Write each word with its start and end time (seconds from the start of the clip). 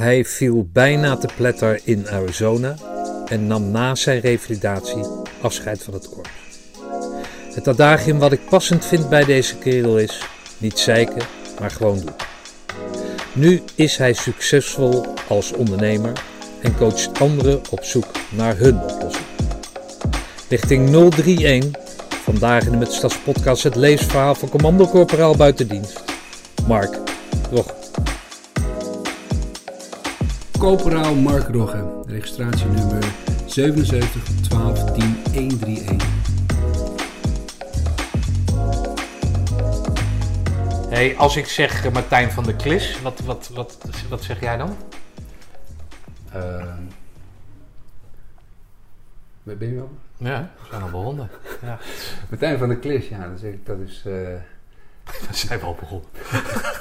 Hij 0.00 0.24
viel 0.24 0.68
bijna 0.72 1.16
te 1.16 1.28
pletter 1.36 1.80
in 1.84 2.08
Arizona 2.08 2.76
en 3.26 3.46
nam 3.46 3.70
na 3.70 3.94
zijn 3.94 4.20
revalidatie 4.20 5.04
afscheid 5.40 5.82
van 5.82 5.94
het 5.94 6.08
korps. 6.08 6.30
Het 7.54 7.68
adagium 7.68 8.18
wat 8.18 8.32
ik 8.32 8.48
passend 8.48 8.84
vind 8.86 9.08
bij 9.08 9.24
deze 9.24 9.56
kerel 9.56 9.98
is: 9.98 10.22
niet 10.58 10.78
zeiken, 10.78 11.22
maar 11.58 11.70
gewoon 11.70 11.98
doen. 11.98 12.14
Nu 13.32 13.62
is 13.74 13.96
hij 13.96 14.12
succesvol 14.12 15.06
als 15.28 15.52
ondernemer 15.52 16.12
en 16.62 16.76
coacht 16.76 17.20
anderen 17.20 17.60
op 17.70 17.84
zoek 17.84 18.10
naar 18.30 18.56
hun 18.56 18.82
oplossing. 18.82 19.26
Richting 20.48 20.88
031, 20.88 21.80
vandaag 22.22 22.64
in 22.64 22.70
de 22.70 22.76
Met 22.76 22.92
Stads 22.92 23.18
podcast 23.18 23.62
het 23.62 23.76
leesverhaal 23.76 24.34
van 24.34 24.48
Commando 24.48 24.86
Corporaal 24.86 25.36
Buitendienst. 25.36 26.02
Mark 26.66 26.98
Rog. 27.50 27.79
Corporaal 30.60 31.14
Mark 31.14 31.48
Rogge, 31.48 32.02
registratienummer 32.06 33.04
77 33.46 34.22
12 34.48 34.92
10 34.92 35.16
131. 35.32 36.08
Hey, 40.88 41.16
als 41.16 41.36
ik 41.36 41.46
zeg 41.46 41.84
eh, 41.84 41.92
Martijn 41.92 42.30
van 42.30 42.44
der 42.44 42.54
Klis, 42.54 43.00
wat, 43.02 43.20
wat, 43.20 43.50
wat, 43.54 43.78
wat 44.08 44.22
zeg 44.22 44.40
jij 44.40 44.56
dan? 44.56 44.76
Ehm 46.32 46.78
waar 49.42 49.56
ben 49.56 49.68
je 49.68 49.74
wel? 49.74 49.90
Ja, 50.16 50.50
we 50.60 50.66
zijn 50.70 50.82
al 50.82 50.90
begonnen. 50.90 51.28
Ja, 51.62 51.78
Martijn 52.28 52.58
van 52.58 52.68
der 52.68 52.78
Klis, 52.78 53.08
ja, 53.08 53.28
dat 53.28 53.42
is, 53.42 53.54
dat 53.64 53.78
is, 53.86 54.02
eh, 54.06 54.12
dat 55.26 55.36
zijn 55.36 55.60
we 55.60 55.66
al 55.66 55.76
begonnen. 55.80 56.08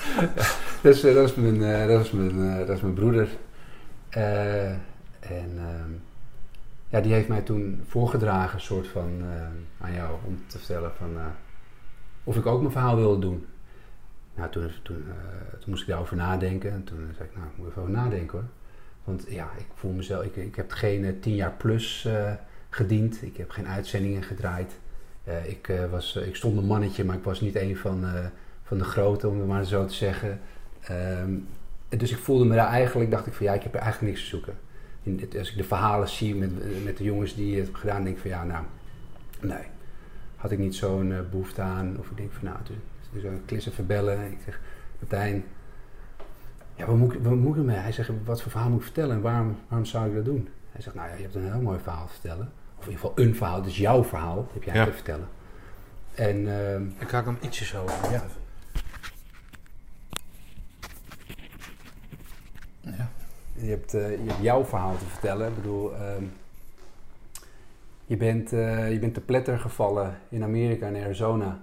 dat 0.82 0.96
is, 0.96 1.04
eh, 1.04 1.14
dat 1.14 1.30
is, 1.30 1.36
mijn, 1.36 1.88
dat 1.88 2.06
is, 2.06 2.12
mijn, 2.12 2.58
dat 2.66 2.76
is 2.76 2.82
mijn 2.82 2.94
broeder. 2.94 3.28
Eh, 4.10 4.72
en 5.20 5.52
ehm, 5.58 5.92
ja, 6.88 7.02
die 7.02 7.14
heeft 7.14 7.28
mij 7.28 7.42
toen 7.42 7.84
voorgedragen, 7.88 8.62
soort 8.62 8.88
van, 8.88 9.22
eh, 9.22 9.86
aan 9.86 9.94
jou, 9.94 10.18
om 10.26 10.44
te 10.48 10.58
vertellen 10.58 10.92
van, 10.98 11.18
eh, 11.18 11.26
of 12.24 12.36
ik 12.36 12.46
ook 12.46 12.60
mijn 12.60 12.72
verhaal 12.72 12.96
wilde 12.96 13.20
doen. 13.20 13.46
Nou, 14.36 14.52
toen, 14.52 14.72
toen, 14.84 15.04
toen 15.60 15.70
moest 15.70 15.82
ik 15.82 15.88
daarover 15.88 16.16
nadenken. 16.16 16.72
En 16.72 16.84
toen 16.84 17.12
zei 17.16 17.30
ik, 17.30 17.36
nou, 17.36 17.48
ik 17.48 17.58
moet 17.58 17.68
even 17.68 17.82
over 17.82 17.94
nadenken 17.94 18.38
hoor. 18.38 18.48
Want 19.04 19.26
ja, 19.28 19.50
ik 19.58 19.66
voel 19.74 19.92
mezelf, 19.92 20.24
ik, 20.24 20.36
ik 20.36 20.56
heb 20.56 20.72
geen 20.72 21.20
tien 21.20 21.36
jaar 21.36 21.52
plus 21.52 22.08
gediend. 22.70 23.22
Ik 23.24 23.38
heb 23.38 23.50
geen 23.50 23.68
uitzendingen 23.68 24.24
gedraaid. 24.24 24.80
Ik, 25.44 25.72
was, 25.90 26.16
ik 26.16 26.36
stond 26.36 26.58
een 26.58 26.66
mannetje, 26.66 27.04
maar 27.04 27.16
ik 27.16 27.24
was 27.24 27.42
niet 27.42 27.56
een 27.56 27.78
van, 27.78 28.06
van 28.64 28.78
de 28.78 28.84
grote, 28.84 29.28
om 29.28 29.38
het 29.38 29.48
maar 29.48 29.64
zo 29.64 29.86
te 29.86 29.94
zeggen. 29.94 30.40
Ehm, 30.82 31.34
dus 31.98 32.12
ik 32.12 32.18
voelde 32.18 32.46
me 32.46 32.56
daar 32.56 32.68
eigenlijk, 32.68 33.12
dacht 33.12 33.26
ik 33.28 33.34
van 33.34 33.46
ja, 33.46 33.54
ik 33.54 33.64
heb 33.64 33.74
er 33.74 33.80
eigenlijk 33.82 34.12
niks 34.14 34.24
te 34.24 34.30
zoeken. 34.36 34.54
Als 35.40 35.52
ik 35.52 35.58
de 35.58 35.64
verhalen 35.64 36.10
zie 36.10 36.36
met, 36.36 36.84
met 36.84 36.98
de 36.98 37.04
jongens 37.04 37.36
die 37.36 37.50
het 37.56 37.64
hebben 37.64 37.80
gedaan, 37.80 38.04
denk 38.04 38.16
ik 38.16 38.22
van 38.22 38.30
ja, 38.32 38.44
nou, 38.44 38.64
nee. 39.42 39.64
Had 40.36 40.52
ik 40.52 40.58
niet 40.60 40.76
zo'n 40.76 41.12
eh, 41.12 41.20
behoefte 41.32 41.62
aan. 41.62 41.96
Of 42.00 42.10
ik 42.10 42.18
denk 42.18 42.32
van 42.32 42.44
nou, 42.44 42.58
dus, 42.64 42.76
dus 43.14 43.24
een 43.24 43.42
klissen 43.46 43.72
verbellen. 43.74 44.32
Ik 44.32 44.38
zeg, 44.46 44.60
Martijn, 45.00 45.44
ja, 46.76 46.86
wat 46.86 46.96
moet, 46.96 47.14
ik- 47.14 47.20
wat 47.24 47.36
moet 47.36 47.52
ik 47.56 47.60
ermee? 47.60 47.76
Hij 47.76 47.92
zegt, 47.92 48.10
wat 48.26 48.42
voor 48.42 48.52
verhaal 48.52 48.70
moet 48.70 48.78
ik 48.80 48.84
vertellen 48.86 49.16
en 49.16 49.22
waarom, 49.22 49.58
waarom 49.68 49.88
zou 49.88 50.08
ik 50.10 50.16
dat 50.16 50.26
doen? 50.26 50.48
Hij 50.72 50.82
zegt, 50.82 50.96
nou 50.96 51.10
ja, 51.10 51.16
je 51.16 51.22
hebt 51.22 51.36
een 51.36 51.52
heel 51.52 51.62
mooi 51.62 51.80
verhaal 51.80 52.06
te 52.06 52.12
vertellen. 52.14 52.52
Of 52.78 52.86
in 52.86 52.92
ieder 52.92 53.06
geval 53.08 53.26
een 53.26 53.36
verhaal, 53.36 53.62
dus 53.62 53.78
jouw 53.78 54.04
verhaal 54.04 54.48
heb 54.54 54.64
jij 54.64 54.74
Ja. 54.76 54.86
te 54.86 54.92
vertellen. 54.92 55.28
En 56.16 56.48
ehm, 56.66 56.84
Ik 57.00 57.10
haak 57.12 57.26
hem 57.26 57.38
ietsje 57.42 57.66
zo. 57.66 57.86
Ja. 58.12 58.24
Ja. 62.82 63.10
je, 63.62 63.70
hebt, 63.70 63.94
eh, 63.94 64.12
je 64.12 64.30
hebt 64.30 64.42
jouw 64.42 64.66
verhaal 64.66 64.98
te 64.98 65.06
vertellen. 65.06 65.48
Ik 65.48 65.56
bedoel, 65.56 65.96
ehm, 65.96 66.24
je, 68.06 68.18
bent, 68.18 68.54
eh, 68.54 68.92
je 68.92 69.00
bent 69.00 69.14
te 69.14 69.22
pletter 69.22 69.60
gevallen 69.60 70.18
in 70.30 70.44
Amerika 70.44 70.88
en 70.88 71.04
Arizona. 71.04 71.60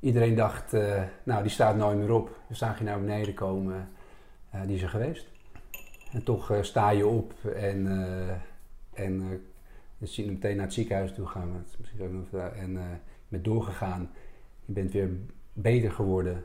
Iedereen 0.00 0.34
dacht, 0.34 0.72
eh, 0.72 1.02
nou 1.22 1.42
die 1.42 1.50
staat 1.50 1.76
nooit 1.76 1.98
meer 1.98 2.12
op. 2.12 2.40
We 2.46 2.54
zagen 2.54 2.84
je 2.84 2.90
naar 2.90 3.00
beneden 3.00 3.34
komen, 3.34 3.88
die 4.66 4.76
is 4.76 4.82
er 4.82 4.88
geweest. 4.88 5.28
En 6.12 6.22
toch 6.22 6.58
sta 6.60 6.90
je 6.90 7.06
op 7.06 7.32
en, 7.44 7.86
en 8.92 9.42
hem 10.04 10.26
meteen 10.26 10.56
naar 10.56 10.64
het 10.64 10.74
ziekenhuis 10.74 11.14
toe 11.14 11.26
gaan. 11.26 11.64
Misschien 11.78 12.26
en 12.56 12.70
je 12.70 12.98
bent 13.28 13.44
doorgegaan. 13.44 14.10
Je 14.64 14.72
bent 14.72 14.92
weer 14.92 15.10
beter 15.52 15.92
geworden. 15.92 16.44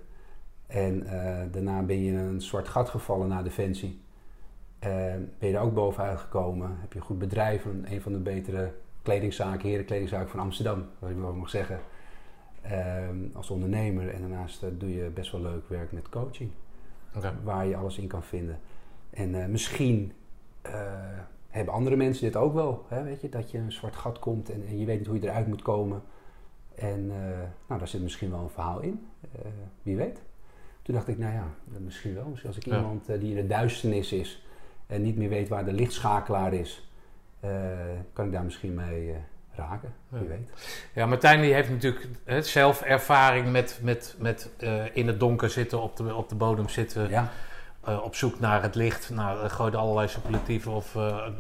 En 0.67 1.03
daarna 1.51 1.81
ben 1.81 2.03
je 2.03 2.11
in 2.11 2.17
een 2.17 2.41
zwart 2.41 2.67
gat 2.67 2.89
gevallen 2.89 3.27
na 3.27 3.41
Defensie. 3.41 4.01
Eh, 4.79 4.89
ben 5.39 5.49
je 5.49 5.55
er 5.55 5.61
ook 5.61 5.73
bovenuit 5.73 6.19
gekomen. 6.19 6.77
Heb 6.79 6.93
je 6.93 6.99
een 6.99 7.05
goed 7.05 7.19
bedrijf, 7.19 7.65
een, 7.65 7.85
een 7.91 8.01
van 8.01 8.11
de 8.11 8.17
betere 8.19 8.71
kledingzaken, 9.01 9.69
herenkledingzaken 9.69 10.29
van 10.29 10.39
Amsterdam, 10.39 10.85
wat 10.99 11.09
ik 11.09 11.17
wel 11.17 11.33
mag 11.33 11.49
zeggen. 11.49 11.79
Ehm, 12.61 13.17
als 13.33 13.49
ondernemer. 13.49 14.09
En 14.09 14.19
daarnaast 14.21 14.63
eh, 14.63 14.69
doe 14.77 14.93
je 14.95 15.09
best 15.09 15.31
wel 15.31 15.41
leuk 15.41 15.69
werk 15.69 15.91
met 15.91 16.09
coaching 16.09 16.51
waar 17.43 17.65
je 17.65 17.75
alles 17.75 17.97
in 17.97 18.07
kan 18.07 18.23
vinden. 18.23 18.59
En 19.09 19.41
eh, 19.41 19.47
misschien 19.47 20.11
eh, 20.61 20.73
hebben 21.49 21.73
andere 21.73 21.95
mensen 21.95 22.23
dit 22.25 22.35
ook 22.35 22.53
wel, 22.53 22.85
hè, 22.87 23.03
weet 23.03 23.21
je, 23.21 23.29
dat 23.29 23.51
je 23.51 23.57
een 23.57 23.71
zwart 23.71 23.95
gat 23.95 24.19
komt 24.19 24.49
en, 24.49 24.65
en 24.67 24.79
je 24.79 24.85
weet 24.85 24.97
niet 24.97 25.07
hoe 25.07 25.19
je 25.19 25.27
eruit 25.27 25.47
moet 25.47 25.61
komen. 25.61 26.01
En 26.75 27.07
nou, 27.67 27.79
daar 27.79 27.87
zit 27.87 28.01
misschien 28.01 28.31
wel 28.31 28.39
een 28.39 28.49
verhaal 28.49 28.79
in, 28.79 29.07
wie 29.83 29.95
weet. 29.95 30.21
Toen 30.81 30.95
dacht 30.95 31.07
ik, 31.07 31.17
nou 31.17 31.33
ja, 31.33 31.47
misschien 31.79 32.13
wel. 32.13 32.27
Misschien 32.27 32.49
als 32.49 32.57
ik 32.59 32.65
Ja. 32.65 32.77
iemand 32.77 33.05
die 33.05 33.29
in 33.29 33.35
de 33.35 33.47
duisternis 33.47 34.11
is 34.11 34.45
en 34.89 35.01
niet 35.01 35.17
meer 35.17 35.29
weet 35.29 35.49
waar 35.49 35.65
de 35.65 35.73
lichtschakelaar 35.73 36.53
is, 36.53 36.87
eh, 37.39 37.49
kan 38.13 38.25
ik 38.25 38.31
daar 38.31 38.43
misschien 38.43 38.73
mee 38.73 39.09
eh, 39.11 39.15
raken, 39.55 39.93
wie 40.09 40.21
Ja. 40.21 40.27
weet. 40.27 40.49
Ja, 40.93 41.05
Martijn 41.05 41.41
die 41.41 41.53
heeft 41.53 41.69
natuurlijk 41.69 42.07
hè, 42.25 42.41
zelf 42.41 42.81
ervaring 42.81 43.51
met, 43.51 43.79
met, 43.81 44.15
met 44.17 44.49
eh, 44.57 44.95
in 44.95 45.07
het 45.07 45.19
donker 45.19 45.49
zitten, 45.49 45.81
op 45.81 45.95
de, 45.95 46.15
op 46.15 46.29
de 46.29 46.35
bodem 46.35 46.69
zitten, 46.69 47.09
Ja, 47.09 47.29
op 48.03 48.15
zoek 48.15 48.39
naar 48.39 48.61
het 48.61 48.75
licht. 48.75 49.09
Nou, 49.09 49.43
er 49.43 49.49
gooien 49.49 49.75
allerlei 49.79 50.07
superlatieven 50.07 50.71
of 50.71 50.95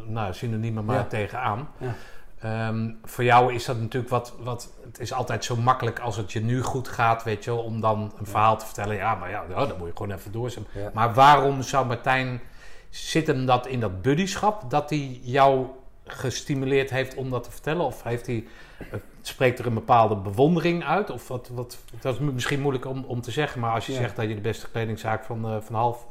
nou, 0.07 0.33
synoniemen 0.33 0.85
maar 0.85 0.95
Ja. 0.95 1.03
tegenaan. 1.03 1.69
Ja. 1.77 1.93
Ehm, 2.39 2.91
voor 3.03 3.23
jou 3.23 3.53
is 3.53 3.65
dat 3.65 3.79
natuurlijk 3.79 4.11
wat, 4.11 4.33
wat... 4.39 4.73
Het 4.85 4.99
is 4.99 5.13
altijd 5.13 5.45
zo 5.45 5.55
makkelijk 5.55 5.99
als 5.99 6.17
het 6.17 6.31
je 6.31 6.39
nu 6.41 6.61
goed 6.61 6.87
gaat, 6.87 7.23
weet 7.23 7.43
je 7.43 7.51
wel, 7.51 7.63
om 7.63 7.81
dan 7.81 8.13
een 8.19 8.25
verhaal 8.25 8.57
te 8.57 8.65
vertellen. 8.65 8.95
Ja, 8.95 9.15
maar 9.15 9.29
ja, 9.29 9.43
nou, 9.49 9.67
dan 9.67 9.77
moet 9.77 9.87
je 9.87 9.95
gewoon 9.95 10.11
even 10.17 10.31
doorzetten. 10.31 10.91
Maar 10.93 11.13
waarom 11.13 11.61
zou 11.61 11.85
Martijn... 11.85 12.41
Zit 12.89 13.27
hem 13.27 13.45
dat 13.45 13.67
in 13.67 13.79
dat 13.79 14.01
buddyschap, 14.01 14.69
dat 14.69 14.89
hij 14.89 15.19
jou 15.23 15.65
gestimuleerd 16.05 16.89
heeft 16.89 17.15
om 17.15 17.29
dat 17.29 17.43
te 17.43 17.51
vertellen? 17.51 17.85
Of 17.85 18.03
heeft 18.03 18.25
hij, 18.25 18.43
eh, 18.77 18.85
spreekt 19.21 19.59
er 19.59 19.65
een 19.65 19.73
bepaalde 19.73 20.15
bewondering 20.15 20.83
uit? 20.85 21.09
Of 21.09 21.27
wat, 21.27 21.49
wat, 21.53 21.77
dat 21.99 22.13
is 22.13 22.19
misschien 22.19 22.59
moeilijk 22.61 22.85
om, 22.85 23.03
om 23.07 23.21
te 23.21 23.31
zeggen, 23.31 23.59
maar 23.59 23.73
als 23.73 23.85
je 23.85 23.91
Ja. 23.93 23.97
zegt 23.99 24.15
dat 24.15 24.27
je 24.27 24.35
de 24.35 24.41
beste 24.41 24.69
kledingzaak 24.69 25.23
van, 25.23 25.45
eh, 25.45 25.55
van 25.61 25.75
half... 25.75 26.05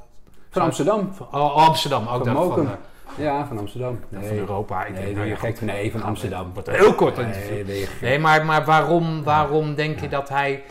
Van 0.51 0.63
Amsterdam. 0.63 1.13
Van, 1.15 1.27
oh, 1.33 1.55
Amsterdam, 1.67 2.07
ook 2.09 2.25
Van 2.25 2.33
Mokum. 2.33 2.55
van, 2.67 2.67
eh, 2.67 3.25
Ja, 3.25 3.47
van 3.47 3.59
Amsterdam. 3.59 4.01
van 4.13 4.23
Europa. 4.23 4.85
Ik 4.85 4.93
Nee, 4.95 5.05
denk, 5.05 5.17
nou 5.17 5.29
ja, 5.29 5.37
gek? 5.37 5.61
Nee, 5.61 5.93
van 5.93 6.03
Amsterdam. 6.03 6.53
Wordt 6.53 6.71
heel 6.71 6.95
kort 6.95 7.17
Nee, 7.17 7.27
interview. 7.27 7.87
Nee, 8.01 8.19
maar, 8.19 8.45
maar 8.45 8.65
waarom, 8.65 9.23
waarom 9.23 9.75
denk 9.75 10.01
je 10.01 10.09
dat 10.09 10.29
hij 10.29 10.63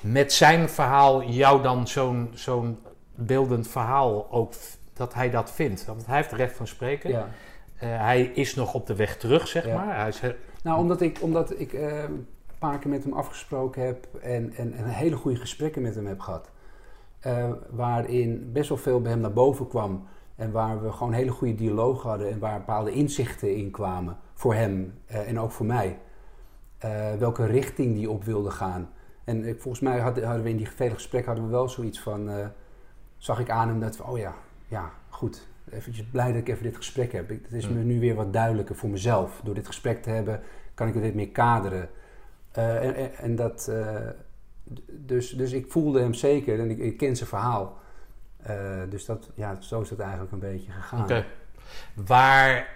met 0.00 0.32
zijn 0.32 0.68
verhaal 0.68 1.22
jou 1.22 1.62
dan 1.62 1.88
zo'n 1.88 2.30
zo'n 2.34 2.78
beeldend 3.14 3.68
verhaal 3.68 4.26
ook, 4.30 4.52
dat 4.92 5.14
hij 5.14 5.30
dat 5.30 5.50
vindt? 5.50 5.84
Want 5.84 6.06
hij 6.06 6.16
heeft 6.16 6.32
recht 6.32 6.56
van 6.56 6.66
spreken. 6.66 7.10
Ja. 7.10 7.28
Eh, 7.76 7.88
hij 8.00 8.22
is 8.22 8.54
nog 8.54 8.74
op 8.74 8.86
de 8.86 8.96
weg 8.96 9.16
terug, 9.16 9.48
zeg 9.48 9.66
Ja. 9.66 9.74
maar. 9.84 9.96
Hij 9.98 10.08
is, 10.08 10.20
he- 10.20 10.36
Nou, 10.62 10.78
omdat 10.78 11.00
ik, 11.00 11.18
omdat 11.20 11.60
ik 11.60 11.72
eh, 11.72 12.02
een 12.02 12.26
paar 12.58 12.78
keer 12.78 12.90
met 12.90 13.04
hem 13.04 13.12
afgesproken 13.12 13.82
heb 13.86 14.06
en, 14.20 14.52
en, 14.56 14.72
en 14.72 14.84
hele 14.84 15.16
goede 15.16 15.36
gesprekken 15.38 15.82
met 15.82 15.94
hem 15.94 16.06
heb 16.06 16.20
gehad. 16.20 16.50
Eh, 17.20 17.50
waarin 17.70 18.50
best 18.52 18.68
wel 18.68 18.78
veel 18.78 19.00
bij 19.00 19.10
hem 19.12 19.20
naar 19.20 19.32
boven 19.32 19.68
kwam. 19.68 20.06
En 20.36 20.52
waar 20.52 20.82
we 20.82 20.92
gewoon 20.92 21.12
hele 21.12 21.30
goede 21.30 21.54
dialoog 21.54 22.02
hadden 22.02 22.30
en 22.30 22.38
waar 22.38 22.58
bepaalde 22.58 22.92
inzichten 22.92 23.56
in 23.56 23.70
kwamen. 23.70 24.16
Voor 24.34 24.54
hem 24.54 24.94
eh, 25.06 25.28
en 25.28 25.38
ook 25.40 25.50
voor 25.52 25.66
mij. 25.66 25.98
Welke 27.18 27.46
richting 27.46 27.94
die 27.94 28.10
op 28.10 28.24
wilde 28.24 28.50
gaan. 28.50 28.90
En 29.24 29.44
volgens 29.58 29.80
mij 29.80 29.98
hadden, 29.98 30.24
hadden 30.24 30.42
we 30.42 30.50
in 30.50 30.56
die 30.56 30.68
vele 30.70 30.94
gesprekken 30.94 31.30
hadden 31.32 31.50
we 31.50 31.56
wel 31.56 31.68
zoiets 31.68 32.00
van... 32.00 32.30
zag 33.16 33.40
ik 33.40 33.50
aan 33.50 33.68
hem 33.68 33.80
dat 33.80 33.96
we, 33.96 34.04
oh 34.04 34.18
ja, 34.18 34.34
ja, 34.72 34.92
goed. 35.08 35.46
Eventjes 35.70 36.06
blij 36.06 36.32
dat 36.32 36.40
ik 36.40 36.48
even 36.48 36.62
dit 36.62 36.76
gesprek 36.76 37.12
heb. 37.12 37.28
Het 37.28 37.52
is 37.52 37.68
Mm. 37.68 37.74
me 37.76 37.82
nu 37.82 38.00
weer 38.00 38.14
wat 38.14 38.32
duidelijker 38.32 38.74
voor 38.76 38.88
mezelf. 38.88 39.40
Door 39.44 39.54
dit 39.54 39.66
gesprek 39.66 40.02
te 40.02 40.10
hebben 40.10 40.40
kan 40.74 40.88
ik 40.88 40.94
het 40.94 41.02
dit 41.02 41.14
meer 41.14 41.28
kaderen. 41.28 41.88
Eh, 42.50 42.84
en, 42.84 43.14
en, 43.16 43.36
dat, 43.36 43.68
eh, 43.68 44.08
dus, 44.90 45.30
dus 45.30 45.52
ik 45.52 45.70
voelde 45.70 46.00
hem 46.00 46.14
zeker 46.14 46.60
en 46.60 46.70
ik, 46.70 46.78
ik 46.78 46.96
ken 46.96 47.16
zijn 47.16 47.28
verhaal. 47.28 47.78
Eh, 48.42 48.80
dus 48.88 49.04
dat, 49.04 49.30
ja, 49.34 49.60
zo 49.60 49.80
is 49.80 49.90
het 49.90 50.00
eigenlijk 50.00 50.32
een 50.32 50.38
beetje 50.38 50.72
gegaan. 50.72 51.02
Oké. 51.02 51.24
Waar, 51.94 52.66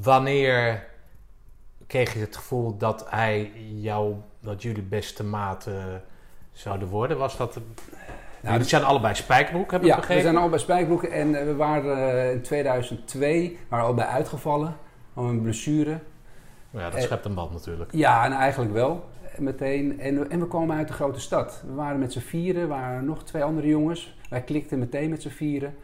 wanneer 0.00 0.86
kreeg 1.86 2.12
je 2.12 2.20
het 2.20 2.36
gevoel 2.36 2.76
dat 2.76 3.10
hij 3.10 3.52
jou, 3.74 4.14
dat 4.40 4.62
jullie 4.62 4.82
beste 4.82 5.24
maten 5.24 6.02
zouden 6.52 6.88
worden? 6.88 7.18
Was 7.18 7.36
dat 7.36 7.60
Nou, 8.42 8.58
die 8.58 8.68
zijn 8.68 8.82
allebei 8.84 9.14
spijkerbroek, 9.14 9.70
heb 9.70 9.80
ik 9.80 9.86
Ja, 9.86 9.96
begrepen. 9.96 10.22
we 10.24 10.30
zijn 10.30 10.42
al 10.42 10.48
bij 10.48 10.58
Spijkerbroeken 10.58 11.10
en 11.12 11.34
eh, 11.34 11.44
we 11.44 11.54
waren 11.56 11.96
eh, 12.18 12.32
in 12.32 12.42
2002 12.42 13.58
waren 13.68 13.86
al 13.86 13.94
bij 13.94 14.04
uitgevallen. 14.06 14.76
Al 15.14 15.24
een 15.24 15.42
blessure. 15.42 15.98
Ja, 16.70 16.80
dat 16.90 16.94
Eh, 16.94 17.02
schept 17.02 17.24
een 17.24 17.34
band 17.34 17.52
natuurlijk. 17.52 17.92
Ja, 17.92 18.24
en 18.24 18.32
eigenlijk 18.32 18.72
wel. 18.72 19.04
Meteen. 19.38 20.00
En, 20.00 20.30
en 20.30 20.40
we 20.40 20.48
kwamen 20.48 20.76
uit 20.76 20.88
de 20.88 20.94
grote 20.94 21.20
stad. 21.20 21.62
We 21.66 21.74
waren 21.74 21.98
met 21.98 22.12
z'n 22.12 22.18
vieren, 22.20 22.62
er 22.62 22.68
waren 22.68 23.04
nog 23.04 23.24
twee 23.24 23.42
andere 23.44 23.66
jongens. 23.68 24.16
Wij 24.30 24.40
klikten 24.42 24.78
meteen 24.78 25.10
met 25.10 25.22
z'n 25.22 25.28
vieren. 25.28 25.74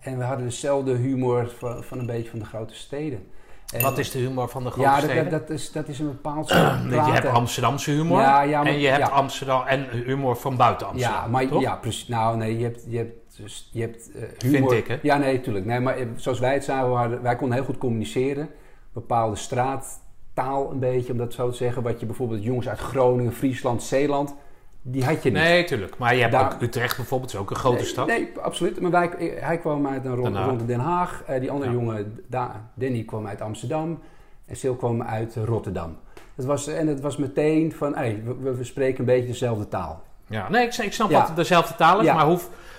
En 0.00 0.18
we 0.18 0.24
hadden 0.24 0.44
dezelfde 0.46 0.94
humor 0.94 1.48
van, 1.58 1.82
van 1.84 1.98
een 1.98 2.06
beetje 2.06 2.30
van 2.30 2.38
de 2.38 2.44
grote 2.44 2.74
steden. 2.74 3.26
En- 3.72 3.82
Wat 3.82 3.98
is 3.98 4.10
de 4.10 4.18
humor 4.18 4.48
van 4.48 4.64
de 4.64 4.70
grote 4.70 4.88
Ja, 4.88 4.94
dat, 4.94 5.04
steden? 5.04 5.30
dat, 5.30 5.48
dat 5.48 5.50
is, 5.58 5.72
dat 5.72 5.88
is 5.88 5.98
een 5.98 6.06
bepaald 6.06 6.48
soort 6.48 6.90
je 6.90 6.96
hebt. 7.00 7.26
Amsterdamse 7.26 7.90
humor 7.90 8.20
Ja, 8.20 8.42
ja, 8.42 8.62
maar- 8.62 8.72
en 8.72 8.78
je 8.78 8.88
hebt 8.88 9.06
ja. 9.06 9.12
Amsterdam 9.14 9.62
en 9.66 9.86
humor 9.90 10.36
van 10.36 10.56
buiten 10.56 10.86
Amsterdam. 10.86 11.20
Ja, 11.22 11.26
maar 11.26 11.48
toch? 11.48 11.60
ja, 11.60 11.76
precies. 11.76 12.08
Nou, 12.08 12.36
nee, 12.36 12.56
je 12.58 12.64
hebt, 12.64 12.84
je 12.88 12.96
hebt, 12.96 13.36
dus- 13.36 13.68
je 13.72 13.80
hebt 13.80 14.10
eh, 14.12 14.22
Vind 14.38 14.54
humor. 14.54 14.74
ik, 14.76 14.86
hè? 14.86 14.98
Ja, 15.02 15.16
nee, 15.16 15.40
tuurlijk. 15.40 15.64
Nee, 15.66 15.80
maar 15.80 15.96
eh, 15.96 16.06
zoals 16.16 16.38
wij 16.38 16.52
het 16.54 16.64
zagen, 16.64 16.96
hadden- 16.96 17.22
wij 17.22 17.36
konden 17.36 17.56
heel 17.56 17.66
goed 17.66 17.78
communiceren. 17.78 18.48
Bepaalde 18.92 19.36
straattaal 19.36 20.70
een 20.70 20.78
beetje, 20.78 21.12
om 21.12 21.18
dat 21.18 21.32
zo 21.32 21.50
te 21.50 21.56
zeggen. 21.56 21.82
Wat 21.82 22.00
je 22.00 22.06
bijvoorbeeld 22.06 22.44
jongens 22.44 22.68
uit 22.68 22.78
Groningen, 22.78 23.32
Friesland, 23.32 23.82
Zeeland, 23.82 24.34
die 24.82 25.04
had 25.04 25.22
je 25.22 25.30
niet. 25.30 25.42
Nee, 25.42 25.64
tuurlijk. 25.64 25.98
Maar 25.98 26.14
je 26.14 26.20
hebt 26.20 26.32
Daar- 26.32 26.52
ook 26.54 26.62
Utrecht 26.62 26.96
bijvoorbeeld, 26.96 27.32
is 27.32 27.38
ook 27.38 27.50
een 27.50 27.56
grote 27.56 27.76
nee, 27.76 27.86
stad. 27.86 28.06
Nee, 28.06 28.32
absoluut. 28.42 28.80
Maar 28.80 28.90
wij, 28.90 29.08
eh, 29.10 29.42
hij 29.44 29.58
kwam 29.58 29.86
uit 29.86 30.04
een 30.04 30.14
rond, 30.14 30.26
Den 30.26 30.34
Haag. 30.36 30.46
rond 30.48 30.66
Den 30.66 30.80
Haag. 30.80 31.22
Eh, 31.26 31.40
die 31.40 31.50
andere 31.50 31.70
Ja. 31.70 31.76
jongen, 31.76 32.20
Da- 32.26 32.70
Danny, 32.74 33.02
kwam 33.04 33.26
uit 33.26 33.40
Amsterdam. 33.40 34.00
En 34.46 34.56
Sil 34.60 34.74
kwam 34.76 35.02
uit 35.02 35.36
Rotterdam. 35.44 35.96
Het 36.34 36.44
was, 36.44 36.66
en 36.66 36.86
het 36.86 37.00
was 37.00 37.16
meteen 37.16 37.72
van, 37.72 37.94
hey, 37.94 38.22
we, 38.40 38.54
we 38.54 38.64
spreken 38.64 38.98
een 39.00 39.04
beetje 39.04 39.26
dezelfde 39.28 39.68
taal. 39.68 40.02
Ja, 40.26 40.48
nee, 40.48 40.66
ik, 40.66 40.74
ik 40.76 40.92
snap 40.92 41.10
Ja. 41.10 41.18
dat 41.18 41.26
het 41.26 41.36
dezelfde 41.36 41.74
taal 41.74 41.98
is, 42.00 42.04
Ja. 42.06 42.14
maar 42.14 42.24
hoe, 42.24 42.38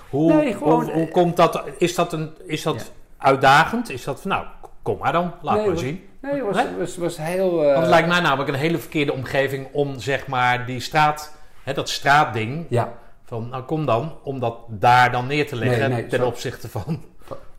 hoe, 0.09 0.33
Nee, 0.33 0.53
gewoon, 0.53 0.83
hoe, 0.83 0.91
hoe 0.94 1.05
eh, 1.05 1.11
komt 1.11 1.35
dat? 1.35 1.63
Is 1.77 1.95
dat, 1.95 2.13
een, 2.13 2.29
is 2.45 2.63
dat 2.63 2.91
uitdagend? 3.17 3.89
Is 3.89 4.03
dat 4.03 4.21
van, 4.21 4.31
nou, 4.31 4.45
kom 4.81 4.97
maar 4.97 5.11
dan, 5.11 5.31
laat 5.41 5.55
Nee, 5.57 5.67
maar 5.67 5.77
zien. 5.77 6.03
Nee, 6.21 6.33
het 6.33 6.55
was, 6.55 6.65
was, 6.77 6.97
was 6.97 7.17
heel... 7.17 7.59
eh, 7.61 7.65
Want 7.67 7.79
het 7.79 7.88
lijkt 7.89 8.07
mij 8.07 8.19
namelijk 8.19 8.50
een 8.50 8.55
hele 8.55 8.77
verkeerde 8.77 9.13
omgeving 9.13 9.67
om 9.71 10.00
zeg 10.00 10.27
maar 10.27 10.65
die 10.65 10.79
straat, 10.79 11.35
hè, 11.63 11.74
dat 11.74 11.89
straatding, 11.89 12.65
Ja, 12.69 12.94
van 13.24 13.50
nou 13.50 13.63
kom 13.63 13.86
dan, 13.86 14.12
om 14.24 14.39
dat 14.39 14.57
daar 14.68 15.12
dan 15.12 15.27
neer 15.27 15.48
te 15.48 15.56
leggen 15.56 15.80
Nee, 15.80 15.89
nee, 16.00 16.07
ten 16.07 16.19
zo- 16.19 16.25
opzichte 16.25 16.69
van, 16.69 17.01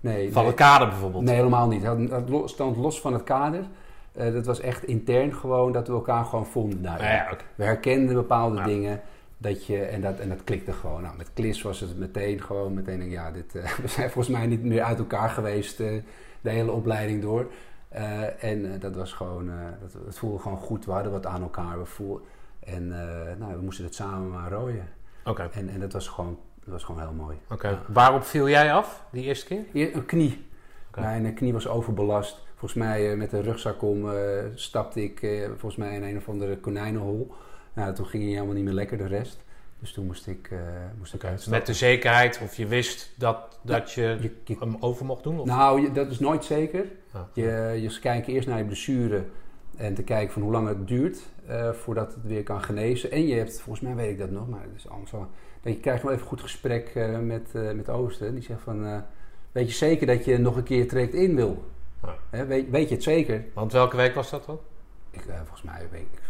nee. 0.00 0.32
van 0.32 0.46
het 0.46 0.54
kader 0.54 0.88
bijvoorbeeld. 0.88 1.24
Nee, 1.24 1.34
helemaal 1.34 1.68
niet. 1.68 1.82
Het 1.82 2.30
stond 2.50 2.76
los 2.76 3.00
van 3.00 3.12
het 3.12 3.24
kader. 3.24 3.64
Eh, 4.12 4.32
dat 4.32 4.46
was 4.46 4.60
echt 4.60 4.84
intern 4.84 5.34
gewoon 5.34 5.72
dat 5.72 5.86
we 5.86 5.92
elkaar 5.92 6.24
gewoon 6.24 6.46
vonden 6.46 6.82
daar. 6.82 6.98
Nou 6.98 7.10
ja. 7.12 7.28
We 7.54 7.64
herkenden 7.64 8.14
bepaalde 8.14 8.56
Ja. 8.56 8.64
dingen. 8.64 9.00
Dat 9.38 9.66
je, 9.66 9.78
en, 9.84 10.00
dat, 10.00 10.18
en 10.18 10.28
dat 10.28 10.44
klikte 10.44 10.72
gewoon. 10.72 11.02
Nou, 11.02 11.16
met 11.16 11.30
Klis 11.34 11.62
was 11.62 11.80
het 11.80 11.98
meteen 11.98 12.42
gewoon 12.42 12.74
meteen, 12.74 13.10
ja, 13.10 13.30
dit, 13.30 13.54
eh, 13.54 13.70
we 13.82 13.88
zijn 13.88 14.10
volgens 14.10 14.36
mij 14.36 14.46
niet 14.46 14.64
meer 14.64 14.82
uit 14.82 14.98
elkaar 14.98 15.30
geweest 15.30 15.80
eh, 15.80 15.92
de 16.40 16.50
hele 16.50 16.72
opleiding 16.72 17.22
door. 17.22 17.46
En 18.40 18.78
dat 18.80 18.96
was 18.96 19.12
gewoon, 19.12 19.50
dat, 19.80 19.92
het 20.06 20.18
voelde 20.18 20.38
gewoon 20.38 20.58
goed. 20.58 20.84
We 20.84 20.92
hadden 20.92 21.12
wat 21.12 21.26
aan 21.26 21.42
elkaar. 21.42 21.78
We 21.78 21.84
voelden, 21.84 22.22
en 22.64 22.92
eh, 22.92 23.36
nou, 23.38 23.54
we 23.56 23.62
moesten 23.62 23.84
het 23.84 23.94
samen 23.94 24.30
maar 24.30 24.50
rooien. 24.50 24.88
Oké, 25.24 25.48
En, 25.52 25.68
en 25.68 25.80
dat, 25.80 25.92
was 25.92 26.08
gewoon, 26.08 26.38
dat 26.64 26.72
was 26.72 26.84
gewoon 26.84 27.00
heel 27.00 27.12
mooi. 27.12 27.36
oké. 27.50 27.68
Ja. 27.68 27.82
Waarop 27.88 28.24
viel 28.24 28.48
jij 28.48 28.72
af 28.72 29.04
die 29.12 29.24
eerste 29.24 29.46
keer? 29.46 29.64
Eer- 29.72 29.94
Een 29.94 30.06
knie. 30.06 30.46
Oké. 30.88 31.00
Mijn 31.00 31.34
knie 31.34 31.52
was 31.52 31.68
overbelast. 31.68 32.42
Volgens 32.54 32.74
mij 32.84 33.10
eh, 33.10 33.16
met 33.18 33.32
een 33.32 33.42
rugzak 33.42 33.82
om 33.82 34.10
eh, 34.10 34.16
stapte 34.54 35.02
ik 35.02 35.18
volgens 35.48 35.76
mij 35.76 35.94
in 35.94 36.02
een 36.02 36.16
of 36.16 36.28
andere 36.28 36.58
konijnenhol. 36.58 37.32
Nou, 37.74 37.94
toen 37.94 38.06
ging 38.06 38.22
hij 38.22 38.32
helemaal 38.32 38.54
niet 38.54 38.64
meer 38.64 38.72
lekker 38.72 38.98
de 38.98 39.06
rest. 39.06 39.44
Dus 39.78 39.92
toen 39.92 40.06
moest 40.06 40.26
ik, 40.26 40.48
eh 40.50 40.58
moest 40.98 41.14
ik 41.14 41.24
uitstappen. 41.24 41.58
Met 41.58 41.66
de 41.66 41.74
zekerheid 41.74 42.40
of 42.42 42.54
je 42.56 42.66
wist 42.66 43.12
dat, 43.16 43.58
dat 43.62 43.92
je 43.92 44.02
Je- 44.20 44.30
je- 44.44 44.56
hem 44.58 44.76
over 44.80 45.04
mocht 45.04 45.22
doen? 45.22 45.40
Of? 45.40 45.46
nou, 45.46 45.80
je- 45.80 45.92
dat 45.92 46.10
is 46.10 46.18
nooit 46.18 46.44
zeker. 46.44 46.84
Ja. 47.12 47.28
Je, 47.32 47.78
je 47.80 47.98
kijkt 48.00 48.26
eerst 48.26 48.48
naar 48.48 48.58
je 48.58 48.64
blessure 48.64 49.24
en 49.76 49.94
te 49.94 50.02
kijken 50.02 50.32
van 50.32 50.42
hoe 50.42 50.52
lang 50.52 50.68
het 50.68 50.88
duurt 50.88 51.22
eh, 51.46 51.70
voordat 51.70 52.14
het 52.14 52.24
weer 52.24 52.42
kan 52.42 52.62
genezen. 52.62 53.10
En 53.10 53.26
je 53.26 53.34
hebt, 53.34 53.60
volgens 53.60 53.84
mij 53.84 53.94
weet 53.94 54.10
ik 54.10 54.18
dat 54.18 54.30
nog, 54.30 54.48
maar 54.48 54.62
het 54.62 54.70
is 54.76 55.10
wel. 55.10 55.26
Dat 55.62 55.72
je 55.72 55.80
krijgt 55.80 56.02
wel 56.02 56.12
even 56.12 56.22
een 56.22 56.28
goed 56.28 56.40
gesprek 56.40 56.88
eh, 56.94 57.18
met, 57.18 57.50
eh 57.54 57.72
met 57.72 57.88
Oosten. 57.88 58.34
Die 58.34 58.42
zegt 58.42 58.60
van, 58.60 59.02
weet 59.52 59.68
je 59.68 59.74
zeker 59.74 60.06
dat 60.06 60.24
je 60.24 60.38
nog 60.38 60.56
een 60.56 60.62
keer 60.62 60.88
trekt 60.88 61.14
in 61.14 61.34
wil? 61.34 61.64
Ja. 62.02 62.16
Hè, 62.30 62.46
weet, 62.46 62.70
weet 62.70 62.88
je 62.88 62.94
het 62.94 63.04
zeker? 63.04 63.44
Want 63.54 63.72
welke 63.72 63.96
week 63.96 64.14
was 64.14 64.30
dat 64.30 64.46
dan? 64.46 64.58
Ik, 65.10 65.20
volgens 65.20 65.62
mij 65.62 65.88
weet 65.90 66.00
ik. 66.00 66.23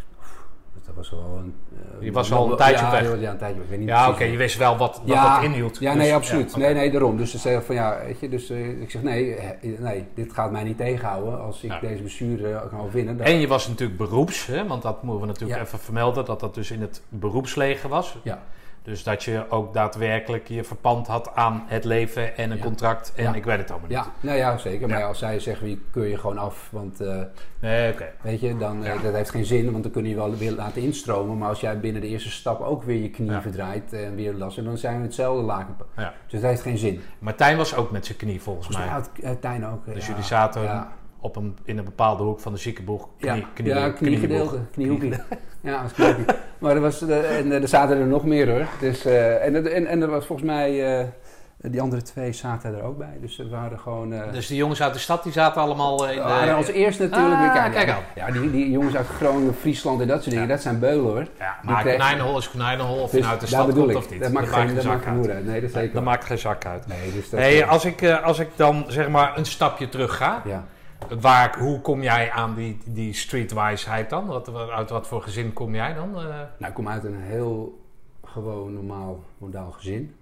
Oef, 0.76 0.87
Dat 0.87 0.94
was 0.94 1.12
al 1.12 1.38
een. 1.38 1.55
eh, 1.99 2.05
Je 2.05 2.12
was 2.12 2.32
al 2.32 2.50
een 2.50 2.56
tijdje 2.56 2.85
ja, 2.85 2.91
weg. 2.91 3.21
Ja, 3.21 3.31
een 3.31 3.38
tijdje 3.38 3.55
weg. 3.56 3.65
Ik 3.65 3.71
weet 3.71 3.79
niet 3.79 3.88
Ja, 3.88 4.09
oké, 4.11 4.25
je 4.25 4.37
wist 4.37 4.56
wel 4.56 4.76
wat, 4.76 4.97
wat 4.97 5.15
Ja, 5.15 5.35
dat 5.35 5.44
inhield. 5.44 5.79
Ja, 5.79 5.93
Dus- 5.93 6.03
nee, 6.03 6.15
absoluut. 6.15 6.50
ja, 6.50 6.56
oké. 6.56 6.65
Nee, 6.67 6.75
nee, 6.75 6.91
daarom. 6.91 7.17
Dus 7.17 7.31
ze 7.31 7.38
zeggen 7.38 7.65
van 7.65 7.75
ja, 7.75 7.99
weet 8.06 8.21
je, 8.21 8.29
dus 8.29 8.50
eh, 8.50 8.81
ik 8.82 8.91
zeg 8.91 9.03
nee, 9.03 9.37
nee, 9.79 10.05
dit 10.15 10.32
gaat 10.32 10.50
mij 10.50 10.62
niet 10.65 10.76
tegenhouden 10.76 11.41
als 11.41 11.62
ik 11.62 11.73
deze 11.81 12.00
blessure 12.00 12.69
kan 12.71 12.91
winnen. 12.91 13.17
Dan- 13.17 13.26
En 13.26 13.41
je 13.41 13.47
was 13.49 13.69
natuurlijk 13.69 13.99
beroeps, 13.99 14.47
hè? 14.47 14.67
want 14.67 14.82
dat 14.82 15.03
moeten 15.03 15.21
we 15.21 15.26
natuurlijk 15.26 15.61
even 15.61 15.79
vermelden, 15.79 16.25
dat 16.25 16.41
dat 16.41 16.55
dus 16.55 16.71
in 16.71 16.81
het 16.81 17.03
beroepsleger 17.09 17.88
was. 17.88 18.17
Ja. 18.23 18.43
Dus 18.85 19.03
dat 19.03 19.23
je 19.25 19.45
ook 19.49 19.75
daadwerkelijk 19.75 20.49
je 20.49 20.65
verpand 20.65 21.07
had 21.07 21.35
aan 21.35 21.63
het 21.67 21.85
leven 21.85 22.37
en 22.37 22.51
een 22.51 22.57
Ja. 22.57 22.63
contract 22.63 23.13
en 23.17 23.23
Ja. 23.25 23.35
ik 23.35 23.45
weet 23.45 23.59
het 23.59 23.71
allemaal 23.71 23.89
niet. 23.89 23.99
Ja, 23.99 24.07
nou 24.21 24.37
ja, 24.39 24.57
zeker. 24.59 24.89
Maar 24.89 25.05
als 25.05 25.19
zij 25.19 25.41
zeggen, 25.41 25.67
wie 25.67 25.83
keur 25.91 26.07
je 26.07 26.19
gewoon 26.19 26.39
af, 26.39 26.69
want 26.71 27.01
eh, 27.01 27.21
Nee, 27.61 27.95
weet 28.21 28.41
je, 28.41 28.57
dan, 28.57 28.85
eh, 28.85 29.03
dat 29.03 29.15
heeft 29.15 29.31
geen 29.31 29.45
zin, 29.45 29.71
want 29.71 29.83
dan 29.83 29.93
kun 29.93 30.03
je 30.03 30.09
je 30.09 30.15
wel 30.15 30.37
weer 30.37 30.53
laten 30.53 30.83
instromen. 30.83 31.39
Maar 31.39 31.49
als 31.49 31.61
jij 31.61 31.81
binnen 31.81 32.01
de 32.03 32.09
eerste 32.09 32.31
stap 32.31 32.61
ook 32.61 32.83
weer 32.83 33.03
je 33.03 33.11
knie 33.11 33.31
verdraait 33.41 33.93
en 33.93 34.15
weer 34.15 34.33
last, 34.35 34.57
hebt, 34.57 34.69
dan 34.69 34.79
zijn 34.79 34.97
we 34.99 35.03
hetzelfde 35.03 35.43
laken. 35.43 35.77
Ja. 35.97 36.13
Dus 36.27 36.41
dat 36.41 36.51
heeft 36.51 36.63
geen 36.63 36.79
zin. 36.79 37.01
Martijn 37.19 37.57
was 37.57 37.75
ook 37.75 37.91
met 37.91 38.07
zijn 38.07 38.19
knie 38.19 38.41
volgens 38.43 38.77
mij 38.77 38.89
eh, 39.23 39.31
Tijn 39.41 39.67
ook. 39.67 39.85
Dus 39.95 40.07
jullie 40.07 40.23
zaten. 40.23 40.87
Op 41.25 41.37
een, 41.37 41.56
in 41.65 41.79
een 41.79 41.85
bepaalde 41.85 42.23
hoek 42.23 42.41
van 42.41 42.53
de 42.53 42.59
ziekenboeg. 42.59 43.09
Knie, 43.19 43.35
ja, 43.41 43.47
knie, 43.55 43.69
ja, 43.75 43.91
kniegedeelte, 43.91 44.59
kniehoekje. 44.73 45.21
Ja, 45.61 45.82
dat 45.82 45.93
kniehoekje. 45.93 46.25
maar 46.59 46.75
er, 46.75 46.81
was, 46.81 47.03
eh, 47.03 47.38
en, 47.38 47.53
eh, 47.53 47.62
er 47.62 47.69
zaten 47.69 47.97
er 47.99 48.06
nog 48.06 48.25
meer 48.25 48.50
hoor. 48.50 48.67
Dus, 48.81 49.05
eh, 49.05 49.44
en, 49.44 49.73
en, 49.75 49.87
en 49.87 50.03
er 50.03 50.09
was 50.11 50.26
volgens 50.26 50.49
mij, 50.49 51.09
die 51.56 51.81
andere 51.81 52.03
twee 52.03 52.32
zaten 52.32 52.75
er 52.76 52.82
ook 52.82 52.99
bij. 52.99 53.17
Dus 53.21 53.35
ze 53.37 53.49
waren 53.49 53.79
gewoon... 53.79 54.15
Dus 54.32 54.47
die 54.47 54.56
jongens 54.56 54.82
uit 54.82 54.93
de 54.93 54.99
stad 54.99 55.23
die 55.23 55.32
zaten 55.32 55.62
allemaal 55.62 56.05
in 56.09 56.15
de... 56.17 56.21
ja, 56.23 56.47
en 56.47 56.55
als 56.55 56.67
eerste 56.69 57.03
natuurlijk 57.03 57.35
Ah, 57.35 57.41
weer 57.41 57.50
kijken. 57.53 57.73
kijk 57.73 57.88
aan. 57.91 58.03
Ja, 58.15 58.31
die, 58.41 58.50
die 58.50 58.71
jongens 58.71 58.97
uit 58.97 59.06
Groningen, 59.06 59.55
Friesland 59.55 60.00
en 60.00 60.06
dat 60.06 60.17
soort 60.19 60.31
dingen, 60.31 60.49
Ja. 60.49 60.53
dat 60.55 60.62
zijn 60.62 60.79
beulen 60.79 61.05
hoor. 61.05 61.26
Ja, 61.38 61.56
maar 61.62 61.82
konijnenhol 61.82 62.38
is 62.38 62.50
konijnenhol 62.50 62.97
of 63.03 63.11
Dus 63.11 63.21
nou 63.21 63.32
uit 63.32 63.41
de 63.41 63.47
stad 63.47 63.73
komt 63.73 63.91
ik. 63.91 63.97
of 63.97 64.11
niet. 64.11 64.23
Dat 64.23 64.32
maakt 64.32 64.49
geen, 64.49 64.75
dat 64.75 64.85
maakt 64.85 65.05
geen 65.05 65.17
moer 65.17 65.31
uit. 65.31 65.47
Nee, 65.47 65.61
dat 65.61 65.71
zeker. 65.71 65.94
dat 65.94 66.03
maakt 66.05 66.25
geen 66.25 66.38
zak 66.38 66.67
uit. 66.67 66.87
Nee, 66.87 67.12
dus 67.12 67.31
dat, 67.31 67.41
Hey, 67.41 67.67
als, 67.67 67.85
ik, 67.85 68.05
als 68.23 68.38
ik 68.38 68.49
dan 68.56 68.85
zeg 68.88 69.09
maar 69.09 69.38
een 69.38 69.45
stapje 69.47 69.88
terug 69.88 70.16
ga, 70.16 70.43
ja. 70.45 70.64
Waar, 71.08 71.58
hoe 71.58 71.80
kom 71.80 72.02
jij 72.02 72.30
aan 72.30 72.54
die, 72.54 72.78
die 72.84 73.12
streetwijsheid 73.12 74.11
dan? 74.11 74.26
Wat, 74.26 74.54
uit 74.54 74.90
wat 74.90 75.06
voor 75.06 75.23
gezin 75.23 75.52
kom 75.52 75.75
jij 75.75 75.94
dan? 75.94 76.08
Eh, 76.08 76.25
Nou, 76.25 76.66
ik 76.66 76.75
kom 76.75 76.88
uit 76.88 77.04
een 77.04 77.20
heel 77.20 77.82
gewoon 78.25 78.73
normaal 78.73 79.25
modaal 79.38 79.73
gezin. 79.73 80.14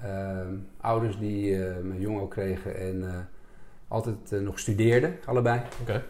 Ehm, 0.00 0.54
ouders 0.80 1.18
die 1.18 1.64
eh 1.64 1.82
me 1.82 1.98
jong 1.98 2.20
ook 2.20 2.30
kregen 2.30 2.76
en 2.76 3.08
eh, 3.10 3.18
altijd 3.88 4.30
nog 4.30 4.58
studeerden, 4.58 5.18
allebei. 5.24 5.60
Oké. 5.80 6.04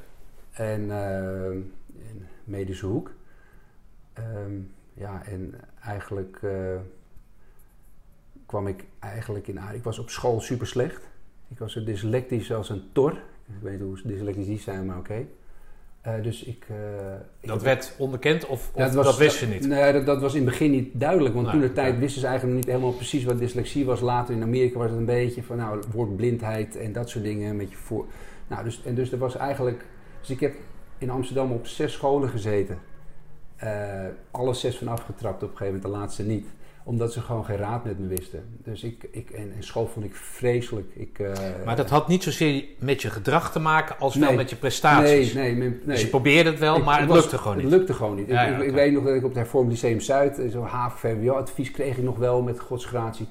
En 0.51 0.91
ehm, 0.91 1.57
in 1.97 2.27
medische 2.45 2.87
hoek. 2.87 3.11
Ehm, 4.13 4.61
ja, 4.95 5.23
en 5.25 5.55
eigenlijk 5.83 6.41
kwam 8.47 8.67
ik 8.67 8.85
eigenlijk 8.99 9.49
in... 9.49 9.61
Ik 9.73 9.83
was 9.83 9.99
op 9.99 10.11
school 10.11 10.41
super 10.41 10.67
slecht. 10.67 11.09
Ik 11.49 11.59
was 11.59 11.73
zo 11.73 11.85
dyslectisch 11.85 12.53
als 12.53 12.69
een 12.69 12.89
tor. 12.93 13.19
Ik 13.57 13.63
weet 13.63 13.73
niet 13.73 13.83
hoe 13.83 14.01
dyslectisch 14.05 14.47
die 14.47 14.59
zijn, 14.59 14.87
maar 14.87 14.99
oké. 14.99 15.27
Eh, 16.01 16.23
dus 16.23 16.45
ik... 16.45 16.65
eh, 16.69 16.77
ik 17.41 17.49
Dat 17.49 17.63
werd 17.63 17.95
onderkend 17.99 18.47
of, 18.47 18.71
dat, 18.75 19.17
wist 19.17 19.41
je 19.41 19.47
niet? 19.47 19.67
Nee, 19.67 19.93
dat, 19.93 20.07
dat 20.07 20.21
was 20.21 20.35
in 20.35 20.41
het 20.41 20.51
begin 20.51 20.71
niet 20.71 20.89
duidelijk. 20.93 21.35
Want 21.35 21.51
toen 21.51 21.61
de 21.61 21.73
tijd 21.73 21.99
wisten 21.99 22.21
ze 22.21 22.27
eigenlijk 22.27 22.57
niet 22.57 22.67
helemaal 22.67 22.93
precies 22.93 23.25
wat 23.25 23.39
dyslexie 23.39 23.85
was. 23.85 24.01
Later 24.01 24.35
in 24.35 24.43
Amerika 24.43 24.79
was 24.79 24.91
het 24.91 24.99
een 24.99 25.05
beetje 25.05 25.43
van 25.43 25.57
nou, 25.57 25.77
het 25.77 25.93
woord 25.93 26.17
blindheid 26.17 26.77
en 26.77 26.93
dat 26.93 27.09
soort 27.11 27.25
dingen. 27.25 27.57
Met 27.57 27.71
je 27.71 27.77
voor... 27.77 28.07
nou, 28.49 28.65
dus, 28.65 28.83
en 28.85 28.95
dus 28.95 29.13
er 29.13 29.19
was 29.19 29.37
eigenlijk. 29.37 29.85
Dus 30.21 30.31
ik 30.31 30.41
heb 30.41 30.55
in 30.99 31.11
Amsterdam 31.11 31.53
op 31.53 31.67
zes 31.67 31.93
scholen 31.93 32.29
gezeten. 32.29 32.79
Eh, 33.57 34.05
alle 34.31 34.55
zes 34.55 34.79
van 34.79 34.89
afgetrapt 34.89 35.43
op 35.43 35.51
een 35.51 35.57
gegeven 35.57 35.75
moment, 35.75 35.93
de 35.93 35.99
laatste 35.99 36.23
niet. 36.23 36.47
Omdat 36.89 37.13
ze 37.13 37.21
gewoon 37.21 37.45
geen 37.45 37.57
raad 37.57 37.85
met 37.85 37.99
me 37.99 38.07
wisten. 38.07 38.45
Dus 38.65 38.83
ik, 38.83 39.09
ik 39.11 39.31
en, 39.31 39.53
en 39.57 39.63
school 39.63 39.87
vond 39.87 40.05
ik 40.07 40.15
vreselijk. 40.17 40.91
Ik, 40.95 41.19
eh, 41.19 41.33
Maar 41.65 41.77
dat 41.77 41.91
had 41.91 42.09
niet 42.09 42.23
zozeer 42.23 42.65
met 42.79 43.03
je 43.03 43.11
gedrag 43.11 43.53
te 43.53 43.59
maken 43.59 43.99
als 43.99 44.15
wel 44.17 44.33
met 44.33 44.51
je 44.51 44.57
prestaties. 44.57 45.33
Nee, 45.33 45.55
nee, 45.55 45.69
nee. 45.69 45.81
Dus 45.85 46.01
je 46.01 46.07
probeerde 46.07 46.51
het 46.51 46.59
wel, 46.59 46.77
Ik- 46.77 46.85
maar 46.85 47.01
het 47.01 47.09
was- 47.09 47.19
lukte 47.21 47.39
gewoon 47.39 47.57
niet. 47.57 47.65
Het 47.67 47.75
lukte 47.75 47.93
gewoon 47.95 48.17
niet. 48.17 48.29
Ja, 48.29 48.43
ik, 48.47 48.65
ja, 48.67 48.73
weet 48.73 48.93
nog 48.93 49.05
dat 49.05 49.15
ik 49.15 49.23
op 49.23 49.29
het 49.29 49.39
Hervormd 49.39 49.71
Lyceum 49.71 50.01
Zuid, 50.01 50.39
eh, 50.39 50.51
zo'n 50.51 50.65
HAVO-VWO-advies 50.67 51.71
kreeg 51.71 51.97
ik 51.97 52.03
nog 52.03 52.17
wel 52.19 52.43
met 52.43 52.61
godsgratie. 52.61 53.29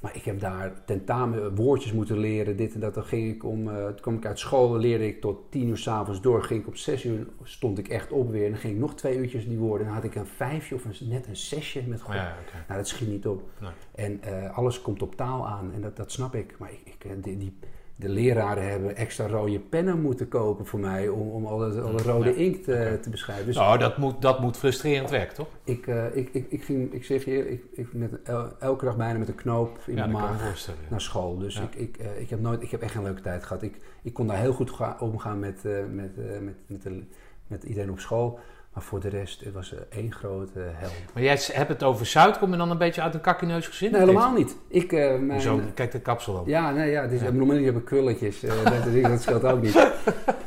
Maar 0.00 0.16
ik 0.16 0.24
heb 0.24 0.40
daar 0.40 0.84
tentamen, 0.84 1.54
woordjes 1.54 1.92
moeten 1.92 2.18
leren, 2.18 2.56
dit 2.56 2.74
en 2.74 2.80
dat. 2.80 2.94
Dan 2.94 3.04
ging 3.04 3.34
ik 3.34 3.44
om, 3.44 3.68
uh, 3.68 3.86
toen 3.86 4.00
kwam 4.00 4.16
ik 4.16 4.26
uit 4.26 4.38
school, 4.38 4.76
leerde 4.76 5.06
ik 5.06 5.20
tot 5.20 5.50
tien 5.50 5.68
uur 5.68 5.76
s'avonds 5.76 6.20
door. 6.20 6.42
Ging 6.42 6.60
ik 6.60 6.66
op 6.66 6.76
zes 6.76 7.04
uur, 7.04 7.26
stond 7.42 7.78
ik 7.78 7.88
echt 7.88 8.12
op 8.12 8.30
weer. 8.30 8.44
En 8.44 8.50
dan 8.50 8.60
ging 8.60 8.74
ik 8.74 8.80
nog 8.80 8.94
twee 8.94 9.16
uurtjes 9.16 9.48
die 9.48 9.58
woorden. 9.58 9.86
Dan 9.86 9.94
had 9.94 10.04
ik 10.04 10.14
een 10.14 10.26
vijfje 10.26 10.74
of 10.74 10.84
een, 10.84 11.08
net 11.08 11.26
een 11.26 11.36
zesje 11.36 11.82
met 11.86 12.00
God. 12.00 12.14
Ja, 12.14 12.36
Nou, 12.68 12.78
dat 12.78 12.88
schiet 12.88 13.08
niet 13.08 13.26
op. 13.26 13.42
Nee. 13.60 13.70
En 13.94 14.20
uh, 14.24 14.56
alles 14.58 14.82
komt 14.82 15.02
op 15.02 15.14
taal 15.14 15.46
aan 15.46 15.72
en 15.72 15.80
dat, 15.80 15.96
dat 15.96 16.12
snap 16.12 16.34
ik. 16.34 16.58
Maar 16.58 16.70
ik, 16.70 16.80
ik 16.84 17.24
die, 17.24 17.38
die 17.38 17.58
de 18.00 18.08
leraren 18.08 18.70
hebben 18.70 18.96
extra 18.96 19.26
rode 19.26 19.58
pennen 19.58 20.00
moeten 20.00 20.28
kopen 20.28 20.66
voor 20.66 20.80
mij 20.80 21.08
om, 21.08 21.30
om 21.30 21.46
alle, 21.46 21.80
alle 21.80 22.02
rode 22.02 22.34
inkt 22.34 22.68
uh, 22.68 22.92
te 22.92 23.10
beschrijven. 23.10 23.46
Dus 23.46 23.56
nou, 23.56 23.78
dat 23.78 23.98
moet, 23.98 24.22
dat 24.22 24.40
moet 24.40 24.56
frustrerend 24.56 25.10
werk, 25.10 25.32
toch? 25.32 25.48
Ik, 25.64 25.86
uh, 25.86 26.16
ik, 26.16 26.28
ik, 26.32 26.46
ik, 26.48 26.64
ging, 26.64 26.92
ik 26.92 27.04
zeg 27.04 27.24
je, 27.24 27.50
ik, 27.50 27.64
ik 27.72 27.92
met 27.92 28.22
el, 28.22 28.58
elke 28.58 28.84
dag 28.84 28.96
bijna 28.96 29.18
met 29.18 29.28
een 29.28 29.34
knoop 29.34 29.78
in 29.86 29.94
ja, 29.94 30.06
mijn 30.06 30.12
maag 30.12 30.68
naar 30.88 31.00
school. 31.00 31.38
Dus 31.38 31.60
ik, 31.60 31.74
ik, 31.74 31.98
uh, 32.00 32.20
ik, 32.20 32.30
heb 32.30 32.40
nooit, 32.40 32.62
ik 32.62 32.70
heb 32.70 32.82
echt 32.82 32.92
geen 32.92 33.02
leuke 33.02 33.20
tijd 33.20 33.44
gehad. 33.44 33.62
Ik, 33.62 33.76
ik 34.02 34.14
kon 34.14 34.26
daar 34.26 34.38
heel 34.38 34.52
goed 34.52 34.72
omgaan 34.98 35.38
met, 35.38 35.62
met, 35.90 36.16
met, 36.42 36.56
met, 36.66 36.82
de, 36.82 37.02
met 37.46 37.62
iedereen 37.62 37.90
op 37.90 38.00
school. 38.00 38.38
Maar 38.74 38.82
voor 38.82 39.00
de 39.00 39.08
rest, 39.08 39.44
het 39.44 39.54
was 39.54 39.74
één 39.88 40.12
grote 40.12 40.58
hel. 40.58 40.90
Maar 41.14 41.22
jij 41.22 41.38
hebt 41.52 41.68
het 41.68 41.82
over 41.82 42.06
Zuid, 42.06 42.38
kom 42.38 42.50
je 42.50 42.56
dan 42.56 42.70
een 42.70 42.78
beetje 42.78 43.02
uit 43.02 43.14
een 43.14 43.20
kakkeneus 43.20 43.66
gezin? 43.66 43.90
Nee, 43.90 44.00
helemaal 44.00 44.32
niet. 44.32 44.56
Ik, 44.68 44.92
uh, 44.92 45.18
mijn, 45.18 45.40
Zo, 45.40 45.60
kijk 45.74 45.92
de 45.92 46.00
kapsel 46.00 46.34
op. 46.34 46.46
Ja, 46.46 46.70
nee, 46.70 46.90
ja, 46.90 47.06
dus, 47.06 47.20
ja. 47.20 47.30
normaal 47.30 47.56
heb 47.56 47.76
ik 47.76 47.84
krulletjes. 47.84 48.44
Uh, 48.44 48.64
dat, 48.64 49.02
dat 49.02 49.22
scheelt 49.22 49.44
ook 49.44 49.62
niet. 49.62 49.78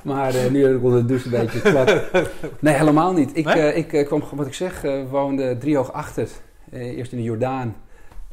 Maar 0.02 0.36
uh, 0.36 0.50
nu 0.50 0.64
heb 0.64 0.76
ik 0.76 0.84
onder 0.84 1.02
de 1.02 1.06
douche 1.06 1.26
een 1.26 1.42
beetje 1.42 1.62
klak. 1.62 2.12
Nee, 2.60 2.74
helemaal 2.74 3.14
niet. 3.14 3.38
Ik, 3.38 3.46
nee? 3.46 3.74
ik 3.74 4.06
kwam, 4.06 4.24
wat 4.32 4.48
ik 4.48 4.54
zeg, 4.54 4.82
woonde 5.10 5.58
driehoog 5.58 5.92
achter. 5.92 6.30
eerst 6.72 7.12
in 7.12 7.18
de 7.18 7.24
Jordaan 7.24 7.76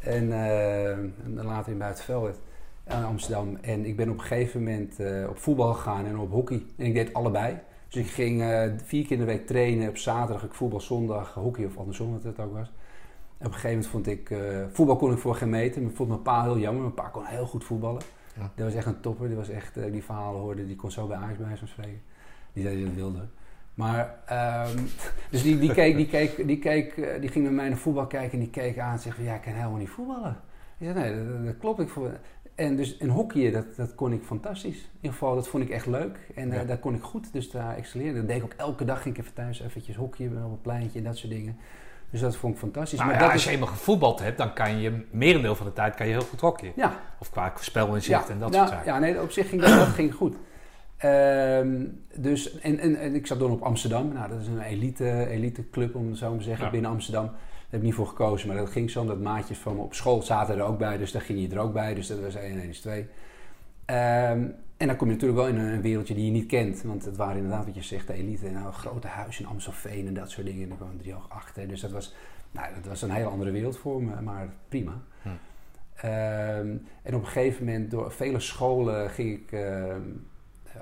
en, 0.00 0.32
en 0.32 1.44
later 1.44 1.72
in 1.72 1.78
Buitenveld 1.78 2.40
in 2.88 3.04
Amsterdam. 3.04 3.58
En 3.60 3.84
ik 3.84 3.96
ben 3.96 4.08
op 4.08 4.18
een 4.18 4.24
gegeven 4.24 4.62
moment 4.62 4.96
op 5.28 5.38
voetbal 5.38 5.72
gegaan 5.74 6.06
en 6.06 6.18
op 6.18 6.30
hockey. 6.30 6.62
En 6.76 6.86
ik 6.86 6.94
deed 6.94 7.14
allebei. 7.14 7.58
Dus 7.90 8.02
ik 8.02 8.10
ging 8.10 8.40
uh, 8.40 8.62
vier 8.84 9.02
keer 9.02 9.12
in 9.12 9.18
de 9.18 9.24
week 9.24 9.46
trainen. 9.46 9.88
Op 9.88 9.96
zaterdag 9.96 10.44
ik 10.44 10.54
voetbal, 10.54 10.80
zondag 10.80 11.34
hockey 11.34 11.64
of 11.64 11.76
andersom 11.76 12.12
wat 12.12 12.22
het 12.22 12.40
ook 12.40 12.52
was. 12.52 12.72
En 13.38 13.46
op 13.46 13.52
een 13.52 13.58
gegeven 13.58 13.70
moment 13.70 13.86
vond 13.86 14.06
ik, 14.06 14.30
uh, 14.30 14.38
voetbal 14.72 14.96
kon 14.96 15.12
ik 15.12 15.18
voor 15.18 15.34
geen 15.34 15.50
meter. 15.50 15.82
Maar 15.82 15.90
vond 15.92 16.08
mijn 16.08 16.22
pa 16.22 16.42
heel 16.42 16.58
jammer. 16.58 16.82
Mijn 16.82 16.94
pa 16.94 17.08
kon 17.08 17.24
heel 17.24 17.46
goed 17.46 17.64
voetballen. 17.64 18.02
Ja. 18.36 18.50
Dat 18.54 18.66
was 18.66 18.74
echt 18.74 18.86
een 18.86 19.00
topper. 19.00 19.26
Die 19.26 19.36
was 19.36 19.48
echt, 19.48 19.76
uh, 19.76 19.92
die 19.92 20.04
verhalen 20.04 20.40
hoorde, 20.40 20.66
die 20.66 20.76
kon 20.76 20.90
zo 20.90 21.06
bij 21.06 21.16
Ajax 21.16 21.38
bij 21.38 21.56
zo'n 21.56 21.68
spreken. 21.68 22.02
Die 22.52 22.62
zei 22.62 22.74
dat 22.74 22.84
hij 22.84 22.94
dat 22.94 23.02
wilde. 23.02 23.28
Maar, 23.74 24.18
um, 24.68 24.88
dus 25.30 25.42
die, 25.42 25.58
die, 25.58 25.72
keek, 25.72 25.96
die, 25.96 26.06
keek, 26.06 26.46
die, 26.46 26.58
keek, 26.58 27.20
die 27.20 27.30
ging 27.30 27.44
met 27.44 27.54
mij 27.54 27.68
naar 27.68 27.78
voetbal 27.78 28.06
kijken 28.06 28.32
en 28.32 28.38
die 28.38 28.50
keek 28.50 28.78
aan 28.78 28.92
en 28.92 28.98
zei 28.98 29.14
van, 29.14 29.24
ja, 29.24 29.34
ik 29.34 29.40
kan 29.40 29.52
helemaal 29.52 29.78
niet 29.78 29.88
voetballen. 29.88 30.36
Ik 30.78 30.86
zei, 30.86 30.98
nee, 30.98 31.26
dat, 31.26 31.44
dat 31.44 31.58
klopt. 31.58 31.80
Ik 31.80 31.88
en 32.60 32.76
dus 32.76 32.96
in 32.96 33.08
hockey, 33.08 33.50
dat, 33.50 33.64
dat 33.76 33.94
kon 33.94 34.12
ik 34.12 34.22
fantastisch. 34.22 34.78
In 34.78 34.96
ieder 34.96 35.12
geval, 35.12 35.34
dat 35.34 35.48
vond 35.48 35.62
ik 35.62 35.70
echt 35.70 35.86
leuk. 35.86 36.18
En 36.34 36.48
ja. 36.48 36.62
uh, 36.62 36.68
daar 36.68 36.78
kon 36.78 36.94
ik 36.94 37.02
goed, 37.02 37.32
dus 37.32 37.50
daar 37.50 37.76
excelleerde. 37.76 38.18
Dat 38.18 38.28
deed 38.28 38.36
ik 38.36 38.42
ook 38.42 38.54
elke 38.56 38.84
dag. 38.84 39.02
Ging 39.02 39.16
ik 39.16 39.20
even 39.20 39.34
thuis 39.34 39.60
eventjes 39.60 39.96
hockeyen 39.96 40.44
op 40.44 40.50
een 40.50 40.60
pleintje 40.60 40.98
en 40.98 41.04
dat 41.04 41.16
soort 41.16 41.32
dingen. 41.32 41.56
Dus 42.10 42.20
dat 42.20 42.36
vond 42.36 42.52
ik 42.52 42.58
fantastisch. 42.58 42.98
Nou, 42.98 43.10
maar 43.10 43.20
ja, 43.20 43.24
dat 43.24 43.32
als 43.32 43.42
is... 43.42 43.48
je 43.48 43.54
eenmaal 43.54 43.68
gevoetbald 43.68 44.20
hebt, 44.20 44.38
dan 44.38 44.52
kan 44.52 44.80
je 44.80 45.04
merendeel 45.10 45.54
van 45.54 45.66
de 45.66 45.72
tijd 45.72 45.94
kan 45.94 46.06
je 46.06 46.12
heel 46.12 46.22
goed 46.22 46.40
hockeyen. 46.40 46.72
Ja. 46.76 47.00
Of 47.18 47.30
qua 47.30 47.52
spelinzicht 47.60 48.26
ja. 48.26 48.32
en 48.32 48.38
dat 48.38 48.54
ja, 48.54 48.58
soort 48.58 48.70
zaken. 48.70 48.92
Ja, 48.92 48.98
nee, 48.98 49.22
op 49.22 49.30
zich 49.30 49.48
ging 49.48 49.60
dat, 49.60 49.78
dat 49.78 49.88
ging 49.88 50.14
goed. 50.14 50.36
Um, 51.04 52.04
dus, 52.14 52.58
en, 52.58 52.78
en, 52.78 52.96
en, 52.96 53.14
ik 53.14 53.26
zat 53.26 53.38
dan 53.38 53.50
op 53.50 53.62
Amsterdam. 53.62 54.12
Nou, 54.12 54.28
dat 54.28 54.40
is 54.40 54.46
een 54.46 54.60
elite, 54.60 55.26
elite 55.26 55.70
club, 55.70 55.94
om 55.94 56.08
het 56.08 56.18
zo 56.18 56.28
maar 56.28 56.38
te 56.38 56.44
zeggen, 56.44 56.64
ja. 56.64 56.70
binnen 56.70 56.90
Amsterdam. 56.90 57.30
Heb 57.70 57.80
ik 57.80 57.86
niet 57.86 57.94
voor 57.94 58.06
gekozen, 58.06 58.48
maar 58.48 58.56
dat 58.56 58.70
ging 58.70 58.90
zo 58.90 59.00
omdat 59.00 59.20
maatjes 59.20 59.58
van 59.58 59.76
me 59.76 59.82
op 59.82 59.94
school 59.94 60.22
zaten 60.22 60.56
er 60.56 60.62
ook 60.62 60.78
bij. 60.78 60.96
Dus 60.96 61.12
daar 61.12 61.22
ging 61.22 61.40
je 61.40 61.48
er 61.48 61.58
ook 61.58 61.72
bij. 61.72 61.94
Dus 61.94 62.06
dat 62.06 62.20
was 62.20 62.34
1 62.34 62.52
en 62.52 62.60
1 62.60 62.68
is 62.68 62.80
2. 62.80 63.00
Um, 63.00 64.54
en 64.76 64.86
dan 64.86 64.96
kom 64.96 65.06
je 65.06 65.12
natuurlijk 65.12 65.40
wel 65.40 65.48
in 65.48 65.58
een 65.58 65.80
wereldje 65.80 66.14
die 66.14 66.24
je 66.24 66.30
niet 66.30 66.46
kent. 66.46 66.82
Want 66.82 67.04
het 67.04 67.16
waren 67.16 67.36
inderdaad, 67.36 67.64
wat 67.64 67.74
je 67.74 67.82
zegt, 67.82 68.06
de 68.06 68.12
elite. 68.12 68.50
Nou, 68.50 68.66
een 68.66 68.72
grote 68.72 69.06
huis 69.06 69.40
in 69.40 69.46
Amstelveen 69.46 70.06
en 70.06 70.14
dat 70.14 70.30
soort 70.30 70.46
dingen. 70.46 70.64
En 70.64 70.70
er 70.70 70.76
kwamen 70.76 70.98
drie 70.98 71.12
hoog 71.12 71.28
achter. 71.28 71.68
Dus 71.68 71.80
dat 71.80 71.90
was, 71.90 72.14
nou, 72.50 72.74
dat 72.74 72.84
was 72.86 73.02
een 73.02 73.10
hele 73.10 73.28
andere 73.28 73.50
wereld 73.50 73.76
voor 73.76 74.02
me, 74.02 74.20
maar 74.20 74.48
prima. 74.68 74.92
Hm. 75.22 75.28
Um, 75.28 76.86
en 77.02 77.14
op 77.14 77.20
een 77.20 77.26
gegeven 77.26 77.64
moment, 77.64 77.90
door 77.90 78.12
vele 78.12 78.40
scholen 78.40 79.10
ging 79.10 79.38
ik 79.38 79.52
uh, 79.52 79.94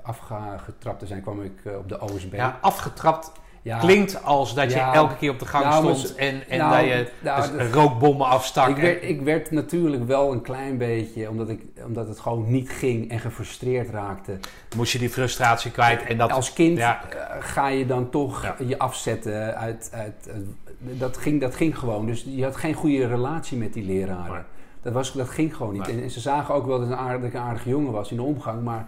afgetrapt 0.01 0.99
te 0.99 1.07
zijn, 1.07 1.21
kwam 1.21 1.41
ik 1.41 1.63
uh, 1.63 1.77
op 1.77 1.89
de 1.89 2.01
OSB. 2.01 2.33
Ja, 2.33 2.57
afgetrapt 2.61 3.31
ja. 3.61 3.79
klinkt 3.79 4.23
als 4.23 4.53
dat 4.53 4.71
je 4.71 4.77
ja. 4.77 4.93
elke 4.93 5.15
keer 5.15 5.31
op 5.31 5.39
de 5.39 5.45
gang 5.45 5.65
nou, 5.65 5.95
stond 5.95 6.15
en, 6.15 6.49
en 6.49 6.57
nou, 6.57 6.71
dat 6.71 6.85
je 6.85 7.11
nou, 7.19 7.57
dus 7.57 7.71
rookbommen 7.71 8.27
afstak. 8.27 8.69
Ik 8.69 8.77
werd, 8.77 9.03
ik 9.03 9.21
werd, 9.21 9.51
natuurlijk 9.51 10.05
wel 10.07 10.31
een 10.31 10.41
klein 10.41 10.77
beetje, 10.77 11.29
omdat, 11.29 11.49
ik, 11.49 11.61
omdat 11.85 12.07
het 12.07 12.19
gewoon 12.19 12.51
niet 12.51 12.69
ging 12.69 13.11
en 13.11 13.19
gefrustreerd 13.19 13.89
raakte. 13.89 14.37
Moest 14.75 14.91
je 14.91 14.99
die 14.99 15.09
frustratie 15.09 15.71
kwijt 15.71 16.03
en 16.03 16.17
dat... 16.17 16.31
Als 16.31 16.53
kind 16.53 16.77
ja. 16.77 17.01
ga 17.39 17.67
je 17.67 17.85
dan 17.85 18.09
toch 18.09 18.55
je 18.67 18.77
afzetten 18.77 19.55
uit... 19.55 19.89
uit, 19.93 20.29
uit 20.31 20.45
dat, 20.79 21.17
ging, 21.17 21.41
dat 21.41 21.55
ging 21.55 21.79
gewoon. 21.79 22.05
Dus 22.05 22.25
je 22.27 22.43
had 22.43 22.55
geen 22.55 22.73
goede 22.73 23.07
relatie 23.07 23.57
met 23.57 23.73
die 23.73 23.85
leraren. 23.85 24.31
Maar. 24.31 24.45
Dat, 24.81 24.93
was, 24.93 25.13
dat 25.13 25.29
ging 25.29 25.55
gewoon 25.55 25.73
niet. 25.73 25.87
En, 25.87 26.01
en, 26.01 26.09
ze 26.09 26.19
zagen 26.19 26.53
ook 26.53 26.65
wel 26.65 26.79
dat, 26.79 26.87
een 26.87 26.95
aardig, 26.95 27.19
dat 27.19 27.29
ik 27.29 27.33
een 27.33 27.47
aardige 27.47 27.69
jongen 27.69 27.91
was 27.91 28.11
in 28.11 28.17
de 28.17 28.23
omgang. 28.23 28.63
Maar 28.63 28.87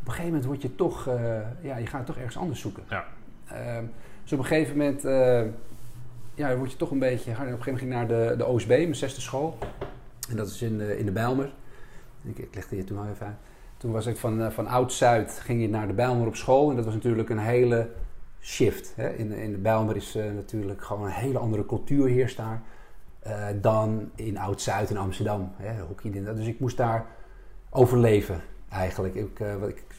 op 0.00 0.06
een 0.06 0.10
gegeven 0.10 0.26
moment 0.26 0.44
word 0.44 0.62
je 0.62 0.74
toch... 0.74 1.06
Uh, 1.06 1.14
ja, 1.60 1.76
je 1.76 1.86
gaat 1.86 2.06
toch 2.06 2.16
ergens 2.16 2.36
anders 2.36 2.60
zoeken. 2.60 2.82
Ja. 2.88 3.04
Uh, 3.52 3.58
dus 4.28 4.38
op 4.38 4.44
een 4.44 4.50
gegeven 4.50 4.76
moment 4.76 5.04
uh, 5.04 5.42
ja, 6.34 6.56
word 6.56 6.70
je 6.70 6.76
toch 6.76 6.90
een 6.90 6.98
beetje... 6.98 7.30
Op 7.30 7.38
een 7.38 7.44
gegeven 7.44 7.58
moment 7.58 7.78
ging 7.78 7.80
ik 7.80 7.96
naar 7.96 8.08
de, 8.08 8.34
de 8.36 8.46
OSB, 8.46 8.68
mijn 8.68 8.94
zesde 8.94 9.20
school. 9.20 9.58
En 10.30 10.36
dat 10.36 10.48
is 10.48 10.62
in 10.62 10.78
de, 10.78 10.98
in 10.98 11.04
de 11.04 11.12
Bijlmer. 11.12 11.52
Ik, 12.22 12.38
ik 12.38 12.54
legde 12.54 12.76
je 12.76 12.84
toen 12.84 12.98
al 12.98 13.06
even 13.06 13.26
uit. 13.26 13.36
Toen 13.76 13.92
was 13.92 14.06
ik 14.06 14.16
van, 14.16 14.40
uh, 14.40 14.50
van 14.50 14.66
Oud-Zuid, 14.66 15.40
ging 15.42 15.60
je 15.60 15.68
naar 15.68 15.86
de 15.86 15.92
Bijlmer 15.92 16.26
op 16.26 16.36
school. 16.36 16.70
En 16.70 16.76
dat 16.76 16.84
was 16.84 16.94
natuurlijk 16.94 17.28
een 17.28 17.38
hele 17.38 17.90
shift. 18.40 18.92
Hè. 18.96 19.08
In, 19.08 19.32
in 19.32 19.52
de 19.52 19.58
Bijlmer 19.58 19.96
is 19.96 20.14
natuurlijk 20.34 20.84
gewoon 20.84 21.04
een 21.04 21.12
hele 21.12 21.38
andere 21.38 21.66
cultuur 21.66 22.08
heerst 22.08 22.36
daar. 22.36 22.62
dan 23.60 24.10
in 24.14 24.38
Oud-Zuid 24.38 24.90
in 24.90 24.96
Amsterdam. 24.96 25.52
Hè, 25.56 25.80
hockey, 25.82 26.10
dus 26.10 26.46
ik 26.46 26.60
moest 26.60 26.76
daar 26.76 27.06
overleven 27.70 28.40
eigenlijk. 28.68 29.14
Ik 29.14 29.38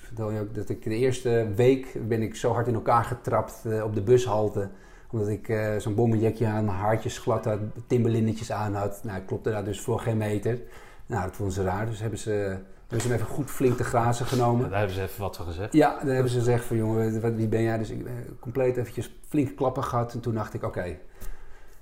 vertel 0.09 0.31
je 0.31 0.39
ook 0.39 0.55
dat 0.55 0.69
ik 0.69 0.83
de 0.83 0.95
eerste 0.95 1.47
week 1.55 2.07
ben 2.07 2.21
ik 2.21 2.35
zo 2.35 2.51
hard 2.51 2.67
in 2.67 2.73
elkaar 2.73 3.03
getrapt 3.03 3.63
uh, 3.65 3.83
op 3.83 3.95
de 3.95 4.01
bushalte. 4.01 4.69
Omdat 5.11 5.27
ik 5.27 5.47
uh, 5.47 5.75
zo'n 5.77 5.95
bommenjekje 5.95 6.47
aan, 6.47 6.65
mijn 6.65 6.77
haartjes 6.77 7.17
glad 7.17 7.45
had, 7.45 7.59
timberlinnetjes 7.87 8.51
aan 8.51 8.75
had. 8.75 8.99
Nou, 9.03 9.17
ik 9.17 9.25
klopte 9.25 9.49
daar 9.49 9.63
dus 9.63 9.81
voor 9.81 9.99
geen 9.99 10.17
meter. 10.17 10.59
Nou, 11.05 11.23
dat 11.23 11.35
vonden 11.35 11.53
ze 11.53 11.63
raar. 11.63 11.85
Dus 11.85 11.99
hebben 11.99 12.19
ze, 12.19 12.29
hebben 12.31 13.01
ze 13.01 13.07
hem 13.07 13.11
even 13.11 13.25
goed 13.25 13.49
flink 13.49 13.77
te 13.77 13.83
grazen 13.83 14.25
genomen. 14.25 14.63
Ja, 14.63 14.69
daar 14.69 14.77
hebben 14.77 14.95
ze 14.95 15.01
even 15.01 15.21
wat 15.21 15.35
van 15.35 15.45
gezegd. 15.45 15.73
Ja, 15.73 15.97
dan 15.99 16.13
hebben 16.13 16.31
ze 16.31 16.37
gezegd 16.37 16.65
van 16.65 16.77
jongen, 16.77 17.21
wat, 17.21 17.33
wie 17.33 17.47
ben 17.47 17.63
jij? 17.63 17.77
Dus 17.77 17.89
ik 17.89 18.03
ben 18.03 18.37
compleet 18.39 18.77
eventjes 18.77 19.19
flinke 19.27 19.53
klappen 19.53 19.83
gehad. 19.83 20.13
En 20.13 20.19
toen 20.19 20.33
dacht 20.33 20.53
ik, 20.53 20.63
oké. 20.63 20.79
Okay. 20.79 20.99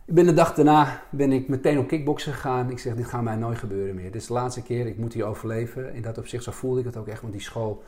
Ik 0.06 0.14
ben 0.14 0.26
de 0.26 0.34
dag 0.34 0.54
daarna 0.54 1.02
ben 1.10 1.32
ik 1.32 1.48
meteen 1.48 1.80
op 1.80 1.88
kickboksen 1.88 2.34
gegaan. 2.34 2.70
Ik 2.70 2.80
zeg, 2.80 2.96
dit 2.96 3.06
gaat 3.06 3.22
mij 3.22 3.36
nooit 3.36 3.58
gebeuren 3.58 3.96
meer. 3.96 4.12
Dit 4.12 4.22
is 4.22 4.28
de 4.28 4.34
laatste 4.34 4.62
keer, 4.62 4.86
ik 4.88 4.98
moet 4.98 5.14
hier 5.14 5.26
overleven. 5.26 5.94
In 5.94 6.02
dat 6.02 6.18
opzicht, 6.18 6.44
zo 6.44 6.52
voelde 6.52 6.80
ik 6.80 6.86
het 6.86 6.98
ook 6.98 7.08
echt. 7.08 7.22
Want 7.22 7.34
die 7.34 7.42
school 7.42 7.84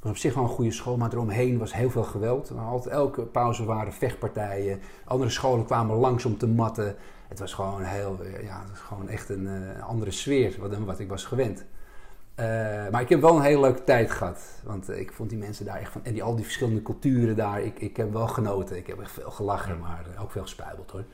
was 0.00 0.10
op 0.10 0.16
zich 0.16 0.34
wel 0.34 0.42
een 0.42 0.50
goede 0.50 0.72
school, 0.72 0.96
maar 0.96 1.12
eromheen 1.12 1.58
was 1.58 1.74
heel 1.74 1.90
veel 1.90 2.02
geweld. 2.02 2.52
Altijd, 2.58 2.94
elke 2.94 3.22
pauze 3.22 3.64
waren 3.64 3.92
vechtpartijen. 3.92 4.80
Andere 5.04 5.30
scholen 5.30 5.64
kwamen 5.64 5.96
langs 5.96 6.24
om 6.24 6.38
te 6.38 6.46
matten. 6.46 6.96
Het 7.28 7.38
was 7.38 7.52
gewoon 7.54 7.82
heel, 7.82 8.18
ja, 8.42 8.60
het 8.60 8.70
was 8.70 8.80
gewoon 8.80 9.08
echt 9.08 9.28
een 9.28 9.46
uh, 9.46 9.88
andere 9.88 10.10
sfeer 10.10 10.56
dan 10.70 10.84
wat 10.84 10.98
ik 10.98 11.08
was 11.08 11.24
gewend. 11.24 11.64
Uh, 12.40 12.46
maar 12.90 13.00
ik 13.00 13.08
heb 13.08 13.20
wel 13.20 13.36
een 13.36 13.42
hele 13.42 13.60
leuke 13.60 13.84
tijd 13.84 14.10
gehad. 14.10 14.44
Want 14.64 14.90
ik 14.90 15.12
vond 15.12 15.30
die 15.30 15.38
mensen 15.38 15.64
daar 15.64 15.78
echt 15.78 15.92
van. 15.92 16.04
En 16.04 16.12
die, 16.12 16.22
al 16.22 16.34
die 16.34 16.44
verschillende 16.44 16.82
culturen 16.82 17.36
daar. 17.36 17.62
Ik, 17.62 17.78
ik 17.78 17.96
heb 17.96 18.12
wel 18.12 18.28
genoten. 18.28 18.76
Ik 18.76 18.86
heb 18.86 19.00
echt 19.00 19.12
veel 19.12 19.30
gelachen, 19.30 19.78
maar 19.78 20.04
ook 20.20 20.30
veel 20.30 20.42
gespuibeld 20.42 20.90
hoor. 20.90 21.04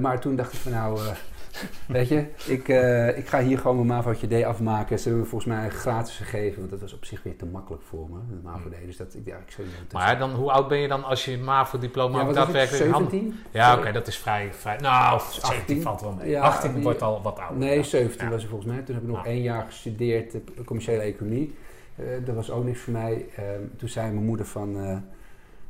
maar 0.00 0.20
toen 0.20 0.36
dacht 0.36 0.52
ik 0.52 0.58
van 0.58 0.72
nou. 0.72 1.00
Weet 1.86 2.08
je, 2.08 2.26
ik, 2.46 2.68
uh, 2.68 3.18
ik 3.18 3.28
ga 3.28 3.42
hier 3.42 3.58
gewoon 3.58 3.86
mijn 3.86 4.04
MAVO-D 4.04 4.44
afmaken. 4.44 4.98
Ze 4.98 5.04
hebben 5.04 5.22
me 5.22 5.28
volgens 5.28 5.54
mij 5.54 5.70
gratis 5.70 6.16
gegeven, 6.16 6.58
want 6.58 6.70
dat 6.70 6.80
was 6.80 6.94
op 6.94 7.04
zich 7.04 7.22
weer 7.22 7.36
te 7.36 7.46
makkelijk 7.46 7.82
voor 7.82 8.08
me, 8.10 8.18
de 8.28 8.40
MAVO-D. 8.42 8.74
Dus 8.86 8.96
dat, 8.96 9.16
ja, 9.24 9.36
ik 9.36 9.50
zou 9.50 9.66
maar 9.92 10.18
dan, 10.18 10.30
hoe 10.30 10.50
oud 10.52 10.68
ben 10.68 10.78
je 10.78 10.88
dan 10.88 11.04
als 11.04 11.24
je 11.24 11.38
MAVO-diploma 11.38 12.20
ja, 12.20 12.32
daadwerkelijk 12.32 12.84
17? 12.84 13.38
Ja, 13.50 13.70
oké, 13.70 13.80
okay, 13.80 13.92
dat 13.92 14.06
is 14.06 14.16
vrij, 14.18 14.52
vrij... 14.52 14.76
Nou, 14.76 15.20
17 15.42 15.82
valt 15.82 16.00
wel 16.00 16.12
mee. 16.12 16.28
Ja, 16.28 16.40
18 16.40 16.74
die, 16.74 16.82
wordt 16.82 17.02
al 17.02 17.22
wat 17.22 17.38
ouder. 17.38 17.58
Nee, 17.58 17.82
17 17.82 18.24
ja. 18.24 18.30
was 18.30 18.42
ik 18.42 18.48
volgens 18.48 18.70
mij. 18.70 18.82
Toen 18.82 18.94
heb 18.94 19.04
ik 19.04 19.10
nog 19.10 19.26
één 19.26 19.42
jaar 19.42 19.64
gestudeerd, 19.64 20.36
commerciële 20.64 21.02
economie. 21.02 21.54
Uh, 21.96 22.06
dat 22.24 22.34
was 22.34 22.50
ook 22.50 22.64
niks 22.64 22.80
voor 22.80 22.92
mij. 22.92 23.26
Uh, 23.38 23.44
toen 23.76 23.88
zei 23.88 24.12
mijn 24.12 24.26
moeder 24.26 24.46
van... 24.46 25.02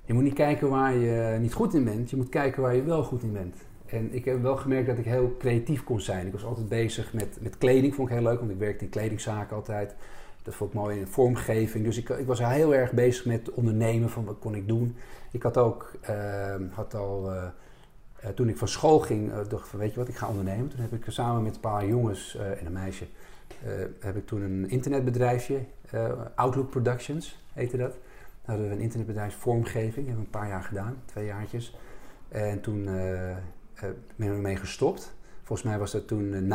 Je 0.04 0.14
moet 0.14 0.22
niet 0.22 0.34
kijken 0.34 0.68
waar 0.68 0.94
je 0.94 1.38
niet 1.40 1.52
goed 1.52 1.74
in 1.74 1.84
bent. 1.84 2.10
Je 2.10 2.16
moet 2.16 2.28
kijken 2.28 2.62
waar 2.62 2.74
je 2.74 2.82
wel 2.82 3.02
goed 3.02 3.22
in 3.22 3.32
bent. 3.32 3.56
En 3.92 4.14
ik 4.14 4.24
heb 4.24 4.42
wel 4.42 4.56
gemerkt 4.56 4.86
dat 4.86 4.98
ik 4.98 5.04
heel 5.04 5.36
creatief 5.38 5.84
kon 5.84 6.00
zijn. 6.00 6.26
Ik 6.26 6.32
was 6.32 6.44
altijd 6.44 6.68
bezig 6.68 7.12
met, 7.12 7.38
met 7.40 7.58
kleding, 7.58 7.94
vond 7.94 8.08
ik 8.08 8.14
heel 8.14 8.24
leuk, 8.24 8.38
want 8.38 8.50
ik 8.50 8.58
werkte 8.58 8.84
in 8.84 8.90
kledingzaken 8.90 9.56
altijd. 9.56 9.94
Dat 10.42 10.54
vond 10.54 10.70
ik 10.70 10.76
mooi 10.76 10.98
in 10.98 11.06
vormgeving. 11.06 11.84
Dus 11.84 11.96
ik, 11.96 12.08
ik 12.08 12.26
was 12.26 12.38
heel 12.38 12.74
erg 12.74 12.92
bezig 12.92 13.24
met 13.24 13.50
ondernemen 13.50 14.10
van 14.10 14.24
wat 14.24 14.38
kon 14.38 14.54
ik 14.54 14.68
doen. 14.68 14.96
Ik 15.30 15.42
had 15.42 15.56
ook 15.56 15.92
uh, 16.10 16.54
had 16.70 16.94
al 16.94 17.32
uh, 17.32 17.44
eh, 18.20 18.30
toen 18.30 18.48
ik 18.48 18.58
van 18.58 18.68
school 18.68 18.98
ging, 18.98 19.28
uh, 19.28 19.38
dacht 19.48 19.68
van 19.68 19.78
weet 19.78 19.92
je 19.92 19.98
wat, 19.98 20.08
ik 20.08 20.16
ga 20.16 20.28
ondernemen. 20.28 20.68
Toen 20.68 20.80
heb 20.80 20.92
ik 20.92 21.04
samen 21.08 21.42
met 21.42 21.54
een 21.54 21.60
paar 21.60 21.86
jongens 21.86 22.36
en 22.36 22.66
een 22.66 22.72
meisje, 22.72 23.06
heb 24.00 24.16
ik 24.16 24.26
toen 24.26 24.42
een 24.42 24.70
internetbedrijfje, 24.70 25.58
Outlook 26.34 26.70
Productions 26.70 27.38
heette 27.52 27.76
dat. 27.76 27.92
Daar 27.92 28.00
hadden 28.44 28.68
we 28.68 28.74
een 28.74 28.80
internetbedrijf 28.80 29.34
vormgeving, 29.34 30.06
hebben 30.06 30.14
we 30.14 30.20
een 30.20 30.40
paar 30.40 30.48
jaar 30.48 30.62
gedaan, 30.62 31.02
twee 31.04 31.26
jaartjes. 31.26 31.76
En 32.28 32.60
toen 32.60 32.88
ben 34.16 34.34
ik 34.34 34.40
mee 34.40 34.56
gestopt. 34.56 35.14
Volgens 35.42 35.68
mij 35.68 35.78
was 35.78 35.92
dat 35.92 36.06
toen 36.06 36.50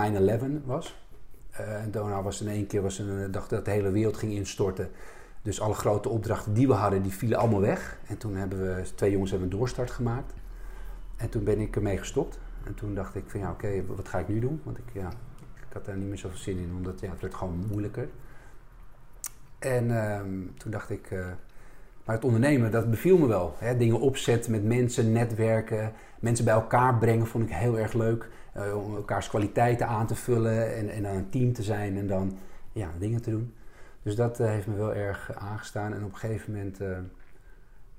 9-11 0.62 0.66
was. 0.66 1.06
en 1.52 1.92
daarna 1.92 2.22
was 2.22 2.42
in 2.42 2.48
één 2.48 2.68
keer 2.68 2.82
was 2.82 3.00
een 3.00 3.32
dag 3.32 3.48
dat 3.48 3.66
de 3.66 3.72
hele 3.72 3.92
wereld 3.92 4.18
ging 4.18 4.32
instorten. 4.34 4.90
Dus 5.42 5.62
alle 5.62 5.74
grote 5.74 6.10
opdrachten 6.10 6.54
die 6.54 6.68
we 6.68 6.74
hadden, 6.74 7.02
die 7.02 7.12
vielen 7.12 7.38
allemaal 7.38 7.62
weg. 7.62 8.00
En 8.08 8.18
toen 8.18 8.36
hebben 8.36 8.60
we, 8.60 8.82
twee 8.96 9.12
jongens 9.12 9.32
hebben 9.32 9.50
een 9.50 9.58
doorstart 9.58 9.92
gemaakt. 9.92 10.34
En 11.16 11.30
toen 11.30 11.44
ben 11.44 11.60
ik 11.60 11.76
ermee 11.76 11.98
gestopt. 11.98 12.40
En 12.64 12.74
toen 12.74 12.96
dacht 12.96 13.16
ik 13.16 13.24
van 13.28 13.40
ja, 13.40 13.52
oké, 13.52 13.86
wat 13.86 14.08
ga 14.08 14.20
ik 14.20 14.28
nu 14.28 14.40
doen? 14.40 14.62
Want 14.64 14.78
ik, 14.78 14.84
ja, 14.94 15.10
ik 15.56 15.74
had 15.74 15.86
daar 15.86 15.98
niet 15.98 16.08
meer 16.08 16.18
zoveel 16.18 16.38
zin 16.38 16.58
in, 16.58 16.72
omdat 16.76 17.00
ja, 17.00 17.10
het 17.10 17.22
werd 17.22 17.34
gewoon 17.34 17.66
moeilijker. 17.70 18.10
En 19.60 20.04
ehm, 20.04 20.28
toen 20.58 20.72
dacht 20.72 20.90
ik, 20.90 21.10
maar 22.08 22.16
het 22.16 22.26
ondernemen, 22.26 22.72
dat 22.72 22.90
beviel 22.90 23.18
me 23.18 23.28
wel. 23.28 23.56
Hè? 23.58 23.78
Dingen 23.78 24.00
opzetten 24.00 24.52
met 24.52 24.64
mensen, 24.64 25.12
netwerken, 25.12 25.94
mensen 26.20 26.46
bij 26.46 26.54
elkaar 26.54 26.98
brengen, 26.98 27.28
vond 27.28 27.44
ik 27.44 27.56
heel 27.56 27.80
erg 27.80 27.94
leuk. 27.94 28.30
Uh, 28.58 28.86
om 28.86 28.96
elkaars 28.96 29.30
kwaliteiten 29.30 29.88
aan 29.88 30.08
te 30.08 30.16
vullen 30.16 30.76
en, 30.76 30.90
en 30.90 31.04
dan 31.04 31.16
een 31.16 31.30
team 31.30 31.54
te 31.54 31.64
zijn 31.64 31.98
en 31.98 32.08
dan 32.08 32.38
ja, 32.72 32.90
dingen 33.00 33.22
te 33.22 33.30
doen. 33.30 33.54
Dus 34.04 34.16
dat 34.16 34.40
uh, 34.40 34.48
heeft 34.48 34.68
me 34.68 34.76
wel 34.76 34.94
erg 34.94 35.32
aangestaan. 35.36 35.94
En 35.94 36.04
op 36.04 36.12
een 36.12 36.18
gegeven 36.18 36.54
moment 36.54 36.80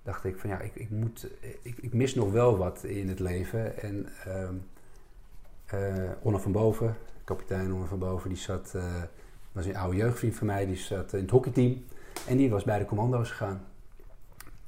dacht 0.03 0.25
ik 0.25 0.39
van 0.39 0.51
ja, 0.51 0.61
ik, 0.61 0.75
ik, 0.75 0.91
moet, 0.91 1.27
ik, 1.63 1.79
ik 1.81 1.95
mis 1.95 2.15
nog 2.15 2.33
wel 2.33 2.57
wat 2.57 2.85
in 2.85 3.09
het 3.09 3.21
leven. 3.21 3.79
En 3.83 4.09
uh, 5.75 6.11
Onno 6.23 6.39
van 6.39 6.53
Boven, 6.53 6.97
kapitein 7.25 7.73
Onno 7.73 7.85
van 7.85 7.99
Boven, 7.99 8.29
die 8.29 8.39
zat, 8.39 8.75
was 9.53 9.67
een 9.67 9.77
oude 9.77 9.97
jeugdvriend 9.97 10.37
van 10.37 10.47
mij, 10.47 10.67
die 10.67 10.77
zat 10.77 11.13
in 11.13 11.21
het 11.21 11.31
hockeyteam. 11.31 11.85
En 12.29 12.37
die 12.37 12.51
was 12.51 12.65
bij 12.65 12.79
de 12.79 12.85
commando's 12.85 13.31
gegaan. 13.31 13.61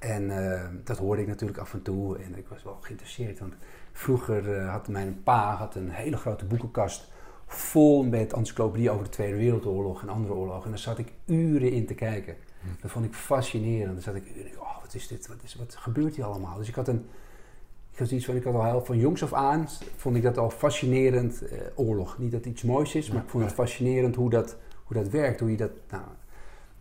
En 0.01 0.23
uh, 0.23 0.63
dat 0.85 0.99
hoorde 0.99 1.23
ik 1.23 1.29
natuurlijk 1.29 1.59
af 1.59 1.73
en 1.73 1.83
toe 1.83 2.19
en 2.19 2.37
ik 2.39 2.49
was 2.49 2.63
wel 2.63 2.79
geïnteresseerd. 2.81 3.39
Want 3.39 3.55
vroeger 3.93 4.61
had 4.61 4.89
mijn 4.89 5.23
pa 5.23 5.55
had 5.55 5.75
een 5.75 5.91
hele 5.91 6.17
grote 6.17 6.45
boekenkast 6.45 7.11
vol 7.47 8.05
met 8.05 8.33
encyclopedieën 8.33 8.91
over 8.91 9.05
de 9.05 9.11
Tweede 9.11 9.37
Wereldoorlog 9.37 10.03
en 10.03 10.09
andere 10.09 10.35
oorlogen. 10.35 10.65
En 10.65 10.71
daar 10.71 10.79
zat 10.79 10.99
ik 10.99 11.13
uren 11.27 11.73
in 11.73 11.87
te 11.87 11.95
kijken. 11.95 12.37
Hm. 12.61 12.67
Dat 12.81 12.91
vond 12.91 13.05
ik 13.05 13.15
fascinerend. 13.15 13.93
Dan 13.93 14.03
zat 14.03 14.15
ik 14.15 14.37
uren, 14.37 14.61
oh, 14.61 14.81
wat 14.83 14.95
is 14.95 15.09
dit? 15.09 15.27
Wat, 15.27 15.37
is, 15.43 15.55
wat 15.55 15.77
gebeurt 15.77 16.17
hier 16.17 16.25
allemaal? 16.25 16.59
Dus 16.59 16.69
ik 16.69 16.75
had 16.75 16.89
een. 16.89 17.07
Ik 17.93 17.99
had 17.99 18.11
iets 18.11 18.25
van, 18.25 18.37
ik 18.37 18.45
had 18.45 18.55
al 18.55 18.65
heel, 18.65 18.85
van 18.85 18.99
jongs 18.99 19.23
af 19.23 19.33
aan, 19.33 19.69
vond 19.97 20.17
ik 20.17 20.23
dat 20.23 20.39
al 20.39 20.51
fascinerend, 20.51 21.49
eh, 21.49 21.59
oorlog. 21.75 22.19
Niet 22.19 22.31
dat 22.31 22.45
het 22.45 22.53
iets 22.53 22.63
moois 22.63 22.95
is, 22.95 23.11
maar 23.11 23.23
ik 23.23 23.29
vond 23.29 23.45
het 23.45 23.53
fascinerend 23.53 24.15
hoe 24.15 24.31
dat, 24.31 24.57
hoe 24.85 24.97
dat 24.97 25.09
werkt, 25.09 25.41
hoe 25.41 25.51
je 25.51 25.57
dat, 25.57 25.71
nou, 25.91 26.03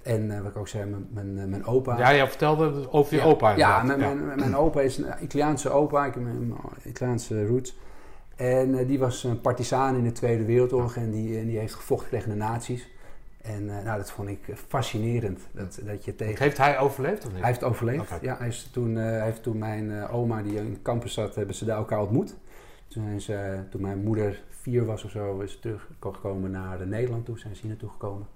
en 0.09 0.23
uh, 0.23 0.41
wat 0.41 0.51
ik 0.51 0.57
ook 0.57 0.67
zei, 0.67 0.89
mijn, 0.89 1.07
mijn, 1.11 1.39
eh, 1.39 1.45
mijn 1.45 1.65
opa. 1.65 1.97
Ja, 1.97 2.09
je 2.09 2.27
vertelde 2.27 2.91
over 2.91 3.15
je 3.15 3.21
ja, 3.21 3.27
opa. 3.27 3.55
Ja, 3.55 3.83
mijn, 3.83 3.99
mijn, 3.99 4.25
mijn, 4.25 4.55
opa 4.55 4.81
is 4.81 4.97
een 4.97 5.05
Italiaanse 5.21 5.69
opa, 5.69 6.05
ik 6.05 6.13
heb 6.13 6.23
een 6.23 6.55
Italiaanse 6.85 7.45
roots. 7.45 7.77
En 8.35 8.69
uh, 8.69 8.87
die 8.87 8.99
was 8.99 9.23
een 9.23 9.41
partisaan 9.41 9.95
in 9.95 10.03
de 10.03 10.11
Tweede 10.11 10.45
Wereldoorlog 10.45 10.95
en 10.95 11.11
die, 11.11 11.39
en 11.39 11.47
die 11.47 11.57
heeft 11.57 11.73
gevochten 11.73 12.09
tegen 12.09 12.29
de 12.29 12.35
nazi's. 12.35 12.89
En 13.41 13.63
uh, 13.63 13.83
nou, 13.83 13.97
dat 13.97 14.11
vond 14.11 14.29
ik 14.29 14.39
fascinerend. 14.67 15.39
Dat, 15.51 15.79
dat 15.85 16.05
je 16.05 16.15
tegen... 16.15 16.43
Heeft 16.43 16.57
hij 16.57 16.79
overleefd 16.79 17.25
of 17.25 17.31
niet? 17.31 17.39
Hij 17.39 17.49
heeft 17.49 17.63
overleefd, 17.63 18.01
okay. 18.01 18.19
ja. 18.21 18.37
Hij 18.37 18.47
is 18.47 18.69
toen, 18.71 18.97
uh, 18.97 19.23
heeft 19.23 19.43
toen 19.43 19.57
mijn 19.57 19.89
uh, 19.89 20.15
oma, 20.15 20.41
die 20.41 20.55
in 20.55 20.73
de 20.73 20.81
campus 20.81 21.13
zat, 21.13 21.35
hebben 21.35 21.55
ze 21.55 21.65
daar 21.65 21.77
elkaar 21.77 22.01
ontmoet. 22.01 22.35
Toen, 22.87 23.21
ze, 23.21 23.59
toen 23.69 23.81
mijn 23.81 24.03
moeder 24.03 24.43
vier 24.49 24.85
was 24.85 25.03
of 25.03 25.11
zo, 25.11 25.39
is 25.39 25.51
ze 25.51 25.59
teruggekomen 25.59 26.51
naar 26.51 26.87
Nederland 26.87 27.25
toe. 27.25 27.39
Zijn 27.39 27.55
ze 27.55 27.61
hier 27.61 27.69
naartoe 27.69 27.89
gekomen. 27.89 28.27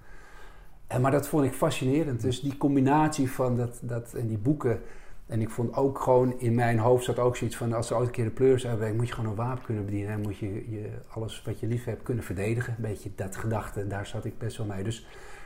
En, 0.93 1.01
maar 1.01 1.11
dat 1.11 1.27
vond 1.27 1.45
ik 1.45 1.53
fascinerend. 1.53 2.21
Dus 2.21 2.41
die 2.41 2.57
combinatie 2.57 3.31
van 3.31 3.57
dat, 3.57 3.79
dat 3.81 4.13
en 4.13 4.27
die 4.27 4.37
boeken 4.37 4.81
en 5.27 5.41
ik 5.41 5.49
vond 5.49 5.75
ook 5.75 5.99
gewoon 5.99 6.39
in 6.39 6.55
mijn 6.55 6.79
hoofd 6.79 7.03
zat 7.03 7.19
ook 7.19 7.35
zoiets 7.35 7.57
van: 7.57 7.73
als 7.73 7.89
er 7.89 7.95
ooit 7.95 8.07
een 8.07 8.13
keer 8.13 8.23
de 8.23 8.29
pleurs 8.29 8.67
uitbreekt, 8.67 8.95
moet 8.95 9.07
je 9.07 9.13
gewoon 9.13 9.29
een 9.29 9.35
wapen 9.35 9.63
kunnen 9.63 9.85
bedienen. 9.85 10.11
En 10.11 10.21
moet 10.21 10.37
je, 10.37 10.71
je 10.71 10.89
alles 11.13 11.41
wat 11.45 11.59
je 11.59 11.67
lief 11.67 11.85
hebt 11.85 12.03
kunnen 12.03 12.23
verdedigen. 12.23 12.73
Een 12.77 12.89
beetje 12.89 13.09
dat 13.15 13.35
gedachte, 13.35 13.87
daar 13.87 14.05
zat 14.05 14.25
ik 14.25 14.37
best 14.37 14.57
wel 14.57 14.65
mee. 14.65 14.83
Dus, 14.83 15.05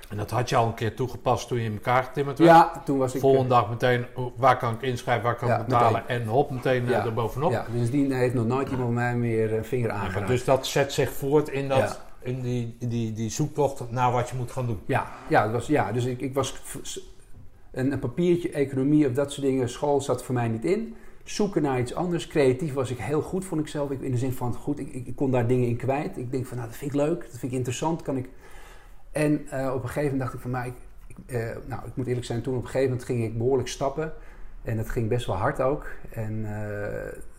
en 0.10 0.18
dat 0.18 0.32
had 0.32 0.50
je 0.50 0.56
al 0.56 0.68
een 0.68 0.74
keer 0.74 0.96
toegepast 0.96 1.48
toen 1.48 1.58
je 1.58 1.64
in 1.64 1.74
elkaar 1.74 2.04
getimmerd 2.04 2.38
werd? 2.40 2.52
Ja, 2.52 2.82
toen 2.86 2.98
was 2.98 3.14
ik. 3.14 3.22
Volgende 3.22 3.50
dag 3.50 3.70
meteen, 3.70 4.06
oh, 4.16 4.32
waar 4.38 4.58
kan 4.58 4.74
ik 4.74 4.82
inschrijven, 4.82 5.24
waar 5.24 5.36
kan 5.36 5.52
ik 5.52 5.66
betalen? 5.66 6.08
En 6.08 6.26
hop, 6.26 6.52
meteen 6.52 6.86
ja. 6.86 7.06
erbovenop. 7.06 7.52
Ja, 7.52 7.66
dus 7.72 7.92
die 7.92 8.14
heeft 8.14 8.34
nog 8.34 8.46
nooit 8.46 8.70
iemand 8.70 8.94
mij 8.94 9.16
meer 9.16 9.54
een 9.54 9.66
vinger 9.66 9.92
aangeraakt. 9.92 10.28
dus 10.28 10.44
dat 10.44 10.66
zet 10.68 10.94
zich 10.94 11.12
voort 11.12 11.50
in 11.50 11.68
dat. 11.68 12.06
In 12.28 12.42
die, 12.42 12.76
die, 12.80 13.14
die 13.14 13.30
zoektocht 13.30 13.92
naar 13.92 14.12
wat 14.12 14.30
je 14.30 14.36
moet 14.36 14.52
gaan 14.52 14.66
doen. 14.66 14.80
Ja, 14.86 15.08
ja, 15.30 15.44
dat 15.44 15.52
was, 15.52 15.68
ja 15.68 15.92
dus 15.92 16.06
ik, 16.06 16.22
ik 16.22 16.34
was 16.34 16.62
een, 17.72 17.92
een 17.92 18.00
papiertje, 18.00 18.50
economie 18.50 19.08
of 19.08 19.14
dat 19.14 19.32
soort 19.32 19.46
dingen, 19.46 19.70
school 19.70 20.02
zat 20.02 20.24
voor 20.24 20.34
mij 20.34 20.48
niet 20.48 20.66
in. 20.66 20.96
Zoeken 21.24 21.62
naar 21.62 21.80
iets 21.80 21.94
anders. 21.94 22.28
Creatief 22.28 22.74
was 22.74 22.92
ik 22.92 22.98
heel 22.98 23.22
goed, 23.22 23.46
vond 23.46 23.62
ik 23.62 23.68
zelf. 23.68 23.92
Ik, 23.92 24.02
in 24.02 24.12
de 24.12 24.18
zin 24.18 24.34
van, 24.34 24.54
goed, 24.54 24.80
ik, 24.80 24.94
ik, 24.94 25.16
kon 25.16 25.32
daar 25.32 25.48
dingen 25.48 25.68
in 25.68 25.76
kwijt. 25.76 26.18
Ik 26.18 26.32
denk 26.32 26.46
van, 26.46 26.58
nou, 26.58 26.70
dat 26.70 26.78
vind 26.78 26.92
ik 26.92 26.98
leuk, 26.98 27.22
dat 27.22 27.40
vind 27.40 27.52
ik 27.52 27.58
interessant. 27.58 28.02
Kan 28.02 28.18
ik... 28.18 28.30
En 29.12 29.48
uh, 29.54 29.72
op 29.74 29.84
een 29.84 29.90
gegeven 29.90 30.04
moment 30.04 30.20
dacht 30.20 30.34
ik 30.34 30.40
van, 30.40 30.52
mij, 30.52 30.74
nou, 31.28 31.44
uh, 31.44 31.56
nou, 31.66 31.88
ik 31.88 31.96
moet 31.96 32.08
eerlijk 32.08 32.26
zijn, 32.26 32.42
toen 32.42 32.56
op 32.56 32.62
een 32.62 32.66
gegeven 32.66 32.90
moment 32.90 33.08
ging 33.08 33.24
ik 33.24 33.38
behoorlijk 33.38 33.70
stappen. 33.70 34.14
En 34.64 34.78
dat 34.78 34.90
ging 34.90 35.10
best 35.10 35.26
wel 35.26 35.36
hard 35.36 35.62
ook. 35.62 35.88
En, 36.10 36.34
uh, 36.34 36.50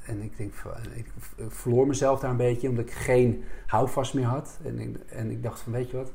en 0.09 0.23
ik 0.23 0.37
denk, 0.37 0.53
ik 0.95 1.07
verloor 1.49 1.87
mezelf 1.87 2.21
daar 2.21 2.31
een 2.31 2.37
beetje, 2.37 2.69
omdat 2.69 2.85
ik 2.85 2.93
geen 2.93 3.45
houvast 3.67 4.15
meer 4.15 4.25
had. 4.25 4.59
En 4.65 4.79
ik, 4.79 4.97
en 5.09 5.31
ik 5.31 5.43
dacht 5.43 5.61
van, 5.61 5.73
weet 5.73 5.91
je 5.91 5.97
wat 5.97 6.13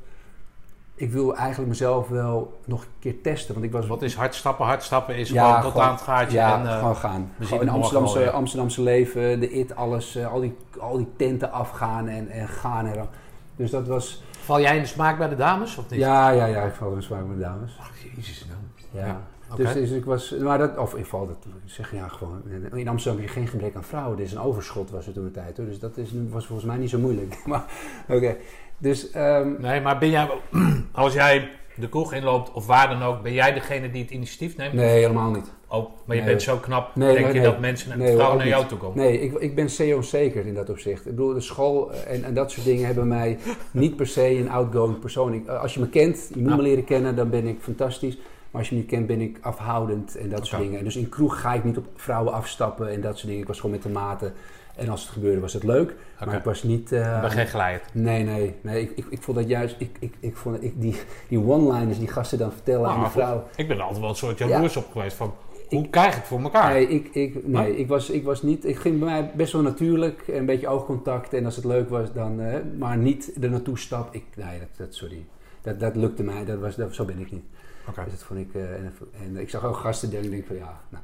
ik 0.95 1.11
wil 1.11 1.35
eigenlijk 1.35 1.69
mezelf 1.69 2.07
wel 2.07 2.59
nog 2.65 2.81
een 2.81 2.87
keer 2.99 3.21
testen. 3.21 3.53
Want 3.53 3.65
ik 3.65 3.71
was... 3.71 3.87
Wat 3.87 4.01
is 4.01 4.15
hard 4.15 4.35
stappen? 4.35 4.65
Hard 4.65 4.83
stappen 4.83 5.15
is 5.15 5.29
ja, 5.29 5.55
gewoon 5.55 5.71
tot 5.71 5.81
aan 5.81 5.91
het 5.91 6.01
gaatje. 6.01 6.37
Ja, 6.37 6.59
en, 6.59 6.65
uh, 6.65 6.77
gewoon 6.77 6.95
gaan. 6.95 7.31
We 7.37 7.45
gewoon 7.45 7.61
in 7.61 7.69
Amsterdamse, 7.69 8.31
Amsterdamse 8.31 8.81
leven, 8.81 9.39
de 9.39 9.49
IT, 9.49 9.75
alles, 9.75 10.15
uh, 10.15 10.31
al, 10.31 10.39
die, 10.39 10.57
al 10.79 10.97
die 10.97 11.11
tenten 11.17 11.51
afgaan 11.51 12.07
en, 12.07 12.29
en 12.29 12.47
gaan. 12.47 12.85
En, 12.85 13.07
dus 13.55 13.71
dat 13.71 13.87
was... 13.87 14.23
Val 14.43 14.61
jij 14.61 14.75
in 14.75 14.81
de 14.81 14.87
smaak 14.87 15.17
bij 15.17 15.29
de 15.29 15.35
dames 15.35 15.77
of 15.77 15.89
niet? 15.89 15.99
Ja, 15.99 16.29
ja, 16.29 16.45
ja, 16.45 16.63
ik 16.63 16.73
val 16.73 16.89
in 16.89 16.95
de 16.95 17.01
smaak 17.01 17.27
bij 17.27 17.35
de 17.35 17.41
dames. 17.41 17.77
Ach, 17.79 17.91
jezus. 18.15 18.47
Ja. 18.91 19.05
ja. 19.05 19.21
Okay. 19.53 19.73
Dus, 19.73 19.89
dus, 19.89 19.97
ik 19.97 20.05
was, 20.05 20.35
maar 20.39 20.57
dat, 20.57 20.77
of 20.77 20.95
ik 20.95 21.05
val 21.05 21.27
dat, 21.27 21.45
zeg 21.65 21.91
ja 21.91 22.07
gewoon, 22.07 22.41
in 22.73 22.87
Amsterdam 22.87 23.21
heb 23.21 23.29
je 23.29 23.39
geen 23.39 23.47
gebrek 23.47 23.75
aan 23.75 23.83
vrouwen, 23.83 24.17
dit 24.17 24.25
is 24.25 24.31
een 24.31 24.39
overschot 24.39 24.89
was 24.89 25.07
er 25.07 25.13
toen 25.13 25.23
de 25.23 25.31
tijd 25.31 25.57
hoor, 25.57 25.65
dus 25.65 25.79
dat 25.79 25.97
is, 25.97 26.09
was 26.29 26.45
volgens 26.45 26.67
mij 26.67 26.77
niet 26.77 26.89
zo 26.89 26.99
moeilijk. 26.99 27.37
maar 27.45 27.65
oké, 28.07 28.35
dus, 28.77 29.15
um, 29.15 29.57
nee, 29.59 29.81
maar 29.81 29.97
ben 29.97 30.09
jij, 30.09 30.29
als 30.91 31.13
jij 31.13 31.49
de 31.75 31.89
kroeg 31.89 32.13
inloopt 32.13 32.51
of 32.51 32.65
waar 32.65 32.89
dan 32.89 33.03
ook, 33.03 33.21
ben 33.21 33.33
jij 33.33 33.53
degene 33.53 33.91
die 33.91 34.01
het 34.01 34.11
initiatief 34.11 34.57
neemt? 34.57 34.73
Nee, 34.73 34.89
helemaal 34.89 35.31
niet. 35.31 35.51
Oh, 35.67 35.89
maar 36.05 36.15
je 36.15 36.21
nee. 36.21 36.31
bent 36.31 36.41
zo 36.41 36.57
knap, 36.57 36.95
nee, 36.95 37.13
denk 37.13 37.25
nee, 37.25 37.35
je 37.35 37.41
dat 37.41 37.59
mensen 37.59 37.91
en 37.91 38.13
vrouwen 38.13 38.37
naar 38.37 38.47
jou 38.47 38.65
toe 38.65 38.77
komen? 38.77 38.97
Nee, 38.97 39.19
ik, 39.21 39.33
ik 39.33 39.55
ben 39.55 39.69
CEO-zeker 39.69 40.45
in 40.45 40.53
dat 40.53 40.69
opzicht. 40.69 41.05
Ik 41.05 41.15
bedoel, 41.15 41.33
de 41.33 41.41
school 41.41 41.93
en, 41.93 42.23
en 42.23 42.33
dat 42.33 42.51
soort 42.51 42.65
dingen 42.65 42.85
hebben 42.85 43.07
mij 43.07 43.37
niet 43.71 43.95
per 43.95 44.07
se 44.07 44.37
een 44.37 44.49
outgoing 44.49 44.99
persoon. 44.99 45.33
Ik, 45.33 45.47
als 45.47 45.73
je 45.73 45.79
me 45.79 45.89
kent, 45.89 46.29
je 46.33 46.41
moet 46.41 46.55
me 46.55 46.61
leren 46.61 46.83
kennen, 46.83 47.15
dan 47.15 47.29
ben 47.29 47.47
ik 47.47 47.57
fantastisch. 47.61 48.17
Maar 48.53 48.61
als 48.61 48.69
je 48.69 48.75
me 48.75 48.81
niet 48.81 48.89
kent, 48.89 49.07
ben 49.07 49.21
ik 49.21 49.37
afhoudend 49.41 50.15
en 50.15 50.29
dat 50.29 50.37
okay. 50.37 50.49
soort 50.49 50.61
dingen. 50.61 50.77
En 50.77 50.83
dus 50.83 50.95
in 50.95 51.09
kroeg 51.09 51.41
ga 51.41 51.53
ik 51.53 51.63
niet 51.63 51.77
op 51.77 51.85
vrouwen 51.95 52.33
afstappen 52.33 52.89
en 52.89 53.01
dat 53.01 53.15
soort 53.15 53.27
dingen. 53.27 53.41
Ik 53.41 53.47
was 53.47 53.59
gewoon 53.59 53.71
met 53.71 53.83
de 53.83 53.89
maten. 53.89 54.33
En 54.75 54.89
als 54.89 55.01
het 55.01 55.09
gebeurde 55.09 55.39
was 55.39 55.53
het 55.53 55.63
leuk. 55.63 55.95
Okay. 56.15 56.27
Maar 56.27 56.37
ik 56.37 56.43
was 56.43 56.63
niet... 56.63 56.91
Uh, 56.91 57.21
ben 57.21 57.31
geen 57.31 57.47
glijder? 57.47 57.81
Nee, 57.93 58.23
nee. 58.23 58.55
nee 58.61 58.81
ik, 58.81 58.91
ik, 58.95 59.05
ik 59.09 59.21
vond 59.21 59.37
dat 59.37 59.47
juist... 59.47 59.75
Ik, 59.77 59.97
ik, 59.99 60.13
ik 60.19 60.37
vond 60.37 60.63
ik, 60.63 60.81
die, 60.81 60.95
die 61.27 61.39
one-liners 61.39 61.99
die 61.99 62.07
gasten 62.07 62.37
dan 62.37 62.51
vertellen 62.51 62.81
nou, 62.81 62.95
aan 62.95 63.01
die 63.01 63.11
vrouw... 63.11 63.47
Ik 63.55 63.67
ben 63.67 63.77
er 63.77 63.83
altijd 63.83 63.99
wel 63.99 64.09
een 64.09 64.15
soort 64.15 64.37
jaloers 64.37 64.73
ja. 64.73 64.79
op 64.79 64.91
geweest 64.91 65.15
van... 65.15 65.33
Hoe 65.69 65.83
ik, 65.83 65.91
krijg 65.91 66.07
ik 66.07 66.15
het 66.15 66.25
voor 66.25 66.41
elkaar? 66.41 66.73
Nee, 66.73 66.87
ik, 66.87 67.09
ik, 67.13 67.47
nee 67.47 67.65
huh? 67.65 67.79
ik, 67.79 67.87
was, 67.87 68.09
ik 68.09 68.23
was 68.23 68.41
niet... 68.41 68.65
Ik 68.65 68.77
ging 68.77 68.99
bij 68.99 69.09
mij 69.09 69.31
best 69.35 69.53
wel 69.53 69.61
natuurlijk. 69.61 70.23
Een 70.27 70.45
beetje 70.45 70.67
oogcontact. 70.67 71.33
En 71.33 71.45
als 71.45 71.55
het 71.55 71.65
leuk 71.65 71.89
was, 71.89 72.13
dan... 72.13 72.39
Uh, 72.39 72.55
maar 72.77 72.97
niet 72.97 73.31
er 73.41 73.49
naartoe 73.49 73.77
stap. 73.77 74.15
Ik, 74.15 74.23
nee, 74.35 74.59
dat, 74.59 74.67
dat, 74.77 74.95
sorry. 74.95 75.25
Dat, 75.61 75.79
dat 75.79 75.95
lukte 75.95 76.23
mij. 76.23 76.45
Dat 76.45 76.59
was, 76.59 76.75
dat, 76.75 76.95
zo 76.95 77.05
ben 77.05 77.19
ik 77.19 77.31
niet. 77.31 77.43
Okay. 77.89 78.03
Dus 78.03 78.13
dat 78.13 78.23
vond 78.23 78.39
ik... 78.39 78.53
Uh, 78.53 78.73
en, 78.73 78.93
en, 79.23 79.37
ik 79.37 79.49
zag 79.49 79.63
ook 79.63 79.75
gasten 79.75 80.09
die 80.09 80.29
denk 80.29 80.45
van... 80.45 80.55
Ja, 80.55 80.81
nou... 80.89 81.03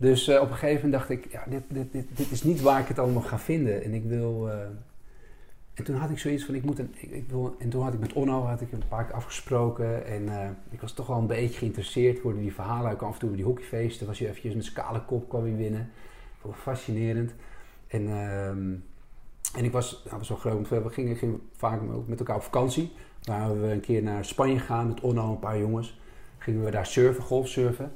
Dus 0.00 0.28
uh, 0.28 0.40
op 0.40 0.50
een 0.50 0.56
gegeven 0.56 0.74
moment 0.74 0.92
dacht 0.92 1.10
ik, 1.10 1.32
ja, 1.32 1.44
dit, 1.48 1.62
dit, 1.68 1.92
dit, 1.92 2.16
dit, 2.16 2.30
is 2.30 2.42
niet 2.42 2.60
waar 2.60 2.80
ik 2.80 2.88
het 2.88 2.98
allemaal 2.98 3.22
ga 3.22 3.38
vinden. 3.38 3.84
En 3.84 3.94
ik 3.94 4.04
wil. 4.04 4.48
Uh, 4.48 4.54
en 5.74 5.84
toen 5.84 5.96
had 5.96 6.10
ik 6.10 6.18
zoiets 6.18 6.44
van, 6.44 6.54
ik 6.54 6.64
moet 6.64 6.78
een. 6.78 6.94
Ik, 6.96 7.10
ik, 7.10 7.28
wil, 7.28 7.56
en 7.58 7.68
toen 7.68 7.82
had 7.82 7.94
ik 7.94 8.00
met 8.00 8.12
Onno 8.12 8.42
had 8.42 8.60
ik 8.60 8.72
een 8.72 8.82
paar 8.88 9.04
keer 9.04 9.14
afgesproken. 9.14 10.06
En 10.06 10.56
ik 10.70 10.80
was 10.80 10.92
toch 10.92 11.06
wel 11.06 11.18
een 11.18 11.26
beetje 11.26 11.58
geïnteresseerd. 11.58 12.16
Ik 12.16 12.22
hoorde 12.22 12.40
die 12.40 12.54
verhalen. 12.54 12.90
Ik 12.90 12.96
kwam 12.96 13.08
af 13.08 13.14
en 13.14 13.20
toe 13.20 13.28
bij 13.28 13.38
die 13.38 13.46
hockeyfeesten. 13.46 14.06
Was 14.06 14.18
je 14.18 14.28
eventjes 14.28 14.54
met 14.54 14.64
scale 14.64 15.04
kop 15.04 15.28
kwam 15.28 15.46
je 15.46 15.54
binnen. 15.54 15.90
Vond 16.38 16.56
fascinerend. 16.56 17.34
En, 17.86 18.08
en 19.56 19.64
ik 19.64 19.72
was, 19.72 20.02
nou, 20.04 20.18
was 20.18 20.28
wel 20.28 20.38
groot. 20.38 20.68
We 20.68 20.90
gingen, 20.90 21.16
gingen 21.16 21.40
vaak 21.56 21.80
met 22.06 22.18
elkaar 22.18 22.36
op 22.36 22.42
vakantie. 22.42 22.92
Waar 23.22 23.60
we 23.60 23.66
een 23.66 23.80
keer 23.80 24.02
naar 24.02 24.24
Spanje 24.24 24.58
gaan 24.58 24.88
met 24.88 25.00
Onno 25.00 25.24
en 25.24 25.30
een 25.30 25.38
paar 25.38 25.58
jongens. 25.58 25.99
Gingen 26.40 26.64
we 26.64 26.70
daar 26.70 26.86
surfen, 26.86 27.22
golfsurfen. 27.22 27.92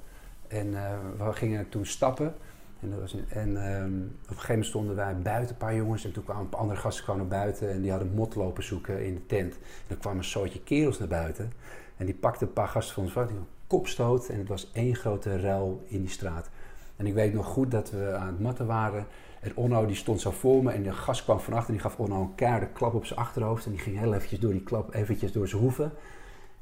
En 0.48 0.66
uh, 0.66 0.90
we 1.18 1.32
gingen 1.32 1.68
toen 1.68 1.86
stappen. 1.86 2.34
En, 2.80 2.90
dat 2.90 3.00
was, 3.00 3.16
en 3.28 3.66
ehm, 3.66 3.84
op 3.84 3.90
een 3.90 4.26
gegeven 4.26 4.48
moment 4.48 4.66
stonden 4.66 4.96
wij 4.96 5.16
buiten, 5.16 5.50
een 5.50 5.56
paar 5.56 5.74
jongens. 5.74 6.04
En 6.04 6.12
toen 6.12 6.24
kwamen 6.24 6.46
andere 6.50 6.80
gasten 6.80 7.04
kwamen 7.04 7.28
naar 7.28 7.38
buiten. 7.40 7.70
En 7.70 7.80
die 7.80 7.90
hadden 7.90 8.14
mot 8.14 8.34
lopen 8.34 8.64
zoeken 8.64 9.04
in 9.04 9.14
de 9.14 9.26
tent. 9.26 9.52
En 9.54 9.60
er 9.88 9.96
kwam 9.96 10.16
een 10.16 10.24
soortje 10.24 10.62
kerels 10.62 10.98
naar 10.98 11.08
buiten. 11.08 11.52
En 11.96 12.06
die 12.06 12.14
pakten 12.14 12.46
een 12.46 12.52
paar 12.52 12.68
gasten 12.68 12.94
van 12.94 13.02
ons 13.02 13.12
vak. 13.12 13.28
Die 13.28 13.36
kopstoot. 13.66 14.28
En 14.28 14.38
het 14.38 14.48
was 14.48 14.70
één 14.72 14.94
grote 14.94 15.40
ruil 15.40 15.84
in 15.86 16.00
die 16.00 16.10
straat. 16.10 16.50
En 16.96 17.06
ik 17.06 17.14
weet 17.14 17.34
nog 17.34 17.46
goed 17.46 17.70
dat 17.70 17.90
we 17.90 18.12
aan 18.12 18.26
het 18.26 18.40
matten 18.40 18.66
waren. 18.66 19.06
En 19.40 19.56
Onno 19.56 19.86
die 19.86 19.96
stond 19.96 20.20
zo 20.20 20.30
voor 20.30 20.62
me. 20.62 20.72
En 20.72 20.82
de 20.82 20.92
gast 20.92 21.24
kwam 21.24 21.40
van 21.40 21.52
achter. 21.52 21.68
En 21.68 21.74
die 21.74 21.90
gaf 21.90 21.98
Onno 21.98 22.20
een 22.20 22.34
keiharde 22.34 22.68
klap 22.68 22.94
op 22.94 23.06
zijn 23.06 23.18
achterhoofd. 23.18 23.64
En 23.64 23.70
die 23.70 23.80
ging 23.80 23.98
heel 23.98 24.14
eventjes 24.14 24.40
door 24.40 24.52
die 24.52 24.62
klap, 24.62 24.94
eventjes 24.94 25.32
door 25.32 25.48
zijn 25.48 25.62
hoeven. 25.62 25.92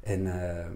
En... 0.00 0.26
eh, 0.26 0.66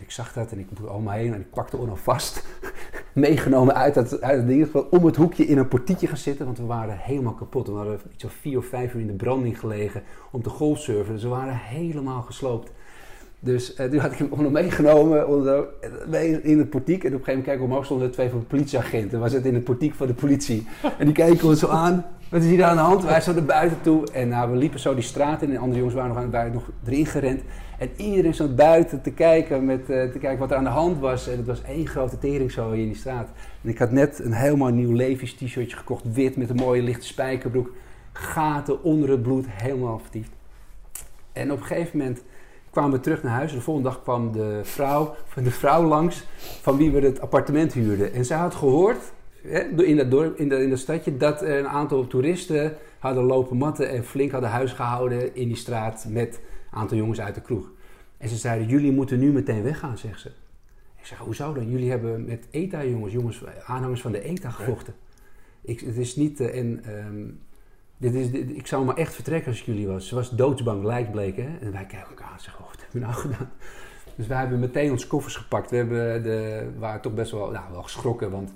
ik 0.00 0.10
zag 0.10 0.32
dat 0.32 0.52
en 0.52 0.58
ik 0.58 0.66
moest 0.70 0.92
om 0.92 1.02
me 1.02 1.12
heen 1.12 1.34
en 1.34 1.40
ik 1.40 1.50
pakte 1.50 1.76
Onno 1.76 1.94
vast. 1.94 2.44
Meegenomen 3.12 3.74
uit 3.74 4.22
uit 4.22 4.36
het 4.36 4.46
ding. 4.46 4.74
Om 4.74 5.04
het 5.04 5.16
hoekje 5.16 5.46
in 5.46 5.58
een 5.58 5.68
portietje 5.68 6.06
gaan 6.06 6.16
zitten. 6.16 6.44
Want 6.44 6.58
we 6.58 6.64
waren 6.64 6.98
helemaal 6.98 7.32
kapot. 7.32 7.66
We 7.66 7.72
hadden 7.72 8.00
iets 8.12 8.24
of 8.24 8.32
vier 8.32 8.58
of 8.58 8.66
vijf 8.66 8.94
uur 8.94 9.00
in 9.00 9.06
de 9.06 9.12
branding 9.12 9.58
gelegen. 9.58 10.02
Om 10.30 10.42
te 10.42 10.50
golfsurfen. 10.50 11.14
Dus 11.14 11.22
we 11.22 11.28
waren 11.28 11.56
helemaal 11.56 12.22
gesloopt. 12.22 12.72
Dus 13.38 13.74
eh, 13.74 13.86
toen 13.86 13.98
had 13.98 14.12
ik 14.12 14.18
hem 14.18 14.28
Onno 14.30 14.50
meegenomen. 14.50 15.28
Onder, 15.28 15.64
mee 16.06 16.42
in 16.42 16.58
het 16.58 16.70
portiek. 16.70 17.04
En 17.04 17.14
op 17.14 17.18
een 17.18 17.24
gegeven 17.24 17.26
moment 17.26 17.44
kijk 17.44 17.58
ik 17.58 17.64
omhoog 17.64 17.84
stonden 17.84 18.06
er 18.06 18.12
twee 18.12 18.30
van 18.30 18.38
de 18.38 18.44
politieagenten. 18.44 19.22
We 19.22 19.28
zitten 19.28 19.48
in 19.48 19.56
het 19.56 19.64
portiek 19.64 19.94
van 19.94 20.06
de 20.06 20.14
politie. 20.14 20.66
En 20.98 21.04
die 21.04 21.14
keken 21.14 21.48
ons 21.48 21.58
zo 21.58 21.68
aan. 21.68 22.04
Wat 22.28 22.42
is 22.42 22.48
hier 22.48 22.64
aan 22.64 22.76
de 22.76 22.82
hand? 22.82 23.04
Wij 23.04 23.20
zo 23.20 23.32
naar 23.32 23.44
buiten 23.44 23.80
toe. 23.80 24.10
En 24.12 24.28
nou, 24.28 24.50
we 24.50 24.56
liepen 24.56 24.80
zo 24.80 24.94
die 24.94 25.02
straat 25.02 25.42
in. 25.42 25.48
En 25.48 25.54
de 25.54 25.60
andere 25.60 25.78
jongens 25.78 25.96
waren 25.96 26.14
nog, 26.14 26.22
aan, 26.22 26.30
waren 26.30 26.52
nog 26.52 26.70
erin 26.84 27.06
gerend. 27.06 27.42
En 27.78 27.90
iedereen 27.96 28.34
stond 28.34 28.56
buiten 28.56 29.02
te 29.02 29.10
kijken, 29.10 29.64
met, 29.64 29.80
uh, 29.80 29.86
te 29.86 30.18
kijken 30.18 30.38
wat 30.38 30.50
er 30.50 30.56
aan 30.56 30.64
de 30.64 30.70
hand 30.70 30.98
was. 30.98 31.28
En 31.28 31.36
het 31.36 31.46
was 31.46 31.62
één 31.62 31.86
grote 31.86 32.18
teringzooi 32.18 32.80
in 32.80 32.86
die 32.86 32.96
straat. 32.96 33.28
En 33.62 33.68
ik 33.68 33.78
had 33.78 33.90
net 33.90 34.18
een 34.18 34.32
helemaal 34.32 34.70
nieuw 34.70 34.92
Levi's 34.92 35.34
t-shirtje 35.34 35.76
gekocht. 35.76 36.12
Wit 36.12 36.36
met 36.36 36.50
een 36.50 36.56
mooie 36.56 36.82
lichte 36.82 37.06
spijkerbroek. 37.06 37.72
Gaten 38.12 38.82
onder 38.82 39.10
het 39.10 39.22
bloed, 39.22 39.44
helemaal 39.48 39.98
vertiefd. 39.98 40.30
En 41.32 41.52
op 41.52 41.60
een 41.60 41.66
gegeven 41.66 41.98
moment 41.98 42.22
kwamen 42.70 42.90
we 42.92 43.00
terug 43.00 43.22
naar 43.22 43.32
huis. 43.32 43.52
De 43.52 43.60
volgende 43.60 43.88
dag 43.88 44.02
kwam 44.02 44.32
de 44.32 44.60
vrouw, 44.62 45.14
de 45.34 45.50
vrouw 45.50 45.82
langs 45.82 46.24
van 46.60 46.76
wie 46.76 46.90
we 46.90 47.00
het 47.00 47.20
appartement 47.20 47.72
huurden. 47.72 48.12
En 48.12 48.24
zij 48.24 48.36
had 48.36 48.54
gehoord 48.54 49.12
in 49.76 49.96
dat, 49.96 50.10
dorp, 50.10 50.38
in, 50.38 50.48
dat, 50.48 50.60
in 50.60 50.70
dat 50.70 50.78
stadje 50.78 51.16
dat 51.16 51.42
een 51.42 51.68
aantal 51.68 52.06
toeristen 52.06 52.76
hadden 52.98 53.24
lopen 53.24 53.56
matten 53.56 53.90
en 53.90 54.04
flink 54.04 54.30
hadden 54.30 54.50
huis 54.50 54.72
gehouden 54.72 55.34
in 55.34 55.48
die 55.48 55.56
straat 55.56 56.06
met 56.08 56.40
aantal 56.76 56.96
jongens 56.96 57.20
uit 57.20 57.34
de 57.34 57.40
kroeg. 57.40 57.70
En 58.18 58.28
ze 58.28 58.36
zeiden, 58.36 58.68
jullie 58.68 58.92
moeten 58.92 59.18
nu 59.18 59.32
meteen 59.32 59.62
weggaan, 59.62 59.98
zegt 59.98 60.20
ze. 60.20 60.28
Ik 60.98 61.06
zeg, 61.06 61.18
hoezo 61.18 61.52
dan? 61.52 61.70
Jullie 61.70 61.90
hebben 61.90 62.24
met 62.24 62.46
ETA-jongens, 62.50 63.12
jongens, 63.12 63.42
aanhangers 63.66 64.00
van 64.00 64.12
de 64.12 64.22
ETA 64.22 64.50
gevochten. 64.50 64.94
Ik, 65.60 65.80
het 65.80 65.96
is 65.96 66.16
niet, 66.16 66.40
uh, 66.40 66.58
en, 66.58 66.82
um, 67.06 67.40
dit 67.96 68.14
is, 68.14 68.28
ik 68.30 68.66
zou 68.66 68.84
maar 68.84 68.96
echt 68.96 69.14
vertrekken 69.14 69.48
als 69.50 69.60
ik 69.60 69.66
jullie 69.66 69.86
was. 69.86 70.08
Ze 70.08 70.14
was 70.14 70.30
doodsbang, 70.30 70.84
lijkt 70.84 71.10
bleek, 71.10 71.36
hè? 71.36 71.56
En 71.60 71.72
wij 71.72 71.86
kijken 71.86 72.08
elkaar 72.08 72.32
en 72.32 72.40
zeggen, 72.40 72.64
oh, 72.64 72.70
wat 72.70 72.80
hebben 72.80 73.00
we 73.00 73.06
nou 73.06 73.20
gedaan? 73.20 73.50
Dus 74.14 74.26
wij 74.26 74.38
hebben 74.38 74.58
meteen 74.58 74.90
onze 74.90 75.06
koffers 75.06 75.36
gepakt. 75.36 75.70
We 75.70 75.76
hebben 75.76 76.22
de, 76.22 76.68
waren 76.78 77.00
toch 77.00 77.14
best 77.14 77.30
wel, 77.30 77.50
nou, 77.50 77.72
wel 77.72 77.82
geschrokken, 77.82 78.30
want 78.30 78.52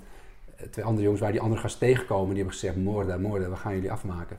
twee 0.69 0.85
andere 0.85 1.03
jongens 1.03 1.21
waar 1.21 1.31
die 1.31 1.41
andere 1.41 1.61
gast 1.61 1.79
tegenkomen, 1.79 2.27
die 2.27 2.35
hebben 2.35 2.53
gezegd: 2.53 2.75
moorden, 2.75 3.21
moorden, 3.21 3.49
we 3.49 3.55
gaan 3.55 3.73
jullie 3.73 3.91
afmaken. 3.91 4.37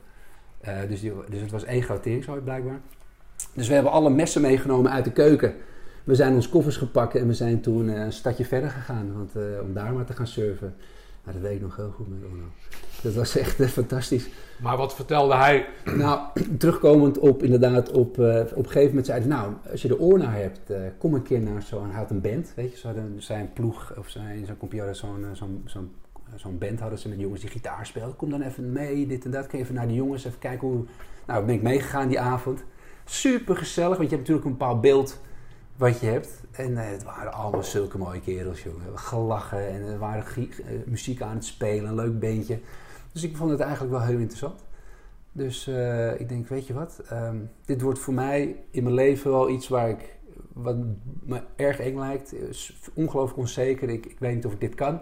Uh, 0.65 0.77
dus, 0.87 1.01
die, 1.01 1.13
dus 1.29 1.41
het 1.41 1.51
was 1.51 1.63
één 1.63 1.83
groot 1.83 2.03
teringzooi 2.03 2.41
blijkbaar. 2.41 2.79
Dus 3.53 3.67
we 3.67 3.73
hebben 3.73 3.91
alle 3.91 4.09
messen 4.09 4.41
meegenomen 4.41 4.91
uit 4.91 5.03
de 5.03 5.11
keuken. 5.11 5.53
We 6.03 6.15
zijn 6.15 6.33
ons 6.33 6.49
koffers 6.49 6.77
gepakt 6.77 7.15
en 7.15 7.27
we 7.27 7.33
zijn 7.33 7.61
toen 7.61 7.89
uh, 7.89 8.03
een 8.03 8.13
stadje 8.13 8.45
verder 8.45 8.69
gegaan 8.69 9.13
want, 9.15 9.35
uh, 9.35 9.43
om 9.61 9.73
daar 9.73 9.93
maar 9.93 10.05
te 10.05 10.13
gaan 10.13 10.27
surfen. 10.27 10.75
Nou, 11.23 11.37
dat 11.37 11.49
weet 11.49 11.55
ik 11.55 11.61
nog 11.61 11.75
heel 11.75 11.93
goed 11.95 12.09
met. 12.09 12.19
Dat 13.01 13.13
was 13.13 13.37
echt 13.37 13.71
fantastisch. 13.71 14.29
Maar 14.61 14.77
wat 14.77 14.95
vertelde 14.95 15.35
hij? 15.35 15.65
Nou, 15.97 16.19
terugkomend 16.57 17.19
op 17.19 17.43
inderdaad, 17.43 17.91
op, 17.91 18.09
op 18.09 18.17
een 18.17 18.65
gegeven 18.65 18.87
moment 18.87 19.05
zei 19.05 19.19
hij, 19.19 19.27
nou, 19.27 19.53
als 19.71 19.81
je 19.81 19.87
de 19.87 19.99
oor 19.99 20.17
naar 20.17 20.35
hebt, 20.35 20.71
kom 20.97 21.13
een 21.13 21.23
keer 21.23 21.39
naar 21.39 21.61
zo'n, 21.61 21.89
hij 21.89 21.99
had 21.99 22.09
een 22.09 22.21
band, 22.21 22.51
weet 22.55 22.71
je, 22.71 22.77
ze 22.77 22.87
hadden 22.87 23.15
zijn 23.17 23.49
ploeg, 23.53 23.93
of 23.97 24.09
zijn, 24.09 24.45
zo'n 24.45 24.57
computer, 24.57 24.95
zo'n, 24.95 25.25
zo'n, 25.33 25.61
zo'n 25.65 25.91
zo'n 26.35 26.57
band 26.57 26.79
hadden 26.79 26.99
ze 26.99 27.09
met 27.09 27.19
jongens 27.19 27.41
die 27.41 27.49
gitaar 27.49 27.85
speelden. 27.85 28.15
Kom 28.15 28.29
dan 28.29 28.41
even 28.41 28.71
mee, 28.71 29.07
dit 29.07 29.25
en 29.25 29.31
dat. 29.31 29.47
Kun 29.47 29.57
je 29.57 29.63
even 29.63 29.75
naar 29.75 29.87
die 29.87 29.95
jongens, 29.95 30.25
even 30.25 30.39
kijken 30.39 30.67
hoe... 30.67 30.85
Nou, 31.27 31.45
ben 31.45 31.55
ik 31.55 31.61
meegegaan 31.61 32.07
die 32.07 32.19
avond. 32.19 32.63
Super 33.05 33.57
gezellig, 33.57 33.97
want 33.97 34.09
je 34.09 34.15
hebt 34.15 34.27
natuurlijk 34.27 34.45
een 34.45 34.57
bepaald 34.57 34.81
beeld 34.81 35.19
wat 35.75 35.99
je 35.99 36.05
hebt. 36.05 36.41
En 36.51 36.77
eh, 36.77 36.89
het 36.89 37.03
waren 37.03 37.33
allemaal 37.33 37.63
zulke 37.63 37.97
mooie 37.97 38.21
kerels, 38.21 38.63
jongen. 38.63 38.99
Gelachen 38.99 39.67
en 39.67 39.81
er 39.81 39.99
waren 39.99 40.25
uh, 40.37 40.47
muziek 40.85 41.21
aan 41.21 41.35
het 41.35 41.45
spelen, 41.45 41.89
een 41.89 41.95
leuk 41.95 42.19
beentje. 42.19 42.59
Dus 43.11 43.23
ik 43.23 43.37
vond 43.37 43.51
het 43.51 43.59
eigenlijk 43.59 43.91
wel 43.91 44.01
heel 44.01 44.17
interessant. 44.17 44.63
Dus 45.31 45.67
uh, 45.67 46.19
ik 46.19 46.29
denk, 46.29 46.47
weet 46.47 46.67
je 46.67 46.73
wat, 46.73 47.01
um, 47.11 47.49
dit 47.65 47.81
wordt 47.81 47.99
voor 47.99 48.13
mij 48.13 48.63
in 48.71 48.83
mijn 48.83 48.95
leven 48.95 49.31
wel 49.31 49.49
iets 49.49 49.67
waar 49.67 49.89
ik, 49.89 50.15
wat 50.53 50.75
me 51.23 51.41
erg 51.55 51.79
eng 51.79 51.99
lijkt. 51.99 52.33
Is 52.33 52.81
ongelooflijk 52.93 53.39
onzeker, 53.39 53.89
ik, 53.89 54.05
ik 54.05 54.19
weet 54.19 54.35
niet 54.35 54.45
of 54.45 54.53
ik 54.53 54.59
dit 54.59 54.75
kan. 54.75 55.01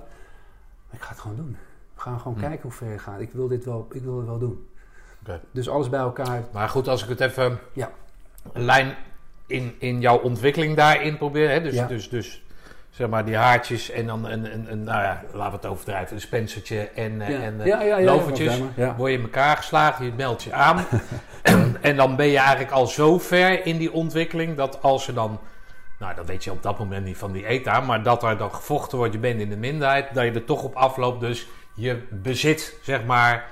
Ik 0.92 1.02
ga 1.02 1.10
het 1.10 1.20
gewoon 1.20 1.38
doen. 1.38 1.58
We 1.94 2.02
gaan 2.02 2.20
gewoon 2.20 2.34
hm. 2.34 2.40
kijken 2.40 2.62
hoe 2.62 2.72
ver 2.72 2.92
je 2.92 2.98
gaat. 2.98 3.22
Ik 3.22 3.32
wil 3.32 3.48
dit 3.48 3.66
wel, 3.66 3.88
ik 3.92 4.02
wil 4.02 4.18
het 4.18 4.26
wel 4.26 4.40
doen. 4.40 4.68
Okay. 5.22 5.40
Dus 5.52 5.70
alles 5.70 5.90
bij 5.90 6.00
elkaar. 6.00 6.44
Maar 6.52 6.70
goed, 6.70 6.88
als 6.88 7.04
ik 7.04 7.10
het 7.10 7.20
even 7.20 7.60
ja. 7.74 7.92
een 8.54 8.66
lijn 8.66 8.96
in, 9.48 9.76
in 9.80 10.02
jouw 10.02 10.18
ontwikkeling 10.18 10.76
daarin 10.76 11.18
probeer. 11.18 11.50
Hè? 11.50 11.62
Dus, 11.62 11.74
Ja. 11.74 11.88
dus, 11.88 12.10
dus 12.10 12.42
zeg 12.90 13.08
maar 13.10 13.26
die 13.26 13.36
haartjes 13.36 13.90
en 13.90 14.06
dan 14.06 14.26
een, 14.26 14.54
een, 14.54 14.72
een 14.72 14.84
nou 14.84 15.02
ja, 15.04 15.24
laten 15.34 15.52
we 15.52 15.58
het 15.58 15.66
overdrijven, 15.66 16.16
een 16.16 16.22
spencertje 16.22 16.90
en, 16.96 17.22
eh, 17.22 17.30
Ja. 17.30 17.42
en 17.42 17.62
eh, 17.62 17.66
Ja, 17.66 18.02
lovertjes. 18.02 18.60
Word 18.98 19.12
je 19.12 19.18
in 19.18 19.24
elkaar 19.24 19.58
geslagen, 19.58 20.06
je 20.06 20.12
meldt 20.16 20.44
je 20.44 20.54
aan. 20.54 20.86
en 21.82 21.96
dan 21.96 22.16
ben 22.16 22.28
je 22.28 22.38
eigenlijk 22.38 22.72
al 22.72 22.88
zo 22.88 23.20
ver 23.20 23.66
in 23.66 23.78
die 23.78 23.92
ontwikkeling 23.94 24.58
dat 24.58 24.82
als 24.82 25.06
je 25.06 25.14
dan, 25.14 25.40
nou 26.00 26.16
dat 26.16 26.26
weet 26.26 26.44
je 26.44 26.52
op 26.52 26.64
dat 26.64 26.80
moment 26.80 27.06
niet 27.06 27.18
van 27.18 27.32
die 27.32 27.46
ETA, 27.46 27.80
maar 27.80 28.04
dat 28.04 28.24
er 28.24 28.38
dan 28.38 28.54
gevochten 28.54 28.98
wordt, 28.98 29.14
je 29.14 29.20
bent 29.20 29.40
in 29.40 29.50
de 29.50 29.58
minderheid, 29.58 30.14
dat 30.14 30.24
je 30.24 30.32
er 30.32 30.46
toch 30.46 30.64
op 30.64 30.76
afloopt. 30.76 31.20
Dus 31.20 31.48
je 31.74 32.02
bezit, 32.10 32.78
zeg 32.82 33.06
maar, 33.06 33.46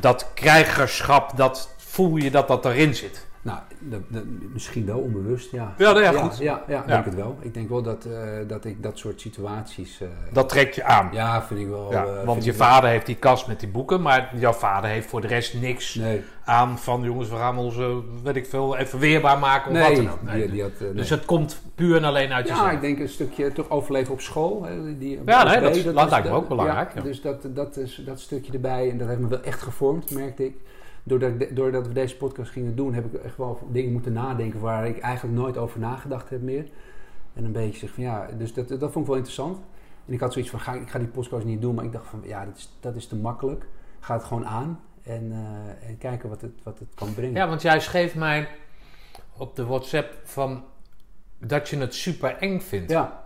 dat 0.00 0.30
krijgerschap, 0.34 1.36
dat 1.36 1.68
voel 1.76 2.16
je 2.16 2.30
dat 2.30 2.48
dat 2.48 2.64
erin 2.64 2.94
zit. 2.94 3.26
Nou, 3.48 3.58
dat, 3.78 4.00
dat- 4.08 4.24
misschien 4.52 4.86
wel 4.86 4.98
onbewust, 4.98 5.50
ja. 5.50 5.74
Ja, 5.78 5.90
nou 5.92 6.02
ja, 6.02 6.10
ja, 6.12 6.22
goed. 6.22 6.38
Ja, 6.38 6.62
ja, 6.68 6.74
Ja. 6.86 6.92
denk 6.92 7.04
het 7.04 7.14
wel. 7.14 7.36
Ik 7.40 7.54
denk 7.54 7.68
wel 7.68 7.82
dat, 7.82 8.04
eh, 8.04 8.12
dat 8.46 8.64
ik 8.64 8.82
dat 8.82 8.98
soort 8.98 9.20
situaties... 9.20 10.00
eh, 10.00 10.08
Dat 10.32 10.48
trekt 10.48 10.74
je 10.74 10.84
aan. 10.84 11.08
ja, 11.12 11.42
vind 11.42 11.60
ik 11.60 11.66
wel... 11.68 11.90
Ja, 11.92 12.04
eh, 12.04 12.24
want 12.24 12.44
je 12.44 12.52
wel- 12.52 12.68
vader 12.68 12.90
heeft 12.90 13.06
die 13.06 13.14
kast 13.16 13.46
met 13.46 13.60
die 13.60 13.68
boeken, 13.68 14.02
maar 14.02 14.30
jouw 14.34 14.52
vader 14.52 14.90
heeft 14.90 15.08
voor 15.08 15.20
de 15.20 15.26
rest 15.26 15.54
niks 15.60 15.94
Nee, 15.94 16.22
aan 16.44 16.78
van 16.78 17.02
jongens, 17.02 17.28
we 17.28 17.36
gaan 17.36 17.58
ons, 17.58 17.78
eh, 17.78 17.96
weet 18.22 18.36
ik 18.36 18.46
veel, 18.46 18.76
even 18.76 18.98
weerbaar 18.98 19.38
maken 19.38 19.70
of 19.70 19.76
nee, 19.78 19.86
wat 19.86 19.96
dan 20.04 20.10
ook. 20.12 20.22
Nee. 20.22 20.40
die, 20.40 20.50
die 20.50 20.62
had... 20.62 20.72
Dus 20.94 21.10
het 21.10 21.24
komt 21.24 21.62
puur 21.74 21.96
en 21.96 22.04
alleen 22.04 22.32
uit 22.32 22.48
Ja, 22.48 22.54
jezelf. 22.54 22.72
ik 22.72 22.80
denk 22.80 22.98
een 22.98 23.08
stukje 23.08 23.52
toch 23.52 23.70
overleven 23.70 24.12
op 24.12 24.20
school. 24.20 24.64
Hè, 24.64 24.98
die, 24.98 25.20
Ja, 25.26 25.42
nee, 25.44 25.60
dat 25.92 26.10
lijkt 26.10 26.28
me 26.28 26.32
ook 26.34 26.48
belangrijk, 26.48 26.90
ja. 26.94 27.00
Dus 27.00 27.20
dat, 27.22 27.46
dat, 27.54 27.76
is, 27.76 28.02
dat 28.06 28.20
stukje 28.20 28.52
erbij, 28.52 28.90
en 28.90 28.98
dat 28.98 29.08
heeft 29.08 29.20
me 29.20 29.28
wel 29.28 29.42
echt 29.42 29.62
gevormd, 29.62 30.10
merkte 30.10 30.44
ik. 30.44 30.56
Doordat, 31.02 31.38
de- 31.38 31.52
doordat 31.52 31.86
we 31.86 31.92
deze 31.92 32.16
podcast 32.16 32.50
gingen 32.50 32.76
doen, 32.76 32.94
heb 32.94 33.14
ik 33.14 33.22
echt 33.22 33.36
wel 33.36 33.58
dingen 33.70 33.92
moeten 33.92 34.12
nadenken 34.12 34.60
waar 34.60 34.86
ik 34.86 34.98
eigenlijk 34.98 35.36
nooit 35.38 35.56
over 35.56 35.80
nagedacht 35.80 36.30
heb 36.30 36.42
meer. 36.42 36.68
En 37.34 37.44
een 37.44 37.52
beetje 37.52 37.78
zeg 37.78 37.90
van 37.90 38.02
ja, 38.02 38.26
dus 38.38 38.54
dat, 38.54 38.68
dat 38.68 38.80
vond 38.80 38.94
ik 38.96 39.06
wel 39.06 39.14
interessant. 39.16 39.58
En 40.06 40.12
ik 40.12 40.20
had 40.20 40.32
zoiets 40.32 40.50
van, 40.50 40.60
ga, 40.60 40.72
ik 40.74 40.90
ga 40.90 40.98
die 40.98 41.08
podcast 41.08 41.44
niet 41.44 41.60
doen, 41.60 41.74
maar 41.74 41.84
ik 41.84 41.92
dacht 41.92 42.06
van 42.06 42.20
ja, 42.24 42.44
dat 42.44 42.56
is, 42.56 42.76
dat 42.80 42.96
is 42.96 43.06
te 43.06 43.16
makkelijk. 43.16 43.66
Ga 44.00 44.14
het 44.14 44.24
gewoon 44.24 44.46
aan 44.46 44.80
en, 45.02 45.32
eh, 45.32 45.88
en 45.88 45.98
kijken 45.98 46.28
wat 46.28 46.40
het, 46.40 46.52
wat 46.62 46.78
het 46.78 46.88
kan 46.94 47.14
brengen. 47.14 47.34
Ja, 47.34 47.48
want 47.48 47.62
jij 47.62 47.80
schreef 47.80 48.14
mij 48.14 48.48
op 49.36 49.56
de 49.56 49.64
WhatsApp 49.66 50.14
van 50.24 50.64
dat 51.38 51.68
je 51.68 51.76
het 51.78 51.94
super 51.94 52.36
eng 52.36 52.60
vindt. 52.60 52.90
ja, 52.90 53.24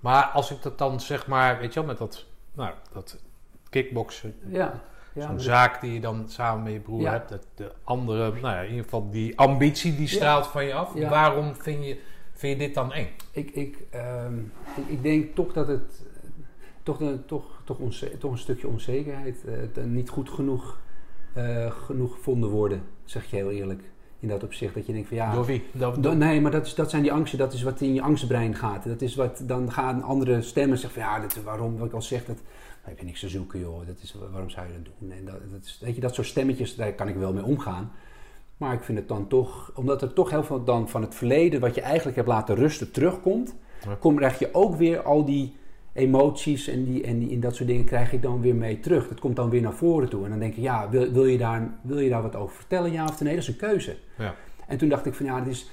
Maar 0.00 0.24
als 0.24 0.50
ik 0.50 0.62
dat 0.62 0.78
dan 0.78 1.00
zeg 1.00 1.26
maar, 1.26 1.58
weet 1.58 1.72
je 1.74 1.80
wel, 1.80 1.88
met 1.88 1.98
dat, 1.98 2.26
nou, 2.52 2.72
dat 2.92 3.22
kickboksen, 3.70 4.34
ja. 4.46 4.82
Ja, 5.14 5.22
zo'n 5.26 5.32
dat- 5.34 5.42
zaak 5.44 5.80
die 5.80 5.92
je 5.92 6.00
dan 6.00 6.24
samen 6.28 6.62
met 6.62 6.72
je 6.72 6.80
broer 6.80 7.00
Ja. 7.00 7.10
hebt, 7.10 7.28
dat 7.28 7.46
de 7.54 7.72
andere, 7.84 8.30
nou 8.30 8.40
ja, 8.54 8.60
in 8.60 8.68
ieder 8.68 8.84
geval 8.84 9.10
die 9.10 9.38
ambitie 9.38 9.96
die 9.96 10.08
straalt 10.08 10.46
van 10.46 10.64
je 10.64 10.74
af. 10.74 10.92
Waarom 10.92 11.54
vind 11.54 11.84
je, 11.84 11.98
vind 12.32 12.52
je 12.60 12.66
dit 12.66 12.74
dan 12.74 12.92
eng? 12.92 13.08
Ik, 13.32 13.50
ik, 13.50 13.76
ehm, 13.90 14.38
ik, 14.76 14.88
ik 14.88 15.02
denk 15.02 15.34
toch 15.34 15.52
dat 15.52 15.68
het 15.68 16.02
eh, 16.22 16.28
toch, 16.82 17.00
een, 17.00 17.24
toch, 17.26 17.44
toch, 17.64 17.78
onze- 17.78 18.18
toch 18.18 18.32
een 18.32 18.38
stukje 18.38 18.68
onzekerheid, 18.68 19.44
eh, 19.44 19.62
eh, 19.62 19.84
niet 19.84 20.08
goed 20.08 20.30
genoeg, 20.30 20.78
eh, 21.32 21.70
genoeg 21.70 22.14
gevonden 22.14 22.50
worden, 22.50 22.82
zeg 23.04 23.24
je 23.30 23.36
heel 23.36 23.50
eerlijk. 23.50 23.82
In 24.18 24.30
dat 24.30 24.42
opzicht 24.42 24.74
dat 24.74 24.86
je 24.86 24.92
denkt 24.92 25.08
van 25.08 25.16
ja. 25.16 25.32
Door 25.34 25.44
wie? 25.44 25.64
Dat, 25.72 26.02
do- 26.02 26.12
nee, 26.14 26.40
maar 26.40 26.50
dat, 26.50 26.66
is, 26.66 26.74
dat 26.74 26.90
zijn 26.90 27.02
die 27.02 27.12
angsten, 27.12 27.38
dat 27.38 27.52
is 27.52 27.62
wat 27.62 27.80
in 27.80 27.94
je 27.94 28.02
angstbrein 28.02 28.54
gaat. 28.54 28.84
Dat 28.84 29.00
is 29.00 29.14
wat, 29.14 29.42
dan 29.46 29.72
gaan 29.72 30.02
andere 30.02 30.42
stemmen 30.42 30.78
zeggen 30.78 31.02
van 31.02 31.10
ja, 31.10 31.20
dat, 31.20 31.42
waarom, 31.42 31.76
wat 31.78 31.86
ik 31.86 31.92
al 31.92 32.02
zeg, 32.02 32.24
dat 32.24 32.38
heb 32.84 32.98
je 32.98 33.04
niks 33.04 33.20
te 33.20 33.28
zoeken 33.28 33.60
joh, 33.60 33.86
dat 33.86 33.96
is, 34.02 34.16
waarom 34.30 34.50
zou 34.50 34.66
je 34.66 34.72
dat 34.72 34.92
doen? 34.98 35.10
En 35.10 35.24
dat, 35.24 35.34
dat 35.52 35.64
is, 35.64 35.78
weet 35.80 35.94
je, 35.94 36.00
dat 36.00 36.14
soort 36.14 36.26
stemmetjes, 36.26 36.74
daar 36.76 36.92
kan 36.92 37.08
ik 37.08 37.16
wel 37.16 37.32
mee 37.32 37.44
omgaan. 37.44 37.92
Maar 38.56 38.74
ik 38.74 38.82
vind 38.82 38.98
het 38.98 39.08
dan 39.08 39.28
toch, 39.28 39.72
omdat 39.74 40.02
er 40.02 40.12
toch 40.12 40.30
heel 40.30 40.44
veel 40.44 40.64
dan 40.64 40.88
van 40.88 41.02
het 41.02 41.14
verleden, 41.14 41.60
wat 41.60 41.74
je 41.74 41.80
eigenlijk 41.80 42.16
hebt 42.16 42.28
laten 42.28 42.54
rusten, 42.54 42.90
terugkomt, 42.90 43.54
Ja. 43.84 43.94
kom, 43.94 44.16
krijg 44.16 44.38
je 44.38 44.48
ook 44.52 44.76
weer 44.76 45.02
al 45.02 45.24
die 45.24 45.56
emoties 45.92 46.68
en, 46.68 46.84
die, 46.84 47.02
en, 47.02 47.18
die, 47.18 47.30
en 47.30 47.40
dat 47.40 47.54
soort 47.54 47.68
dingen 47.68 47.84
krijg 47.84 48.12
ik 48.12 48.22
dan 48.22 48.40
weer 48.40 48.54
mee 48.54 48.80
terug. 48.80 49.08
Dat 49.08 49.20
komt 49.20 49.36
dan 49.36 49.50
weer 49.50 49.62
naar 49.62 49.74
voren 49.74 50.08
toe. 50.08 50.24
En 50.24 50.30
dan 50.30 50.38
denk 50.38 50.54
ik, 50.54 50.62
ja, 50.62 50.88
wil, 50.88 51.12
wil, 51.12 51.24
je, 51.26 51.38
daar, 51.38 51.78
wil 51.82 51.98
je 51.98 52.08
daar 52.08 52.22
wat 52.22 52.36
over 52.36 52.56
vertellen, 52.56 52.92
ja 52.92 53.04
of 53.04 53.20
nee? 53.20 53.34
Dat 53.34 53.42
is 53.42 53.48
een 53.48 53.56
keuze. 53.56 53.96
Ja. 54.18 54.34
En 54.66 54.78
toen 54.78 54.88
dacht 54.88 55.06
ik 55.06 55.14
van, 55.14 55.26
ja, 55.26 55.40
dit 55.40 55.52
is... 55.52 55.70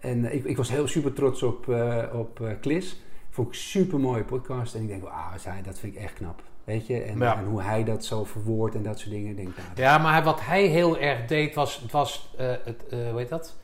En 0.00 0.34
ik, 0.34 0.44
ik 0.44 0.56
was 0.56 0.70
heel 0.70 0.86
super 0.86 1.12
trots 1.12 1.42
op, 1.42 1.66
uh, 1.66 2.04
op 2.12 2.56
Klis. 2.60 3.00
Vond 3.30 3.48
ik 3.48 3.54
super 3.54 4.00
mooie 4.00 4.24
podcast. 4.24 4.74
En 4.74 4.82
ik 4.82 4.88
denk, 4.88 5.02
wauw, 5.02 5.62
dat 5.64 5.78
vind 5.78 5.94
ik 5.94 6.02
echt 6.02 6.14
knap. 6.14 6.42
Weet 6.64 6.86
je? 6.86 7.02
En, 7.02 7.18
Ja. 7.18 7.36
en 7.36 7.44
hoe 7.44 7.62
hij 7.62 7.84
dat 7.84 8.04
zo 8.04 8.24
verwoordt 8.24 8.74
en 8.74 8.82
dat 8.82 8.98
soort 8.98 9.10
dingen. 9.10 9.30
Ik 9.30 9.36
Denk, 9.36 9.48
nou, 9.56 9.68
Ja, 9.74 9.98
maar 9.98 10.22
wat 10.22 10.40
hij 10.42 10.62
heel 10.66 10.98
erg 10.98 11.24
deed 11.26 11.54
was, 11.54 11.78
het 11.82 11.92
was 11.92 12.34
eh, 12.38 12.46
het, 12.64 12.84
eh, 12.90 12.98
hoe 13.10 13.18
heet 13.18 13.28
dat? 13.28 13.54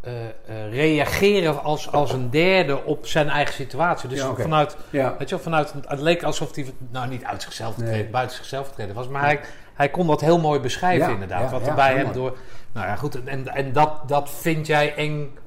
Eh, 0.00 0.12
reageren 0.70 1.62
als, 1.62 1.92
als 1.92 2.12
een 2.12 2.30
derde 2.30 2.84
op 2.84 3.06
zijn 3.06 3.28
eigen 3.28 3.54
situatie. 3.54 4.08
Dus 4.08 4.18
Ja, 4.18 4.34
vanuit, 4.34 4.76
ja, 4.90 5.14
weet 5.18 5.28
je 5.28 5.38
vanuit, 5.38 5.74
het 5.86 6.00
leek 6.00 6.22
alsof 6.22 6.54
hij, 6.54 6.74
nou 6.90 7.08
niet 7.08 7.24
uit 7.24 7.42
zichzelf 7.42 7.76
Nee. 7.76 8.04
buiten 8.04 8.36
zichzelf 8.36 8.72
treden 8.72 8.94
was, 8.94 9.08
maar 9.08 9.22
hij, 9.22 9.40
hij 9.74 9.88
kon 9.90 10.06
dat 10.06 10.20
heel 10.20 10.38
mooi 10.40 10.60
beschrijven 10.60 11.10
inderdaad. 11.12 11.50
wat 11.50 11.66
er 11.66 11.74
bij 11.74 11.94
hem 11.94 12.02
mooi. 12.02 12.14
door, 12.14 12.36
nou 12.72 12.86
ja 12.86 12.96
goed, 12.96 13.24
en, 13.24 13.48
en 13.48 13.72
dat, 13.72 14.08
dat 14.08 14.30
vind 14.30 14.66
jij 14.66 14.94
eng, 14.94 15.38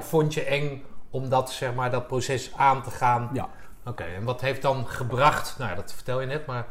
vond 0.00 0.34
je 0.34 0.44
eng 0.44 0.82
om 1.10 1.28
dat, 1.28 1.50
zeg 1.50 1.74
maar, 1.74 1.90
dat 1.90 2.06
proces 2.06 2.52
aan 2.56 2.82
te 2.82 2.90
gaan? 2.90 3.30
ja. 3.32 3.48
Oké, 3.84 4.02
en 4.02 4.24
wat 4.24 4.40
heeft 4.40 4.62
dan 4.62 4.86
gebracht? 4.86 5.58
Nou, 5.58 5.70
ja, 5.70 5.76
dat 5.76 5.92
vertel 5.92 6.20
je 6.20 6.26
net, 6.26 6.46
maar. 6.46 6.66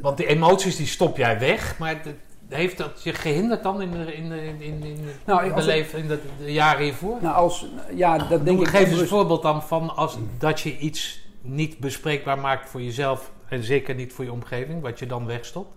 Want 0.00 0.16
die 0.16 0.26
emoties 0.26 0.76
die 0.76 0.86
stop 0.86 1.16
jij 1.16 1.38
weg, 1.38 1.78
maar 1.78 2.00
heeft 2.48 2.78
dat 2.78 3.02
je 3.02 3.12
gehinderd 3.12 3.62
dan 3.62 3.82
in 3.82 3.90
de, 3.90 4.14
in 4.14 4.28
de, 4.28 4.46
in, 4.46 4.60
in, 4.60 4.82
in 4.82 5.08
Nou, 5.26 5.44
in 5.44 5.54
de 5.54 5.62
leven, 5.62 5.98
in 5.98 6.08
de, 6.08 6.20
de 6.38 6.52
jaren 6.52 6.84
hiervoor? 6.84 7.18
Nou, 7.20 7.34
als... 7.34 7.66
Ja, 7.94 8.18
dat 8.18 8.28
denk 8.28 8.44
Doe, 8.44 8.60
ik... 8.60 8.68
geef 8.68 8.90
eens 8.90 9.00
een 9.00 9.08
voorbeeld 9.08 9.42
dan 9.42 9.62
van 9.62 9.96
als 9.96 10.18
dat 10.38 10.60
je 10.60 10.78
iets 10.78 11.28
niet 11.40 11.78
bespreekbaar 11.78 12.38
maakt 12.38 12.68
voor 12.68 12.82
jezelf 12.82 13.32
en 13.48 13.62
zeker 13.62 13.94
niet 13.94 14.12
voor 14.12 14.24
je 14.24 14.32
omgeving, 14.32 14.82
wat 14.82 14.98
je 14.98 15.06
dan 15.06 15.26
wegstopt. 15.26 15.74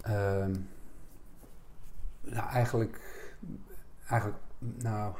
Ehm, 0.00 0.54
nou, 2.20 2.48
eigenlijk, 2.48 3.00
eigenlijk, 4.08 4.40
nou, 4.58 5.12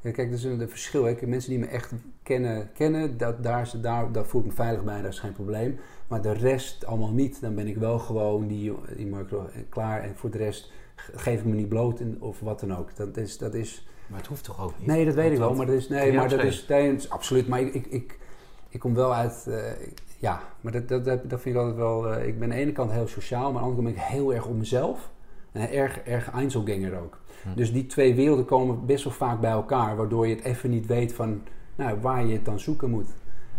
ja, 0.00 0.10
kijk, 0.10 0.30
dat 0.30 0.38
is 0.38 0.44
een, 0.44 0.68
verschil. 0.68 1.04
Hè. 1.04 1.14
Mensen 1.26 1.50
die 1.50 1.58
me 1.58 1.66
echt 1.66 1.92
kennen, 2.22 2.70
kennen 2.74 3.16
dat, 3.18 3.42
daar, 3.42 3.60
is- 3.62 3.70
daar, 3.80 4.12
daar 4.12 4.24
voel 4.24 4.40
ik 4.40 4.46
me 4.46 4.52
veilig 4.52 4.84
bij, 4.84 5.02
dat 5.02 5.12
is 5.12 5.18
geen 5.18 5.32
probleem. 5.32 5.78
Maar 6.08 6.22
de 6.22 6.32
rest 6.32 6.84
allemaal 6.86 7.12
niet. 7.12 7.40
Dan 7.40 7.54
ben 7.54 7.66
ik 7.66 7.76
wel 7.76 7.98
gewoon 7.98 8.46
die, 8.46 8.72
die 8.96 9.06
macro 9.06 9.48
klaar. 9.68 10.02
En 10.02 10.16
voor 10.16 10.30
de 10.30 10.38
rest 10.38 10.72
ge- 10.96 11.18
geef 11.18 11.38
ik 11.40 11.44
me 11.46 11.54
niet 11.54 11.68
bloot 11.68 12.00
in, 12.00 12.16
of 12.20 12.40
wat 12.40 12.60
dan 12.60 12.76
ook. 12.76 12.96
Dat 12.96 13.16
is, 13.16 13.38
dat 13.38 13.54
is, 13.54 13.86
Maar 14.06 14.18
het 14.18 14.26
hoeft 14.28 14.44
toch 14.44 14.60
ook 14.62 14.78
niet? 14.78 14.86
nee, 14.86 15.04
dat 15.04 15.14
weet 15.14 15.32
ik 15.32 15.38
wel. 15.38 15.54
Maar 15.54 15.66
dat 15.66 15.74
is, 15.74 15.88
nee, 15.88 16.12
maar 16.12 16.28
dat 16.28 16.42
is, 16.42 16.66
nee, 16.68 16.90
dat 16.92 17.00
is 17.00 17.10
absoluut. 17.10 17.48
Maar 17.48 17.60
ik, 17.60 17.74
ik, 17.74 17.86
ik, 17.86 18.18
ik 18.68 18.80
kom 18.80 18.94
wel 18.94 19.14
uit, 19.14 19.46
eh, 19.48 19.72
ja, 20.18 20.42
maar 20.60 20.72
dat, 20.72 20.88
dat, 20.88 21.04
dat, 21.04 21.30
dat 21.30 21.40
vind 21.40 21.54
ik 21.54 21.60
altijd 21.60 21.78
wel. 21.78 22.12
eh, 22.12 22.26
ik 22.26 22.38
ben 22.38 22.50
aan 22.50 22.56
de 22.56 22.62
ene 22.62 22.72
kant 22.72 22.90
heel 22.92 23.06
sociaal, 23.06 23.52
maar 23.52 23.62
aan 23.62 23.68
de 23.68 23.74
andere 23.74 23.82
kant 23.82 23.94
ben 23.96 24.04
ik 24.04 24.10
heel 24.10 24.34
erg 24.34 24.46
op 24.46 24.56
mezelf. 24.56 25.10
En 25.52 25.70
erg, 25.70 25.98
erg 26.00 26.30
Einzelganger 26.32 26.98
ook. 27.00 27.18
Hm. 27.42 27.48
Dus 27.54 27.72
die 27.72 27.86
twee 27.86 28.14
werelden 28.14 28.44
komen 28.44 28.86
best 28.86 29.04
wel 29.04 29.12
vaak 29.12 29.40
bij 29.40 29.50
elkaar, 29.50 29.96
waardoor 29.96 30.26
je 30.26 30.34
het 30.34 30.44
even 30.44 30.70
niet 30.70 30.86
weet 30.86 31.12
van 31.14 31.42
nou, 31.74 32.00
waar 32.00 32.26
je 32.26 32.32
het 32.32 32.44
dan 32.44 32.58
zoeken 32.60 32.90
moet. 32.90 33.08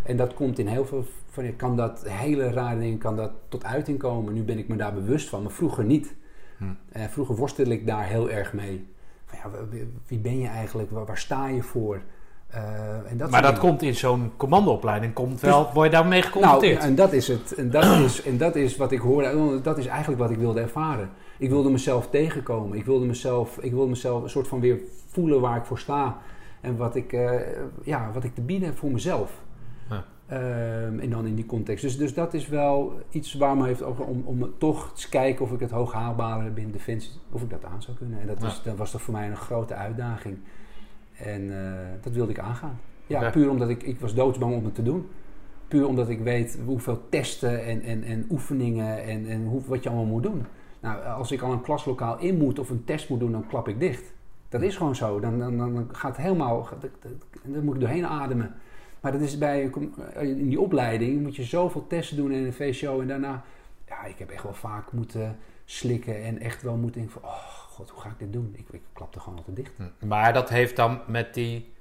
En 0.02 0.16
dat 0.16 0.34
komt 0.34 0.58
in 0.58 0.66
heel 0.66 0.84
veel 0.84 1.04
van 1.30 1.44
je 1.44 1.52
kan 1.52 1.76
dat 1.76 2.04
hele 2.08 2.50
rare 2.50 2.78
dingen 2.80 2.98
kan 2.98 3.16
dat 3.16 3.30
tot 3.48 3.64
uiting 3.64 3.98
komen. 3.98 4.34
Nu 4.34 4.42
ben 4.42 4.58
ik 4.58 4.68
me 4.68 4.76
daar 4.76 4.92
bewust 4.94 5.28
van, 5.28 5.42
maar 5.42 5.52
vroeger 5.52 5.84
niet. 5.84 6.14
Hm. 6.56 6.64
Eh, 6.92 7.02
vroeger 7.08 7.36
worstelde 7.36 7.70
ik 7.72 7.86
daar 7.86 8.04
heel 8.06 8.30
erg 8.30 8.52
mee. 8.52 8.86
Van, 9.24 9.38
ja, 9.42 9.66
wie- 10.06 10.18
ben 10.18 10.38
je 10.38 10.48
eigenlijk? 10.48 10.90
Waar, 10.90 11.04
waar 11.06 11.18
sta 11.18 11.48
je 11.48 11.62
voor? 11.62 12.00
Eh, 12.48 13.10
en 13.10 13.16
dat 13.16 13.30
maar 13.30 13.42
dat 13.42 13.54
dingen. 13.54 13.68
komt 13.68 13.82
in 13.82 13.94
zo'n 13.94 14.32
commandoopleiding, 14.36 15.12
komt 15.12 15.40
wel, 15.40 15.70
word 15.74 15.86
je 15.90 15.92
daarmee 15.96 16.22
geconfronteerd? 16.22 16.78
Nou, 16.78 16.88
en 16.88 16.94
dat 16.94 17.12
is 17.12 17.28
het. 17.28 17.54
En 17.54 17.70
dat 17.70 17.84
is, 17.84 18.22
en 18.22 18.38
dat 18.38 18.56
is 18.56 18.76
wat 18.76 18.92
ik 18.92 18.98
hoorde. 19.00 19.60
Dat 19.62 19.78
is 19.78 19.86
eigenlijk 19.86 20.20
wat 20.20 20.30
ik 20.30 20.38
wilde 20.38 20.60
ervaren. 20.60 21.10
Ik 21.42 21.50
wilde 21.50 21.70
mezelf 21.70 22.08
tegenkomen. 22.08 22.78
Ik 22.78 22.84
wilde 22.84 23.06
mezelf, 23.06 23.58
ik 23.58 23.72
wilde 23.72 23.88
mezelf 23.88 24.22
een 24.22 24.30
soort 24.30 24.48
van 24.48 24.60
weer 24.60 24.80
voelen 25.06 25.40
waar 25.40 25.56
ik 25.56 25.64
voor 25.64 25.78
sta. 25.78 26.18
En 26.60 26.76
wat 26.76 26.96
ik, 26.96 27.12
eh, 27.12 27.40
ja, 27.82 28.10
wat 28.12 28.24
ik 28.24 28.34
te 28.34 28.40
bieden 28.40 28.68
heb 28.68 28.76
voor 28.78 28.90
mezelf. 28.90 29.42
Ja. 29.90 30.04
Ehm, 30.26 30.98
en 30.98 31.10
dan 31.10 31.26
in 31.26 31.34
die 31.34 31.46
context. 31.46 31.82
Dus, 31.84 31.96
dus 31.98 32.14
dat 32.14 32.34
is 32.34 32.48
wel 32.48 33.00
iets 33.10 33.34
waar 33.34 33.56
me 33.56 33.66
heeft 33.66 33.82
over 33.82 34.04
om, 34.04 34.22
om 34.24 34.52
toch 34.58 34.90
eens 34.90 35.08
kijken 35.08 35.44
of 35.44 35.52
ik 35.52 35.60
het 35.60 35.70
hoog 35.70 35.92
haalbare 35.92 36.50
binnen 36.50 36.72
Defensie, 36.72 37.12
of 37.30 37.42
ik 37.42 37.50
dat 37.50 37.64
aan 37.64 37.82
zou 37.82 37.96
kunnen. 37.96 38.20
En 38.20 38.26
dat, 38.26 38.40
Ja. 38.40 38.46
is, 38.46 38.62
dat 38.62 38.76
was 38.76 38.90
toch 38.90 39.02
voor 39.02 39.14
mij 39.14 39.28
een 39.28 39.36
grote 39.36 39.74
uitdaging. 39.74 40.38
En 41.16 41.64
eh, 41.64 41.72
dat 42.00 42.12
wilde 42.12 42.32
ik 42.32 42.38
aangaan. 42.38 42.78
Ja, 43.06 43.20
Oké. 43.20 43.30
puur 43.30 43.50
omdat 43.50 43.68
ik, 43.68 43.82
ik 43.82 44.00
was 44.00 44.14
doodsbang 44.14 44.54
om 44.54 44.64
het 44.64 44.74
te 44.74 44.82
doen. 44.82 45.06
Puur 45.68 45.86
omdat 45.86 46.08
ik 46.08 46.20
weet 46.20 46.58
hoeveel 46.64 47.00
testen 47.08 47.64
en, 47.64 47.82
en, 47.82 48.02
en 48.02 48.26
oefeningen 48.30 49.02
en, 49.04 49.26
en 49.26 49.46
hoe, 49.46 49.60
wat 49.66 49.82
je 49.82 49.88
allemaal 49.88 50.06
moet 50.06 50.22
doen. 50.22 50.44
Nou, 50.82 51.04
als 51.04 51.32
ik 51.32 51.42
al 51.42 51.52
een 51.52 51.60
klaslokaal 51.60 52.18
in 52.18 52.38
moet 52.38 52.58
of 52.58 52.70
een 52.70 52.84
test 52.84 53.08
moet 53.08 53.20
doen, 53.20 53.32
dan 53.32 53.46
klap 53.46 53.68
ik 53.68 53.80
dicht. 53.80 54.12
Dat 54.48 54.62
is 54.62 54.76
gewoon 54.76 54.96
zo. 54.96 55.20
Dan, 55.20 55.38
dan, 55.38 55.58
dan 55.58 55.88
gaat 55.92 56.16
het 56.16 56.24
helemaal... 56.24 56.68
Dan 57.44 57.64
moet 57.64 57.74
ik 57.74 57.80
doorheen 57.80 58.06
ademen. 58.06 58.54
Maar 59.00 59.12
dat 59.12 59.20
is 59.20 59.38
bij... 59.38 59.70
In 60.14 60.48
die 60.48 60.60
opleiding 60.60 61.22
moet 61.22 61.36
je 61.36 61.44
zoveel 61.44 61.86
testen 61.86 62.16
doen 62.16 62.32
in 62.32 62.44
een 62.44 62.52
VCO. 62.52 63.00
En 63.00 63.06
daarna... 63.06 63.42
Ja, 63.88 64.04
ik 64.04 64.18
heb 64.18 64.30
echt 64.30 64.42
wel 64.42 64.54
vaak 64.54 64.92
moeten 64.92 65.38
slikken 65.64 66.22
en 66.22 66.40
echt 66.40 66.62
wel 66.62 66.76
moeten 66.76 67.00
denken 67.00 67.20
van... 67.20 67.30
Oh, 67.30 67.44
god, 67.68 67.90
hoe 67.90 68.00
ga 68.00 68.08
ik 68.08 68.18
dit 68.18 68.32
doen? 68.32 68.54
Ik, 68.56 68.66
ik 68.70 68.82
klapte 68.92 69.20
gewoon 69.20 69.38
altijd 69.38 69.56
dicht. 69.56 69.72
Hm. 69.76 70.06
Maar 70.06 70.32
dat 70.32 70.48
heeft 70.48 70.76
dan 70.76 71.00
met 71.06 71.34
die 71.34 71.72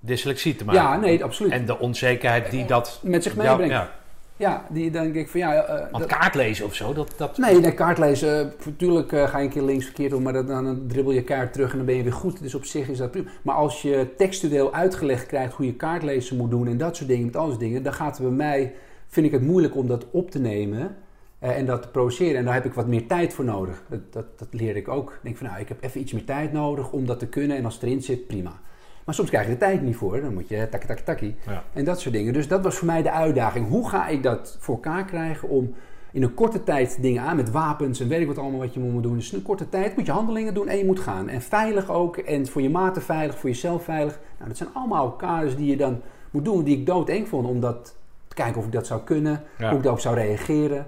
dyslexie 0.00 0.56
te 0.56 0.64
maken. 0.64 0.82
Ja, 0.82 0.96
nee, 0.96 1.24
absoluut. 1.24 1.52
En 1.52 1.66
de 1.66 1.78
onzekerheid 1.78 2.50
die 2.50 2.64
dat... 2.64 3.00
Met 3.02 3.22
zich 3.22 3.36
meebrengt. 3.36 3.72
Ja, 3.72 3.92
ja. 4.38 4.64
die 4.70 4.90
dan 4.90 5.02
denk 5.02 5.14
ik 5.14 5.28
van 5.28 5.40
ja... 5.40 5.54
eh, 5.54 5.90
Want 5.90 6.08
dat- 6.08 6.18
kaartlezen 6.18 6.64
of 6.66 6.74
zo, 6.74 6.92
dat... 6.92 7.14
dat 7.16 7.38
Nee, 7.38 7.60
nee, 7.60 7.74
kaartlezen. 7.74 8.52
Natuurlijk 8.64 9.12
eh, 9.12 9.28
ga 9.28 9.38
je 9.38 9.44
een 9.44 9.50
keer 9.50 9.62
links 9.62 9.84
verkeerd 9.84 10.10
doen, 10.10 10.22
maar 10.22 10.32
dat, 10.32 10.46
dan 10.48 10.84
dribbel 10.86 11.12
je 11.12 11.22
kaart 11.24 11.52
terug 11.52 11.70
en 11.70 11.76
dan 11.76 11.86
ben 11.86 11.94
je 11.96 12.02
weer 12.02 12.12
goed. 12.12 12.42
Dus 12.42 12.54
op 12.54 12.64
zich 12.64 12.88
is 12.88 12.98
dat 12.98 13.10
prima. 13.10 13.28
Maar 13.42 13.54
als 13.54 13.82
je 13.82 14.06
textueel 14.16 14.74
uitgelegd 14.74 15.26
krijgt 15.26 15.54
hoe 15.54 15.66
je 15.66 15.74
kaartlezen 15.74 16.36
moet 16.36 16.50
doen 16.50 16.66
en 16.68 16.76
dat 16.78 16.96
soort 16.96 17.08
dingen, 17.08 17.26
met 17.26 17.36
al 17.36 17.48
die 17.48 17.58
dingen, 17.58 17.82
dan 17.82 17.92
gaat 17.92 18.16
het 18.18 18.26
bij 18.26 18.36
mij, 18.36 18.74
vind 19.06 19.26
ik 19.26 19.32
het 19.32 19.42
moeilijk 19.42 19.76
om 19.76 19.86
dat 19.86 20.06
op 20.10 20.30
te 20.30 20.38
nemen 20.38 20.96
eh, 21.38 21.56
en 21.56 21.66
dat 21.66 21.82
te 21.82 21.88
produceren. 21.88 22.36
En 22.36 22.44
daar 22.44 22.54
heb 22.54 22.64
ik 22.64 22.72
wat 22.74 22.86
meer 22.86 23.06
tijd 23.06 23.34
voor 23.34 23.44
nodig. 23.44 23.82
Dat, 23.88 24.00
dat, 24.12 24.38
dat 24.38 24.48
leerde 24.50 24.78
ik 24.78 24.88
ook. 24.88 25.10
Ik 25.10 25.18
denk 25.22 25.36
van 25.36 25.46
nou, 25.46 25.60
ik 25.60 25.68
heb 25.68 25.84
even 25.84 26.00
iets 26.00 26.12
meer 26.12 26.24
tijd 26.24 26.52
nodig 26.52 26.92
om 26.92 27.06
dat 27.06 27.18
te 27.18 27.26
kunnen 27.26 27.56
en 27.56 27.64
als 27.64 27.74
het 27.74 27.82
erin 27.82 28.02
zit, 28.02 28.26
prima. 28.26 28.60
Maar 29.08 29.16
soms 29.16 29.28
krijg 29.30 29.46
je 29.46 29.52
de 29.52 29.58
tijd 29.58 29.82
niet 29.82 29.96
voor. 29.96 30.20
Dan 30.20 30.34
moet 30.34 30.48
je 30.48 30.68
tak, 30.70 30.82
tak, 30.82 30.98
takkie. 30.98 31.36
Ja. 31.46 31.62
En 31.72 31.84
dat 31.84 32.00
soort 32.00 32.14
dingen. 32.14 32.32
Dus 32.32 32.48
dat 32.48 32.62
was 32.62 32.76
voor 32.76 32.86
mij 32.86 33.02
de 33.02 33.10
uitdaging. 33.10 33.68
Hoe 33.68 33.88
ga 33.88 34.06
ik 34.06 34.22
dat 34.22 34.56
voor 34.60 34.74
elkaar 34.74 35.04
krijgen 35.04 35.48
om 35.48 35.74
in 36.12 36.22
een 36.22 36.34
korte 36.34 36.64
tijd 36.64 36.98
dingen 37.00 37.22
aan 37.22 37.36
met 37.36 37.50
wapens 37.50 38.00
en 38.00 38.08
weet 38.08 38.20
ik 38.20 38.26
wat 38.26 38.38
allemaal 38.38 38.58
wat 38.60 38.74
je 38.74 38.80
moet 38.80 39.02
doen. 39.02 39.14
Dus 39.16 39.30
in 39.32 39.38
een 39.38 39.44
korte 39.44 39.68
tijd 39.68 39.96
moet 39.96 40.06
je 40.06 40.12
handelingen 40.12 40.54
doen 40.54 40.68
en 40.68 40.76
je 40.78 40.84
moet 40.84 41.00
gaan. 41.00 41.28
En 41.28 41.42
veilig 41.42 41.90
ook. 41.90 42.16
En 42.16 42.46
voor 42.46 42.62
je 42.62 42.70
maten 42.70 43.02
veilig, 43.02 43.38
voor 43.38 43.48
jezelf 43.48 43.84
veilig. 43.84 44.18
Nou, 44.36 44.48
dat 44.48 44.56
zijn 44.58 44.68
allemaal 44.72 45.10
kaders 45.10 45.56
die 45.56 45.66
je 45.70 45.76
dan 45.76 46.00
moet 46.30 46.44
doen, 46.44 46.64
die 46.64 46.78
ik 46.78 46.86
doodeng 46.86 47.28
vond. 47.28 47.46
Om 47.46 47.60
dat 47.60 47.96
te 48.28 48.34
kijken 48.34 48.58
of 48.60 48.66
ik 48.66 48.72
dat 48.72 48.86
zou 48.86 49.00
kunnen, 49.04 49.42
Ja. 49.58 49.68
hoe 49.68 49.76
ik 49.76 49.82
daarop 49.82 50.00
zou 50.00 50.14
reageren. 50.14 50.86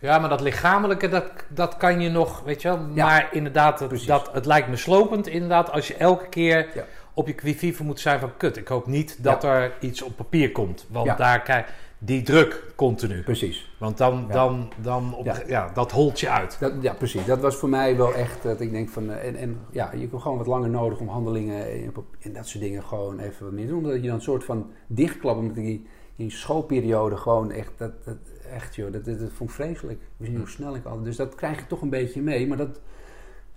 Ja, 0.00 0.18
maar 0.18 0.28
dat 0.28 0.40
lichamelijke, 0.40 1.08
dat, 1.08 1.24
dat 1.48 1.76
kan 1.76 2.00
je 2.00 2.08
nog, 2.08 2.42
weet 2.44 2.62
je 2.62 2.68
wel. 2.68 2.78
Ja. 2.94 3.04
Maar 3.06 3.28
inderdaad, 3.32 3.88
Precies. 3.88 4.06
dat, 4.06 4.30
het 4.32 4.46
lijkt 4.46 4.68
me 4.68 4.76
slopend 4.76 5.26
inderdaad 5.26 5.72
als 5.72 5.88
je 5.88 5.94
elke 5.94 6.28
keer 6.28 6.68
Ja. 6.74 6.84
Op 7.18 7.26
je 7.26 7.34
quivive 7.34 7.84
moet 7.84 8.00
zijn 8.00 8.20
van 8.20 8.36
kut. 8.36 8.56
Ik 8.56 8.68
hoop 8.68 8.86
niet 8.86 9.22
dat 9.24 9.44
er 9.44 9.72
iets 9.80 10.02
op 10.02 10.16
papier 10.16 10.52
komt. 10.52 10.86
Want 10.90 11.06
Ja. 11.06 11.14
daar 11.16 11.42
krijg 11.42 11.66
die 11.98 12.22
druk 12.22 12.64
continu. 12.74 13.22
Precies. 13.22 13.70
Want 13.78 13.98
dan, 13.98 14.24
Ja. 14.28 14.32
dan, 14.34 14.72
dan 14.76 15.14
op, 15.14 15.42
ja. 15.46 15.70
Dat 15.74 15.92
holt 15.92 16.20
je 16.20 16.28
uit. 16.30 16.56
Dat, 16.60 16.72
ja, 16.80 16.92
precies. 16.92 17.24
Dat 17.24 17.40
was 17.40 17.56
voor 17.56 17.68
mij 17.68 17.96
wel 17.96 18.14
echt 18.14 18.42
dat 18.42 18.60
ik 18.60 18.70
denk 18.70 18.88
van... 18.88 19.10
eh, 19.10 19.28
En, 19.28 19.36
en 19.36 19.58
ja, 19.70 19.90
je 19.94 20.00
hebt 20.08 20.22
gewoon 20.22 20.38
wat 20.38 20.46
langer 20.46 20.70
nodig 20.70 20.98
om 20.98 21.08
handelingen 21.08 21.70
en, 21.70 21.92
en 22.20 22.32
dat 22.32 22.46
soort 22.48 22.64
dingen 22.64 22.82
gewoon 22.84 23.18
even 23.18 23.44
wat 23.44 23.52
meer 23.54 23.66
doen. 23.66 23.78
Omdat 23.78 23.94
je 23.94 24.00
dan 24.06 24.14
een 24.14 24.20
soort 24.20 24.44
van 24.44 24.70
dichtklapt. 24.86 25.38
Omdat 25.38 25.54
die, 25.54 25.86
die 26.16 26.30
schoolperiode 26.30 27.16
gewoon 27.16 27.50
echt... 27.50 27.72
Dat, 27.76 28.04
dat, 28.04 28.16
echt 28.52 28.74
joh, 28.74 28.92
dat, 28.92 29.04
dat, 29.04 29.18
dat 29.18 29.32
vond 29.32 29.50
ik 29.50 29.56
vreselijk. 29.56 30.00
Ik 30.00 30.06
wist 30.16 30.30
niet 30.30 30.40
hoe 30.40 30.48
snel 30.48 30.74
ik 30.76 30.84
altijd... 30.84 31.04
Dus 31.04 31.16
dat 31.16 31.34
krijg 31.34 31.58
ik 31.58 31.68
toch 31.68 31.82
een 31.82 31.90
beetje 31.90 32.22
mee. 32.22 32.46
Maar 32.46 32.56
dat 32.56 32.80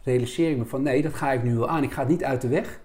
realiseer 0.04 0.52
ik 0.52 0.58
me 0.58 0.66
van... 0.66 0.82
Nee, 0.82 1.02
dat 1.02 1.14
ga 1.14 1.32
ik 1.32 1.44
nu 1.44 1.56
wel 1.58 1.70
aan. 1.70 1.84
Ik 1.84 1.92
ga 1.92 2.00
het 2.00 2.10
niet 2.10 2.24
uit 2.24 2.42
de 2.42 2.48
weg. 2.48 2.80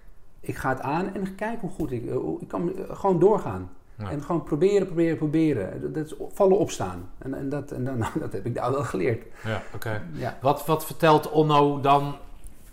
Ik 0.47 0.57
ga 0.57 0.69
het 0.69 0.81
aan 0.81 1.15
en 1.15 1.35
kijk 1.35 1.61
hoe 1.61 1.71
goed 1.71 1.91
ik... 1.93 2.07
eh, 2.07 2.15
Ik 2.41 2.49
kan 2.49 2.77
eh, 2.77 2.97
gewoon 2.97 3.19
doorgaan. 3.19 3.71
Ja. 3.99 4.11
En 4.11 4.23
gewoon 4.23 4.43
proberen, 4.43 4.87
proberen, 4.87 5.17
proberen. 5.17 5.93
Dat- 5.93 6.05
is 6.07 6.15
vallen 6.33 6.59
opstaan. 6.59 7.09
En, 7.19 7.35
en, 7.35 7.49
dat, 7.49 7.71
en 7.71 7.85
dan, 7.85 7.99
dat 8.21 8.33
heb 8.33 8.47
ik 8.47 8.55
daar 8.55 8.71
wel 8.73 8.85
geleerd. 8.85 9.27
Ja, 9.45 9.63
oké. 9.75 10.03
Ja. 10.13 10.39
Wat, 10.41 10.67
wat 10.67 10.87
vertelt 10.87 11.31
Onno 11.31 11.81
dan, 11.81 12.17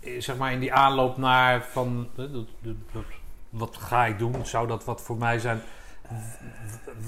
eh, 0.00 0.20
zeg 0.20 0.36
maar, 0.36 0.52
in 0.52 0.60
die 0.60 0.72
aanloop 0.72 1.16
naar 1.16 1.62
van... 1.62 2.06
Wat 3.50 3.76
ga 3.76 4.04
ik 4.06 4.18
doen? 4.18 4.46
Zou 4.46 4.66
dat 4.66 4.84
wat 4.84 5.00
voor 5.02 5.16
mij 5.16 5.38
zijn? 5.38 5.60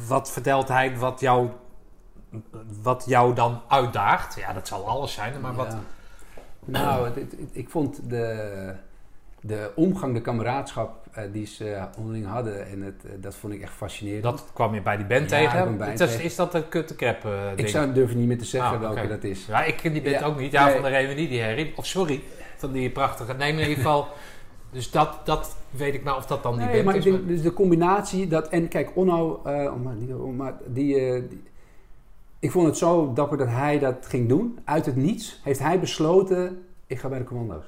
Wat 0.09 0.33
vertelt 0.33 0.69
hij 0.69 0.97
wat 0.99 1.21
jou, 1.21 1.49
wat 2.83 3.05
jou 3.07 3.35
dan 3.35 3.61
uitdaagt? 3.69 4.35
Ja, 4.39 4.53
dat 4.53 4.69
zal 4.69 4.89
alles 4.89 5.13
zijn, 5.13 5.41
maar 5.41 5.55
wat... 5.55 5.73
Ja. 5.73 5.79
Nou, 6.65 7.05
het- 7.05 7.15
het- 7.15 7.31
het- 7.31 7.51
ik 7.53 7.71
vond 7.71 8.11
de, 8.11 8.75
de 9.47 9.71
omgang, 9.75 10.15
de 10.15 10.21
kameraadschap 10.21 11.07
eh, 11.13 11.23
die 11.33 11.47
ze 11.47 11.79
onderling 11.99 12.27
hadden. 12.27 12.67
En 12.69 12.83
het, 12.83 13.05
eh, 13.05 13.11
dat 13.21 13.35
vond 13.35 13.53
ik 13.53 13.63
echt 13.63 13.73
fascinerend. 13.73 14.23
Dat 14.23 14.45
kwam 14.53 14.75
je 14.75 14.81
bij 14.83 14.97
die 14.97 15.07
band 15.07 15.31
Ja, 15.31 15.37
ik 15.39 15.51
tegen. 15.51 15.77
bij 15.79 15.93
is, 15.95 16.19
is 16.19 16.37
dat 16.37 16.55
een 16.55 16.69
kuttecap 16.69 17.25
eh 17.25 17.51
ik 17.51 17.57
ding? 17.57 17.69
zou 17.69 17.93
durven 17.93 18.19
niet 18.19 18.27
meer 18.27 18.39
te 18.39 18.45
zeggen 18.45 18.71
Ah, 18.75 18.81
welke 18.81 19.09
dat 19.09 19.25
is. 19.25 19.47
Ja, 19.47 19.65
ik 19.65 19.77
ken 19.77 19.93
die 19.93 20.03
band 20.03 20.15
Ja, 20.21 20.27
ook 20.27 20.39
niet. 20.39 20.53
Ja, 20.53 20.65
nee. 20.65 20.75
van 20.75 20.83
de 20.83 20.89
reunie, 20.89 21.29
die 21.29 21.41
herrie. 21.41 21.73
Of 21.77 21.87
sorry, 21.87 22.23
van 22.57 22.73
die 22.73 22.91
prachtige... 22.91 23.33
Nee, 23.33 23.53
maar 23.53 23.63
in 23.63 23.69
ieder 23.69 23.85
geval... 23.85 24.07
Dus 24.71 24.91
dat, 24.91 25.21
dat 25.25 25.57
weet 25.71 25.95
ik 25.95 26.05
nou 26.05 26.17
of 26.19 26.27
dat 26.27 26.43
dan 26.43 26.57
die 26.57 26.65
Nee, 26.67 26.73
band 26.75 26.85
maar 26.85 26.97
is. 26.97 27.05
ik 27.07 27.13
denk, 27.13 27.29
dus 27.29 27.43
de 27.43 27.53
combinatie 27.53 28.29
dat 28.29 28.49
en 28.49 28.69
kijk 28.69 28.91
Onno, 28.95 29.41
eh, 29.45 29.53
oh, 29.65 29.85
maar 29.85 29.95
die, 29.99 30.15
oh, 30.15 30.47
eh, 30.47 31.23
die- 31.29 31.43
ik 32.39 32.51
vond 32.51 32.67
het 32.67 32.77
zo 32.77 33.13
dapper 33.13 33.39
dat 33.39 33.49
hij 33.49 33.79
dat 33.79 34.07
ging 34.09 34.29
doen 34.29 34.59
uit 34.65 34.87
het 34.87 34.97
niets. 34.97 35.41
Heeft 35.45 35.59
hij 35.59 35.81
besloten, 35.81 36.65
ik 36.87 36.99
ga 36.99 37.09
bij 37.09 37.19
de 37.19 37.25
commando's. 37.25 37.65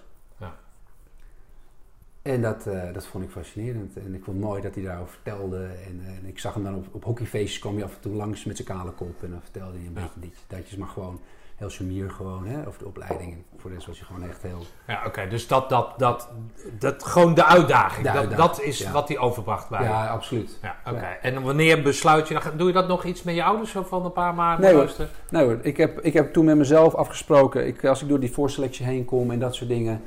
En 2.29 2.43
dat, 2.43 2.67
eh, 2.67 2.83
dat 2.93 3.07
vond 3.07 3.25
ik 3.25 3.31
fascinerend 3.31 3.97
en 3.97 4.15
ik 4.15 4.25
vond 4.25 4.37
het 4.37 4.47
mooi 4.47 4.63
dat 4.63 4.75
hij 4.75 4.85
daarover 4.85 5.13
vertelde. 5.13 5.57
En, 5.57 6.01
eh, 6.07 6.09
en 6.09 6.27
ik 6.27 6.39
zag 6.39 6.55
hem 6.55 6.65
dan 6.65 6.75
op, 6.75 6.87
op 6.91 7.05
hockeyfeestjes 7.05 7.59
kwam 7.59 7.75
hij 7.75 7.85
af 7.85 7.95
en 7.95 8.01
toe 8.01 8.15
langs 8.15 8.45
met 8.45 8.57
zijn 8.57 8.69
kale 8.69 8.91
kop 8.91 9.23
en 9.23 9.31
dan 9.31 9.41
vertelde 9.43 9.77
hij 9.79 9.87
een 9.87 9.93
Ja. 9.95 10.01
beetje 10.01 10.21
ditjes, 10.21 10.45
datjes, 10.47 10.77
maar 10.77 10.89
gewoon 10.89 11.21
heel 11.57 11.71
sumier 11.71 12.11
gewoon 12.11 12.47
hè, 12.47 12.67
over 12.67 12.79
de 12.79 12.87
opleidingen. 12.87 13.45
Voor 13.57 13.71
de 13.71 13.77
rest 13.77 13.89
was 13.89 13.99
hij 13.99 14.07
gewoon 14.07 14.29
echt 14.29 14.43
heel 14.43 14.63
Ja, 14.87 15.03
oké. 15.07 15.29
dus 15.29 15.47
dat, 15.47 15.69
dat, 15.69 15.99
dat, 15.99 16.29
dat, 16.79 17.05
gewoon 17.05 17.35
de 17.35 17.45
uitdaging. 17.45 18.07
De 18.07 18.13
dat, 18.13 18.21
uitdaging, 18.21 18.49
dat 18.49 18.63
is 18.63 18.79
ja. 18.79 18.93
wat 18.93 19.09
hij 19.09 19.19
overbracht 19.19 19.69
bij 19.69 19.83
je. 19.83 19.89
ja, 19.89 20.07
absoluut. 20.07 20.59
Ja, 20.63 20.77
oké. 20.87 21.01
Ja. 21.01 21.19
En 21.21 21.43
wanneer 21.43 21.83
besluit 21.83 22.29
je, 22.29 22.35
dan, 22.35 22.57
doe 22.57 22.67
je 22.67 22.73
dat 22.73 22.89
nog 22.89 23.05
iets 23.05 23.23
met 23.23 23.35
je 23.35 23.45
ouders 23.45 23.71
zo 23.71 23.83
van 23.83 24.05
een 24.05 24.13
paar 24.13 24.35
maanden? 24.35 24.65
Nee, 24.65 24.75
hoor. 24.75 24.91
Nou 25.31 25.47
hoor, 25.47 25.59
ik 25.63 25.77
heb, 25.77 26.01
ik 26.01 26.13
heb 26.13 26.33
toen 26.33 26.45
met 26.45 26.57
mezelf 26.57 26.95
afgesproken, 26.95 27.67
ik, 27.67 27.85
als 27.85 28.03
ik 28.03 28.09
door 28.09 28.21
die 28.21 28.33
voorselectie 28.33 28.87
heen 28.87 29.05
kom 29.05 29.31
en 29.31 29.39
dat 29.39 29.55
soort 29.55 29.69
dingen. 29.71 30.03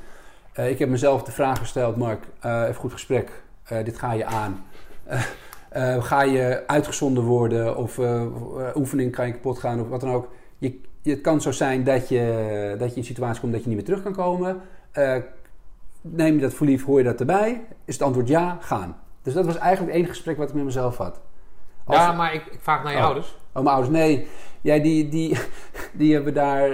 Eh, 0.53 0.69
ik 0.69 0.79
heb 0.79 0.89
mezelf 0.89 1.23
de 1.23 1.31
vraag 1.31 1.57
gesteld, 1.57 1.95
Mark, 1.95 2.23
eh, 2.39 2.61
even 2.61 2.75
goed 2.75 2.91
gesprek, 2.91 3.43
eh, 3.63 3.83
dit 3.83 3.97
ga 3.97 4.11
je 4.13 4.25
aan. 4.25 4.63
Ga 5.99 6.21
je 6.21 6.63
uitgezonden 6.67 7.23
worden 7.23 7.77
of 7.77 7.99
oefening 8.75 9.11
kan 9.11 9.27
je 9.27 9.33
kapot 9.33 9.59
gaan 9.59 9.79
of 9.81 9.87
wat 9.87 10.01
dan 10.01 10.11
ook. 10.11 10.27
Je, 10.57 10.81
het 11.03 11.21
kan 11.21 11.41
zo 11.41 11.51
zijn 11.51 11.83
dat 11.83 12.09
je, 12.09 12.75
dat 12.77 12.87
je 12.87 12.93
in 12.93 12.99
een 13.01 13.05
situatie 13.05 13.41
komt 13.41 13.51
dat 13.53 13.61
je 13.61 13.67
niet 13.67 13.77
meer 13.77 13.85
terug 13.85 14.03
kan 14.03 14.13
komen. 14.13 14.61
Neem 16.01 16.35
je 16.35 16.41
dat 16.41 16.53
voor 16.53 16.67
lief, 16.67 16.85
hoor 16.85 16.97
je 16.97 17.03
dat 17.03 17.19
erbij? 17.19 17.61
Is 17.85 17.93
het 17.93 18.03
antwoord 18.03 18.27
ja, 18.27 18.57
gaan. 18.61 18.97
Dus 19.21 19.33
dat 19.33 19.45
was 19.45 19.57
eigenlijk 19.57 19.87
het 19.87 19.95
enige 19.95 20.13
gesprek 20.13 20.37
wat 20.37 20.49
ik 20.49 20.55
met 20.55 20.63
mezelf 20.63 20.97
had. 20.97 21.19
Als- 21.85 21.97
Ja, 21.97 22.11
maar 22.11 22.33
ik, 22.33 22.45
ik 22.45 22.59
vraag 22.61 22.83
naar 22.83 22.91
je 22.91 22.97
Oh. 22.97 23.03
ouders. 23.05 23.27
Oh, 23.53 23.63
mijn 23.63 23.75
ouders, 23.75 23.89
nee. 23.97 24.27
Ja, 24.61 24.77
die, 24.77 25.09
die, 25.09 25.37
die 25.93 26.13
hebben 26.13 26.33
daar... 26.33 26.69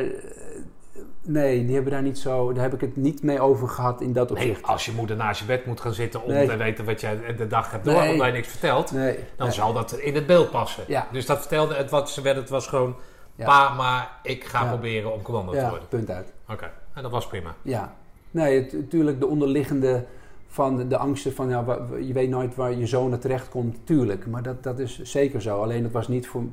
Nee, 1.29 1.65
die 1.65 1.73
hebben 1.75 1.91
daar 1.93 2.01
niet 2.01 2.17
zo... 2.19 2.53
Daar 2.53 2.63
heb 2.63 2.73
ik 2.73 2.81
het 2.81 2.95
niet 2.95 3.23
mee 3.23 3.39
over 3.39 3.67
gehad 3.69 4.01
in 4.01 4.13
dat 4.13 4.29
Nee, 4.29 4.37
opzicht. 4.49 4.67
als 4.67 4.85
je 4.85 4.91
moeder 4.91 5.15
naast 5.15 5.39
je 5.39 5.45
bed 5.45 5.65
moet 5.65 5.81
gaan 5.81 5.93
zitten 5.93 6.23
om 6.23 6.31
Nee. 6.31 6.47
te 6.47 6.55
weten 6.57 6.85
wat 6.85 7.01
jij 7.01 7.35
de 7.37 7.47
dag 7.47 7.71
hebt 7.71 7.83
Nee. 7.85 7.95
door, 7.95 8.07
omdat 8.11 8.25
je 8.27 8.31
niks 8.33 8.47
vertelt, 8.47 8.91
Nee. 8.91 9.15
dan 9.35 9.47
nee. 9.47 9.55
zal 9.55 9.73
dat 9.73 9.91
in 9.93 10.15
het 10.15 10.25
beeld 10.27 10.51
passen. 10.51 10.83
Ja. 10.87 11.07
Dus 11.11 11.25
dat 11.25 11.39
vertelde 11.39 11.75
het 11.75 11.89
wat 11.89 12.09
ze 12.09 12.21
werd, 12.21 12.35
het 12.37 12.49
was 12.49 12.67
gewoon, 12.67 12.95
Ja. 13.35 13.45
pa, 13.45 13.73
maar 13.73 14.09
ik 14.23 14.43
ga 14.43 14.63
Ja. 14.63 14.69
proberen 14.69 15.13
om 15.13 15.21
commando 15.21 15.51
te 15.51 15.57
Ja, 15.57 15.69
worden. 15.69 15.87
punt 15.87 16.09
uit. 16.09 16.33
Oké, 16.49 16.71
en 16.93 17.01
dat 17.01 17.11
was 17.11 17.27
prima. 17.27 17.55
Ja. 17.61 17.93
Nee, 18.31 18.61
het- 18.63 18.73
natuurlijk 18.73 19.19
de 19.19 19.27
onderliggende 19.27 20.05
van 20.47 20.77
de, 20.77 20.87
de 20.87 20.97
angsten 20.97 21.33
van... 21.33 21.49
Ja, 21.49 21.65
je 22.01 22.13
weet 22.13 22.29
nooit 22.29 22.55
waar 22.55 22.71
je 22.73 22.85
zoon 22.87 23.19
terecht 23.19 23.49
komt. 23.49 23.77
Tuurlijk, 23.83 24.27
maar 24.27 24.43
dat, 24.43 24.63
dat 24.63 24.79
is 24.79 25.01
zeker 25.01 25.41
zo. 25.41 25.61
Alleen 25.61 25.83
dat 25.83 25.91
was 25.91 26.07
niet 26.07 26.27
voor... 26.27 26.43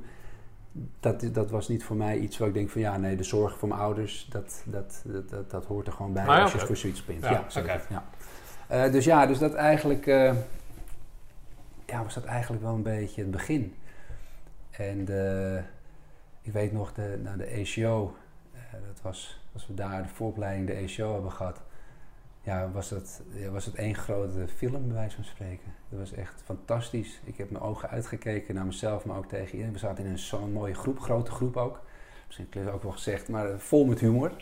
Dat, 1.00 1.28
dat 1.32 1.50
was 1.50 1.68
niet 1.68 1.84
voor 1.84 1.96
mij 1.96 2.18
iets 2.18 2.38
waar 2.38 2.48
ik 2.48 2.54
denk 2.54 2.70
van 2.70 2.80
ja, 2.80 2.96
nee, 2.96 3.16
de 3.16 3.22
zorg 3.22 3.58
voor 3.58 3.68
mijn 3.68 3.80
ouders, 3.80 4.26
dat, 4.30 4.62
dat, 4.64 5.02
dat, 5.04 5.28
dat, 5.28 5.50
dat 5.50 5.64
hoort 5.64 5.86
er 5.86 5.92
gewoon 5.92 6.12
bij 6.12 6.24
ja, 6.24 6.42
als 6.42 6.52
je 6.52 6.58
voor 6.58 6.76
zoiets 6.76 7.04
bent. 7.04 7.22
Ja, 7.22 7.30
Ja, 7.30 7.44
zeker. 7.48 7.74
oké. 7.74 7.82
ja. 7.88 8.04
Eh, 8.66 8.92
dus 8.92 9.04
ja, 9.04 9.26
dus 9.26 9.38
dat 9.38 9.54
eigenlijk, 9.54 10.06
eh, 10.06 10.34
ja, 11.86 12.02
was 12.02 12.14
dat 12.14 12.24
eigenlijk 12.24 12.62
wel 12.62 12.74
een 12.74 12.82
beetje 12.82 13.20
het 13.20 13.30
begin. 13.30 13.74
En 14.70 15.04
de, 15.04 15.60
ik 16.42 16.52
weet 16.52 16.72
nog, 16.72 16.92
de, 16.92 17.20
nou, 17.22 17.36
de 17.36 17.46
ACO, 17.60 18.16
eh, 18.52 18.60
dat 18.86 19.00
was, 19.02 19.40
als 19.52 19.66
we 19.66 19.74
daar 19.74 20.02
de 20.02 20.08
vooropleiding 20.08 20.66
de 20.66 20.74
ACO 20.74 21.12
hebben 21.12 21.32
gehad, 21.32 21.62
ja, 22.42 22.70
was 22.70 22.88
dat, 22.88 23.22
was 23.50 23.64
het 23.64 23.74
één 23.74 23.94
grote 23.94 24.48
film, 24.48 24.86
bij 24.86 24.96
wijze 24.96 25.14
van 25.14 25.24
spreken. 25.24 25.72
Dat 25.98 26.08
was 26.08 26.18
echt 26.18 26.42
fantastisch. 26.44 27.20
Ik 27.24 27.36
heb 27.36 27.50
mijn 27.50 27.64
ogen 27.64 27.88
uitgekeken 27.88 28.54
naar 28.54 28.64
mezelf, 28.64 29.04
maar 29.04 29.16
ook 29.16 29.26
tegen 29.28 29.50
iedereen. 29.52 29.72
We 29.72 29.78
zaten 29.78 30.04
in 30.04 30.10
een 30.10 30.18
zo'n 30.18 30.52
mooie 30.52 30.74
groep, 30.74 31.00
grote 31.00 31.30
groep 31.30 31.56
ook. 31.56 31.80
Misschien 32.26 32.46
heb 32.50 32.56
ik 32.60 32.64
het 32.66 32.74
ook 32.74 32.82
wel 32.82 32.92
gezegd, 32.92 33.28
maar 33.28 33.50
eh, 33.50 33.58
vol 33.58 33.84
met 33.84 34.00
humor. 34.00 34.32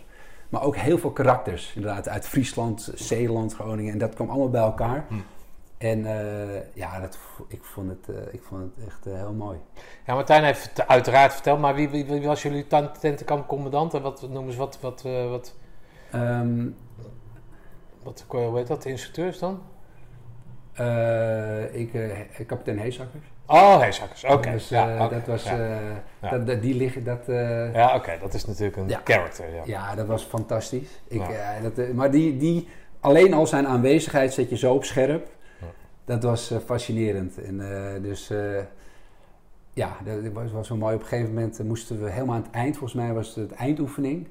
Maar 0.49 0.63
ook 0.63 0.77
heel 0.77 0.99
veel 0.99 1.11
karakters, 1.11 1.73
inderdaad, 1.75 2.09
uit 2.09 2.27
Friesland, 2.29 2.91
Zeeland, 2.95 3.55
Groningen. 3.55 3.93
En 3.93 3.99
dat 3.99 4.15
kwam 4.15 4.29
allemaal 4.29 4.51
bij 4.51 4.61
elkaar. 4.61 5.05
Hm. 5.09 5.15
En 5.79 6.07
eh, 6.07 6.75
ja, 6.75 7.01
dat, 7.01 7.19
ik, 7.49 7.65
vond 7.65 7.89
het, 7.89 8.17
eh, 8.17 8.35
ik 8.35 8.43
vond 8.43 8.63
het 8.63 8.87
echt 8.87 9.05
heel 9.05 9.33
mooi. 9.33 9.59
Ja, 10.07 10.15
Martijn 10.15 10.45
heeft 10.45 10.71
het 10.71 10.87
uiteraard 10.87 11.33
verteld, 11.33 11.61
maar 11.61 11.75
wie, 11.75 11.89
wie, 11.89 12.05
wie 12.05 12.27
was 12.27 12.43
jullie 12.43 12.67
ten- 12.67 12.93
tentenkampcommandant 13.01 13.95
en 13.95 14.03
wat 14.03 14.29
noemen 14.31 14.53
ze, 14.53 14.59
wat, 14.59 14.81
wat, 14.81 15.03
wat, 15.29 15.55
Ehm, 16.11 16.69
wat, 18.03 18.25
hoe 18.29 18.57
heet 18.57 18.67
dat, 18.67 18.83
de 18.83 18.89
instructeurs 18.91 19.39
dan? 19.39 19.61
Eh, 20.73 21.75
ik, 21.75 21.95
eh, 21.95 22.47
kapitein 22.47 22.79
Heesakkers. 22.79 23.25
Oh, 23.47 23.81
heesakkers, 23.81 24.25
oké. 24.25 24.51
Dus, 24.51 24.69
ja, 24.69 24.95
eh, 24.95 25.11
dat 25.11 25.27
was, 25.27 25.45
ja. 25.45 25.57
Ja. 26.23 26.31
dat, 26.31 26.47
dat- 26.47 26.63
die 26.63 26.75
liggen, 26.75 27.05
dat, 27.05 27.23
Ja, 27.75 27.95
oké, 27.95 28.19
dat 28.21 28.35
is 28.35 28.45
natuurlijk 28.47 28.77
een 28.77 28.91
character. 29.05 29.55
Ja. 29.55 29.63
Ja, 29.65 29.95
dat 29.95 30.07
was 30.07 30.25
fantastisch. 30.25 31.01
Ik, 31.09 31.23
dat, 31.63 31.93
maar 31.93 32.11
die, 32.11 32.37
die, 32.37 32.69
alleen 33.01 33.35
al 33.35 33.47
zijn 33.47 33.67
aanwezigheid 33.67 34.33
zet 34.33 34.49
je 34.51 34.57
zo 34.57 34.75
op 34.75 34.85
scherp. 34.85 35.29
Dat 36.05 36.23
was 36.23 36.55
fascinerend. 36.65 37.43
En, 37.43 37.59
dus 38.03 38.31
ja, 39.73 39.97
dat 40.05 40.33
was, 40.33 40.53
was 40.53 40.69
wel 40.69 40.79
mooi. 40.79 40.95
Op 40.95 41.01
een 41.01 41.07
gegeven 41.07 41.35
moment 41.35 41.63
moesten 41.65 42.03
we 42.03 42.11
helemaal 42.11 42.35
aan 42.35 42.43
het 42.43 42.51
eind, 42.51 42.77
volgens 42.77 43.03
mij 43.03 43.13
was 43.13 43.27
het, 43.35 43.51
het 43.51 43.53
eindoefening. 43.53 44.29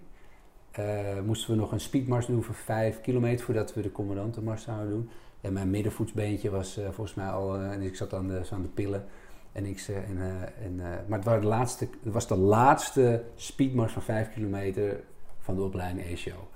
moesten 1.25 1.51
we 1.51 1.59
nog 1.59 1.71
een 1.71 1.79
speedmars 1.79 2.25
doen 2.25 2.43
van 2.43 2.55
5 2.55 3.01
kilometer 3.01 3.45
voordat 3.45 3.73
we 3.73 3.81
de 3.81 3.91
commandantenmars 3.91 4.63
zouden 4.63 4.89
doen. 4.89 5.09
En 5.41 5.53
mijn 5.53 5.69
middenvoetsbeentje 5.69 6.49
was 6.49 6.77
eh, 6.77 6.83
volgens 6.85 7.13
mij 7.13 7.27
al, 7.29 7.55
eh, 7.55 7.71
en 7.71 7.81
ik 7.81 7.95
zat 7.95 8.13
aan 8.13 8.27
de, 8.27 8.41
aan 8.51 8.61
de 8.61 8.67
pillen. 8.67 9.05
En 9.51 9.65
ik, 9.65 9.79
zei- 9.79 10.03
en, 10.05 10.17
eh, 10.17 10.65
en, 10.65 10.75
maar 11.07 11.17
het, 11.17 11.27
waren 11.27 11.41
de 11.41 11.47
laatste, 11.47 11.87
het 12.03 12.13
was 12.13 12.27
de 12.27 12.37
laatste 12.37 13.23
speedmars 13.35 13.93
van 13.93 14.01
5 14.01 14.33
kilometer 14.33 14.99
van 15.39 15.55
de 15.55 15.61
opleiding 15.61 16.05
ACO. 16.07 16.47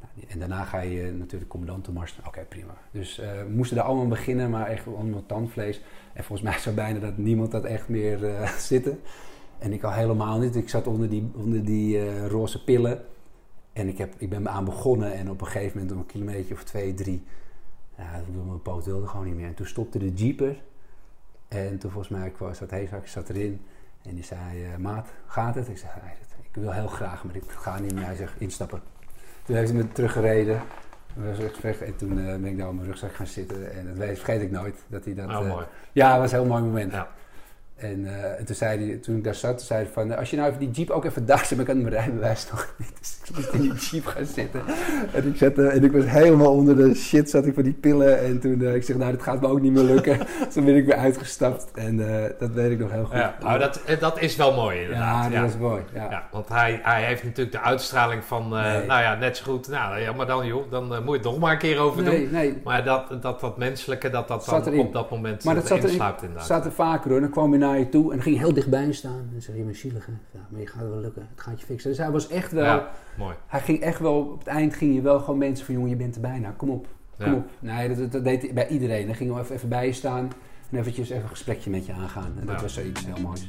Nou, 0.00 0.12
die- 0.14 0.26
en 0.28 0.38
daarna 0.38 0.64
ga 0.64 0.80
je 0.80 1.12
natuurlijk 1.12 1.50
commandantenmars. 1.50 2.18
Oké, 2.26 2.44
prima. 2.48 2.74
Dus 2.90 3.16
we 3.16 3.46
moesten 3.50 3.76
daar 3.76 3.86
allemaal 3.86 4.06
beginnen, 4.08 4.50
maar 4.50 4.66
echt 4.66 4.86
allemaal 4.86 5.26
tandvlees. 5.26 5.80
En 6.12 6.24
volgens 6.24 6.48
mij 6.50 6.58
zou 6.64 6.74
bijna 6.74 6.98
dat 6.98 7.16
niemand 7.16 7.50
dat 7.50 7.64
echt 7.64 7.88
meer 7.88 8.18
zitten. 8.58 9.00
En 9.58 9.72
ik 9.72 9.82
al 9.82 9.92
helemaal 9.92 10.38
niet. 10.38 10.56
Ik 10.56 10.68
zat 10.68 10.86
onder 10.86 11.08
die, 11.08 11.30
onder 11.34 11.64
die 11.64 12.26
roze 12.28 12.64
pillen. 12.64 13.04
En 13.72 13.88
ik, 13.88 13.98
heb, 13.98 14.14
ik 14.18 14.28
ben 14.30 14.48
aan 14.48 14.64
begonnen 14.64 15.12
en 15.12 15.30
op 15.30 15.40
een 15.40 15.46
gegeven 15.46 15.72
moment, 15.78 15.92
om 15.94 15.98
een 15.98 16.06
kilometer 16.06 16.54
of 16.54 16.64
twee, 16.64 16.94
drie, 16.94 17.22
ja, 17.98 18.22
mijn 18.46 18.62
poot 18.62 18.84
wilde 18.84 19.06
gewoon 19.06 19.26
niet 19.26 19.34
meer. 19.34 19.46
En 19.46 19.54
toen 19.54 19.66
stopte 19.66 19.98
de 19.98 20.12
jeeper. 20.12 20.62
En 21.48 21.78
toen 21.78 21.90
volgens 21.90 22.18
mij 22.18 22.30
kwam, 22.30 22.54
zat 22.54 22.70
Heesak 22.70 23.06
zat 23.06 23.28
erin. 23.28 23.60
En 24.02 24.14
die 24.14 24.24
zei, 24.24 24.64
eh, 24.64 24.76
maat, 24.76 25.08
gaat 25.26 25.54
het? 25.54 25.68
Ik 25.68 25.78
zei, 25.78 25.92
ik 26.42 26.62
wil 26.62 26.72
heel 26.72 26.86
graag, 26.86 27.24
maar 27.24 27.36
ik 27.36 27.42
ga 27.46 27.78
niet 27.78 27.94
meer. 27.94 28.04
Hij 28.04 28.14
zegt, 28.14 28.32
instappen. 28.38 28.80
Toen 29.42 29.56
heeft 29.56 29.70
hij 29.70 29.78
me 29.82 29.92
teruggereden. 29.92 30.60
En 31.80 31.96
toen 31.96 32.18
eh, 32.18 32.24
ben 32.24 32.44
ik 32.44 32.58
daar 32.58 32.68
op 32.68 32.74
mijn 32.74 32.86
rugzak 32.86 33.14
gaan 33.14 33.26
zitten. 33.26 33.72
En 33.72 33.86
dat 33.86 33.96
weet, 33.96 34.16
vergeet 34.16 34.42
ik 34.42 34.50
nooit. 34.50 34.84
Dat 34.86 35.04
hij 35.04 35.14
dat, 35.14 35.28
Oh, 35.28 35.34
eh, 35.34 35.48
mooi. 35.48 35.66
ja, 35.92 36.10
dat 36.12 36.20
was 36.20 36.32
een 36.32 36.38
heel 36.38 36.48
mooi 36.48 36.62
moment. 36.62 36.92
Ja. 36.92 37.08
En, 37.74 38.06
en 38.38 38.44
toen, 38.44 38.56
zei 38.56 38.86
hij, 38.86 38.96
toen 38.96 39.16
ik 39.16 39.24
daar 39.24 39.34
zat, 39.34 39.56
toen 39.58 39.66
zei 39.66 39.82
hij 39.84 39.92
van... 39.92 40.16
Als 40.16 40.30
je 40.30 40.36
nou 40.36 40.48
even 40.48 40.60
die 40.60 40.70
jeep 40.70 40.90
ook 40.90 41.04
even 41.04 41.26
daar 41.26 41.44
zit, 41.44 41.50
maar 41.50 41.60
ik 41.60 41.66
had 41.66 41.76
mijn 41.82 41.94
rijbewijs 41.94 42.50
nog 42.50 42.74
niet. 42.78 42.98
Dus 42.98 43.17
ik 43.28 43.34
moest 43.36 43.52
in 43.52 43.60
die 43.60 43.72
jeep 43.74 44.06
gaan 44.06 44.26
zitten. 44.26 44.60
En 45.12 45.26
ik, 45.28 45.36
zat, 45.36 45.58
eh, 45.58 45.74
en 45.74 45.84
ik 45.84 45.92
was 45.92 46.04
helemaal 46.06 46.52
onder 46.52 46.76
de 46.76 46.94
shit, 46.94 47.30
zat 47.30 47.46
ik 47.46 47.54
van 47.54 47.62
die 47.62 47.72
pillen. 47.72 48.20
En 48.24 48.40
toen 48.40 48.62
eh, 48.62 48.74
ik 48.74 48.82
zeg, 48.82 48.96
nou, 48.96 49.10
dit 49.10 49.22
gaat 49.22 49.40
me 49.40 49.48
ook 49.48 49.60
niet 49.60 49.72
meer 49.72 49.82
lukken. 49.82 50.18
toen 50.52 50.64
ben 50.64 50.76
ik 50.76 50.86
weer 50.86 50.96
uitgestapt. 50.96 51.70
En 51.74 52.22
eh, 52.24 52.30
dat 52.38 52.50
weet 52.50 52.70
ik 52.70 52.78
nog 52.78 52.90
heel 52.90 53.04
goed. 53.04 53.16
Ja, 53.16 53.36
nou, 53.40 53.58
dat, 53.58 53.80
eh, 53.86 54.00
dat 54.00 54.20
is 54.20 54.36
wel 54.36 54.54
mooi 54.54 54.80
inderdaad. 54.80 55.32
ja, 55.32 55.40
dat 55.40 55.50
was 55.50 55.60
mooi. 55.60 55.82
Ja. 55.94 56.10
Ja, 56.10 56.28
want 56.32 56.48
hij, 56.48 56.80
hij 56.82 57.04
heeft 57.04 57.24
natuurlijk 57.24 57.52
de 57.56 57.60
uitstraling 57.62 58.24
van, 58.24 58.48
Nee. 58.48 58.86
nou 58.86 59.02
ja, 59.02 59.14
net 59.14 59.36
zo 59.36 59.44
goed. 59.52 59.68
Nou 59.68 59.98
ja, 60.00 60.12
maar 60.12 60.26
dan 60.26 60.46
joh, 60.46 60.70
dan 60.70 60.86
moet 60.86 61.04
je 61.04 61.12
het 61.12 61.22
nog 61.22 61.38
maar 61.38 61.52
een 61.52 61.58
keer 61.58 61.78
over 61.78 62.04
doen. 62.04 62.14
nee, 62.14 62.28
nee. 62.30 62.60
Maar 62.64 62.84
dat, 62.84 63.22
dat, 63.22 63.40
dat 63.40 63.58
menselijke, 63.58 64.10
dat 64.10 64.28
dat 64.28 64.44
Zat 64.44 64.64
dan 64.64 64.72
erin. 64.72 64.86
op 64.86 64.92
dat 64.92 65.10
moment 65.10 65.44
Maar 65.44 65.54
dat 65.54 65.66
zat 65.66 65.78
erin. 65.78 65.90
insluipt 65.90 66.22
inderdaad. 66.22 66.46
zat 66.46 66.64
er 66.64 66.72
vaker 66.72 67.10
hoor. 67.10 67.20
Dan 67.20 67.30
kwam 67.30 67.50
hij 67.50 67.58
naar 67.58 67.78
je 67.78 67.88
toe 67.88 68.12
en 68.12 68.22
ging 68.22 68.38
heel 68.38 68.54
dichtbij 68.54 68.92
staan. 68.92 69.30
En 69.34 69.42
zeg 69.42 69.54
je, 69.54 69.60
je 69.60 69.64
bent 69.66 69.76
zielig 69.76 70.06
hè? 70.06 70.12
Ja, 70.30 70.40
maar 70.48 70.60
je 70.60 70.66
gaat 70.66 70.80
het 70.80 70.90
wel 70.90 71.00
lukken. 71.00 71.26
Het 71.34 71.40
gaat 71.40 71.60
je 71.60 71.66
fixen. 71.66 71.90
Dus 71.90 71.98
hij 71.98 72.10
was 72.10 72.28
echt 72.28 72.52
wel... 72.52 72.82
Mooi. 73.18 73.34
Hij 73.46 73.60
ging 73.60 73.80
echt 73.80 73.98
wel... 74.00 74.20
Op 74.20 74.38
het 74.38 74.48
eind 74.48 74.74
ging 74.74 74.94
je 74.94 75.00
wel 75.00 75.20
gewoon 75.20 75.38
mensen 75.38 75.66
van... 75.66 75.74
Jongen, 75.74 75.90
je 75.90 75.96
bent 75.96 76.14
er 76.14 76.20
bijna. 76.20 76.50
Kom 76.50 76.70
op. 76.70 76.86
Kom 77.18 77.26
Ja. 77.26 77.34
op. 77.34 77.50
Nee, 77.60 78.08
dat, 78.08 78.24
deed 78.24 78.54
bij 78.54 78.68
iedereen. 78.68 79.06
Dan 79.06 79.14
ging 79.14 79.32
hij 79.32 79.40
even, 79.42 79.54
even 79.54 79.68
bij 79.68 79.86
je 79.86 79.92
staan. 79.92 80.30
En 80.70 80.78
eventjes 80.78 81.10
even 81.10 81.22
een 81.22 81.28
gesprekje 81.28 81.70
met 81.70 81.86
je 81.86 81.92
aangaan. 81.92 82.32
En 82.40 82.46
dat 82.46 82.60
was 82.60 82.74
zoiets 82.74 83.06
heel 83.06 83.20
moois. 83.22 83.48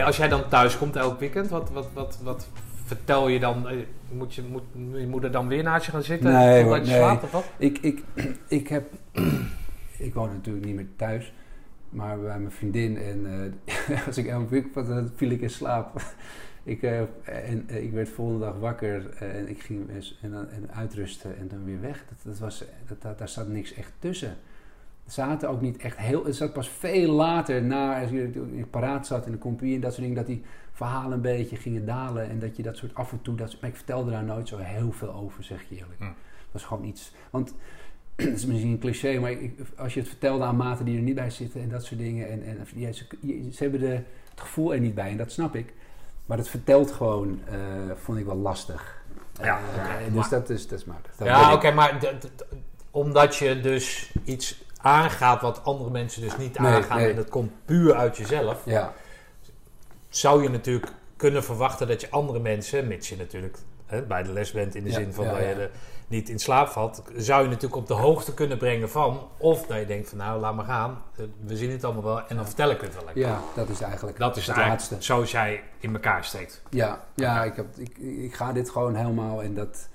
Hey, 0.00 0.08
als 0.08 0.16
jij 0.18 0.28
dan 0.28 0.48
thuis 0.48 0.78
komt 0.78 0.96
elk 0.96 1.18
weekend, 1.20 1.48
wat, 1.48 1.70
wat, 1.70 1.88
wat, 1.92 2.18
wat 2.22 2.48
vertel 2.84 3.28
je 3.28 3.38
dan? 3.40 3.68
Eh, 3.68 3.76
Moet 4.12 4.34
je, 4.34 4.42
moet 4.42 4.62
je 4.94 5.06
moeder 5.06 5.30
dan 5.30 5.48
weer 5.48 5.62
naast 5.62 5.86
je 5.86 5.90
gaan 5.92 6.02
zitten? 6.02 6.32
Nee, 6.32 6.62
hoor, 6.62 6.76
je 6.76 6.82
nee. 6.86 6.96
slaapt 6.96 7.22
of 7.22 7.30
wat? 7.30 7.44
Ik, 7.56 7.78
ik, 7.78 8.02
ik 8.48 8.68
heb... 8.68 8.92
ik 9.98 10.14
woon 10.14 10.28
natuurlijk 10.28 10.64
niet 10.64 10.74
meer 10.74 10.88
thuis. 10.96 11.32
Maar 11.88 12.20
bij 12.20 12.38
mijn 12.38 12.50
vriendin. 12.52 12.96
En 12.98 13.52
eh, 13.86 14.06
als 14.06 14.16
ik 14.18 14.26
elke 14.26 14.48
week 14.48 14.74
wat 14.74 14.86
dan 14.86 15.10
viel 15.16 15.30
ik 15.30 15.40
in 15.40 15.50
slaap. 15.50 16.02
ik, 16.62 16.82
eh, 16.82 17.00
en 17.24 17.64
ik 17.68 17.92
werd 17.92 18.06
de 18.06 18.12
volgende 18.12 18.44
dag 18.44 18.54
wakker. 18.58 19.16
en 19.18 19.48
ik 19.48 19.60
ging 19.62 19.90
en, 20.22 20.30
dan- 20.30 20.50
en 20.50 20.70
uitrusten 20.74 21.38
en 21.38 21.48
dan 21.48 21.64
weer 21.64 21.80
weg. 21.80 22.04
Dat, 22.08 22.18
dat 22.22 22.38
was, 22.38 22.64
dat, 22.88 23.02
dat, 23.02 23.18
daar 23.18 23.28
zat 23.28 23.48
niks 23.48 23.74
echt 23.74 23.92
tussen. 23.98 24.36
Zaten 25.10 25.48
ook 25.48 25.60
niet 25.60 25.76
echt 25.76 25.96
heel... 25.96 26.24
Het 26.24 26.36
zat 26.36 26.52
pas 26.52 26.68
veel 26.68 27.12
later 27.12 27.62
na... 27.62 28.00
Als 28.00 28.10
je 28.10 28.30
in 28.32 28.66
paraat 28.70 29.06
zat 29.06 29.26
in 29.26 29.32
de 29.32 29.38
compagnie 29.38 29.74
en 29.74 29.80
dat 29.80 29.90
soort 29.90 30.02
dingen... 30.02 30.16
Dat 30.16 30.26
die 30.26 30.42
verhalen 30.72 31.12
een 31.12 31.20
beetje 31.20 31.56
gingen 31.56 31.86
dalen. 31.86 32.28
En 32.30 32.38
dat 32.38 32.56
je 32.56 32.62
dat 32.62 32.76
soort 32.76 32.94
af 32.94 33.12
en 33.12 33.22
toe... 33.22 33.34
Dat, 33.34 33.56
maar 33.60 33.70
ik 33.70 33.76
vertelde 33.76 34.10
daar 34.10 34.24
nooit 34.24 34.48
zo 34.48 34.56
heel 34.58 34.92
veel 34.92 35.12
over, 35.14 35.44
zeg 35.44 35.62
je 35.68 35.74
eerlijk. 35.76 35.98
Hm. 35.98 36.04
Dat 36.04 36.52
was 36.52 36.64
gewoon 36.64 36.84
iets... 36.84 37.12
Want 37.30 37.54
dat 38.16 38.26
is 38.26 38.46
misschien 38.46 38.70
een 38.70 38.78
cliché, 38.78 39.18
maar 39.18 39.30
ik- 39.30 39.58
als 39.76 39.94
je 39.94 40.00
het 40.00 40.08
vertelde 40.08 40.44
aan 40.44 40.56
maten 40.56 40.84
die 40.84 40.96
er 40.96 41.02
niet 41.02 41.14
bij 41.14 41.30
zitten 41.30 41.60
en 41.62 41.68
dat 41.68 41.84
soort 41.84 42.00
dingen. 42.00 42.30
En, 42.30 42.42
en 42.44 42.58
ja, 42.74 42.92
ze, 42.92 43.04
hebben 43.56 43.80
de, 43.80 43.86
het 44.30 44.40
gevoel 44.40 44.72
er 44.74 44.80
niet 44.80 44.94
bij 44.94 45.10
en 45.10 45.16
dat 45.16 45.32
snap 45.32 45.54
ik. 45.54 45.72
Maar 46.26 46.38
het 46.38 46.48
vertelt 46.48 46.92
gewoon, 46.92 47.40
eh, 47.46 47.56
vond 47.94 48.18
ik 48.18 48.24
wel 48.24 48.36
lastig. 48.36 49.02
Ja, 49.42 49.58
Eh, 49.76 50.04
dus 50.04 50.14
maar- 50.14 50.30
dat 50.30 50.50
is, 50.50 50.68
dat 50.68 50.78
is 50.78 50.84
maar. 50.84 51.00
Dat 51.18 51.26
Ja, 51.26 51.52
oké, 51.54 51.70
maar 51.72 51.98
omdat 52.90 53.36
je 53.36 53.60
dus 53.60 54.12
iets 54.24 54.64
aangaat 54.82 55.40
wat 55.40 55.64
andere 55.64 55.90
mensen 55.90 56.22
dus 56.22 56.36
niet 56.36 56.58
Nee, 56.58 56.72
aangaan 56.72 56.98
nee. 56.98 57.10
en 57.10 57.16
dat 57.16 57.28
komt 57.28 57.50
puur 57.64 57.94
uit 57.94 58.16
jezelf, 58.16 58.62
Ja, 58.64 58.92
zou 60.08 60.42
je 60.42 60.48
natuurlijk 60.50 60.92
kunnen 61.16 61.44
verwachten 61.44 61.88
dat 61.88 62.00
je 62.00 62.10
andere 62.10 62.38
mensen, 62.40 62.86
mits 62.86 63.08
je 63.08 63.16
natuurlijk 63.16 63.58
hè, 63.86 64.02
bij 64.02 64.22
de 64.22 64.32
les 64.32 64.50
bent 64.52 64.74
in 64.74 64.82
de 64.84 64.90
Ja, 64.90 64.94
zin 64.94 65.12
van 65.12 65.24
ja, 65.24 65.30
dat 65.30 65.40
je 65.40 65.46
er 65.46 65.70
niet 66.08 66.28
in 66.28 66.38
slaap 66.38 66.68
valt, 66.68 67.02
zou 67.16 67.42
je 67.42 67.48
natuurlijk 67.48 67.76
op 67.76 67.86
de 67.86 67.94
hoogte 67.94 68.34
kunnen 68.34 68.58
brengen 68.58 68.90
van, 68.90 69.28
of 69.36 69.66
dat 69.66 69.78
je 69.78 69.86
denkt 69.86 70.08
van 70.08 70.18
nou, 70.18 70.40
laat 70.40 70.54
maar 70.54 70.64
gaan, 70.64 71.02
eh, 71.16 71.24
we 71.44 71.56
zien 71.56 71.70
het 71.70 71.84
allemaal 71.84 72.02
wel 72.02 72.26
en 72.26 72.36
dan 72.36 72.46
vertel 72.46 72.70
ik 72.70 72.80
het 72.80 72.94
wel 72.94 73.04
lekker. 73.04 73.22
ja, 73.22 73.40
dat 73.54 73.68
is 73.68 73.80
eigenlijk 73.80 74.18
Dat 74.18 74.36
is 74.36 74.46
het 74.46 74.56
laatste. 74.56 74.96
zoals 74.98 75.30
jij 75.30 75.62
in 75.78 75.92
elkaar 75.92 76.24
steekt. 76.24 76.62
Ja, 76.70 77.04
ja 77.14 77.44
ik, 77.44 77.56
heb, 77.56 77.66
ik, 77.76 77.98
ik 77.98 78.34
ga 78.34 78.52
dit 78.52 78.70
gewoon 78.70 78.94
helemaal 78.94 79.42
en 79.42 79.54
dat... 79.54 79.88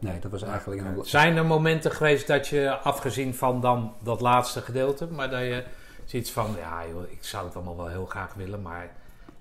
Nee, 0.00 0.18
dat 0.18 0.30
was 0.30 0.42
eigenlijk... 0.42 0.80
een- 0.82 1.04
Zijn 1.04 1.36
er 1.36 1.46
momenten 1.46 1.90
geweest 1.92 2.26
dat 2.26 2.48
je, 2.48 2.70
afgezien 2.78 3.34
van 3.34 3.60
dan 3.60 3.92
dat 4.02 4.20
laatste 4.20 4.60
gedeelte, 4.60 5.06
maar 5.06 5.30
dat 5.30 5.40
je 5.40 5.64
zoiets 6.04 6.30
van, 6.30 6.54
ja 6.58 6.82
joh, 6.92 7.02
ik 7.10 7.18
zou 7.20 7.44
het 7.46 7.54
allemaal 7.54 7.76
wel 7.76 7.88
heel 7.88 8.06
graag 8.06 8.34
willen, 8.34 8.62
maar 8.62 8.90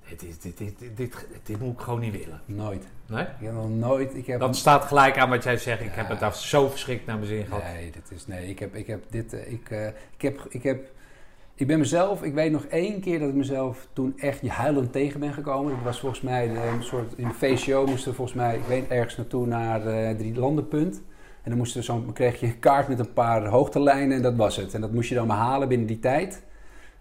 dit, 0.09 0.23
is, 0.23 0.39
dit, 0.39 0.57
dit, 0.57 0.79
dit, 0.79 0.97
dit, 0.97 1.27
dit 1.43 1.59
moet 1.59 1.73
ik 1.73 1.79
gewoon 1.79 1.99
niet 1.99 2.17
willen. 2.17 2.41
Nooit. 2.45 2.83
Nee? 3.05 3.23
Ik 3.23 3.27
heb 3.45 3.53
nog 3.53 3.69
nooit... 3.69 4.15
Ik 4.15 4.27
heb 4.27 4.39
Dat 4.39 4.55
staat 4.55 4.85
gelijk 4.85 5.17
aan 5.17 5.29
wat 5.29 5.43
jij 5.43 5.57
zegt. 5.57 5.81
Ik 5.81 5.91
heb 5.93 6.09
het 6.09 6.19
daar 6.19 6.35
zo 6.35 6.67
verschrikt 6.69 7.05
naar 7.05 7.15
mijn 7.15 7.27
zin 7.27 7.45
gehad. 7.45 7.63
Nee, 7.63 7.91
dit 7.91 8.11
is, 8.11 8.27
nee 8.27 8.47
ik, 8.49 8.59
heb, 8.59 8.75
ik 8.75 8.87
heb 8.87 9.03
dit. 9.09 9.33
eh, 9.33 9.51
Ik, 9.51 9.69
eh, 9.69 9.87
ik, 9.87 10.21
heb, 10.21 10.45
ik, 10.49 10.63
heb, 10.63 10.89
ik 11.57 11.67
ben 11.67 11.79
mezelf. 11.79 12.23
Ik 12.23 12.33
weet 12.33 12.51
nog 12.51 12.65
één 12.65 12.99
keer 12.99 13.19
dat 13.19 13.29
ik 13.29 13.35
mezelf 13.35 13.87
toen 13.93 14.13
echt 14.17 14.41
je 14.41 14.49
huilend 14.49 14.91
tegen 14.91 15.19
ben 15.19 15.33
gekomen. 15.33 15.71
Dat 15.71 15.83
was 15.83 15.99
volgens 15.99 16.21
mij 16.21 16.49
een 16.49 16.83
soort. 16.83 17.13
In 17.15 17.27
de 17.27 17.33
VCO 17.33 17.85
moesten 17.85 18.15
volgens 18.15 18.37
mij. 18.37 18.55
Ik 18.55 18.65
weet 18.67 18.87
ergens 18.87 19.17
naartoe 19.17 19.47
naar 19.47 19.87
eh 19.87 20.17
drie 20.17 20.35
landenpunt. 20.35 21.01
En 21.47 21.53
dan 21.53 21.57
moesten 21.61 21.83
zo, 21.83 22.03
kreeg 22.13 22.39
je 22.39 22.45
een 22.45 22.59
kaart 22.59 22.87
met 22.87 22.99
een 22.99 23.13
paar 23.13 23.45
hoogtelijnen 23.45 24.17
en 24.17 24.21
dat 24.21 24.35
was 24.35 24.55
het. 24.55 24.73
En 24.73 24.81
dat 24.81 24.91
moest 24.91 25.09
je 25.09 25.15
dan 25.15 25.27
maar 25.27 25.37
halen 25.37 25.67
binnen 25.67 25.87
die 25.87 25.99
tijd. 25.99 26.43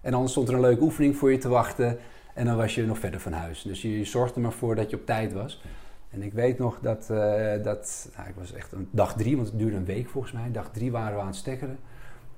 En 0.01 0.11
dan 0.13 0.29
stond 0.29 0.49
er 0.49 0.55
een 0.55 0.61
leuke 0.61 0.83
oefening 0.83 1.17
voor 1.17 1.33
je 1.33 1.39
te 1.39 1.49
wachten. 1.49 1.99
En 2.35 2.45
dan 2.45 2.57
was 2.57 2.75
je 2.75 2.87
nog 2.87 2.99
verder 2.99 3.21
van 3.21 3.33
huis. 3.33 3.63
Dus 3.63 3.83
je, 3.83 4.05
zorgde 4.05 4.41
maar 4.41 4.53
voor 4.53 4.75
dat 4.75 4.91
je 4.91 4.97
op 4.97 5.07
tijd 5.07 5.33
was. 5.33 5.63
En 6.11 6.23
ik 6.23 6.33
weet 6.33 6.59
nog 6.59 6.79
dat, 6.81 7.11
eh, 7.11 7.63
dat 7.63 8.09
nou, 8.17 8.29
ik 8.29 8.35
was 8.39 8.53
echt 8.53 8.73
een 8.73 8.89
dag 8.91 9.17
drie, 9.17 9.37
want 9.37 9.49
het 9.49 9.59
duurde 9.59 9.77
een 9.77 9.85
week 9.85 10.09
volgens 10.09 10.33
mij. 10.33 10.51
Dag 10.53 10.71
drie 10.71 10.91
waren 10.91 11.15
we 11.15 11.21
aan 11.21 11.27
het 11.27 11.37
stekkeren. 11.37 11.79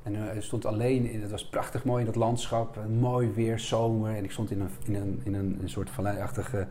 En 0.08 0.30
eh, 0.30 0.36
ik 0.36 0.42
stond 0.42 0.66
alleen, 0.66 1.10
in, 1.10 1.22
het 1.22 1.30
was 1.30 1.48
prachtig 1.48 1.84
mooi 1.84 2.00
in 2.00 2.06
dat 2.06 2.16
landschap, 2.16 2.78
mooi 3.00 3.30
weer, 3.34 3.58
zomer. 3.58 4.16
En 4.16 4.24
ik 4.24 4.30
stond 4.30 4.50
in 4.50 4.60
een, 4.60 4.70
in 4.84 4.94
een, 4.94 5.20
in 5.24 5.34
een, 5.34 5.58
een 5.62 5.70
soort 5.70 5.90
valleiachtig 5.90 6.54
eh, 6.54 6.62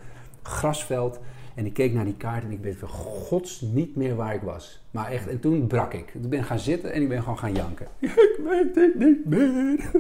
grasveld. 0.42 1.20
En 1.56 1.66
ik 1.66 1.74
keek 1.74 1.94
naar 1.94 2.06
die 2.06 2.18
kaart 2.18 2.44
en 2.44 2.52
ik 2.52 2.60
weet 2.60 2.78
van 2.78 2.90
gods 2.90 3.62
niet 3.62 3.96
meer 3.96 4.16
waar 4.16 4.34
ik 4.34 4.42
was. 4.42 4.82
Maar 4.92 5.12
echt, 5.12 5.28
en 5.28 5.40
toen 5.40 5.68
brak 5.68 5.94
ik. 5.94 6.14
Ik 6.14 6.30
ben 6.30 6.44
gaan 6.44 6.60
zitten 6.60 6.94
en 6.94 7.02
ik 7.02 7.10
ben 7.10 7.20
gewoon 7.20 7.38
gaan 7.38 7.54
janken. 7.54 7.88
ik 8.00 8.40
weet 8.44 8.76
het 8.76 9.00
niet 9.00 9.26
meer. 9.26 9.92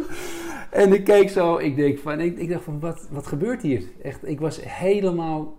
en 0.71 0.93
ik 0.93 1.03
keek 1.03 1.29
zo, 1.29 1.57
ik, 1.57 1.75
denk 1.75 1.99
van, 1.99 2.19
ik, 2.19 2.37
ik 2.37 2.49
dacht 2.49 2.63
van, 2.63 2.79
wat, 2.79 3.07
wat 3.11 3.27
gebeurt 3.27 3.61
hier? 3.61 3.83
Echt, 4.01 4.27
ik 4.27 4.39
was 4.39 4.59
helemaal 4.63 5.57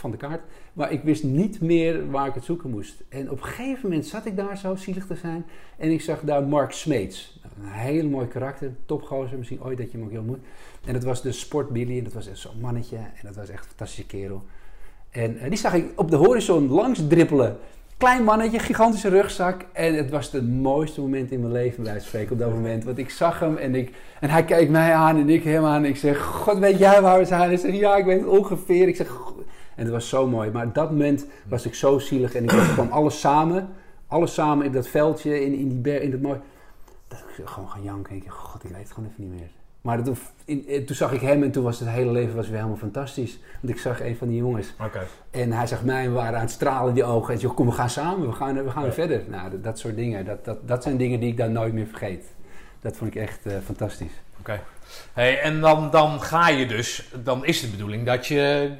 van 0.00 0.10
de 0.10 0.16
kaart. 0.16 0.42
Maar 0.72 0.92
ik 0.92 1.02
wist 1.02 1.24
niet 1.24 1.60
meer 1.60 2.10
waar 2.10 2.26
ik 2.26 2.34
het 2.34 2.44
zoeken 2.44 2.70
moest. 2.70 3.02
En 3.08 3.30
op 3.30 3.36
een 3.36 3.44
gegeven 3.44 3.88
moment 3.88 4.06
zat 4.06 4.26
ik 4.26 4.36
daar 4.36 4.58
zo 4.58 4.74
zielig 4.74 5.06
te 5.06 5.16
zijn. 5.16 5.46
En 5.76 5.90
ik 5.90 6.00
zag 6.00 6.20
daar 6.20 6.42
Mark 6.42 6.72
Smeets. 6.72 7.40
Een 7.42 7.68
hele 7.68 8.08
mooi 8.08 8.28
karakter, 8.28 8.72
topgozer. 8.86 9.38
Misschien 9.38 9.62
ooit 9.62 9.78
dat 9.78 9.90
je 9.90 9.96
hem 9.96 10.06
ook 10.06 10.12
heel 10.12 10.20
ontmoet. 10.20 10.44
En 10.84 10.92
dat 10.92 11.04
was 11.04 11.22
de 11.22 11.32
Sport 11.32 11.68
Billy. 11.68 11.98
En 11.98 12.04
dat 12.04 12.12
was 12.12 12.28
echt 12.28 12.38
zo'n 12.38 12.60
mannetje. 12.60 12.96
En 12.96 13.22
dat 13.22 13.36
was 13.36 13.48
echt 13.48 13.62
een 13.62 13.68
fantastische 13.68 14.06
kerel. 14.06 14.42
En 15.10 15.38
eh, 15.38 15.48
die 15.48 15.58
zag 15.58 15.74
ik 15.74 15.92
op 15.96 16.10
de 16.10 16.16
horizon 16.16 16.68
langs 16.68 17.06
drippelen. 17.08 17.56
Klein 17.96 18.24
mannetje, 18.24 18.58
gigantische 18.58 19.08
rugzak. 19.08 19.64
En 19.72 19.94
het 19.94 20.10
was 20.10 20.32
het 20.32 20.48
mooiste 20.48 21.00
moment 21.00 21.30
in 21.30 21.40
mijn 21.40 21.52
leven, 21.52 21.82
bij 21.82 22.00
spreken, 22.00 22.32
op 22.32 22.38
dat 22.38 22.50
moment. 22.50 22.84
Want 22.84 22.98
ik 22.98 23.10
zag 23.10 23.40
hem 23.40 23.56
en, 23.56 23.74
ik, 23.74 23.92
en 24.20 24.30
hij 24.30 24.44
keek 24.44 24.68
mij 24.68 24.94
aan 24.94 25.16
en 25.18 25.28
ik 25.28 25.44
hem 25.44 25.64
aan. 25.64 25.84
En 25.84 25.90
ik 25.90 25.96
zeg, 25.96 26.22
god, 26.22 26.58
weet 26.58 26.78
jij 26.78 27.02
waar 27.02 27.18
we 27.18 27.24
zijn? 27.24 27.40
Hij 27.40 27.56
zegt, 27.56 27.76
ja, 27.76 27.96
ik 27.96 28.04
weet 28.04 28.20
het 28.20 28.28
ongeveer. 28.28 28.88
Ik 28.88 28.96
zeg. 28.96 29.32
En 29.80 29.86
het 29.86 29.94
was 29.94 30.08
zo 30.08 30.26
mooi. 30.26 30.50
Maar 30.50 30.66
op 30.66 30.74
dat 30.74 30.90
moment 30.90 31.26
was 31.48 31.66
ik 31.66 31.74
zo 31.74 31.98
zielig. 31.98 32.34
En 32.34 32.42
ik 32.44 32.50
kwam 32.74 32.90
alles 32.90 33.20
samen. 33.20 33.68
Alles 34.06 34.34
samen 34.34 34.66
in 34.66 34.72
dat 34.72 34.88
veldje, 34.88 35.44
in, 35.44 35.52
in, 35.54 35.68
die 35.68 35.78
ber, 35.78 36.02
in 36.02 36.10
dat 36.10 36.20
mooi... 36.20 36.38
Dat 37.08 37.18
ik 37.36 37.46
gewoon 37.46 37.68
gaan 37.68 37.82
janken. 37.82 38.10
En 38.10 38.16
ik 38.16 38.24
dacht, 38.24 38.36
god, 38.36 38.64
ik 38.64 38.70
weet 38.70 38.82
het 38.82 38.92
gewoon 38.92 39.08
even 39.12 39.24
niet 39.30 39.40
meer. 39.40 39.48
Maar 39.80 40.04
dat, 40.04 40.18
in, 40.44 40.68
in- 40.68 40.84
toen 40.86 40.96
zag 40.96 41.12
ik 41.12 41.20
hem 41.20 41.42
en 41.42 41.50
toen 41.50 41.64
was 41.64 41.78
het 41.80 41.88
hele 41.88 42.12
leven 42.12 42.36
was 42.36 42.46
weer 42.48 42.56
helemaal 42.56 42.76
fantastisch. 42.76 43.38
Want 43.60 43.74
ik 43.74 43.80
zag 43.80 44.02
een 44.02 44.16
van 44.16 44.28
die 44.28 44.36
jongens. 44.36 44.74
En 45.30 45.52
hij 45.52 45.66
zag 45.66 45.84
mij 45.84 46.02
en 46.04 46.08
we 46.10 46.14
waren 46.16 46.34
aan 46.34 46.40
het 46.40 46.50
stralen 46.50 46.88
in 46.88 46.94
die 46.94 47.04
ogen. 47.04 47.34
En 47.34 47.40
zei, 47.40 47.52
kom, 47.52 47.66
we 47.66 47.72
gaan 47.72 47.90
samen, 47.90 48.26
we 48.26 48.32
gaan, 48.32 48.64
we 48.64 48.70
gaan 48.70 48.84
Ja. 48.84 48.92
verder. 48.92 49.22
Nou, 49.28 49.50
dat, 49.50 49.64
dat 49.64 49.78
soort 49.78 49.96
dingen, 49.96 50.24
dat, 50.24 50.44
dat, 50.44 50.68
dat 50.68 50.82
zijn 50.82 50.96
dingen 50.96 51.20
die 51.20 51.30
ik 51.30 51.36
dan 51.36 51.52
nooit 51.52 51.72
meer 51.72 51.86
vergeet. 51.86 52.24
Dat 52.80 52.96
vond 52.96 53.14
ik 53.14 53.20
echt 53.22 53.46
eh, 53.46 53.52
fantastisch. 53.64 54.12
Oké. 54.40 54.60
Hey, 55.12 55.40
en 55.40 55.60
dan, 55.60 55.90
dan 55.90 56.20
ga 56.22 56.48
je 56.48 56.66
dus, 56.66 57.12
dan 57.24 57.44
is 57.44 57.60
de 57.60 57.68
bedoeling 57.68 58.06
dat 58.06 58.26
je 58.26 58.70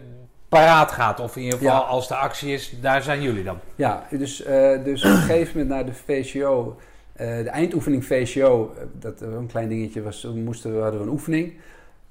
paraat 0.50 0.92
gaat. 0.92 1.20
Of 1.20 1.36
in 1.36 1.42
ieder 1.42 1.58
geval 1.58 1.74
Ja. 1.74 1.86
als 1.86 2.08
de 2.08 2.14
actie 2.14 2.52
is, 2.52 2.74
daar 2.80 3.02
zijn 3.02 3.22
jullie 3.22 3.44
dan. 3.44 3.58
Ja, 3.74 4.06
dus, 4.10 4.42
eh, 4.42 4.84
dus 4.84 5.04
op 5.04 5.10
een 5.10 5.16
gegeven 5.16 5.58
moment 5.58 5.68
naar 5.68 5.86
de 5.86 5.92
VCO, 5.92 6.76
eh, 7.12 7.26
de 7.26 7.48
eindoefening 7.48 8.04
VCO, 8.04 8.74
eh, 8.76 8.84
dat 8.92 9.20
een 9.20 9.46
klein 9.46 9.68
dingetje, 9.68 10.02
was, 10.02 10.22
we 10.22 10.28
moesten, 10.28 10.74
we 10.74 10.80
hadden 10.82 11.00
we 11.00 11.06
een 11.06 11.12
oefening. 11.12 11.52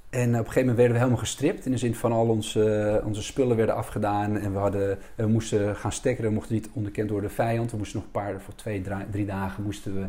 En 0.09 0.27
op 0.29 0.33
een 0.33 0.37
gegeven 0.37 0.59
moment 0.59 0.77
werden 0.77 0.93
we 0.93 0.99
helemaal 1.01 1.23
gestript. 1.23 1.65
In 1.65 1.71
de 1.71 1.77
zin 1.77 1.95
van 1.95 2.11
al 2.11 2.27
onze, 2.27 3.01
onze 3.05 3.23
spullen 3.23 3.57
werden 3.57 3.75
afgedaan. 3.75 4.37
En 4.37 4.53
we, 4.53 4.59
hadden, 4.59 4.97
we 5.15 5.27
moesten 5.27 5.75
gaan 5.75 5.91
stekkeren. 5.91 6.29
We 6.29 6.35
mochten 6.35 6.53
niet 6.55 6.69
onderkend 6.73 7.09
worden 7.09 7.29
door 7.29 7.37
de 7.37 7.43
vijand. 7.43 7.71
We 7.71 7.77
moesten 7.77 7.97
nog 7.97 8.05
een 8.05 8.11
paar, 8.11 8.41
voor 8.41 8.55
twee, 8.55 8.83
drie 9.11 9.25
dagen 9.25 9.63
moesten 9.63 9.95
we 9.95 10.05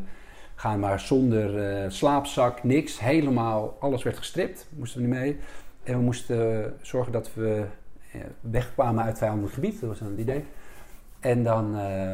gaan. 0.55 0.81
Maar 0.81 1.01
zonder 1.01 1.93
slaapzak, 1.93 2.63
niks. 2.63 3.01
Helemaal, 3.01 3.77
alles 3.81 4.03
werd 4.03 4.17
gestript. 4.19 4.67
Moesten 4.77 5.01
we 5.01 5.07
niet 5.07 5.17
mee. 5.19 5.37
En 5.83 5.97
we 5.97 6.03
moesten 6.03 6.75
zorgen 6.83 7.13
dat 7.13 7.31
we 7.35 7.65
wegkwamen 8.41 9.05
uit 9.05 9.19
vijandelijk 9.19 9.55
gebied. 9.55 9.81
Dat 9.81 9.89
was 9.89 9.99
dan 9.99 10.09
het 10.09 10.19
idee. 10.19 10.45
En 11.21 11.43
dan... 11.43 11.77
eh, 11.77 12.13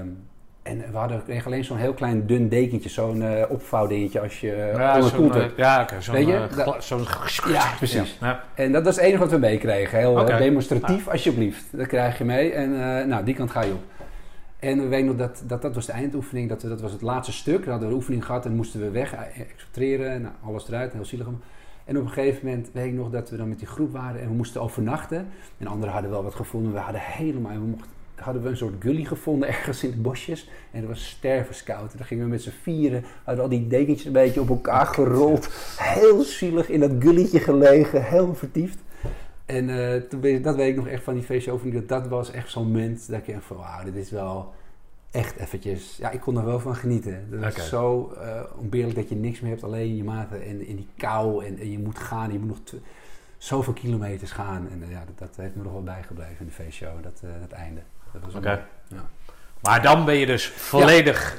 en 0.62 0.78
we 0.90 0.96
hadden 0.96 1.22
kregen 1.24 1.46
alleen 1.46 1.64
zo'n 1.64 1.76
heel 1.76 1.94
klein 1.94 2.26
dun 2.26 2.48
dekentje. 2.48 2.88
Zo'n 2.88 3.22
eh 3.22 3.50
opvouwdingetje 3.50 4.20
als 4.20 4.40
je 4.40 4.52
eh, 4.52 4.76
Ja, 4.76 4.94
onderkoeld 4.94 5.34
hebt. 5.34 5.52
eh, 5.52 5.58
ja, 5.58 5.82
oké. 5.82 6.00
zo'n, 6.00 6.14
eh, 6.16 6.80
zo'n 6.80 7.06
Ja, 7.48 7.64
precies. 7.76 8.18
Ja. 8.20 8.44
En 8.54 8.72
dat 8.72 8.84
was 8.84 8.96
het 8.96 9.04
enige 9.04 9.18
wat 9.18 9.30
we 9.30 9.38
meekregen. 9.38 9.98
Heel 9.98 10.28
eh, 10.28 10.38
demonstratief, 10.38 11.08
alsjeblieft. 11.08 11.64
Dat 11.70 11.86
krijg 11.86 12.18
je 12.18 12.24
mee. 12.24 12.52
En 12.52 12.72
eh, 13.00 13.06
nou, 13.06 13.24
die 13.24 13.34
kant 13.34 13.50
ga 13.50 13.62
je 13.62 13.72
op. 13.72 13.82
En 14.58 14.80
we 14.80 14.86
weten 14.86 15.06
nog 15.06 15.16
dat, 15.16 15.42
dat 15.46 15.62
dat 15.62 15.74
was 15.74 15.86
de 15.86 15.92
eindoefening. 15.92 16.48
Dat, 16.48 16.62
we, 16.62 16.68
dat 16.68 16.80
was 16.80 16.92
het 16.92 17.02
laatste 17.02 17.32
stuk. 17.32 17.60
Dan 17.60 17.70
hadden 17.70 17.88
we 17.88 17.94
de 17.94 18.00
oefening 18.00 18.24
gehad 18.24 18.44
en 18.46 18.54
moesten 18.56 18.80
we 18.80 18.90
weg, 18.90 19.12
eh, 19.14 19.20
exfiltreren. 19.50 20.22
Nou, 20.22 20.34
alles 20.44 20.68
eruit, 20.68 20.92
heel 20.92 21.04
zielig. 21.04 21.26
En 21.86 21.98
op 21.98 22.04
een 22.04 22.10
gegeven 22.10 22.46
moment 22.46 22.68
weet 22.72 22.86
ik 22.86 22.92
nog 22.92 23.10
dat 23.10 23.30
we 23.30 23.36
dan 23.36 23.48
met 23.48 23.58
die 23.58 23.66
groep 23.66 23.92
waren 23.92 24.20
en 24.20 24.28
we 24.28 24.34
moesten 24.34 24.60
overnachten. 24.60 25.26
En 25.58 25.66
anderen 25.66 25.92
hadden 25.92 26.10
wel 26.10 26.22
wat 26.22 26.34
gevonden. 26.34 26.72
We 26.72 26.78
hadden 26.78 27.00
helemaal, 27.00 27.52
we 27.52 27.58
mochten, 27.58 27.90
hadden 28.14 28.42
we 28.42 28.48
een 28.48 28.56
soort 28.56 28.74
gully 28.78 29.04
gevonden 29.04 29.48
ergens 29.54 29.84
in 29.84 29.90
de 29.90 29.96
bosjes. 29.96 30.50
En 30.70 30.80
dat 30.80 30.88
was 30.88 31.08
stervenskoud. 31.08 31.92
En 31.92 31.96
dan 31.98 32.06
gingen 32.06 32.24
we 32.24 32.30
met 32.30 32.42
z'n 32.42 32.52
vieren, 32.62 33.04
hadden 33.24 33.44
al 33.44 33.50
die 33.50 33.66
dekentjes 33.66 34.06
een 34.06 34.12
beetje 34.12 34.40
op 34.40 34.48
elkaar 34.48 34.86
gerold. 34.86 35.48
Heel 35.78 36.22
zielig 36.22 36.68
in 36.68 36.80
dat 36.80 36.92
gulletje 36.98 37.40
gelegen, 37.40 38.04
helemaal 38.04 38.34
vertiefd. 38.34 38.78
En 39.44 39.70
eh, 39.70 40.00
toen 40.00 40.42
dat 40.42 40.56
weet 40.56 40.70
ik 40.70 40.76
nog 40.76 40.88
echt 40.88 41.02
van 41.02 41.14
die 41.14 41.22
VCO-oefening. 41.22 41.78
Dat, 41.78 41.88
dat 41.88 42.08
was 42.08 42.30
echt 42.30 42.50
zo'n 42.50 42.64
moment 42.64 43.08
dat 43.08 43.18
ik 43.18 43.28
echt 43.28 43.44
van, 43.44 43.56
wauw, 43.56 43.84
dit 43.84 43.96
is 43.96 44.10
wel 44.10 44.54
echt 45.16 45.36
eventjes... 45.36 45.96
Ja, 45.96 46.10
ik 46.10 46.20
kon 46.20 46.36
er 46.36 46.44
wel 46.44 46.60
van 46.60 46.76
genieten. 46.76 47.40
Dat 47.40 47.56
is 47.56 47.68
zo 47.68 48.12
eh 48.20 48.42
onbeerlijk 48.56 48.94
dat 48.94 49.08
je 49.08 49.14
niks 49.14 49.40
meer 49.40 49.50
hebt, 49.50 49.64
alleen 49.64 49.96
je 49.96 50.04
maten 50.04 50.42
en 50.42 50.66
in 50.66 50.76
die 50.76 50.88
kou. 50.96 51.44
En, 51.44 51.58
en 51.58 51.70
je 51.70 51.78
moet 51.78 51.98
gaan, 51.98 52.32
je 52.32 52.38
moet 52.38 52.48
nog... 52.48 52.80
zoveel 53.38 53.72
kilometers 53.72 54.30
gaan. 54.30 54.68
En 54.70 54.90
ja, 54.90 55.04
dat, 55.06 55.18
dat, 55.18 55.36
heeft 55.36 55.54
me 55.54 55.62
nog 55.62 55.72
wel 55.72 55.82
bijgebleven 55.82 56.36
in 56.38 56.46
de 56.46 56.52
feestshow, 56.52 57.02
dat, 57.02 57.20
dat 57.40 57.50
einde. 57.50 57.80
Dat 58.12 58.22
was 58.22 58.34
Oké. 58.34 58.66
Ja. 58.88 59.04
Maar 59.62 59.82
dan 59.82 60.04
ben 60.04 60.14
je 60.14 60.26
dus 60.26 60.48
volledig 60.48 61.36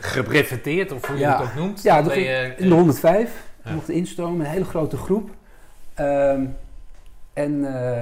ja. 0.65 0.95
of 0.95 1.07
hoe 1.07 1.17
je 1.17 1.27
het 1.27 1.41
ook 1.41 1.55
noemt. 1.55 1.81
Ja, 1.81 2.03
ben 2.03 2.19
je, 2.19 2.53
in 2.57 2.69
de 2.69 2.75
105. 2.75 3.45
Ja. 3.63 3.73
mochten 3.73 3.93
instromen, 3.93 4.45
een 4.45 4.51
hele 4.51 4.65
grote 4.65 4.97
groep. 4.97 5.29
Ehm, 5.93 6.45
en 7.33 7.61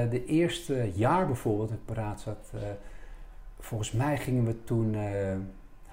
de 0.10 0.26
eerste 0.26 0.92
jaar 0.94 1.26
bijvoorbeeld, 1.26 1.72
ik 1.72 1.86
paraat 1.86 2.22
zat, 2.22 2.52
volgens 3.60 3.92
mij 3.92 4.18
gingen 4.18 4.46
we 4.46 4.64
toen 4.64 4.96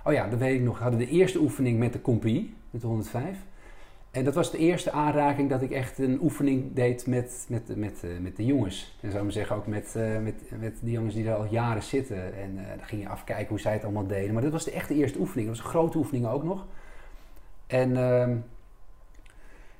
Oh 0.04 0.12
ja, 0.12 0.28
dat 0.28 0.38
weet 0.38 0.54
ik 0.54 0.62
nog. 0.62 0.76
We 0.76 0.82
hadden 0.82 1.00
de 1.00 1.08
eerste 1.08 1.38
oefening 1.38 1.78
met 1.78 1.92
de 1.92 2.00
compie, 2.00 2.54
met 2.70 2.80
de 2.80 2.86
105. 2.86 3.38
En 4.10 4.24
dat 4.24 4.34
was 4.34 4.50
de 4.50 4.58
eerste 4.58 4.90
aanraking 4.90 5.50
dat 5.50 5.62
ik 5.62 5.70
echt 5.70 5.98
een 5.98 6.18
oefening 6.22 6.74
deed 6.74 7.06
met, 7.06 7.46
met, 7.48 7.76
met, 7.76 8.02
uh, 8.04 8.10
met 8.20 8.36
de 8.36 8.44
jongens. 8.44 8.96
En 9.00 9.10
zou 9.10 9.22
maar 9.22 9.32
zeggen 9.32 9.56
ook 9.56 9.66
met, 9.66 9.94
uh, 9.96 10.18
met, 10.18 10.34
met 10.60 10.76
die 10.80 10.92
jongens 10.92 11.14
die 11.14 11.28
er 11.28 11.34
al 11.34 11.44
jaren 11.44 11.82
zitten. 11.82 12.34
En 12.34 12.50
uh, 12.54 12.68
dan 12.76 12.86
ging 12.86 13.02
je 13.02 13.08
afkijken 13.08 13.48
hoe 13.48 13.60
zij 13.60 13.72
het 13.72 13.84
allemaal 13.84 14.06
deden. 14.06 14.32
Maar 14.32 14.42
dat 14.42 14.52
was 14.52 14.64
de 14.64 14.70
echte 14.70 14.94
eerste 14.94 15.18
oefening. 15.18 15.48
Dat 15.48 15.56
was 15.56 15.66
een 15.66 15.72
grote 15.72 15.98
oefening 15.98 16.26
ook 16.26 16.44
nog. 16.44 16.66
En, 17.66 17.96
ehm, 17.96 18.30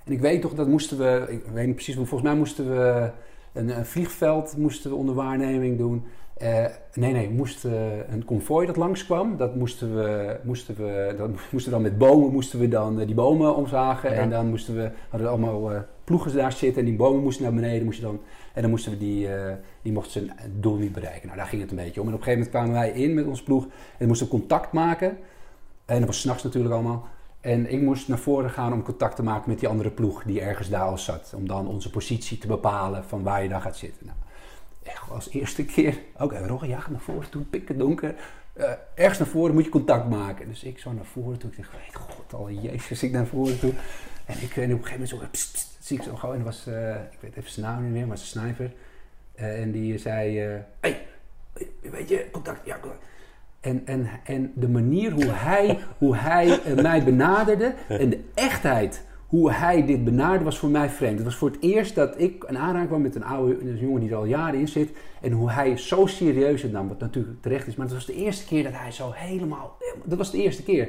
en 0.04 0.12
ik 0.12 0.20
weet 0.20 0.40
toch, 0.40 0.54
dat 0.54 0.68
moesten 0.68 0.98
we, 0.98 1.26
ik 1.28 1.44
weet 1.52 1.66
niet 1.66 1.74
precies, 1.74 1.94
volgens 1.94 2.22
mij 2.22 2.34
moesten 2.34 2.70
we 2.70 3.10
een, 3.52 3.76
een 3.78 3.86
vliegveld 3.86 4.56
moesten 4.56 4.90
we 4.90 4.96
onder 4.96 5.14
waarneming 5.14 5.78
doen. 5.78 6.04
Uh, 6.42 6.66
nee, 6.94 7.12
nee, 7.12 7.30
moest, 7.30 7.64
uh, 7.64 8.08
een 8.08 8.24
konvooi 8.24 8.66
dat 8.66 8.76
langskwam, 8.76 9.36
dat 9.36 9.54
moesten 9.54 9.96
we, 9.96 10.36
moesten 10.42 10.76
we, 10.76 11.14
dat 11.18 11.28
moesten 11.28 11.64
we 11.64 11.70
dan 11.70 11.82
met 11.82 11.98
bomen, 11.98 12.32
moesten 12.32 12.58
we 12.58 12.68
dan 12.68 13.00
uh, 13.00 13.06
die 13.06 13.14
bomen 13.14 13.56
omzagen. 13.56 14.10
Ja. 14.10 14.16
En 14.16 14.30
dan 14.30 14.48
moesten 14.48 14.74
we, 14.74 14.90
hadden 15.08 15.28
we 15.28 15.34
allemaal 15.34 15.84
ploegen 16.04 16.34
daar 16.34 16.52
zitten 16.52 16.82
en 16.82 16.88
die 16.88 16.96
bomen 16.96 17.22
moesten 17.22 17.44
naar 17.44 17.54
beneden. 17.54 17.84
Moesten 17.84 18.04
dan, 18.04 18.20
en 18.54 18.62
dan 18.62 18.70
moesten 18.70 18.92
we 18.92 18.98
die, 18.98 19.28
die 19.82 19.92
mochten 19.92 20.12
zijn 20.12 20.32
doel 20.60 20.76
niet 20.76 20.92
bereiken. 20.92 21.26
Nou, 21.26 21.38
daar 21.38 21.46
ging 21.46 21.62
het 21.62 21.70
een 21.70 21.76
beetje 21.76 22.00
om. 22.00 22.08
En 22.08 22.14
op 22.14 22.18
een 22.18 22.24
gegeven 22.24 22.50
moment 22.50 22.72
kwamen 22.72 22.92
wij 22.94 23.02
in 23.02 23.14
met 23.14 23.26
ons 23.26 23.42
ploeg 23.42 23.66
en 23.98 24.06
moesten 24.06 24.28
contact 24.28 24.72
maken. 24.72 25.16
En 25.84 25.98
dat 25.98 26.06
was 26.06 26.20
s'nachts 26.20 26.42
natuurlijk 26.42 26.74
allemaal. 26.74 27.06
En 27.40 27.72
ik 27.72 27.80
moest 27.80 28.08
naar 28.08 28.18
voren 28.18 28.50
gaan 28.50 28.72
om 28.72 28.82
contact 28.82 29.16
te 29.16 29.22
maken 29.22 29.50
met 29.50 29.58
die 29.58 29.68
andere 29.68 29.90
ploeg 29.90 30.22
die 30.22 30.40
ergens 30.40 30.68
daar 30.68 30.82
al 30.82 30.98
zat. 30.98 31.32
Om 31.36 31.46
dan 31.46 31.68
onze 31.68 31.90
positie 31.90 32.38
te 32.38 32.46
bepalen 32.46 33.04
van 33.04 33.22
waar 33.22 33.42
je 33.42 33.48
dan 33.48 33.60
gaat 33.60 33.76
zitten. 33.76 34.06
Nou, 34.06 34.18
als 35.10 35.30
eerste 35.30 35.64
keer, 35.64 35.98
oké, 36.14 36.22
okay, 36.22 36.46
Rogge, 36.46 36.66
ja, 36.66 36.84
naar 36.90 37.00
voren 37.00 37.30
toe, 37.30 37.42
pikken 37.42 37.78
donker. 37.78 38.14
Uh, 38.56 38.70
ergens 38.94 39.18
naar 39.18 39.28
voren 39.28 39.54
moet 39.54 39.64
je 39.64 39.70
contact 39.70 40.08
maken. 40.08 40.48
Dus 40.48 40.64
ik 40.64 40.78
zo 40.78 40.92
naar 40.92 41.04
voren 41.04 41.38
toe. 41.38 41.50
Ik 41.50 41.56
dacht, 41.56 41.70
weet 41.72 41.94
god 41.94 42.34
al, 42.34 42.50
jezus, 42.50 43.02
ik 43.02 43.12
naar 43.12 43.26
voren 43.26 43.58
toe. 43.58 43.72
En 44.26 44.34
ik 44.40 44.56
en 44.56 44.72
op 44.72 44.78
een 44.78 44.84
gegeven 44.84 44.90
moment 44.90 45.08
zo, 45.08 45.18
pst, 45.30 45.76
zie 45.80 45.96
ik 45.96 46.02
zo 46.02 46.16
gewoon. 46.16 46.34
En 46.34 46.42
was, 46.42 46.66
ik 47.10 47.18
weet 47.20 47.36
even 47.36 47.50
zijn 47.50 47.66
naam 47.66 47.82
niet 47.82 47.92
meer, 47.92 48.06
maar 48.06 48.18
zijn 48.18 48.44
sniper. 48.44 48.72
En 49.34 49.72
die 49.72 49.98
zei, 49.98 50.38
hé, 50.38 50.62
hey, 50.80 51.06
weet 51.80 52.08
je, 52.08 52.28
contact, 52.30 52.66
ja. 52.66 52.78
En, 53.60 53.82
en, 53.86 54.08
en 54.24 54.52
de 54.54 54.68
manier 54.68 55.12
hoe 55.12 55.30
hij, 55.30 55.78
hoe 55.98 56.16
hij 56.16 56.60
mij 56.82 57.04
benaderde 57.04 57.74
en 57.88 58.10
de 58.10 58.24
echtheid 58.34 59.02
hoe 59.32 59.52
hij 59.52 59.86
dit 59.86 60.04
benaderde 60.04 60.44
was 60.44 60.58
voor 60.58 60.68
mij 60.68 60.90
vreemd. 60.90 61.14
Het 61.14 61.24
was 61.24 61.36
voor 61.36 61.50
het 61.50 61.60
eerst 61.60 61.94
dat 61.94 62.20
ik 62.20 62.44
een 62.46 62.58
aanraking 62.58 62.88
kwam 62.88 63.02
met 63.02 63.14
een 63.14 63.24
oude 63.24 63.60
een 63.60 63.78
jongen 63.78 64.00
die 64.00 64.10
er 64.10 64.16
al 64.16 64.24
jaren 64.24 64.60
in 64.60 64.68
zit. 64.68 64.90
En 65.20 65.32
hoe 65.32 65.50
hij 65.50 65.76
zo 65.76 66.06
serieus 66.06 66.62
het 66.62 66.72
nam, 66.72 66.88
wat 66.88 66.98
natuurlijk 66.98 67.42
terecht 67.42 67.66
is. 67.66 67.76
Maar 67.76 67.86
het 67.86 67.94
was 67.94 68.06
de 68.06 68.14
eerste 68.14 68.44
keer 68.44 68.62
dat 68.62 68.72
hij 68.74 68.92
zo 68.92 69.10
helemaal... 69.14 69.76
Dat 70.04 70.18
was 70.18 70.30
de 70.30 70.42
eerste 70.42 70.62
keer. 70.62 70.88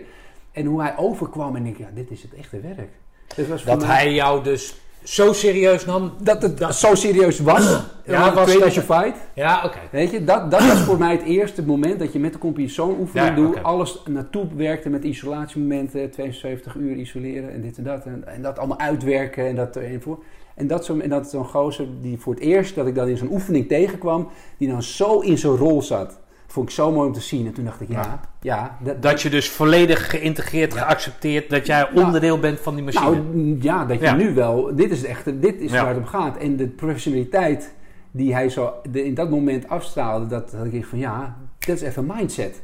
En 0.52 0.66
hoe 0.66 0.82
hij 0.82 0.98
overkwam 0.98 1.56
en 1.56 1.66
ik, 1.66 1.78
ja, 1.78 1.90
dit 1.94 2.12
is 2.12 2.22
het 2.22 2.34
echte 2.34 2.60
werk. 2.60 2.90
Dat, 3.36 3.48
was 3.48 3.64
dat 3.64 3.80
mij... 3.80 3.88
hij 3.88 4.14
jou 4.14 4.44
dus 4.44 4.76
zo 5.04 5.34
serieus 5.34 5.86
nam. 5.86 6.12
Dat 6.18 6.42
het 6.42 6.58
dat... 6.58 6.76
zo 6.76 6.96
serieus 6.96 7.40
was. 7.40 7.82
ja, 8.06 8.34
was 8.34 8.58
dat 8.58 8.74
je 8.74 8.82
fight. 8.82 9.18
Ja, 9.34 9.58
oké. 9.58 9.66
Okay. 9.66 9.88
Weet 9.92 10.12
je, 10.12 10.24
dat, 10.24 10.52
dat 10.52 10.68
was 10.68 10.80
voor 10.80 10.98
mij 10.98 11.12
het 11.12 11.24
eerste 11.24 11.64
moment 11.64 12.00
dat 12.00 12.14
je 12.14 12.20
met 12.20 12.34
de 12.34 12.40
compie 12.40 12.70
zo'n 12.70 13.00
oefening 13.00 13.30
ja, 13.30 13.36
doet. 13.36 13.50
Okay. 13.50 13.64
Alles 13.64 14.02
naartoe 14.06 14.46
werkte 14.56 14.90
met 14.90 15.04
isolatiemomenten, 15.04 16.12
72 16.12 16.76
uur 16.76 16.96
isoleren 16.96 17.54
en 17.54 17.62
dit 17.62 17.78
en 17.78 17.84
dat. 17.84 18.06
En, 18.06 18.24
en 18.28 18.42
dat 18.42 18.60
allemaal 18.60 18.80
uitwerken 18.80 19.48
en 19.48 19.56
dat 19.56 19.76
erin 19.76 20.02
voor. 20.02 20.24
En 20.56 20.68
dat, 20.68 20.86
zo, 20.86 21.00
en 21.00 21.10
dat 21.10 21.30
zo'n 21.30 21.46
gozer 21.46 21.88
die 22.02 22.20
voor 22.20 22.34
het 22.34 22.44
eerst 22.44 22.76
dat 22.76 22.88
ik 22.88 22.96
dan 22.96 23.08
in 23.08 23.18
zo'n 23.18 23.32
oefening 23.32 23.68
tegenkwam, 23.68 24.28
die 24.58 24.68
dan 24.68 24.84
zo 24.84 25.20
in 25.20 25.38
zijn 25.38 25.56
rol 25.56 25.82
zat 25.82 26.22
vond 26.54 26.70
ik 26.70 26.76
zo 26.76 26.92
mooi 26.92 27.08
om 27.08 27.14
te 27.14 27.22
zien. 27.22 27.46
En 27.46 27.54
toen 27.54 27.66
dacht 27.66 27.82
ik, 27.82 27.90
ja, 27.90 28.20
ja. 28.42 28.78
dat, 28.84 29.02
dat, 29.02 29.22
je 29.22 29.30
dus 29.30 29.50
volledig 29.50 30.10
geïntegreerd, 30.10 30.74
geaccepteerd, 30.74 31.50
dat 31.50 31.66
jij 31.66 31.92
onderdeel 31.92 32.40
bent 32.40 32.60
van 32.60 32.76
die 32.76 32.84
machine. 32.84 33.10
Nou, 33.10 33.58
ja, 33.62 33.86
dat 33.86 34.00
je 34.00 34.10
nu 34.10 34.34
wel, 34.34 34.76
dit 34.76 34.92
is 34.92 35.04
echt, 35.04 35.42
dit 35.42 35.62
is 35.62 35.72
waar 35.72 35.88
het 35.88 35.98
om 35.98 36.06
gaat. 36.06 36.38
En 36.38 36.56
de 36.56 36.68
professionaliteit 36.68 37.74
die 38.12 38.34
hij 38.34 38.50
zo 38.50 38.74
de, 38.92 39.06
in 39.06 39.14
dat 39.14 39.30
moment 39.30 39.70
afstraalde, 39.70 40.28
dat 40.28 40.54
had 40.54 40.66
ik 40.72 40.86
van, 40.86 41.00
ja, 41.00 41.38
dat 41.60 41.76
is 41.76 41.82
even 41.82 42.06
mindset. 42.06 42.62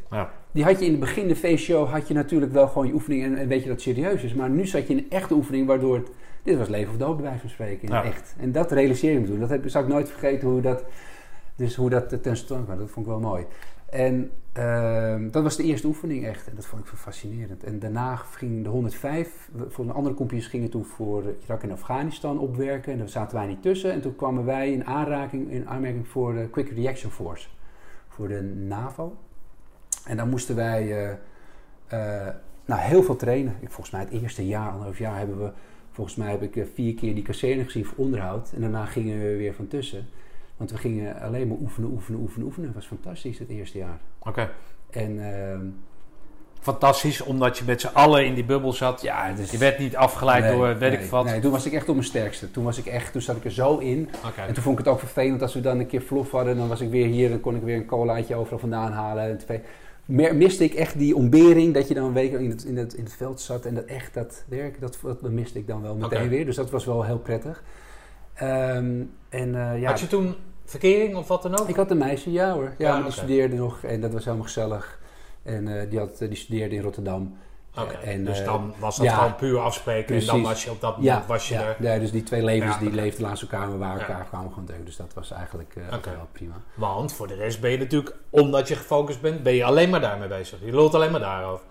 Die 0.51 0.63
had 0.63 0.79
je 0.79 0.85
in 0.85 0.91
het 0.91 0.99
begin 0.99 1.27
de 1.27 1.35
feestshow, 1.35 1.89
had 1.89 2.07
je 2.07 2.13
natuurlijk 2.13 2.51
wel 2.51 2.67
gewoon 2.67 2.87
je 2.87 2.93
oefening 2.93 3.23
en, 3.23 3.37
en 3.37 3.47
weet 3.47 3.61
je 3.61 3.67
dat 3.67 3.85
het 3.85 3.95
serieus 3.95 4.23
is. 4.23 4.33
Maar 4.33 4.49
nu 4.49 4.65
zat 4.65 4.87
je 4.87 4.93
in 4.93 4.97
een 4.97 5.09
echte 5.09 5.33
oefening, 5.33 5.67
waardoor 5.67 5.95
het, 5.95 6.09
dit 6.43 6.57
was 6.57 6.67
leven 6.67 6.91
of 6.91 6.97
dood 6.97 7.15
bij 7.15 7.25
wijze 7.25 7.39
van 7.39 7.49
spreken, 7.49 7.87
in 7.87 7.93
echt. 7.95 8.35
En 8.39 8.51
dat 8.51 8.71
realiseer 8.71 9.13
ik 9.13 9.19
me 9.19 9.25
toen. 9.25 9.39
Dat 9.39 9.49
heb, 9.49 9.69
zou 9.69 9.85
ik 9.85 9.91
nooit 9.91 10.09
vergeten 10.09 10.47
hoe 10.47 10.61
dat... 10.61 10.83
Dus 11.55 11.75
hoe 11.75 11.89
dat 11.89 12.23
ten 12.23 12.37
stand 12.37 12.65
kwam, 12.65 12.77
dat 12.77 12.89
vond 12.89 13.05
ik 13.05 13.11
wel 13.11 13.21
mooi. 13.21 13.45
En 13.91 14.31
uh, 14.57 15.31
dat 15.31 15.43
was 15.43 15.55
de 15.55 15.63
eerste 15.63 15.87
oefening 15.87 16.25
echt. 16.25 16.47
En 16.47 16.55
dat 16.55 16.65
vond 16.65 16.81
ik 16.81 16.91
fascinerend. 16.95 17.63
En 17.63 17.79
daarna 17.79 18.15
ging 18.15 18.63
de 18.63 18.69
105, 18.69 19.49
voor 19.67 19.85
de 19.85 19.91
andere 19.91 20.15
compagnies 20.15 20.47
gingen 20.47 20.69
toen 20.69 20.85
voor 20.85 21.23
Irak 21.45 21.63
en 21.63 21.71
Afghanistan 21.71 22.39
opwerken. 22.39 22.91
En 22.91 22.97
daar 22.97 23.09
zaten 23.09 23.37
wij 23.37 23.47
niet 23.47 23.61
tussen. 23.61 23.91
En 23.91 24.01
toen 24.01 24.15
kwamen 24.15 24.45
wij 24.45 24.71
in 24.71 24.85
aanraking, 24.85 25.51
in 25.51 25.67
aanmerking 25.67 26.07
voor 26.07 26.33
de 26.33 26.49
Quick 26.49 26.69
Reaction 26.69 27.11
Force. 27.11 27.47
Voor 28.07 28.27
de 28.27 28.41
NAVO. 28.41 29.15
En 30.05 30.17
dan 30.17 30.29
moesten 30.29 30.55
wij 30.55 30.83
uh, 30.83 31.11
uh, 31.93 32.27
nou, 32.65 32.81
heel 32.81 33.03
veel 33.03 33.15
trainen. 33.15 33.55
Volgens 33.59 33.89
mij 33.89 34.01
het 34.01 34.09
eerste 34.09 34.47
jaar, 34.47 34.69
anderhalf 34.69 34.97
jaar 34.97 35.17
hebben 35.17 35.39
we... 35.39 35.51
Volgens 35.91 36.17
mij 36.17 36.31
heb 36.31 36.41
ik 36.41 36.55
eh, 36.55 36.65
vier 36.73 36.93
keer 36.93 37.13
die 37.13 37.23
kazerne 37.23 37.63
gezien 37.63 37.85
voor 37.85 37.97
onderhoud. 37.97 38.51
En 38.55 38.61
daarna 38.61 38.85
gingen 38.85 39.19
we 39.19 39.35
weer 39.35 39.53
van 39.53 39.67
tussen. 39.67 40.05
Want 40.59 40.71
we 40.71 40.77
gingen 40.77 41.21
alleen 41.21 41.47
maar 41.47 41.57
oefenen, 41.57 41.89
oefenen, 41.91 42.19
oefenen, 42.19 42.45
oefenen. 42.45 42.67
Het 42.67 42.75
was 42.75 42.87
fantastisch 42.87 43.39
het 43.39 43.49
eerste 43.49 43.77
jaar. 43.77 43.99
Oké. 44.19 44.49
En... 44.89 45.11
Uh, 45.11 45.59
Fantastisch, 46.61 47.21
omdat 47.21 47.57
je 47.57 47.63
met 47.65 47.81
z'n 47.81 47.87
allen 47.93 48.25
in 48.25 48.33
die 48.33 48.43
bubbel 48.43 48.73
zat. 48.73 49.01
Ja, 49.01 49.33
dus, 49.33 49.51
je 49.51 49.57
werd 49.57 49.79
niet 49.79 49.95
afgeleid 49.95 50.51
door 50.51 50.67
weet 50.67 50.79
nee, 50.79 50.91
ik 50.91 51.09
wat. 51.09 51.25
Nee, 51.25 51.39
toen 51.39 51.51
was 51.51 51.65
ik 51.65 51.73
echt 51.73 51.89
op 51.89 51.95
mijn 51.95 52.07
sterkste. 52.07 52.51
Toen 52.51 52.63
was 52.63 52.77
ik 52.77 52.85
echt, 52.85 53.11
toen 53.11 53.21
zat 53.21 53.35
ik 53.35 53.45
er 53.45 53.51
zo 53.51 53.77
in. 53.77 54.09
Okay. 54.27 54.47
En 54.47 54.53
toen 54.53 54.63
vond 54.63 54.79
ik 54.79 54.85
het 54.85 54.93
ook 54.93 54.99
vervelend 54.99 55.41
als 55.41 55.53
we 55.53 55.61
dan 55.61 55.79
een 55.79 55.87
keer 55.87 56.01
vlof 56.01 56.31
hadden. 56.31 56.57
Dan 56.57 56.67
was 56.67 56.81
ik 56.81 56.89
weer 56.89 57.07
hier, 57.07 57.29
dan 57.29 57.39
kon 57.39 57.55
ik 57.55 57.61
weer 57.61 57.75
een 57.75 57.85
colaatje 57.85 58.35
overal 58.35 58.59
vandaan 58.59 58.91
halen. 58.91 59.39
En 60.05 60.37
miste 60.37 60.63
ik 60.63 60.73
echt 60.73 60.97
die 60.97 61.15
ontbering, 61.15 61.73
dat 61.73 61.87
je 61.87 61.93
dan 61.93 62.05
een 62.05 62.13
week 62.13 62.31
in 62.31 62.49
het, 62.49 62.63
in 62.63 62.77
het, 62.77 62.93
in 62.93 63.03
het 63.03 63.13
veld 63.13 63.41
zat. 63.41 63.65
En 63.65 63.75
dat 63.75 63.85
echt 63.85 64.13
dat 64.13 64.43
werk, 64.47 64.79
dat, 64.81 64.99
dat 65.01 65.31
miste 65.31 65.59
ik 65.59 65.67
dan 65.67 65.81
wel 65.81 65.95
meteen 65.95 66.17
okay. 66.17 66.29
weer. 66.29 66.45
Dus 66.45 66.55
dat 66.55 66.69
was 66.69 66.85
wel 66.85 67.03
heel 67.03 67.19
prettig. 67.19 67.63
Um, 68.41 69.11
en, 69.29 69.53
uh, 69.53 69.81
ja, 69.81 69.89
Had 69.89 69.99
je 69.99 70.07
toen 70.07 70.35
verkering 70.69 71.15
of 71.15 71.27
wat 71.27 71.41
dan 71.41 71.59
ook? 71.59 71.69
Ik 71.69 71.75
had 71.75 71.91
een 71.91 71.97
meisje, 71.97 72.31
ja 72.31 72.53
hoor. 72.53 72.73
Ja, 72.77 72.87
ja 72.87 72.91
die 72.93 73.01
okay. 73.01 73.11
studeerde 73.11 73.55
nog 73.55 73.83
en 73.83 74.01
dat 74.01 74.13
was 74.13 74.25
helemaal 74.25 74.45
gezellig. 74.45 74.99
En 75.43 75.67
uh, 75.67 75.89
die, 75.89 75.99
had, 75.99 76.17
die 76.17 76.35
studeerde 76.35 76.75
in 76.75 76.81
Rotterdam. 76.81 77.37
Oké, 77.77 77.97
okay. 78.01 78.23
dus 78.23 78.43
dan 78.43 78.73
was 78.79 78.97
dat 78.97 79.05
ja, 79.05 79.15
gewoon 79.15 79.35
puur 79.35 79.59
afspreken 79.59 80.05
precies. 80.05 80.29
en 80.29 80.35
dan 80.35 80.43
was 80.43 80.63
je 80.63 80.71
op 80.71 80.81
dat 80.81 80.97
moment 80.97 81.21
ja, 81.21 81.27
was 81.27 81.47
je 81.47 81.53
ja, 81.53 81.61
er. 81.61 81.75
Ja, 81.79 81.99
dus 81.99 82.11
die 82.11 82.23
twee 82.23 82.43
levens 82.43 82.79
die 82.79 82.91
leefden 82.91 83.23
naast 83.23 83.41
elkaar, 83.41 83.71
we 83.71 83.77
waren 83.77 83.99
elkaar 83.99 84.25
kwamen 84.25 84.49
gewoon 84.49 84.65
tegen. 84.65 84.85
Dus 84.85 84.95
dat 84.95 85.13
was 85.13 85.31
eigenlijk 85.31 85.75
uh, 85.75 85.83
okay. 85.93 86.15
wel 86.15 86.27
prima. 86.31 86.55
Want 86.73 87.13
voor 87.13 87.27
de 87.27 87.35
rest 87.35 87.61
ben 87.61 87.71
je 87.71 87.77
natuurlijk, 87.77 88.15
omdat 88.29 88.67
je 88.67 88.75
gefocust 88.75 89.21
bent, 89.21 89.43
ben 89.43 89.53
je 89.53 89.63
alleen 89.63 89.89
maar 89.89 90.01
daarmee 90.01 90.27
bezig. 90.27 90.59
Je 90.65 90.71
lult 90.71 90.95
alleen 90.95 91.11
maar 91.11 91.19
daarover. 91.19 91.65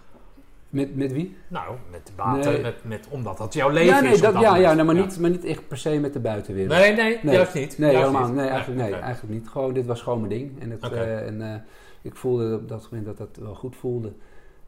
Met, 0.68 0.96
met 0.96 1.12
wie? 1.12 1.36
Nou, 1.48 1.76
met 1.90 2.06
de 2.06 2.12
water, 2.16 2.52
nee. 2.52 2.60
met, 2.60 2.84
met, 2.84 3.06
omdat 3.10 3.38
dat 3.38 3.54
jouw 3.54 3.68
leven 3.68 3.94
ja, 3.94 4.00
nee, 4.00 4.12
is. 4.12 4.20
Dat, 4.20 4.32
dat 4.32 4.42
ja, 4.42 4.56
ja, 4.56 4.72
nou, 4.74 4.86
maar, 4.86 4.94
Niet, 4.94 5.18
maar 5.18 5.30
niet 5.30 5.44
echt 5.44 5.68
per 5.68 5.78
se 5.78 5.98
met 5.98 6.12
de 6.12 6.20
buitenwereld. 6.20 6.80
Nee, 6.80 6.92
nee, 6.94 7.18
nee 7.22 7.34
juist 7.34 7.54
niet. 7.54 7.78
Nee, 7.78 7.92
juist 7.92 8.06
helemaal 8.06 8.28
niet. 8.28 8.36
Nee, 8.36 8.48
eigenlijk, 8.48 8.80
nee, 8.80 8.94
eigenlijk 8.94 9.34
niet. 9.34 9.48
Gewoon, 9.48 9.72
dit 9.72 9.86
was 9.86 10.02
gewoon 10.02 10.18
mijn 10.18 10.32
ding. 10.32 10.60
En, 10.60 10.70
het, 10.70 10.84
okay. 10.84 11.06
uh, 11.06 11.26
en 11.26 11.40
uh, 11.40 11.54
ik 12.02 12.16
voelde 12.16 12.54
op 12.54 12.68
dat 12.68 12.88
moment 12.90 13.06
dat 13.06 13.18
dat 13.18 13.44
wel 13.44 13.54
goed 13.54 13.76
voelde. 13.76 14.12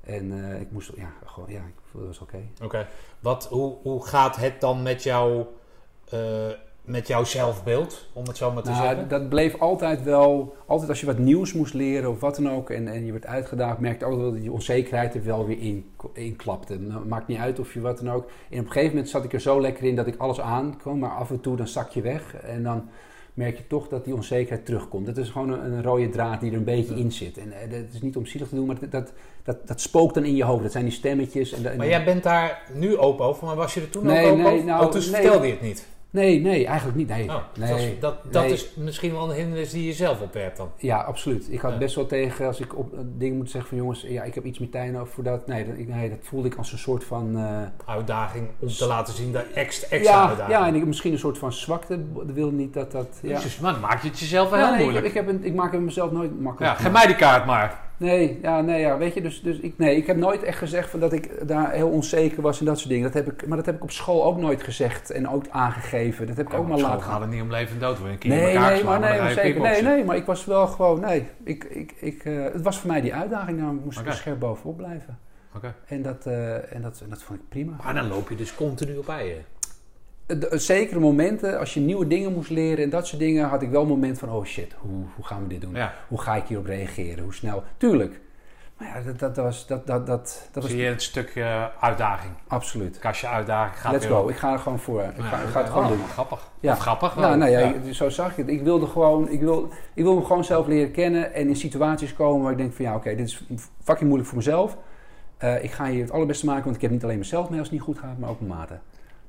En 0.00 0.32
uh, 0.32 0.60
ik 0.60 0.70
moest, 0.70 0.92
ja, 0.96 1.12
gewoon, 1.24 1.50
ja, 1.50 1.58
ik 1.58 1.74
voelde 1.90 2.06
dat 2.06 2.18
was 2.18 2.28
oké. 2.28 2.42
Okay. 2.56 2.66
Oké. 2.66 2.88
Wat, 3.20 3.46
hoe, 3.46 3.76
hoe 3.82 4.06
gaat 4.06 4.36
het 4.36 4.60
dan 4.60 4.82
met 4.82 5.02
jou 5.02 5.44
met 6.90 7.06
jouw 7.06 7.24
zelfbeeld, 7.24 8.08
om 8.12 8.26
het 8.26 8.36
zo 8.36 8.52
maar 8.52 8.62
te 8.62 8.70
nou, 8.70 8.82
zeggen? 8.82 9.08
Dat 9.08 9.28
bleef 9.28 9.60
altijd 9.60 10.02
wel, 10.02 10.56
altijd 10.66 10.88
als 10.88 11.00
je 11.00 11.06
wat 11.06 11.18
nieuws 11.18 11.52
moest 11.52 11.74
leren 11.74 12.10
of 12.10 12.20
wat 12.20 12.36
dan 12.36 12.50
ook 12.50 12.70
en, 12.70 12.88
en 12.88 13.06
je 13.06 13.12
werd 13.12 13.26
uitgedaagd, 13.26 13.78
merkte 13.78 14.08
wel 14.08 14.18
dat 14.18 14.40
die 14.40 14.52
onzekerheid 14.52 15.14
er 15.14 15.24
wel 15.24 15.46
weer 15.46 15.60
in, 15.60 15.90
in 16.12 16.36
klapte. 16.36 16.78
Nou, 16.78 17.06
maakt 17.06 17.26
niet 17.26 17.38
uit 17.38 17.58
of 17.58 17.74
je 17.74 17.80
wat 17.80 17.98
dan 17.98 18.10
ook. 18.10 18.30
En 18.50 18.58
op 18.58 18.64
een 18.64 18.72
gegeven 18.72 18.88
moment 18.88 19.08
zat 19.08 19.24
ik 19.24 19.32
er 19.32 19.40
zo 19.40 19.60
lekker 19.60 19.84
in 19.84 19.96
dat 19.96 20.06
ik 20.06 20.16
alles 20.16 20.40
aankwam, 20.40 20.98
maar 20.98 21.10
af 21.10 21.30
en 21.30 21.40
toe 21.40 21.56
dan 21.56 21.68
zak 21.68 21.90
je 21.90 22.00
weg 22.00 22.34
en 22.34 22.62
dan 22.62 22.88
merk 23.34 23.56
je 23.56 23.66
toch 23.66 23.88
dat 23.88 24.04
die 24.04 24.14
onzekerheid 24.14 24.66
terugkomt. 24.66 25.06
Dat 25.06 25.16
is 25.16 25.28
gewoon 25.28 25.50
een, 25.50 25.72
een 25.72 25.82
rode 25.82 26.08
draad 26.08 26.40
die 26.40 26.50
er 26.50 26.56
een 26.56 26.64
beetje 26.64 26.94
in 26.94 27.12
zit. 27.12 27.38
En 27.38 27.48
uh, 27.48 27.70
dat 27.70 27.92
is 27.92 28.00
niet 28.00 28.16
om 28.16 28.26
zielig 28.26 28.48
te 28.48 28.54
doen, 28.54 28.66
maar 28.66 28.78
dat, 28.80 28.90
dat, 28.90 29.12
dat, 29.42 29.66
dat, 29.68 29.80
spookt 29.80 30.14
dan 30.14 30.24
in 30.24 30.36
je 30.36 30.44
hoofd. 30.44 30.62
Dat 30.62 30.72
zijn 30.72 30.84
die 30.84 30.92
stemmetjes. 30.92 31.52
En, 31.52 31.70
en 31.70 31.76
maar 31.76 31.88
jij 31.88 32.04
bent 32.04 32.22
daar 32.22 32.62
nu 32.74 32.96
open 32.96 33.24
over, 33.24 33.46
maar 33.46 33.56
was 33.56 33.74
je 33.74 33.80
er 33.80 33.90
toen 33.90 34.06
nee, 34.06 34.24
ook 34.24 34.32
open 34.32 34.44
nee, 34.44 34.52
over? 34.52 34.66
Nou, 34.66 34.84
oh, 34.84 34.90
toen 34.90 35.00
nee, 35.00 35.10
vertelde 35.10 35.46
je 35.46 35.52
het 35.52 35.62
niet? 35.62 35.86
Nee, 36.12 36.40
nee, 36.40 36.66
eigenlijk 36.66 36.96
niet. 36.98 37.08
Nee, 37.08 37.28
Oh, 37.28 37.36
nee, 37.58 37.98
dat, 38.00 38.22
dat, 38.22 38.32
dat 38.32 38.42
nee. 38.42 38.52
is 38.52 38.74
misschien 38.76 39.12
wel 39.12 39.30
een 39.30 39.36
hindernis 39.36 39.70
die 39.70 39.86
je 39.86 39.92
zelf 39.92 40.20
opwerpt 40.20 40.56
dan. 40.56 40.70
Ja, 40.76 40.98
absoluut. 41.00 41.52
Ik 41.52 41.60
had 41.60 41.72
Ja. 41.72 41.78
best 41.78 41.94
wel 41.94 42.06
tegen 42.06 42.46
als 42.46 42.60
ik 42.60 42.76
op 42.78 42.92
een 42.92 43.14
ding 43.18 43.36
moet 43.36 43.50
zeggen 43.50 43.68
van 43.70 43.78
jongens, 43.78 44.00
ja, 44.08 44.22
ik 44.22 44.34
heb 44.34 44.44
iets 44.44 44.58
met 44.58 44.72
Tijn 44.72 44.98
over 44.98 45.12
voor 45.12 45.24
dat. 45.24 45.46
Nee, 45.46 45.66
dat, 45.66 45.78
ik- 45.78 45.88
nee, 45.88 46.08
dat 46.10 46.18
voelde 46.22 46.48
ik 46.48 46.54
als 46.56 46.72
een 46.72 46.78
soort 46.78 47.04
van. 47.04 47.36
eh, 47.38 47.92
Uitdaging 47.94 48.48
om 48.58 48.68
te 48.68 48.86
laten 48.86 49.14
zien 49.14 49.32
dat 49.32 49.44
extra, 49.54 49.88
extra 49.88 50.14
ja, 50.14 50.28
uitdaging. 50.28 50.58
ja, 50.58 50.66
en 50.66 50.74
ik, 50.74 50.84
misschien 50.86 51.12
een 51.12 51.18
soort 51.18 51.38
van 51.38 51.52
zwakte. 51.52 51.94
Ik 51.94 52.34
wil 52.34 52.50
niet 52.50 52.74
dat 52.74 52.92
dat. 52.92 53.18
Ja. 53.22 53.28
Jezus, 53.28 53.58
maar 53.58 53.72
dan 53.72 53.80
maak 53.80 54.02
je 54.02 54.08
het 54.08 54.18
jezelf 54.18 54.50
wel 54.50 54.58
heel 54.58 54.66
nee, 54.68 54.76
ik, 54.76 54.82
moeilijk. 54.82 55.06
ik, 55.06 55.14
heb 55.14 55.28
een, 55.28 55.44
ik 55.44 55.54
maak 55.54 55.72
het 55.72 55.80
mezelf 55.80 56.10
nooit 56.10 56.40
makkelijk. 56.40 56.76
ja, 56.78 56.82
geef 56.84 56.92
mij 56.92 57.06
die 57.06 57.16
kaart 57.16 57.46
maar. 57.46 57.88
Nee, 58.00 58.38
ja, 58.42 58.60
nee, 58.60 58.80
ja, 58.80 58.98
weet 58.98 59.14
je, 59.14 59.20
dus, 59.20 59.42
dus 59.42 59.58
ik, 59.58 59.78
nee, 59.78 59.96
ik 59.96 60.06
heb 60.06 60.16
nooit 60.16 60.42
echt 60.42 60.58
gezegd 60.58 60.90
van 60.90 61.00
dat 61.00 61.12
ik 61.12 61.48
daar 61.48 61.72
heel 61.72 61.88
onzeker 61.88 62.42
was 62.42 62.58
en 62.60 62.64
dat 62.64 62.78
soort 62.78 62.88
dingen. 62.88 63.12
Dat 63.12 63.24
heb 63.24 63.32
ik, 63.32 63.46
maar 63.46 63.56
dat 63.56 63.66
heb 63.66 63.74
ik 63.74 63.82
op 63.82 63.90
school 63.90 64.24
ook 64.24 64.38
nooit 64.38 64.62
gezegd 64.62 65.10
en 65.10 65.28
ook 65.28 65.44
aangegeven. 65.50 66.26
Dat 66.26 66.36
heb 66.36 66.46
ik 66.46 66.54
ook 66.54 66.68
maar 66.68 66.78
Zo 66.78 66.86
laten 66.86 67.02
gaat 67.02 67.20
het 67.20 67.30
niet 67.30 67.42
om 67.42 67.50
leven 67.50 67.74
en 67.74 67.80
dood 67.80 67.96
worden. 67.96 68.12
Een 68.12 68.18
keer 68.18 68.30
in 68.32 68.36
Nee, 68.36 68.54
elkaar 68.54 68.72
nee, 68.72 68.84
maar 68.84 69.00
nee, 69.00 69.20
maar 69.20 69.30
zeker. 69.30 69.60
Nee, 69.60 69.82
nee, 69.82 70.04
maar 70.04 70.16
ik 70.16 70.26
was 70.26 70.44
wel 70.44 70.66
gewoon, 70.66 71.00
nee. 71.00 71.28
Ik, 71.44 71.64
ik, 71.64 71.94
ik, 72.00 72.24
eh, 72.24 72.42
het 72.42 72.62
was 72.62 72.78
voor 72.78 72.90
mij 72.90 73.00
die 73.00 73.14
uitdaging, 73.14 73.58
daar 73.58 73.72
moest 73.72 74.00
ik 74.00 74.06
er 74.06 74.12
scherp 74.12 74.38
bovenop 74.38 74.76
blijven. 74.76 75.18
Oké. 75.56 75.74
En 75.86 76.02
dat, 76.02 76.26
eh, 76.26 76.74
en, 76.74 76.82
dat, 76.82 77.00
en 77.00 77.08
dat 77.10 77.22
vond 77.22 77.38
ik 77.38 77.48
prima. 77.48 77.76
Maar 77.84 77.94
dan 77.94 78.08
loop 78.08 78.28
je 78.28 78.36
dus 78.36 78.54
continu 78.54 78.96
op 78.96 79.08
eieren. 79.08 79.44
Zekere 80.50 81.00
momenten, 81.00 81.58
als 81.58 81.74
je 81.74 81.80
nieuwe 81.80 82.06
dingen 82.06 82.32
moest 82.32 82.50
leren 82.50 82.84
en 82.84 82.90
dat 82.90 83.06
soort 83.06 83.20
dingen, 83.20 83.48
had 83.48 83.62
ik 83.62 83.70
wel 83.70 83.82
een 83.82 83.88
moment 83.88 84.18
van, 84.18 84.30
oh 84.30 84.44
shit, 84.44 84.72
hoe, 84.78 85.02
hoe 85.14 85.24
gaan 85.24 85.42
we 85.42 85.48
dit 85.48 85.60
doen? 85.60 85.74
Ja. 85.74 85.94
Hoe 86.08 86.20
ga 86.20 86.34
ik 86.36 86.44
hierop 86.46 86.66
reageren? 86.66 87.24
Hoe 87.24 87.34
snel? 87.34 87.62
Tuurlijk. 87.76 88.20
Maar 88.76 88.88
ja, 88.88 89.12
dat, 89.12 89.18
dat, 89.18 89.36
was, 89.44 89.66
dat, 89.66 89.86
dat, 89.86 90.06
dat, 90.06 90.48
dat 90.52 90.62
was 90.62 90.72
Zie 90.72 90.80
je 90.80 90.88
een 90.88 91.00
stukje 91.00 91.70
uitdaging. 91.80 92.32
absoluut. 92.46 92.98
Kastje 92.98 93.26
uitdaging 93.26 93.80
gaat 93.80 93.92
Let's 93.92 94.06
go. 94.06 94.20
op. 94.20 94.30
Ik 94.30 94.36
ga 94.36 94.52
er 94.52 94.58
gewoon 94.58 94.78
voor. 94.78 95.02
Ik 95.02 95.10
ga, 95.16 95.36
Ja, 95.36 95.42
ik 95.42 95.48
ga 95.48 95.60
het 95.60 95.70
gewoon 95.70 95.88
doen. 95.88 95.98
Grappig. 96.12 96.48
Ja. 96.60 96.72
Of 96.72 96.78
grappig. 96.78 97.14
Ja, 97.14 97.20
wel. 97.20 97.36
nou 97.36 97.50
ja, 97.50 97.92
zo 97.92 98.08
zag 98.08 98.30
ik 98.30 98.36
het. 98.36 98.48
Ik 98.48 98.62
wilde 98.62 98.86
gewoon, 98.86 99.28
ik 99.28 99.40
wil, 99.40 99.68
ik 99.94 100.02
wil 100.02 100.14
me 100.14 100.24
gewoon 100.24 100.44
zelf 100.44 100.66
leren 100.66 100.90
kennen 100.92 101.34
en 101.34 101.48
in 101.48 101.56
situaties 101.56 102.14
komen 102.14 102.42
waar 102.42 102.52
ik 102.52 102.58
denk 102.58 102.72
van 102.72 102.84
ja, 102.84 102.94
oké, 102.94 103.14
dit 103.14 103.26
is 103.26 103.44
fucking 103.82 104.06
moeilijk 104.08 104.28
voor 104.28 104.38
mezelf. 104.38 104.76
Eh, 105.36 105.64
ik 105.64 105.70
ga 105.70 105.86
hier 105.86 106.02
het 106.02 106.12
allerbeste 106.12 106.46
maken, 106.46 106.64
want 106.64 106.76
ik 106.76 106.82
heb 106.82 106.90
niet 106.90 107.04
alleen 107.04 107.18
mezelf 107.18 107.48
mee 107.48 107.58
als 107.58 107.68
het 107.68 107.76
niet 107.76 107.86
goed 107.86 107.98
gaat, 107.98 108.18
maar 108.18 108.30
ook 108.30 108.40
mijn 108.40 108.58
maten. 108.58 108.80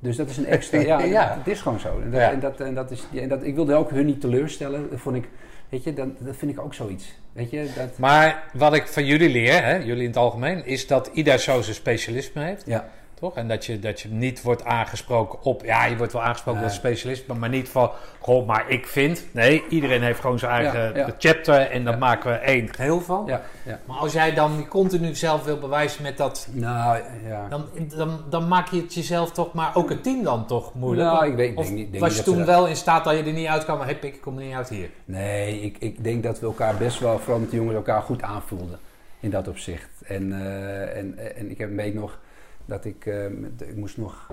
Dus 0.02 0.16
dat 0.16 0.28
is 0.28 0.36
een 0.36 0.46
extra. 0.46 0.78
Ja, 0.92 1.00
Ja. 1.00 1.36
het 1.38 1.46
is 1.54 1.60
gewoon 1.60 1.80
zo. 1.80 2.00
En 2.04 2.10
dat, 2.10 2.20
Ja. 2.20 2.30
en 2.32 2.40
dat, 2.40 2.60
en 2.60 2.74
dat 2.74 2.90
is, 2.90 3.06
en 3.14 3.28
dat, 3.28 3.42
ik 3.44 3.54
wilde 3.54 3.74
ook 3.74 3.90
hun 3.90 4.06
niet 4.06 4.20
teleurstellen. 4.20 4.90
Dat 4.90 5.00
vond 5.00 5.16
ik, 5.16 5.28
weet 5.68 5.84
je, 5.84 5.92
dat, 5.92 6.08
dat 6.18 6.36
vind 6.36 6.50
ik 6.52 6.60
ook 6.60 6.74
zoiets. 6.74 7.14
Weet 7.32 7.50
je, 7.50 7.66
dat, 7.76 7.98
Maar 7.98 8.42
wat 8.52 8.74
ik 8.74 8.86
van 8.86 9.04
jullie 9.06 9.28
leer, 9.30 9.64
hè, 9.64 9.76
jullie 9.76 10.02
in 10.02 10.08
het 10.08 10.16
algemeen, 10.16 10.64
is 10.66 10.86
dat 10.86 11.10
ieder 11.12 11.38
zo 11.38 11.60
zijn 11.62 11.74
specialisme 11.76 12.42
heeft. 12.44 12.66
ja. 12.66 12.88
Toch? 13.22 13.34
En 13.36 13.48
dat 13.48 13.64
je, 13.66 13.78
dat 13.78 14.00
je 14.00 14.08
niet 14.08 14.42
wordt 14.42 14.64
aangesproken 14.64 15.42
op... 15.42 15.64
Ja, 15.64 15.84
je 15.84 15.96
wordt 15.96 16.12
wel 16.12 16.22
aangesproken 16.22 16.60
Nee. 16.60 16.68
als 16.70 16.78
specialist, 16.78 17.26
maar, 17.26 17.36
maar 17.36 17.48
niet 17.48 17.68
van... 17.68 17.90
Goh, 18.18 18.46
maar 18.46 18.64
ik 18.70 18.86
vind... 18.86 19.24
Nee, 19.32 19.62
iedereen 19.68 20.02
heeft 20.02 20.20
gewoon 20.20 20.38
zijn 20.38 20.50
eigen 20.52 20.80
Ja, 20.80 21.06
ja. 21.06 21.14
chapter 21.18 21.70
en 21.70 21.82
Ja. 21.82 21.96
maken 21.96 22.30
we 22.30 22.36
één 22.36 22.74
geheel 22.74 23.00
van. 23.00 23.24
Ja, 23.26 23.42
ja. 23.62 23.78
Maar 23.86 23.96
als 23.96 24.12
jij 24.12 24.34
dan 24.34 24.68
continu 24.68 25.14
zelf 25.14 25.44
wil 25.44 25.58
bewijzen 25.58 26.02
met 26.02 26.16
dat... 26.16 26.48
Nou, 26.52 27.00
ja. 27.28 27.46
Dan, 27.48 27.64
dan, 27.96 28.20
dan 28.30 28.48
maak 28.48 28.68
je 28.68 28.80
het 28.80 28.94
jezelf 28.94 29.32
toch, 29.32 29.52
maar 29.52 29.76
ook 29.76 29.88
het 29.88 30.02
team 30.02 30.22
dan 30.22 30.46
toch 30.46 30.74
moeilijk. 30.74 31.08
Nou, 31.10 31.26
ik 31.26 31.36
weet- 31.36 31.50
ik 31.52 31.58
of 31.58 31.64
denk 31.64 31.76
niet- 31.76 31.90
denk 31.90 32.02
was 32.02 32.10
je 32.10 32.16
dat 32.16 32.24
toen 32.26 32.36
dat- 32.38 32.46
wel 32.46 32.66
in 32.66 32.76
staat 32.76 33.04
dat 33.04 33.16
je 33.16 33.22
er 33.22 33.32
niet 33.32 33.46
uit 33.46 33.64
kwam, 33.64 33.76
maar 33.78 33.86
hey 33.86 33.96
pik, 33.98 34.14
ik 34.14 34.20
kom 34.20 34.38
er 34.38 34.44
niet 34.44 34.54
uit 34.54 34.68
hier. 34.68 34.90
Nee, 35.04 35.60
ik, 35.60 35.76
ik 35.78 36.04
denk 36.04 36.22
dat 36.22 36.40
we 36.40 36.46
elkaar 36.46 36.76
best 36.76 36.98
wel, 36.98 37.18
vooral 37.18 37.38
met 37.40 37.50
de 37.50 37.56
jongens, 37.56 37.76
elkaar 37.76 38.02
goed 38.02 38.22
aanvoelden. 38.22 38.78
In 39.20 39.30
dat 39.30 39.48
opzicht. 39.48 39.88
En, 40.06 40.32
eh, 40.32 40.96
en, 40.96 41.36
en 41.36 41.50
ik 41.50 41.58
heb 41.58 41.68
een 41.70 41.76
week 41.76 41.94
nog 41.94 42.18
dat 42.64 42.84
ik, 42.84 43.06
eh, 43.06 43.26
met- 43.28 43.62
ik 43.68 43.76
moest 43.76 43.96
nog, 43.96 44.30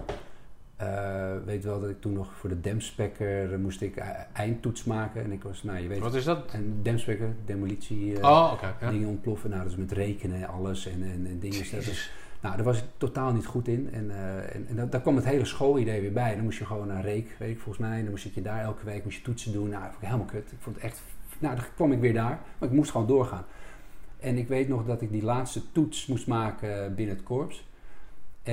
eh, 0.75 1.35
weet 1.45 1.63
wel 1.63 1.79
dat 1.79 1.89
ik 1.89 2.01
toen 2.01 2.13
nog 2.13 2.33
voor 2.33 2.49
de 2.49 2.61
demspekker 2.61 3.53
eh, 3.53 3.59
moest 3.59 3.81
ik 3.81 3.95
e- 3.95 4.01
eindtoets 4.33 4.83
maken. 4.83 5.23
En 5.23 5.31
ik 5.31 5.43
was, 5.43 5.63
nou 5.63 5.79
je 5.79 5.87
weet, 5.87 5.99
Wat 5.99 6.15
is 6.15 6.23
dat? 6.23 6.51
en 6.53 6.79
demspekker, 6.81 7.33
demolitie, 7.45 8.19
eh, 8.19 8.29
oh, 8.29 8.53
ja. 8.81 8.89
dingen 8.91 9.07
ontploffen. 9.09 9.49
Nou, 9.49 9.61
dat 9.63 9.71
is 9.71 9.77
met 9.77 9.91
rekenen 9.91 10.37
en 10.37 10.47
alles 10.47 10.85
en, 10.87 11.03
en, 11.03 11.25
en 11.27 11.39
dingen. 11.39 11.65
Nou, 12.41 12.55
daar 12.55 12.65
was 12.65 12.77
ik 12.77 12.83
totaal 12.97 13.33
niet 13.33 13.45
goed 13.45 13.67
in. 13.67 13.89
En, 13.93 14.11
en, 14.53 14.65
en 14.69 14.75
dat- 14.75 14.91
daar 14.91 15.01
kwam 15.01 15.15
het 15.15 15.25
hele 15.25 15.45
schoolidee 15.45 16.01
weer 16.01 16.13
bij. 16.13 16.35
Dan 16.35 16.43
moest 16.43 16.57
je 16.59 16.65
gewoon 16.65 16.87
naar 16.87 17.01
Reek, 17.03 17.35
weet 17.39 17.49
ik 17.49 17.59
volgens 17.59 17.77
mij. 17.87 17.95
En 17.97 18.01
dan 18.01 18.09
moest 18.09 18.23
je 18.33 18.41
daar 18.41 18.61
elke 18.63 18.85
week 18.85 19.03
moest 19.03 19.17
je 19.17 19.23
toetsen 19.23 19.51
doen. 19.51 19.69
Nou, 19.69 19.81
dat 19.83 19.91
vond 19.91 20.01
ik 20.03 20.07
helemaal 20.07 20.25
kut. 20.31 20.51
Ik 20.51 20.57
vond 20.59 20.75
het 20.75 20.85
echt... 20.85 21.01
Nou, 21.39 21.55
dan 21.55 21.65
kwam 21.75 21.91
ik 21.91 21.99
weer 21.99 22.13
daar. 22.13 22.39
Maar 22.57 22.69
ik 22.69 22.75
moest 22.75 22.91
gewoon 22.91 23.07
doorgaan. 23.07 23.45
En 24.19 24.37
ik 24.37 24.47
weet 24.47 24.67
nog 24.67 24.85
dat 24.85 25.01
ik 25.01 25.11
die 25.11 25.23
laatste 25.23 25.71
toets 25.71 26.05
moest 26.07 26.27
maken 26.27 26.95
binnen 26.95 27.15
het 27.15 27.23
korps. 27.23 27.67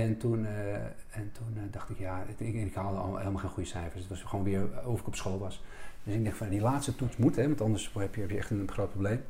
En 0.03 0.17
toen, 0.17 0.47
eh, 0.47 0.75
en 1.11 1.33
toen 1.33 1.53
eh, 1.55 1.63
dacht 1.71 1.91
ik, 1.91 1.99
ja, 1.99 2.25
ik, 2.39 2.55
ik 2.55 2.75
haalde 2.75 2.99
al 2.99 3.17
helemaal 3.17 3.41
geen 3.41 3.51
goede 3.51 3.69
cijfers. 3.69 4.01
Het 4.01 4.09
was 4.09 4.23
gewoon 4.23 4.45
weer 4.45 4.63
of 4.85 5.01
ik 5.01 5.07
op 5.07 5.15
school 5.15 5.39
was. 5.39 5.63
Dus 6.03 6.15
ik 6.15 6.25
dacht 6.25 6.37
van, 6.37 6.49
die 6.49 6.61
laatste 6.61 6.97
toets 6.97 7.17
moet, 7.17 7.37
hè, 7.37 7.47
want 7.47 7.61
anders 7.61 7.93
heb 7.99 8.15
je, 8.15 8.27
echt 8.27 8.51
een 8.51 8.69
groot 8.73 8.91
probleem. 8.91 9.21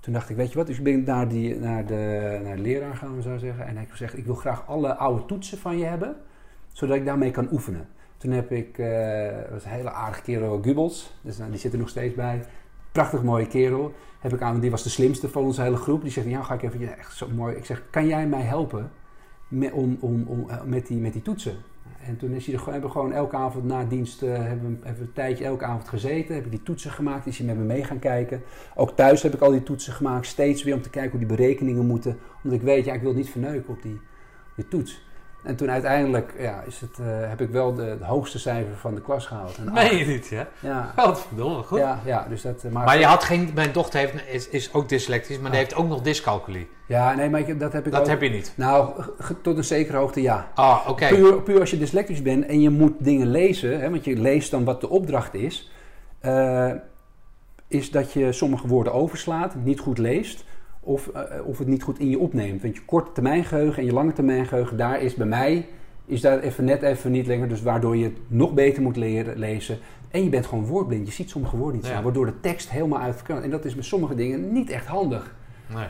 Toen 0.00 0.12
dacht 0.12 0.30
ik, 0.30 0.36
weet 0.36 0.50
je 0.50 0.56
wat, 0.56 0.66
dus 0.66 0.78
ik 0.78 0.84
ben 0.84 1.02
naar, 1.04 1.28
die, 1.28 1.56
naar, 1.56 1.86
de, 1.86 2.40
naar 2.42 2.56
de 2.56 2.62
leraar 2.62 2.96
gaan, 2.96 3.22
zou 3.22 3.38
zeggen. 3.38 3.66
En 3.66 3.76
hij 3.76 3.86
gezegd, 3.90 4.16
ik 4.16 4.24
wil 4.24 4.34
graag 4.34 4.66
alle 4.66 4.94
oude 4.94 5.24
toetsen 5.24 5.58
van 5.58 5.78
je 5.78 5.84
hebben, 5.84 6.16
zodat 6.72 6.96
ik 6.96 7.04
daarmee 7.04 7.30
kan 7.30 7.48
oefenen. 7.52 7.88
Toen 8.16 8.30
heb 8.30 8.52
ik, 8.52 8.78
eh 8.78 9.50
was 9.50 9.64
een 9.64 9.70
hele 9.70 9.90
aardige 9.90 10.22
kerel, 10.22 10.62
Gubels, 10.62 11.14
dus 11.20 11.38
nou, 11.38 11.50
die 11.50 11.60
zit 11.60 11.72
er 11.72 11.78
nog 11.78 11.88
steeds 11.88 12.14
bij. 12.14 12.44
Prachtig 12.92 13.22
mooie 13.22 13.46
kerel. 13.46 13.94
Heb 14.20 14.32
ik 14.32 14.42
aan, 14.42 14.60
die 14.60 14.70
was 14.70 14.82
de 14.82 14.88
slimste 14.88 15.28
van 15.28 15.42
onze 15.42 15.62
hele 15.62 15.76
groep. 15.76 16.02
Die 16.02 16.10
zegt, 16.10 16.26
ja, 16.26 16.42
ga 16.42 16.54
ik 16.54 16.62
even, 16.62 16.98
echt 16.98 17.16
zo 17.16 17.28
mooi. 17.28 17.56
Ik 17.56 17.64
zeg, 17.64 17.82
kan 17.90 18.06
jij 18.06 18.26
mij 18.26 18.42
helpen 18.42 18.90
met, 19.48 19.72
om, 19.72 19.96
om, 20.00 20.24
om, 20.26 20.50
eh, 20.50 20.62
met, 20.62 20.86
die, 20.86 20.98
met 20.98 21.12
die 21.12 21.22
toetsen? 21.22 21.56
En 22.06 22.16
toen 22.16 22.30
is 22.30 22.46
hij 22.46 22.54
er, 22.54 22.64
hebben 22.64 22.82
we 22.82 22.90
gewoon 22.90 23.12
elke 23.12 23.36
avond 23.36 23.64
na 23.64 23.84
dienst, 23.84 24.22
eh, 24.22 24.32
hebben, 24.32 24.80
we, 24.82 24.88
een 24.88 25.12
tijdje 25.12 25.44
elke 25.44 25.64
avond 25.64 25.88
gezeten. 25.88 26.34
Heb 26.34 26.44
ik 26.44 26.50
die 26.50 26.62
toetsen 26.62 26.90
gemaakt, 26.90 27.26
is 27.26 27.38
hij 27.38 27.46
met 27.46 27.56
me 27.56 27.64
mee 27.64 27.84
gaan 27.84 27.98
kijken. 27.98 28.42
Ook 28.74 28.90
thuis 28.90 29.22
heb 29.22 29.34
ik 29.34 29.40
al 29.40 29.50
die 29.50 29.62
toetsen 29.62 29.92
gemaakt, 29.92 30.26
steeds 30.26 30.62
weer 30.62 30.74
om 30.74 30.82
te 30.82 30.90
kijken 30.90 31.10
hoe 31.10 31.26
die 31.26 31.36
berekeningen 31.36 31.86
moeten. 31.86 32.18
Omdat 32.42 32.58
ik 32.58 32.64
weet, 32.64 32.84
ja, 32.84 32.94
ik 32.94 33.02
wil 33.02 33.14
niet 33.14 33.30
verneuken 33.30 33.74
op 33.74 33.82
die, 33.82 34.00
die 34.56 34.68
toets. 34.68 35.06
En 35.48 35.56
toen 35.56 35.70
uiteindelijk 35.70 36.34
ja, 36.38 36.62
is 36.66 36.80
het, 36.80 36.98
eh, 36.98 37.06
heb 37.28 37.40
ik 37.40 37.50
wel 37.50 37.74
de, 37.74 37.82
het 37.82 38.02
hoogste 38.02 38.38
cijfer 38.38 38.76
van 38.76 38.94
de 38.94 39.00
klas 39.00 39.26
gehaald. 39.26 39.58
Een 39.74 39.98
je 39.98 40.04
niet, 40.06 40.28
ja? 40.28 40.46
Ja, 40.60 40.92
Wat 40.96 41.20
verdomme, 41.20 41.62
goed. 41.62 41.78
ja, 41.78 42.00
ja, 42.04 42.26
dus 42.28 42.42
dat... 42.42 42.64
eh, 42.64 42.70
Maar 42.72 42.98
je 42.98 43.04
had 43.04 43.24
geen, 43.24 43.50
mijn 43.54 43.72
dochter 43.72 43.98
heeft, 43.98 44.14
is, 44.28 44.48
is 44.48 44.72
ook 44.72 44.88
dyslectisch, 44.88 45.38
maar 45.38 45.50
die 45.50 45.58
heeft 45.60 45.74
ook 45.74 45.88
nog 45.88 46.00
dyscalculie. 46.02 46.68
Ja, 46.86 47.14
nee, 47.14 47.30
maar 47.30 47.40
ik, 47.40 47.60
dat 47.60 47.72
heb 47.72 47.86
ik 47.86 47.92
Dat 47.92 48.00
ook. 48.00 48.06
heb 48.06 48.22
je 48.22 48.28
niet. 48.28 48.52
Nou, 48.56 49.02
tot 49.42 49.56
een 49.56 49.64
zekere 49.64 49.96
hoogte 49.96 50.22
ja. 50.22 50.48
Ah, 50.54 50.86
oké. 50.88 51.08
Puur, 51.08 51.42
puur 51.42 51.60
als 51.60 51.70
je 51.70 51.78
dyslectisch 51.78 52.22
bent 52.22 52.46
en 52.46 52.60
je 52.60 52.70
moet 52.70 52.94
dingen 52.98 53.26
lezen, 53.30 53.80
hè, 53.80 53.90
want 53.90 54.04
je 54.04 54.16
leest 54.16 54.50
dan 54.50 54.64
wat 54.64 54.80
de 54.80 54.88
opdracht 54.88 55.34
is, 55.34 55.70
eh, 56.20 56.70
is 57.68 57.90
dat 57.90 58.12
je 58.12 58.32
sommige 58.32 58.66
woorden 58.68 58.92
overslaat, 58.92 59.54
niet 59.54 59.80
goed 59.80 59.98
leest, 59.98 60.44
of, 60.88 61.08
eh, 61.08 61.22
of 61.46 61.58
het 61.58 61.66
niet 61.68 61.82
goed 61.82 61.98
in 61.98 62.10
je 62.10 62.18
opneemt. 62.18 62.62
Want 62.62 62.74
je 62.74 62.82
korte 62.84 63.12
termijn 63.12 63.44
geheugen 63.44 63.78
en 63.78 63.84
je 63.84 63.92
lange 63.92 64.12
termijn 64.12 64.46
geheugen, 64.46 64.76
daar 64.76 65.02
is 65.02 65.14
bij 65.14 65.26
mij, 65.26 65.66
is 66.06 66.20
daar 66.20 66.38
even 66.40 66.64
net 66.64 66.82
even 66.82 67.10
niet 67.10 67.26
langer, 67.26 67.48
dus 67.48 67.62
waardoor 67.62 67.96
je 67.96 68.04
het 68.04 68.16
nog 68.26 68.54
beter 68.54 68.82
moet 68.82 68.96
leren 68.96 69.38
lezen. 69.38 69.78
En 70.10 70.24
je 70.24 70.28
bent 70.28 70.46
gewoon 70.46 70.66
woordblind, 70.66 71.06
je 71.06 71.12
ziet 71.12 71.30
sommige 71.30 71.56
woorden 71.56 71.74
niet 71.76 71.84
Ja. 71.84 71.90
staan, 71.90 72.02
waardoor 72.02 72.26
de 72.26 72.40
tekst 72.40 72.70
helemaal 72.70 73.00
uitverkant. 73.00 73.42
En 73.42 73.50
dat 73.50 73.64
is 73.64 73.74
met 73.74 73.84
sommige 73.84 74.14
dingen 74.14 74.52
niet 74.52 74.70
echt 74.70 74.86
handig. 74.86 75.34
Nee. 75.74 75.86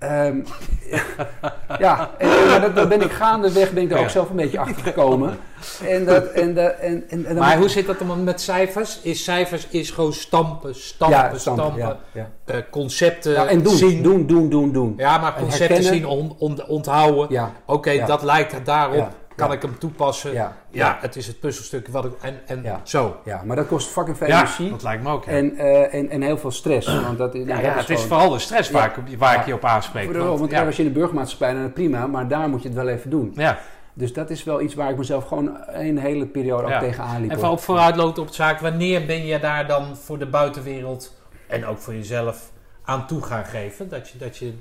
Ehm, 0.00 0.36
ja, 1.78 2.10
en, 2.18 2.28
en- 2.30 2.48
maar 2.48 2.60
dat, 2.60 2.76
dat 2.76 2.88
ben 2.88 3.00
ik 3.02 3.10
gaandeweg 3.10 3.72
ben 3.72 3.82
ik 3.82 3.88
daar 3.88 3.98
Ja. 3.98 4.04
ook 4.04 4.10
zelf 4.10 4.30
een 4.30 4.36
beetje 4.36 4.58
achter 4.58 4.82
gekomen. 4.82 5.38
En 5.86 6.04
dat, 6.04 6.24
en, 6.42 6.54
dat- 6.54 6.72
en, 6.80 7.04
en, 7.08 7.24
en 7.26 7.34
dan- 7.34 7.44
Maar 7.44 7.58
hoe 7.58 7.68
zit 7.68 7.86
dat 7.86 7.98
dan 7.98 8.24
met 8.24 8.40
cijfers? 8.40 9.00
Is 9.02 9.24
cijfers 9.24 9.66
is 9.68 9.90
gewoon 9.90 10.12
stampen, 10.12 10.74
stampen, 10.74 11.18
ja, 11.18 11.38
stampen, 11.38 11.40
stampen, 11.40 11.78
ja, 11.78 11.96
ja. 12.12 12.30
eh, 12.44 12.56
concepten 12.70 13.48
en 13.48 13.62
doen, 13.62 13.76
zien. 13.76 14.02
doen, 14.02 14.26
doen, 14.26 14.48
doen, 14.50 14.72
doen. 14.72 14.94
Ja, 14.96 15.18
maar 15.18 15.36
En 15.36 15.42
concepten 15.42 15.82
zien, 15.82 16.06
on- 16.06 16.36
on- 16.38 16.64
onthouden. 16.66 17.26
Ja, 17.30 17.52
Oké, 17.66 18.04
dat 18.06 18.22
lijkt 18.22 18.66
daarop. 18.66 19.08
Kan 19.40 19.48
Ja. 19.48 19.54
ik 19.54 19.62
hem 19.62 19.78
toepassen? 19.78 20.32
Ja, 20.32 20.56
ja, 20.70 20.98
het 21.00 21.16
is 21.16 21.26
het 21.26 21.40
puzzelstuk 21.40 21.88
wat 21.88 22.04
ik... 22.04 22.12
En, 22.20 22.40
en 22.46 22.62
Ja. 22.62 22.80
zo. 22.82 23.16
ja, 23.24 23.42
maar 23.44 23.56
dat 23.56 23.66
kost 23.66 23.88
fucking 23.88 24.16
veel 24.16 24.26
Ja, 24.26 24.36
energie. 24.36 24.70
dat 24.70 24.82
lijkt 24.82 25.02
me 25.02 25.10
ook. 25.10 25.26
En, 25.26 25.56
eh, 25.56 25.94
en, 25.94 26.08
en 26.10 26.22
heel 26.22 26.38
veel 26.38 26.50
stress. 26.50 26.86
Want 27.06 27.18
dat, 27.18 27.32
ja, 27.32 27.44
dat 27.44 27.60
ja, 27.60 27.74
het 27.76 27.90
is 27.90 28.02
vooral 28.02 28.30
de 28.30 28.38
stress 28.38 28.70
waar, 28.70 28.98
ik, 29.08 29.18
waar 29.18 29.38
ik 29.40 29.46
je 29.46 29.54
op 29.54 29.64
aanspreek. 29.64 30.04
Voor 30.04 30.12
de, 30.12 30.18
want- 30.18 30.38
want 30.38 30.50
ja. 30.50 30.66
als 30.66 30.76
je 30.76 30.82
in 30.82 30.88
de 30.92 30.94
burgermaatschappij, 30.98 31.52
dan 31.54 31.72
prima, 31.72 32.06
maar 32.06 32.28
daar 32.28 32.48
moet 32.48 32.62
je 32.62 32.68
het 32.68 32.76
wel 32.76 32.88
even 32.88 33.10
doen. 33.10 33.32
ja. 33.36 33.58
Dus 33.92 34.12
dat 34.12 34.30
is 34.30 34.44
wel 34.44 34.60
iets 34.60 34.74
waar 34.74 34.90
ik 34.90 34.96
mezelf 34.96 35.26
gewoon 35.26 35.56
een 35.66 35.98
hele 35.98 36.26
periode 36.26 36.62
ook 36.64 36.68
Ja. 36.70 36.78
tegenaan 36.78 37.20
liep. 37.20 37.30
En 37.30 37.38
hoor. 37.38 37.48
ook 37.50 37.58
vooruitlopen 37.58 38.22
op 38.22 38.28
de 38.28 38.34
zaak. 38.34 38.60
Wanneer 38.60 39.06
ben 39.06 39.26
je 39.26 39.38
daar 39.40 39.66
dan 39.66 39.96
voor 39.96 40.18
de 40.18 40.26
buitenwereld 40.26 41.14
en 41.46 41.66
ook 41.66 41.78
voor 41.78 41.94
jezelf 41.94 42.50
aan 42.84 43.06
toe 43.06 43.22
gaan 43.22 43.44
geven? 43.44 43.88
Dat 43.88 44.08
je 44.08 44.18
dat, 44.18 44.36
je 44.36 44.52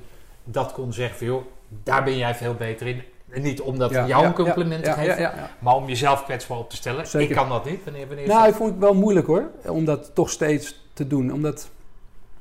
dat 0.44 0.72
kon 0.72 0.94
zeggen 0.94 1.18
van 1.18 1.28
joh, 1.28 1.42
daar 1.84 2.04
ben 2.04 2.18
jij 2.18 2.36
veel 2.36 2.54
beter 2.54 2.88
in. 2.88 3.04
Niet 3.34 3.62
omdat 3.62 3.90
Ja, 3.92 4.08
jou 4.08 4.26
een 4.26 4.34
compliment 4.34 4.84
te 4.84 4.90
ja, 4.90 4.96
geven, 4.96 5.32
maar 5.60 5.76
om 5.76 5.88
jezelf 5.88 6.24
kwetsbaar 6.24 6.58
op 6.58 6.70
te 6.70 6.76
stellen. 6.76 7.08
Zeker. 7.08 7.30
Ik 7.30 7.36
kan 7.36 7.50
dat 7.50 7.66
niet. 7.66 7.84
Wanneer, 7.84 8.08
wanneer 8.08 8.28
Nou, 8.28 8.40
dat? 8.40 8.50
ik 8.50 8.56
vond 8.56 8.70
het 8.72 8.80
wel 8.80 8.94
moeilijk 8.94 9.28
hoor, 9.28 9.50
om 9.68 9.86
dat 9.86 10.12
toch 10.16 10.30
steeds 10.30 10.88
te 10.94 11.08
doen. 11.08 11.34
Omdat, 11.34 11.70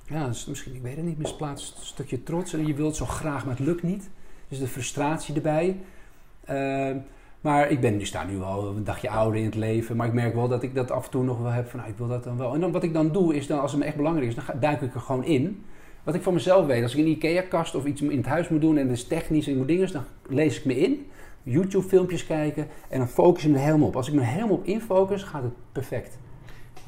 ja, 0.05 0.27
misschien, 0.49 0.75
ik 0.75 0.83
weet 0.83 0.97
het 0.97 1.05
niet, 1.05 1.19
misplaatst 1.19 1.77
een 1.79 1.87
stukje 1.87 2.23
trots. 2.23 2.53
En 2.53 2.67
je 2.67 2.75
wilt 2.75 2.97
zo 2.97 3.05
graag, 3.07 3.45
maar 3.45 3.57
het 3.57 3.67
lukt 3.67 3.83
niet. 3.83 4.09
Dus 4.49 4.59
de 4.59 4.69
frustratie 4.69 5.35
erbij. 5.35 5.77
Ehm, 6.45 6.97
Maar 7.41 7.71
ik 7.71 7.81
ben 7.81 7.97
nu 7.97 8.05
sta 8.07 8.25
nu 8.25 8.43
al 8.43 8.67
een 8.67 8.85
dagje 8.85 9.11
ouder 9.11 9.39
in 9.41 9.45
het 9.47 9.55
leven. 9.55 9.97
Maar 9.97 10.07
ik 10.07 10.13
merk 10.13 10.35
wel 10.35 10.49
dat 10.49 10.63
ik 10.63 10.75
dat 10.75 10.91
af 10.91 11.05
en 11.05 11.11
toe 11.11 11.25
nog 11.25 11.39
wel 11.39 11.51
heb 11.51 11.69
van 11.71 11.79
nou, 11.79 11.91
ik 11.93 11.99
wil 11.99 12.09
dat 12.09 12.25
dan 12.25 12.37
wel. 12.39 12.55
En 12.55 12.61
dan 12.61 12.73
wat 12.73 12.83
ik 12.83 12.93
dan 12.93 13.13
doe 13.13 13.35
is 13.35 13.47
dan 13.47 13.61
als 13.61 13.71
het 13.71 13.81
me 13.81 13.87
echt 13.87 13.97
belangrijk 13.97 14.29
is, 14.29 14.35
dan 14.35 14.45
ga, 14.45 14.53
duik 14.61 14.81
ik 14.83 14.95
er 14.95 15.01
gewoon 15.01 15.25
in. 15.25 15.65
Wat 16.05 16.15
ik 16.15 16.23
van 16.23 16.35
mezelf 16.35 16.67
weet, 16.67 16.83
als 16.83 16.95
ik 16.95 16.99
een 16.99 17.11
IKEA-kast 17.11 17.75
of 17.75 17.85
iets 17.85 18.01
in 18.01 18.17
het 18.17 18.27
huis 18.27 18.49
moet 18.49 18.61
doen 18.61 18.77
en 18.79 18.89
het 18.89 18.97
is 18.97 19.07
technisch 19.07 19.47
en 19.47 19.53
ik 19.53 19.59
moet 19.59 19.69
dingen, 19.69 19.93
dan 19.93 20.05
lees 20.29 20.59
ik 20.59 20.65
me 20.65 20.79
in. 20.79 21.07
YouTube-filmpjes 21.43 22.27
kijken 22.27 22.69
en 22.89 22.99
dan 22.99 23.09
focus 23.09 23.45
ik 23.45 23.51
me 23.51 23.59
helemaal 23.59 23.87
op. 23.87 23.97
Als 23.97 24.09
ik 24.09 24.15
me 24.15 24.23
helemaal 24.23 24.57
op 24.57 24.65
infocus, 24.65 25.23
gaat 25.23 25.43
het 25.43 25.53
perfect. 25.73 26.19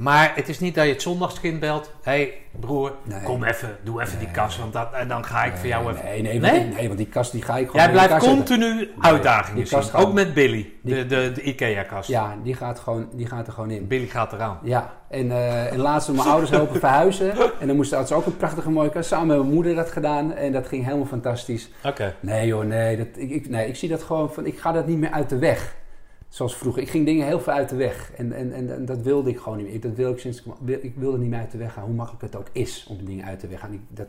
Maar 0.01 0.33
het 0.35 0.49
is 0.49 0.59
niet 0.61 0.75
dat 0.75 0.85
je 0.85 0.93
het 0.93 1.03
zondagskind 1.03 1.61
belt. 1.61 1.91
Hé 2.03 2.13
hey, 2.13 2.35
broer, 2.61 2.93
Nee. 3.05 3.23
kom 3.23 3.45
even, 3.45 3.77
doe 3.83 4.03
even 4.03 4.19
die 4.19 4.31
kast. 4.31 4.59
Want 4.59 4.73
dat, 4.73 4.93
en 4.93 5.09
dan 5.09 5.25
ga 5.25 5.45
ik 5.45 5.57
voor 5.57 5.67
jou 5.69 5.91
even... 5.93 6.05
Nee, 6.05 6.23
nee, 6.23 6.39
Nee? 6.41 6.51
Want, 6.61 6.75
nee, 6.75 6.87
want 6.87 6.99
die 6.99 7.07
kast 7.09 7.33
die 7.33 7.43
ga 7.43 7.57
ik 7.57 7.67
gewoon 7.71 7.83
Jij 7.83 7.91
blijft 7.91 8.25
continu 8.25 8.91
uitdagingen 9.01 9.67
zien. 9.67 9.81
Ook 9.95 10.13
met 10.13 10.35
Billy, 10.35 10.73
die- 10.83 10.95
de, 10.95 11.07
de, 11.07 11.33
de 11.35 11.43
IKEA-kast. 11.43 12.09
Ja, 12.09 12.37
die 12.43 12.55
gaat, 12.55 12.79
gewoon, 12.79 13.09
die 13.13 13.27
gaat 13.27 13.47
er 13.47 13.53
gewoon 13.53 13.71
in. 13.71 13.87
Billy 13.87 14.07
gaat 14.07 14.33
eraan. 14.33 14.59
Ja, 14.63 14.93
en, 15.09 15.31
eh 15.31 15.73
en 15.73 15.79
laatst 15.79 16.07
toen 16.07 16.17
mijn 16.17 16.29
ouders 16.29 16.51
helpen 16.51 16.81
verhuizen. 16.87 17.33
En 17.61 17.67
dan 17.67 17.77
moesten 17.77 18.07
ze 18.07 18.15
ook 18.15 18.27
een 18.27 18.37
prachtige 18.37 18.71
mooie 18.71 18.91
kast. 18.91 19.09
Samen 19.09 19.27
met 19.27 19.39
mijn 19.39 19.53
moeder 19.55 19.75
dat 19.75 19.91
gedaan. 19.91 20.35
En 20.35 20.53
dat 20.53 20.67
ging 20.67 20.85
helemaal 20.85 21.07
fantastisch. 21.07 21.71
Oké. 21.85 22.15
Nee 22.21 22.47
joh, 22.47 22.65
nee. 22.65 22.97
Dat, 22.97 23.07
ik, 23.15 23.31
ik, 23.31 23.49
nee, 23.49 23.69
ik 23.69 23.77
zie 23.77 23.89
dat 23.89 24.03
gewoon 24.03 24.33
van, 24.33 24.47
ik 24.47 24.59
ga 24.59 24.73
dat 24.73 24.87
niet 24.87 24.99
meer 24.99 25.11
uit 25.11 25.29
de 25.29 25.39
weg. 25.39 25.75
Zoals 26.31 26.57
vroeger. 26.57 26.83
Ik 26.83 26.89
ging 26.91 27.05
dingen 27.07 27.27
heel 27.27 27.41
veel 27.41 27.53
uit 27.53 27.69
de 27.69 27.77
weg. 27.77 28.13
En, 28.17 28.33
en, 28.33 28.53
en, 28.53 28.75
en 28.75 28.85
dat 28.85 28.99
wilde 29.03 29.31
ik 29.31 29.39
gewoon 29.39 29.59
niet 29.59 29.67
meer. 29.67 29.75
Ik- 29.75 29.83
Dat 29.83 29.95
wil 29.95 30.11
ik 30.13 30.19
sinds 30.19 30.39
ik, 30.39 30.53
wil- 30.61 30.79
ik 30.83 30.95
wilde 30.97 31.19
niet 31.19 31.29
meer 31.31 31.39
uit 31.41 31.51
de 31.51 31.59
weg 31.59 31.73
gaan. 31.73 31.85
Hoe 31.85 31.95
makkelijk 31.95 32.23
het 32.23 32.37
ook 32.37 32.49
is 32.53 32.87
om 32.89 33.05
dingen 33.05 33.25
uit 33.25 33.41
de 33.41 33.49
weg 33.49 33.59
te 33.59 33.65
gaan. 33.65 33.75
Ik, 33.75 33.81
dat, 33.89 34.07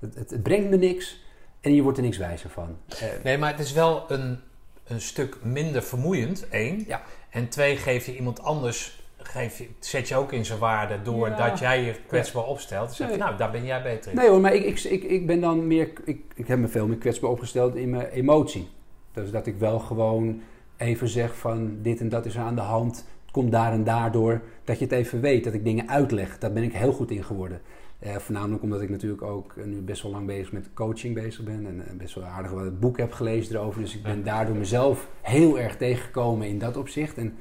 het, 0.00 0.14
het, 0.14 0.30
het 0.30 0.42
brengt 0.42 0.70
me 0.70 0.76
niks. 0.76 1.24
En 1.60 1.74
je 1.74 1.82
wordt 1.82 1.98
er 1.98 2.04
niks 2.04 2.16
wijzer 2.18 2.50
van. 2.50 2.76
Eh, 2.88 2.98
Nee, 3.24 3.38
maar 3.38 3.50
het 3.50 3.60
is 3.60 3.72
wel 3.72 4.04
een, 4.08 4.38
een 4.84 5.00
stuk 5.00 5.36
minder 5.44 5.82
vermoeiend, 5.82 6.48
één. 6.48 6.84
Ja. 6.86 7.02
En 7.30 7.48
twee, 7.48 7.76
geef 7.76 8.06
je 8.06 8.16
iemand 8.16 8.42
anders... 8.42 9.00
Geef 9.24 9.58
je, 9.58 9.68
zet 9.78 10.08
je 10.08 10.16
ook 10.16 10.32
in 10.32 10.44
zijn 10.44 10.58
waarde 10.58 11.02
door 11.02 11.28
Ja. 11.28 11.48
dat 11.48 11.58
jij 11.58 11.82
je 11.82 11.94
kwetsbaar 12.06 12.44
opstelt. 12.44 12.86
Dan 12.86 12.94
zeg 12.96 13.10
je, 13.10 13.16
nou, 13.16 13.36
daar 13.36 13.50
ben 13.50 13.64
jij 13.64 13.82
beter 13.82 14.10
in. 14.10 14.16
Nee 14.16 14.28
hoor, 14.28 14.40
maar 14.40 14.54
ik, 14.54 14.64
ik, 14.64 14.80
ik, 14.84 15.02
ik 15.02 15.26
ben 15.26 15.40
dan 15.40 15.66
meer. 15.66 15.90
Ik, 16.04 16.20
ik 16.34 16.46
heb 16.46 16.58
me 16.58 16.68
veel 16.68 16.86
meer 16.86 16.96
kwetsbaar 16.96 17.30
opgesteld 17.30 17.74
in 17.74 17.90
mijn 17.90 18.06
emotie. 18.08 18.68
Dus 19.12 19.30
dat 19.30 19.46
ik 19.46 19.56
wel 19.58 19.78
gewoon 19.78 20.40
even 20.82 21.08
zeg 21.08 21.36
van 21.36 21.76
dit 21.82 22.00
en 22.00 22.08
dat 22.08 22.26
is 22.26 22.38
aan 22.38 22.54
de 22.54 22.60
hand. 22.60 22.96
Het 22.96 23.30
komt 23.30 23.52
daar 23.52 23.72
en 23.72 23.84
daardoor. 23.84 24.40
Dat 24.64 24.78
je 24.78 24.84
het 24.84 24.94
even 24.94 25.20
weet, 25.20 25.44
dat 25.44 25.54
ik 25.54 25.64
dingen 25.64 25.88
uitleg. 25.88 26.38
Daar 26.38 26.52
ben 26.52 26.62
ik 26.62 26.72
heel 26.72 26.92
goed 26.92 27.10
in 27.10 27.24
geworden. 27.24 27.60
Eh, 27.98 28.16
voornamelijk 28.16 28.62
omdat 28.62 28.80
ik 28.80 28.90
natuurlijk 28.90 29.22
ook 29.22 29.54
eh, 29.56 29.64
nu 29.64 29.80
best 29.80 30.02
wel 30.02 30.12
lang 30.12 30.26
bezig 30.26 30.52
met 30.52 30.68
coaching 30.74 31.14
bezig 31.14 31.44
ben. 31.44 31.66
En 31.66 31.86
eh, 31.86 31.96
best 31.96 32.14
wel 32.14 32.24
aardig 32.24 32.50
wat 32.50 32.80
boek 32.80 32.98
heb 32.98 33.12
gelezen 33.12 33.56
erover. 33.56 33.80
Dus 33.80 33.94
ik 33.94 34.02
ben 34.02 34.24
daardoor 34.24 34.56
mezelf 34.56 35.08
heel 35.20 35.58
erg 35.58 35.76
tegengekomen 35.76 36.48
in 36.48 36.58
dat 36.58 36.76
opzicht. 36.76 37.18
En 37.18 37.34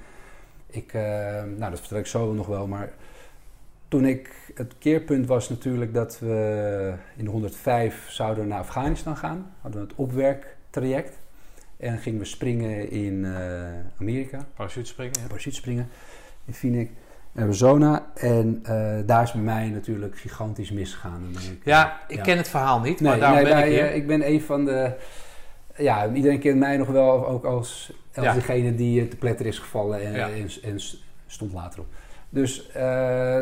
ik, 0.71 0.93
eh, 0.93 1.01
nou 1.57 1.71
dat 1.71 1.79
vertel 1.79 1.97
ik 1.97 2.05
zo 2.05 2.33
nog 2.33 2.47
wel, 2.47 2.67
maar 2.67 2.93
toen 3.87 4.05
ik, 4.05 4.51
het 4.55 4.73
keerpunt 4.77 5.27
was 5.27 5.49
natuurlijk 5.49 5.93
dat 5.93 6.19
we 6.19 6.93
in 7.15 7.25
de 7.25 7.31
105 7.31 8.09
zouden 8.09 8.47
naar 8.47 8.59
Afghanistan 8.59 9.17
gaan. 9.17 9.53
Hadden 9.61 9.81
we 9.81 9.87
het 9.87 9.95
opwerktraject. 9.95 11.19
En 11.81 11.97
gingen 11.97 12.19
we 12.19 12.25
springen 12.25 12.89
in 12.91 13.25
eh, 13.25 13.31
Amerika, 13.99 14.45
Parachute 14.55 14.85
springen. 14.87 15.13
ja. 15.21 15.27
parachute 15.27 15.55
springen 15.55 15.87
in 16.45 16.53
Phoenix, 16.53 16.89
Arizona. 17.35 18.05
En 18.15 18.59
eh, 18.63 18.97
daar 19.05 19.23
is 19.23 19.31
bij 19.31 19.41
mij 19.41 19.67
natuurlijk 19.69 20.17
gigantisch 20.17 20.71
misgegaan. 20.71 21.23
Ik- 21.51 21.61
Ja, 21.63 21.99
ik 22.07 22.15
Ja. 22.15 22.21
ken 22.23 22.37
het 22.37 22.47
verhaal 22.49 22.79
niet, 22.79 22.99
Nee, 22.99 23.17
maar 23.19 23.33
nee, 23.33 23.43
ben 23.43 23.53
wij, 23.53 23.67
ik 23.69 23.73
hier. 23.75 23.85
eh, 23.89 23.95
ik 23.95 24.07
ben 24.07 24.27
een 24.27 24.41
van 24.41 24.65
de. 24.65 24.91
Ja, 25.77 26.11
iedereen 26.13 26.39
kent 26.39 26.59
mij 26.59 26.77
nog 26.77 26.87
wel 26.87 27.27
ook 27.27 27.43
als, 27.45 27.93
als 28.15 28.25
Ja. 28.25 28.33
degene 28.33 28.75
die 28.75 29.01
eh, 29.01 29.07
te 29.09 29.15
pletter 29.15 29.45
is 29.45 29.59
gevallen 29.59 30.01
en, 30.05 30.11
Ja. 30.13 30.29
en, 30.29 30.49
en 30.63 30.79
stond 31.27 31.53
later 31.53 31.79
op. 31.79 31.85
Dus, 32.29 32.71
eh, 32.71 33.39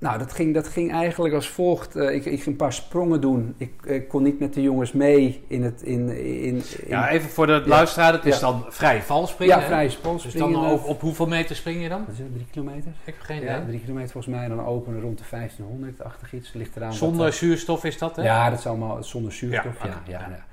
nou, 0.00 0.18
dat 0.18 0.32
ging, 0.32 0.54
dat 0.54 0.68
ging 0.68 0.92
eigenlijk 0.92 1.34
als 1.34 1.48
volgt. 1.48 1.96
Eh, 1.96 2.14
ik, 2.14 2.24
ik 2.24 2.36
ging 2.42 2.46
een 2.46 2.56
paar 2.56 2.72
sprongen 2.72 3.20
doen. 3.20 3.54
Ik, 3.56 3.72
ik 3.84 4.08
kon 4.08 4.22
niet 4.22 4.38
met 4.38 4.54
de 4.54 4.62
jongens 4.62 4.92
mee 4.92 5.42
in 5.46 5.62
het. 5.62 5.82
In, 5.82 6.08
in, 6.08 6.42
in, 6.44 6.62
Ja, 6.86 7.08
even 7.08 7.30
voor 7.30 7.46
de 7.46 7.62
luisteraar. 7.66 8.12
Het 8.12 8.24
is 8.26 8.34
Ja. 8.34 8.40
dan 8.40 8.64
vrij 8.68 9.02
valspringen. 9.02 9.58
ja, 9.58 9.66
vrij 9.66 9.88
spons 9.88 10.22
Dus 10.22 10.32
dan 10.32 10.48
springen. 10.50 10.70
op, 10.72 10.84
op 10.84 11.00
hoeveel 11.00 11.26
meter 11.26 11.56
spring 11.56 11.82
je 11.82 11.88
dan? 11.88 12.04
Is 12.10 12.16
drie 12.16 12.46
kilometer? 12.50 12.90
Ik 13.04 13.14
heb 13.14 13.20
geen 13.20 13.42
Ja, 13.42 13.54
idee. 13.56 13.66
drie 13.66 13.80
kilometer 13.80 14.10
volgens 14.10 14.34
mij. 14.34 14.44
En 14.44 14.56
dan 14.56 14.64
openen 14.66 15.00
rond 15.00 15.18
de 15.18 15.24
1500-achtig 15.24 16.32
iets. 16.32 16.52
Ligt 16.52 16.76
eraan. 16.76 16.92
Zonder 16.94 17.26
eh, 17.26 17.32
zuurstof 17.32 17.84
is 17.84 17.98
dat, 17.98 18.16
hè? 18.16 18.22
Ja, 18.22 18.50
dat 18.50 18.58
is 18.58 18.66
allemaal 18.66 19.02
zonder 19.02 19.32
zuurstof. 19.32 19.82
Ja, 19.82 19.88
Ja, 19.88 20.02
ja, 20.06 20.18
ja. 20.20 20.28
ja. 20.30 20.44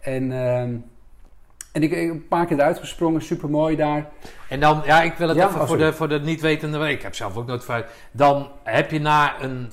En, 0.00 0.32
ehm, 0.32 0.74
en 1.72 1.82
ik, 1.82 1.90
heb 1.90 2.10
een 2.10 2.28
paar 2.28 2.46
keer 2.46 2.56
eruit 2.58 2.78
gesprongen, 2.78 3.22
super 3.22 3.50
mooi 3.50 3.76
daar. 3.76 4.10
En 4.48 4.60
dan, 4.60 4.82
ja, 4.84 5.02
ik 5.02 5.14
wil 5.14 5.28
het 5.28 5.36
Ja, 5.36 5.48
even 5.48 5.66
voor, 5.66 5.78
de, 5.78 5.92
voor 5.92 6.08
de 6.08 6.20
niet-wetende, 6.20 6.90
ik 6.90 7.02
heb 7.02 7.14
zelf 7.14 7.36
ook 7.36 7.46
nooit 7.46 7.64
fout. 7.64 7.84
Dan 8.12 8.48
heb 8.62 8.90
je 8.90 9.00
na 9.00 9.42
een 9.42 9.66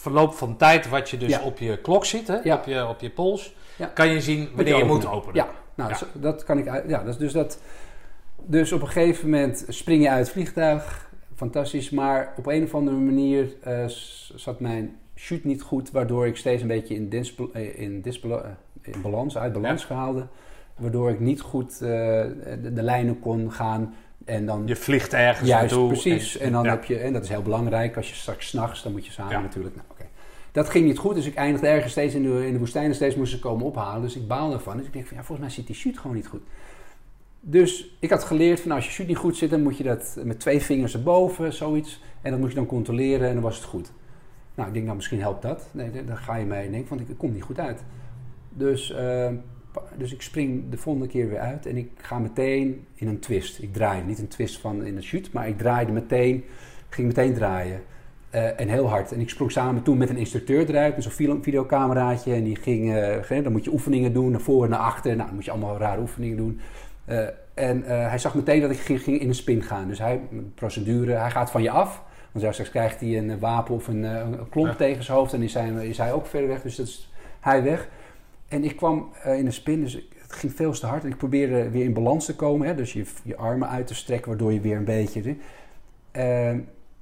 verloop 0.00 0.34
van 0.34 0.56
tijd, 0.56 0.88
wat 0.88 1.10
je 1.10 1.16
dus 1.16 1.30
Ja. 1.30 1.40
op 1.42 1.58
je 1.58 1.78
klok 1.80 2.04
ziet, 2.04 2.28
hè? 2.28 2.36
Ja. 2.42 2.54
Op, 2.56 2.64
je, 2.64 2.86
op 2.88 3.00
je 3.00 3.10
pols, 3.10 3.54
kan 3.94 4.08
je 4.08 4.20
zien 4.20 4.48
wanneer 4.54 4.76
je 4.76 4.84
moet 4.84 5.06
openen. 5.06 5.34
Ja, 5.34 5.48
nou, 5.74 5.94
zo- 5.94 6.06
dat 6.12 6.44
kan 6.44 6.58
ik 6.58 6.68
uit. 6.68 6.84
Ja, 6.88 7.02
dus, 7.02 7.16
dus, 7.16 7.32
dat, 7.32 7.60
dus 8.36 8.72
op 8.72 8.80
een 8.80 8.86
gegeven 8.88 9.30
moment 9.30 9.64
spring 9.68 10.02
je 10.02 10.10
uit 10.10 10.24
het 10.24 10.30
vliegtuig. 10.32 11.04
Fantastisch, 11.36 11.90
maar 11.90 12.32
op 12.36 12.46
een 12.46 12.62
of 12.62 12.74
andere 12.74 12.96
manier 12.96 13.46
eh, 13.62 13.84
zat 14.34 14.60
mijn 14.60 14.96
shoot 15.14 15.44
niet 15.44 15.62
goed, 15.62 15.90
waardoor 15.90 16.26
ik 16.26 16.36
steeds 16.36 16.62
een 16.62 16.68
beetje 16.68 16.94
in, 16.94 17.08
disbal- 17.08 17.50
eh, 17.52 17.78
in, 17.80 18.00
disbal- 18.00 18.44
eh, 18.44 18.50
in 18.82 19.02
balans, 19.02 19.38
uit 19.38 19.52
balans 19.52 19.84
gehaalde. 19.84 20.26
Waardoor 20.76 21.10
ik 21.10 21.20
niet 21.20 21.40
goed 21.40 21.72
eh, 21.72 21.78
de, 21.78 22.72
de 22.74 22.82
lijnen 22.82 23.18
kon 23.18 23.52
gaan. 23.52 23.94
En 24.24 24.46
dan 24.46 24.62
Je 24.66 24.76
vliegt 24.76 25.12
ergens 25.12 25.48
Juist, 25.48 25.70
naartoe. 25.74 25.88
precies. 25.88 26.38
En, 26.38 26.52
dan 26.52 26.64
ja. 26.64 26.70
heb 26.70 26.84
je, 26.84 26.98
en 26.98 27.12
dat 27.12 27.22
is 27.22 27.28
heel 27.28 27.42
belangrijk, 27.42 27.96
als 27.96 28.08
je 28.08 28.14
straks 28.14 28.48
s'nachts, 28.48 28.82
dan 28.82 28.92
moet 28.92 29.06
je 29.06 29.12
samen 29.12 29.32
Ja. 29.32 29.40
natuurlijk. 29.40 29.74
Nou. 29.74 29.86
Dat 30.52 30.68
ging 30.68 30.86
niet 30.86 30.98
goed, 30.98 31.14
dus 31.14 31.26
ik 31.26 31.34
eindigde 31.34 31.66
ergens 31.66 31.92
steeds 31.92 32.14
in 32.14 32.22
de, 32.22 32.46
in 32.46 32.52
de 32.52 32.58
woestijn 32.58 32.88
en 32.88 32.94
steeds 32.94 33.14
moesten 33.16 33.38
ze 33.38 33.44
komen 33.44 33.66
ophalen. 33.66 34.02
Dus 34.02 34.16
ik 34.16 34.26
baalde 34.28 34.54
ervan. 34.54 34.76
Dus 34.76 34.86
ik 34.86 34.92
denk 34.92 35.06
van 35.06 35.16
ja, 35.16 35.22
volgens 35.22 35.46
mij 35.46 35.56
zit 35.56 35.66
die 35.66 35.76
shoot 35.76 35.98
gewoon 35.98 36.16
niet 36.16 36.26
goed. 36.26 36.42
Dus 37.40 37.96
ik 38.00 38.10
had 38.10 38.24
geleerd 38.24 38.60
van 38.60 38.70
als 38.70 38.84
je 38.84 38.90
shoot 38.90 39.06
niet 39.06 39.16
goed 39.16 39.36
zit, 39.36 39.50
dan 39.50 39.62
moet 39.62 39.76
je 39.76 39.84
dat 39.84 40.16
met 40.24 40.40
twee 40.40 40.60
vingers 40.60 40.94
erboven, 40.94 41.52
zoiets. 41.52 42.00
En 42.22 42.30
dat 42.30 42.40
moet 42.40 42.48
je 42.48 42.54
dan 42.54 42.66
controleren 42.66 43.28
en 43.28 43.34
dan 43.34 43.42
was 43.42 43.56
het 43.56 43.64
goed. 43.64 43.92
Nou, 44.54 44.68
ik 44.68 44.74
denk 44.74 44.84
nou 44.84 44.96
misschien 44.96 45.20
helpt 45.20 45.42
dat. 45.42 45.68
Nee, 45.72 46.04
dan- 46.04 46.16
ga 46.16 46.36
je 46.36 46.44
mee 46.46 46.64
en 46.66 46.72
denk 46.72 46.88
want 46.88 47.00
ik 47.00 47.18
kom 47.18 47.32
niet 47.32 47.42
goed 47.42 47.58
uit. 47.58 47.82
Dus, 48.50 48.92
eh, 48.92 49.28
dus 49.96 50.12
ik 50.12 50.22
spring 50.22 50.70
de 50.70 50.76
volgende 50.76 51.08
keer 51.08 51.28
weer 51.28 51.38
uit 51.38 51.66
en 51.66 51.76
ik 51.76 51.90
ga 51.96 52.18
meteen 52.18 52.86
in 52.94 53.08
een 53.08 53.18
twist. 53.20 53.62
Ik 53.62 53.72
draai, 53.72 54.02
niet 54.02 54.18
een 54.18 54.28
twist 54.28 54.58
van 54.58 54.84
in 54.84 54.96
het 54.96 55.04
shoot, 55.04 55.32
maar 55.32 55.48
ik 55.48 55.58
draaide 55.58 55.92
meteen, 55.92 56.44
ging 56.88 57.06
meteen 57.06 57.34
draaien. 57.34 57.80
Eh, 58.30 58.60
en 58.60 58.68
heel 58.68 58.88
hard. 58.88 59.12
En 59.12 59.20
ik 59.20 59.28
sprong 59.28 59.52
samen 59.52 59.82
toen 59.82 59.98
met 59.98 60.10
een 60.10 60.16
instructeur 60.16 60.68
eruit, 60.68 60.94
met 60.94 61.02
zo'n 61.02 61.12
video- 61.12 61.38
videocameraatje. 61.42 62.34
En 62.34 62.44
die 62.44 62.56
ging, 62.56 62.94
eh, 62.94 63.42
dan 63.42 63.52
moet 63.52 63.64
je 63.64 63.72
oefeningen 63.72 64.12
doen, 64.12 64.30
naar 64.30 64.40
voren 64.40 64.64
en 64.64 64.70
naar 64.70 64.86
achter. 64.86 65.14
Nou, 65.14 65.26
dan 65.26 65.34
moet 65.34 65.44
je 65.44 65.50
allemaal 65.50 65.78
rare 65.78 66.00
oefeningen 66.00 66.36
doen. 66.36 66.60
Eh, 67.04 67.26
en 67.54 67.82
hij 67.86 68.18
zag 68.18 68.34
meteen 68.34 68.60
dat 68.60 68.70
ik 68.70 68.78
ging, 68.78 69.02
ging 69.02 69.20
in 69.20 69.28
een 69.28 69.34
spin 69.34 69.62
gaan. 69.62 69.88
Dus 69.88 69.98
hij, 69.98 70.20
procedure, 70.54 71.12
hij 71.12 71.30
gaat 71.30 71.50
van 71.50 71.62
je 71.62 71.70
af. 71.70 72.02
Want 72.32 72.44
ja, 72.44 72.52
straks 72.52 72.70
krijgt 72.70 73.00
hij 73.00 73.18
een 73.18 73.38
wapen 73.38 73.74
of 73.74 73.88
een, 73.88 74.02
een 74.02 74.48
klomp 74.48 74.68
Ja. 74.68 74.74
tegen 74.74 75.04
zijn 75.04 75.18
hoofd. 75.18 75.32
En 75.32 75.42
is 75.42 75.54
hij, 75.54 75.88
is 75.88 75.98
hij 75.98 76.12
ook 76.12 76.26
verder 76.26 76.48
weg, 76.48 76.62
dus 76.62 76.76
dat 76.76 76.86
is 76.86 77.12
hij 77.40 77.62
weg. 77.62 77.88
En 78.48 78.64
ik 78.64 78.76
kwam 78.76 79.08
eh, 79.22 79.38
in 79.38 79.46
een 79.46 79.52
spin, 79.52 79.80
dus 79.80 79.94
het 80.22 80.32
ging 80.32 80.52
veel 80.52 80.72
te 80.72 80.86
hard. 80.86 81.04
En 81.04 81.10
ik 81.10 81.16
probeerde 81.16 81.70
weer 81.70 81.84
in 81.84 81.92
balans 81.92 82.24
te 82.24 82.36
komen. 82.36 82.66
Hè? 82.66 82.74
Dus 82.74 82.92
je, 82.92 83.04
je 83.22 83.36
armen 83.36 83.68
uit 83.68 83.86
te 83.86 83.94
strekken, 83.94 84.28
waardoor 84.28 84.52
je 84.52 84.60
weer 84.60 84.76
een 84.76 84.84
beetje... 84.84 85.36
eh, 86.10 86.54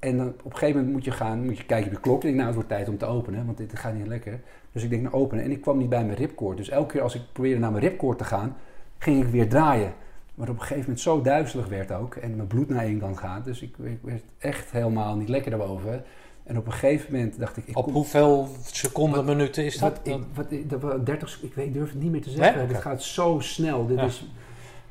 en 0.05 0.17
dan 0.17 0.29
op 0.29 0.45
een 0.45 0.53
gegeven 0.53 0.77
moment 0.77 0.93
moet 0.93 1.05
je 1.05 1.11
gaan, 1.11 1.45
moet 1.45 1.59
je 1.59 1.65
kijken 1.65 1.87
op 1.87 1.93
je 1.93 2.01
klok. 2.01 2.17
Ik 2.17 2.23
denk, 2.23 2.35
nou, 2.35 2.47
het 2.47 2.55
wordt 2.55 2.69
tijd 2.69 2.89
om 2.89 2.99
te 2.99 3.07
openen, 3.07 3.47
want 3.47 3.59
dit 3.59 3.79
gaat 3.79 3.95
niet 3.95 4.07
lekker. 4.07 4.41
Dus 4.73 4.83
ik 4.83 4.91
denk, 4.91 5.03
nou, 5.03 5.15
openen. 5.15 5.45
En 5.45 5.51
ik 5.51 5.61
kwam 5.61 5.79
niet 5.79 5.89
bij 5.89 6.05
mijn 6.05 6.19
ripcord. 6.19 6.57
Dus 6.57 6.69
elke 6.69 6.93
keer 6.93 7.03
als 7.03 7.15
ik 7.15 7.23
probeerde 7.33 7.61
naar 7.61 7.71
mijn 7.71 7.85
ripcord 7.85 8.19
te 8.19 8.25
gaan, 8.25 8.57
ging 8.99 9.25
ik 9.25 9.29
weer 9.29 9.49
draaien. 9.49 9.93
Maar 10.35 10.49
op 10.49 10.55
een 10.55 10.61
gegeven 10.61 10.81
moment 10.83 11.01
zo 11.01 11.23
duizelig 11.23 11.69
werd 11.69 11.93
ook. 11.93 12.15
En 12.15 12.37
mijn 12.37 12.49
bloed 12.49 12.69
naar 12.69 12.85
één 12.85 12.99
kant 12.99 13.19
gaat. 13.19 13.45
Dus 13.45 13.63
ik, 13.63 13.77
ik 13.79 13.99
werd 14.03 14.23
echt 14.39 14.71
helemaal 14.71 15.17
niet 15.17 15.29
lekker 15.29 15.51
daarboven. 15.51 16.05
En 16.45 16.59
op 16.59 16.67
een 16.67 16.73
gegeven 16.73 17.13
moment 17.13 17.39
dacht 17.39 17.57
ik... 17.57 17.67
ik 17.67 17.77
Op 17.77 17.85
kom- 17.85 17.93
hoeveel 17.93 18.49
seconden, 18.73 19.25
Wat- 19.25 19.37
minuten 19.37 19.65
is 19.65 19.79
dat? 19.79 19.91
wat, 20.05 20.15
ik, 20.15 20.23
wat, 20.35 20.53
ik- 20.53 20.71
dat, 20.71 20.81
was 20.81 20.95
30 21.05 21.29
sec- 21.29 21.43
ik 21.43 21.55
weet, 21.55 21.73
durf 21.75 21.91
het 21.91 22.01
niet 22.03 22.11
meer 22.11 22.23
te 22.23 22.31
zeggen. 22.31 22.57
Nee? 22.59 22.67
Dit 22.67 22.77
gaat 22.81 23.03
zo 23.03 23.37
snel. 23.41 23.87
Dit 23.87 23.97
Ja. 23.99 24.05
is, 24.05 24.27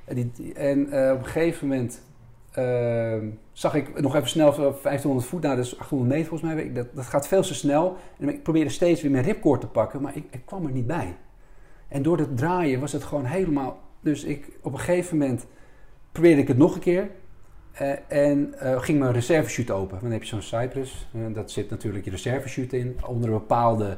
en 0.05 0.33
en 0.55 0.91
eh, 0.91 1.11
op 1.13 1.19
een 1.19 1.25
gegeven 1.25 1.67
moment 1.67 2.01
ehm, 2.51 3.27
zag 3.51 3.75
ik 3.75 4.01
nog 4.01 4.15
even 4.15 4.29
snel 4.29 4.51
zo 4.53 4.61
1500 4.61 5.27
voet, 5.27 5.41
nou, 5.41 5.55
dat 5.55 5.65
is 5.65 5.79
800 5.79 6.11
meter 6.11 6.27
volgens 6.27 6.53
mij. 6.53 6.73
Dat, 6.73 6.87
dat 6.93 7.05
gaat 7.05 7.27
veel 7.27 7.41
te 7.41 7.53
snel. 7.53 7.97
En 8.19 8.29
ik 8.29 8.43
probeerde 8.43 8.69
steeds 8.69 9.01
weer 9.01 9.11
mijn 9.11 9.23
ripcord 9.23 9.61
te 9.61 9.67
pakken, 9.67 10.01
maar 10.01 10.15
ik, 10.15 10.23
ik 10.29 10.41
kwam 10.45 10.65
er 10.65 10.71
niet 10.71 10.87
bij. 10.87 11.15
En 11.87 12.01
door 12.01 12.17
het 12.17 12.37
draaien 12.37 12.79
was 12.79 12.91
het 12.91 13.03
gewoon 13.03 13.25
helemaal... 13.25 13.79
Dus 13.99 14.23
ik, 14.23 14.47
op 14.61 14.73
een 14.73 14.79
gegeven 14.79 15.17
moment 15.17 15.45
probeerde 16.11 16.41
ik 16.41 16.47
het 16.47 16.57
nog 16.57 16.73
een 16.75 16.79
keer. 16.81 17.09
Eh, 17.73 17.91
en 18.07 18.53
eh, 18.59 18.81
ging 18.81 18.99
mijn 18.99 19.11
reservechute 19.11 19.73
open. 19.73 19.99
Dan 20.01 20.11
heb 20.11 20.21
je 20.23 20.27
zo'n 20.27 20.41
Cypress. 20.41 21.07
eh, 21.13 21.21
dat 21.33 21.51
zit 21.51 21.69
natuurlijk 21.69 22.05
je 22.05 22.11
reservechute 22.11 22.77
in. 22.77 22.99
Onder 23.07 23.29
een 23.29 23.35
bepaalde 23.35 23.97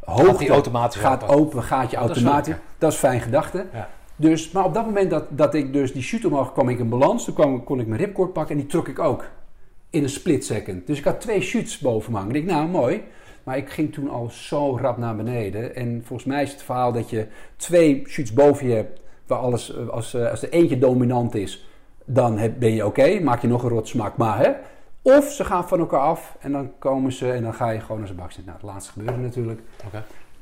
hoogte 0.00 0.48
automatisch 0.48 1.00
gaat 1.00 1.22
open? 1.22 1.36
open, 1.36 1.62
gaat 1.62 1.90
je 1.90 1.96
Dat 1.96 2.10
is 2.10 2.16
automatisch. 2.16 2.54
Dat 2.78 2.92
is 2.92 2.98
fijn 2.98 3.20
gedachte. 3.20 3.66
Ja. 3.72 3.88
Dus, 4.16 4.50
maar 4.50 4.64
op 4.64 4.74
dat 4.74 4.84
moment 4.84 5.10
dat, 5.10 5.24
dat 5.30 5.54
ik 5.54 5.72
dus 5.72 5.92
die 5.92 6.02
shoot 6.02 6.24
omhoog 6.24 6.52
kwam 6.52 6.68
ik 6.68 6.78
in 6.78 6.88
balans. 6.88 7.24
Toen 7.24 7.34
kwam, 7.34 7.64
kon 7.64 7.80
ik 7.80 7.86
mijn 7.86 8.00
ripcord 8.00 8.32
pakken 8.32 8.54
en 8.54 8.60
die 8.60 8.70
trok 8.70 8.88
ik 8.88 8.98
ook. 8.98 9.24
In 9.90 10.02
een 10.02 10.08
split 10.08 10.44
second. 10.44 10.86
Dus 10.86 10.98
ik 10.98 11.04
had 11.04 11.20
twee 11.20 11.40
shoots 11.40 11.78
boven 11.78 12.12
me 12.12 12.18
hangen. 12.18 12.34
Ik 12.34 12.48
dacht, 12.48 12.58
nou 12.58 12.70
mooi. 12.70 13.02
Maar 13.42 13.56
ik 13.56 13.70
ging 13.70 13.92
toen 13.92 14.08
al 14.08 14.30
zo 14.30 14.76
rap 14.76 14.98
naar 14.98 15.16
beneden. 15.16 15.76
En 15.76 16.02
volgens 16.04 16.28
mij 16.28 16.42
is 16.42 16.52
het 16.52 16.62
verhaal 16.62 16.92
dat 16.92 17.10
je 17.10 17.26
twee 17.56 18.02
shoots 18.06 18.32
boven 18.32 18.66
je 18.68 18.74
hebt. 18.74 19.00
Waar 19.26 19.38
alles, 19.38 19.76
als, 19.88 20.16
als 20.16 20.42
er 20.42 20.50
eentje 20.50 20.78
dominant 20.78 21.34
is, 21.34 21.66
dan 22.04 22.54
ben 22.58 22.74
je 22.74 22.86
oké. 22.86 23.20
Maak 23.20 23.40
je 23.40 23.48
nog 23.48 23.62
een 23.62 23.68
rotsmak. 23.68 24.16
Maar 24.16 24.38
hè. 24.38 24.52
Of 25.02 25.32
ze 25.32 25.44
gaan 25.44 25.68
van 25.68 25.78
elkaar 25.78 26.00
af 26.00 26.36
en 26.40 26.52
dan 26.52 26.70
komen 26.78 27.12
ze 27.12 27.32
en 27.32 27.42
dan 27.42 27.54
ga 27.54 27.70
je 27.70 27.80
gewoon 27.80 27.98
naar 27.98 28.06
zijn 28.06 28.18
bak 28.18 28.32
zitten. 28.32 28.52
Nou, 28.52 28.58
het 28.58 28.72
laatste 28.72 28.92
gebeurde 28.92 29.20
natuurlijk. 29.20 29.60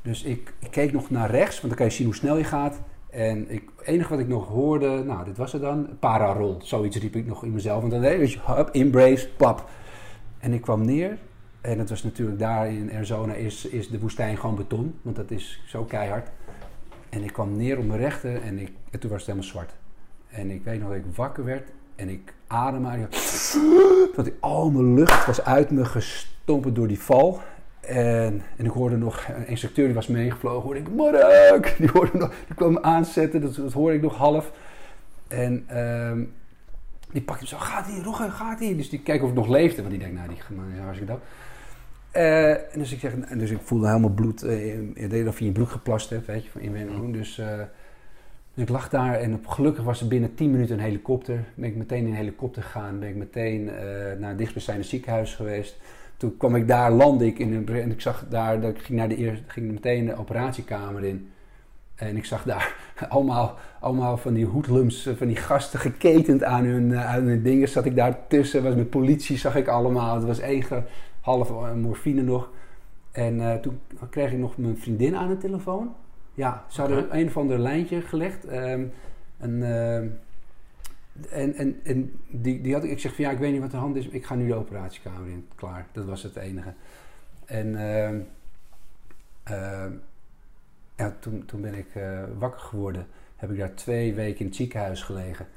Dus 0.01 0.23
ik, 0.23 0.53
ik 0.59 0.71
keek 0.71 0.91
nog 0.91 1.09
naar 1.09 1.29
rechts, 1.29 1.55
want 1.55 1.67
dan 1.67 1.75
kan 1.75 1.85
je 1.85 1.91
zien 1.91 2.05
hoe 2.05 2.15
snel 2.15 2.37
je 2.37 2.43
gaat. 2.43 2.79
En 3.09 3.51
ik, 3.51 3.63
het 3.77 3.87
enige 3.87 4.09
wat 4.09 4.19
ik 4.19 4.27
nog 4.27 4.47
hoorde, 4.47 5.03
nou, 5.03 5.25
dit 5.25 5.37
was 5.37 5.51
het 5.51 5.61
dan, 5.61 5.87
pararol. 5.99 6.57
Zoiets 6.61 6.97
riep 6.97 7.15
ik 7.15 7.25
nog 7.27 7.43
in 7.43 7.53
mezelf. 7.53 7.79
Want 7.79 7.91
dan 7.91 8.01
weet 8.01 8.31
je, 8.31 8.39
hup, 8.45 8.69
embrace, 8.69 9.29
pap. 9.29 9.69
En 10.39 10.53
ik 10.53 10.61
kwam 10.61 10.85
neer. 10.85 11.17
En 11.61 11.79
het 11.79 11.89
was 11.89 12.03
natuurlijk 12.03 12.39
daar 12.39 12.67
in 12.67 12.91
Arizona 12.93 13.33
is, 13.33 13.65
is 13.65 13.89
de 13.89 13.99
woestijn 13.99 14.37
gewoon 14.37 14.55
beton. 14.55 14.99
Want 15.01 15.15
dat 15.15 15.31
is 15.31 15.63
zo 15.67 15.83
keihard. 15.83 16.29
En 17.09 17.23
ik 17.23 17.33
kwam 17.33 17.57
neer 17.57 17.77
op 17.77 17.85
mijn 17.85 17.99
rechter 17.99 18.41
en, 18.41 18.59
ik, 18.59 18.71
en 18.91 18.99
toen 18.99 19.09
was 19.09 19.19
het 19.19 19.29
helemaal 19.29 19.49
zwart. 19.49 19.73
En 20.33 20.51
ik 20.51 20.63
weet 20.63 20.79
nog 20.79 20.89
dat 20.89 20.97
ik 20.97 21.15
wakker 21.15 21.45
werd 21.45 21.69
en 21.95 22.09
ik 22.09 22.33
ademde. 22.47 22.97
Ik, 22.97 23.07
dat 24.15 24.27
ik 24.27 24.33
al 24.39 24.71
mijn 24.71 24.93
lucht 24.93 25.25
was 25.25 25.43
uit 25.43 25.71
me 25.71 25.85
gestompen 25.85 26.73
door 26.73 26.87
die 26.87 26.99
val. 26.99 27.41
En, 27.79 28.41
en 28.57 28.65
ik 28.65 28.71
hoorde 28.71 28.97
nog 28.97 29.27
een 29.35 29.47
instructeur 29.47 29.85
die 29.85 29.95
was 29.95 30.07
meegevlogen. 30.07 30.61
Hoorde 30.61 30.79
ik, 30.79 30.89
Mark! 30.89 31.75
Die, 31.79 31.89
hoorde 31.93 32.17
nog, 32.17 32.33
die 32.47 32.55
kwam 32.55 32.73
me 32.73 32.81
aanzetten, 32.81 33.41
dat, 33.41 33.55
dat 33.55 33.73
hoorde 33.73 33.95
ik 33.95 34.01
nog 34.01 34.17
half. 34.17 34.51
En 35.27 35.63
ehm, 35.67 36.23
die 37.11 37.21
pakte 37.21 37.47
zo, 37.47 37.57
gaat 37.57 37.85
hij, 37.85 38.01
Roger, 38.03 38.31
gaat 38.31 38.59
hij? 38.59 38.75
Dus 38.75 38.89
die 38.89 39.01
keek 39.01 39.23
of 39.23 39.29
ik 39.29 39.35
nog 39.35 39.47
leefde, 39.47 39.77
want 39.77 39.89
die 39.89 39.99
denkt, 39.99 40.15
nou, 40.15 40.27
die 40.27 40.37
gaat 40.37 40.83
hartstikke 40.83 41.13
dood. 41.13 41.21
Eh, 42.11 42.49
en 42.49 42.79
dus 42.79 42.91
ik, 42.91 42.99
zeg, 42.99 43.13
dus 43.13 43.49
ik 43.49 43.59
voelde 43.63 43.87
helemaal 43.87 44.09
bloed, 44.09 44.43
uh, 44.43 45.09
deed 45.09 45.27
of 45.27 45.39
je 45.39 45.45
in 45.45 45.51
bloed 45.51 45.69
geplast 45.69 46.09
hebt, 46.09 46.25
weet 46.25 46.43
je, 46.43 46.49
van 46.49 46.61
inwendig. 46.61 46.95
Dus, 47.11 47.37
uh, 47.37 47.61
ik 48.55 48.69
lag 48.69 48.89
daar 48.89 49.13
en 49.13 49.33
op, 49.33 49.47
gelukkig 49.47 49.83
was 49.83 50.01
er 50.01 50.07
binnen 50.07 50.35
10 50.35 50.51
minuten 50.51 50.77
een 50.77 50.83
helikopter. 50.83 51.43
Ben 51.55 51.69
ik 51.69 51.75
meteen 51.75 51.99
in 51.99 52.05
een 52.05 52.13
helikopter 52.13 52.63
gegaan, 52.63 52.99
ben 52.99 53.09
ik 53.09 53.15
meteen 53.15 53.65
naar 54.19 54.29
het 54.29 54.37
dichtstbijzijnde 54.37 54.83
ziekenhuis 54.83 55.35
geweest. 55.35 55.77
Toen 56.17 56.37
kwam 56.37 56.55
ik 56.55 56.67
daar, 56.67 56.91
landde 56.91 57.25
ik 57.25 57.39
in 57.39 57.53
een, 57.53 57.67
en 57.67 57.91
ik 57.91 58.01
zag 58.01 58.25
daar, 58.29 58.61
dat 58.61 58.69
ik 58.69 58.81
ging, 58.81 58.97
naar 58.97 59.09
de 59.09 59.15
eerste, 59.15 59.43
ging 59.47 59.71
meteen 59.71 60.05
de 60.05 60.15
operatiekamer 60.15 61.03
in. 61.03 61.29
En 61.95 62.17
ik 62.17 62.25
zag 62.25 62.43
daar 62.43 62.75
allemaal, 63.09 63.57
allemaal 63.79 64.17
van 64.17 64.33
die 64.33 64.45
hoedlums, 64.45 65.09
van 65.15 65.27
die 65.27 65.35
gasten 65.35 65.79
geketend 65.79 66.43
aan 66.43 66.63
hun, 66.63 66.97
aan 66.97 67.23
hun 67.23 67.43
dingen. 67.43 67.69
Zat 67.69 67.85
ik 67.85 67.95
daar 67.95 68.27
tussen, 68.27 68.63
was 68.63 68.75
met 68.75 68.89
politie, 68.89 69.37
zag 69.37 69.55
ik 69.55 69.67
allemaal. 69.67 70.15
Het 70.15 70.25
was 70.25 70.39
één 70.39 70.65
half 71.21 71.73
morfine 71.75 72.21
nog. 72.21 72.49
En 73.11 73.61
toen 73.61 73.79
kreeg 74.09 74.31
ik 74.31 74.37
nog 74.37 74.57
mijn 74.57 74.77
vriendin 74.77 75.15
aan 75.15 75.29
de 75.29 75.37
telefoon. 75.37 75.95
Ja, 76.33 76.65
ze 76.67 76.81
hadden 76.81 77.03
okay. 77.03 77.21
een 77.21 77.27
of 77.27 77.37
ander 77.37 77.59
lijntje 77.59 78.01
gelegd. 78.01 78.51
Um, 78.51 78.91
en, 79.37 79.51
uh, 79.51 79.95
en, 79.95 81.55
en, 81.55 81.79
en 81.83 82.19
die, 82.29 82.61
die 82.61 82.73
had 82.73 82.83
ik, 82.83 82.91
ik 82.91 82.99
zeg 82.99 83.15
van 83.15 83.23
ja, 83.23 83.31
ik 83.31 83.37
weet 83.37 83.51
niet 83.51 83.61
wat 83.61 83.71
de 83.71 83.77
hand 83.77 83.95
is. 83.95 84.07
Ik 84.07 84.25
ga 84.25 84.35
nu 84.35 84.47
de 84.47 84.53
operatiekamer 84.53 85.29
in. 85.29 85.47
Klaar, 85.55 85.85
dat 85.91 86.05
was 86.05 86.23
het 86.23 86.35
enige. 86.35 86.73
En 87.45 87.67
uh, 87.67 88.19
ja, 90.95 91.15
toen, 91.19 91.45
toen 91.45 91.61
ben 91.61 91.73
ik 91.73 91.87
wakker 92.37 92.61
geworden. 92.61 93.07
Heb 93.35 93.51
ik 93.51 93.57
daar 93.57 93.73
twee 93.73 94.13
weken 94.13 94.39
in 94.39 94.45
het 94.45 94.55
ziekenhuis 94.55 95.01
gelegen. 95.01 95.47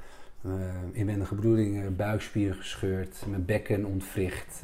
inwendige 0.91 1.35
bloedingen, 1.35 1.95
buikspieren 1.95 2.55
gescheurd, 2.55 3.23
mijn 3.27 3.45
bekken 3.45 3.85
ontwricht, 3.85 4.63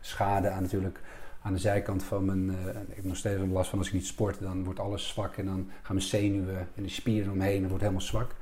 schade 0.00 0.48
aan 0.48 0.62
natuurlijk 0.62 1.00
aan 1.48 1.54
de 1.54 1.60
zijkant 1.60 2.04
van 2.04 2.24
mijn. 2.24 2.48
Uh, 2.48 2.68
ik 2.68 2.96
heb 2.96 3.04
nog 3.04 3.16
steeds 3.16 3.42
last 3.50 3.70
van 3.70 3.78
als 3.78 3.88
ik 3.88 3.94
niet 3.94 4.06
sport, 4.06 4.40
dan 4.40 4.64
wordt 4.64 4.80
alles 4.80 5.08
zwak 5.08 5.36
en 5.36 5.44
dan 5.44 5.70
gaan 5.82 5.94
mijn 5.94 6.08
zenuwen 6.08 6.68
en 6.74 6.82
de 6.82 6.88
spieren 6.88 7.32
omheen, 7.32 7.58
dan 7.58 7.68
wordt 7.68 7.82
helemaal 7.82 8.04
zwak. 8.04 8.34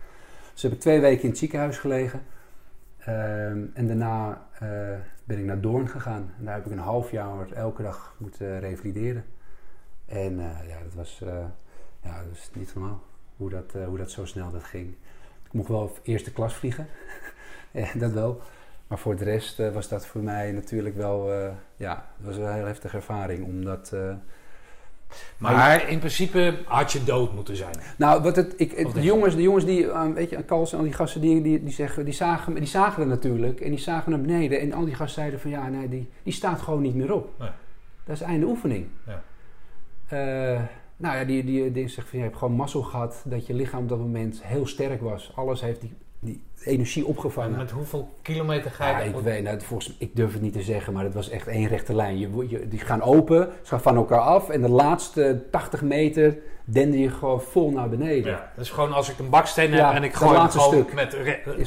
Dus 0.53 0.63
heb 0.63 0.73
ik 0.73 0.81
twee 0.81 1.01
weken 1.01 1.23
in 1.23 1.29
het 1.29 1.39
ziekenhuis 1.39 1.79
gelegen. 1.79 2.23
Uh, 3.01 3.49
en 3.49 3.87
daarna 3.87 4.47
uh, 4.63 4.69
ben 5.25 5.39
ik 5.39 5.45
naar 5.45 5.61
Doorn 5.61 5.89
gegaan. 5.89 6.33
En 6.39 6.45
daar 6.45 6.55
heb 6.55 6.67
ik 6.67 6.73
een 6.73 6.79
half 6.79 7.11
jaar 7.11 7.53
elke 7.53 7.83
dag 7.83 8.15
moeten 8.19 8.61
revalideren. 8.61 9.25
En 10.07 10.37
ja, 10.69 10.83
dat 10.83 10.95
was, 10.95 11.19
ja, 12.03 12.19
dat 12.19 12.29
was 12.29 12.51
niet 12.53 12.75
normaal 12.75 13.03
hoe 13.37 13.51
dat, 13.51 13.73
hoe 13.87 13.99
dat 13.99 14.11
zo 14.11 14.25
snel 14.25 14.51
dat 14.51 14.65
ging. 14.65 14.95
Ik 15.45 15.53
mocht 15.53 15.69
wel 15.69 15.99
eerste 16.03 16.33
klas 16.33 16.55
vliegen. 16.55 16.87
dat 17.95 18.13
wel. 18.13 18.41
Maar 18.87 18.99
voor 18.99 19.17
de 19.17 19.25
rest 19.25 19.61
uh, 19.61 19.73
was 19.73 19.89
dat 19.89 20.07
voor 20.07 20.21
mij 20.21 20.53
natuurlijk 20.53 20.97
wel, 20.97 21.33
uh, 21.33 21.49
ja, 21.77 22.07
het 22.17 22.27
was 22.27 22.37
een 22.37 22.53
heel 22.53 22.67
heftige 22.67 22.97
ervaring. 22.97 23.45
Omdat, 23.45 23.91
uh, 23.95 24.15
maar 25.39 25.89
in 25.89 25.99
principe 25.99 26.59
had 26.65 26.93
je 26.93 27.05
dood 27.05 27.33
moeten 27.35 27.57
zijn. 27.57 27.75
Nou, 27.99 28.23
wat 28.23 28.37
het, 28.37 28.55
ik, 28.57 28.95
de, 28.95 29.03
jongens, 29.03 29.35
de 29.35 29.43
jongens 29.43 29.65
die, 29.65 29.87
weet 30.15 30.31
je, 30.31 30.43
Kals 30.43 30.73
en 30.73 30.79
al 30.79 30.85
die 30.85 30.93
gasten, 30.93 31.21
die, 31.21 31.43
die, 31.43 31.63
die, 31.63 31.73
zeggen, 31.73 32.05
die, 32.05 32.15
zagen, 32.15 32.55
die 32.55 32.67
zagen 32.67 33.03
er 33.03 33.09
natuurlijk. 33.09 33.61
En 33.61 33.71
die 33.71 33.79
zagen 33.79 34.11
naar 34.11 34.21
beneden. 34.21 34.61
En 34.61 34.73
al 34.73 34.85
die 34.85 34.95
gasten 34.95 35.21
zeiden 35.21 35.41
van, 35.41 35.51
ja, 35.51 35.69
nee, 35.69 35.89
die, 35.89 36.09
die 36.23 36.33
staat 36.33 36.61
gewoon 36.61 36.83
niet 36.83 36.95
meer 36.95 37.13
op. 37.13 37.31
Nee. 37.39 37.51
Dat 38.05 38.17
is 38.17 38.23
einde 38.23 38.47
oefening. 38.47 38.87
Ja. 39.07 39.23
nou 40.97 41.17
ja, 41.17 41.25
die, 41.25 41.45
die, 41.45 41.73
die 41.73 41.89
zegt 41.89 42.09
van, 42.09 42.19
je 42.19 42.25
hebt 42.25 42.37
gewoon 42.37 42.55
mazzel 42.55 42.83
gehad 42.83 43.23
dat 43.25 43.47
je 43.47 43.55
lichaam 43.55 43.83
op 43.83 43.89
dat 43.89 43.99
moment 43.99 44.43
heel 44.43 44.67
sterk 44.67 45.01
was. 45.01 45.33
Alles 45.35 45.61
heeft 45.61 45.81
die 45.81 45.93
die 46.21 46.45
energie 46.65 47.07
opgevangen. 47.07 47.53
En 47.53 47.59
met 47.59 47.71
hoeveel 47.71 48.09
kilometer 48.23 48.71
ga 48.71 48.89
je? 48.89 49.05
Ja, 49.05 49.17
ik 49.17 49.25
weet, 49.25 49.43
nou, 49.43 49.61
volgens, 49.61 49.97
ik 49.99 50.17
durf 50.17 50.33
het 50.33 50.43
niet 50.43 50.53
te 50.53 50.63
zeggen, 50.63 50.93
maar 50.93 51.05
het 51.05 51.15
was 51.15 51.29
echt 51.29 51.47
één 51.47 51.69
rechte 51.69 51.95
lijn. 51.95 52.19
Je, 52.19 52.47
je, 52.49 52.69
die 52.69 52.79
gaan 52.79 53.03
open, 53.03 53.49
ze 53.63 53.69
gaan 53.69 53.81
van 53.81 53.97
elkaar 53.97 54.21
af 54.21 54.49
en 54.49 54.61
de 54.61 54.69
laatste 54.69 55.43
80 55.51 55.83
meter 55.83 56.39
dende 56.65 56.99
je 56.99 57.11
gewoon 57.11 57.43
vol 57.43 57.71
naar 57.71 57.89
beneden. 57.89 58.33
Ja, 58.33 58.53
dus 58.57 58.71
gewoon 58.71 58.93
als 58.93 59.11
ik 59.11 59.19
een 59.19 59.31
baksteen 59.31 59.73
heb 59.73 59.95
en 59.95 60.03
ik 60.03 60.15
gooi 60.15 60.39
hem 60.39 60.49
gewoon 60.49 60.69
stuk 60.69 60.95
met, 60.95 61.17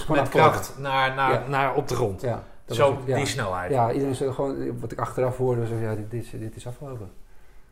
met 0.09 0.29
kracht 0.29 0.75
naar, 0.77 1.15
naar, 1.15 1.31
ja. 1.31 1.47
naar 1.47 1.75
op 1.75 1.87
de 1.87 1.95
grond. 1.95 2.21
Ja, 2.21 2.43
Zo, 2.67 2.95
het, 3.05 3.15
die 3.15 3.25
snelheid. 3.25 3.71
Ja, 3.71 3.91
iedereen 3.91 4.15
zei 4.15 4.33
gewoon, 4.33 4.79
wat 4.79 4.91
ik 4.91 4.99
achteraf 4.99 5.37
hoorde, 5.37 5.61
was 5.61 5.69
ja, 5.81 5.95
dit, 5.95 6.11
dit, 6.11 6.39
dit 6.39 6.55
is 6.55 6.67
afgelopen. 6.67 7.11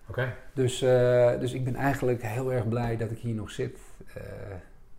Oké. 0.10 0.20
Okay. 0.20 0.34
Dus, 0.54 0.84
uh, 0.84 1.40
dus 1.40 1.54
ik 1.54 1.64
ben 1.64 1.76
eigenlijk 1.76 2.24
heel 2.24 2.54
erg 2.54 2.68
blij 2.68 2.98
dat 2.98 3.12
ik 3.12 3.18
hier 3.18 3.36
nog 3.36 3.52
zit. 3.52 3.78
Uh, 4.18 4.24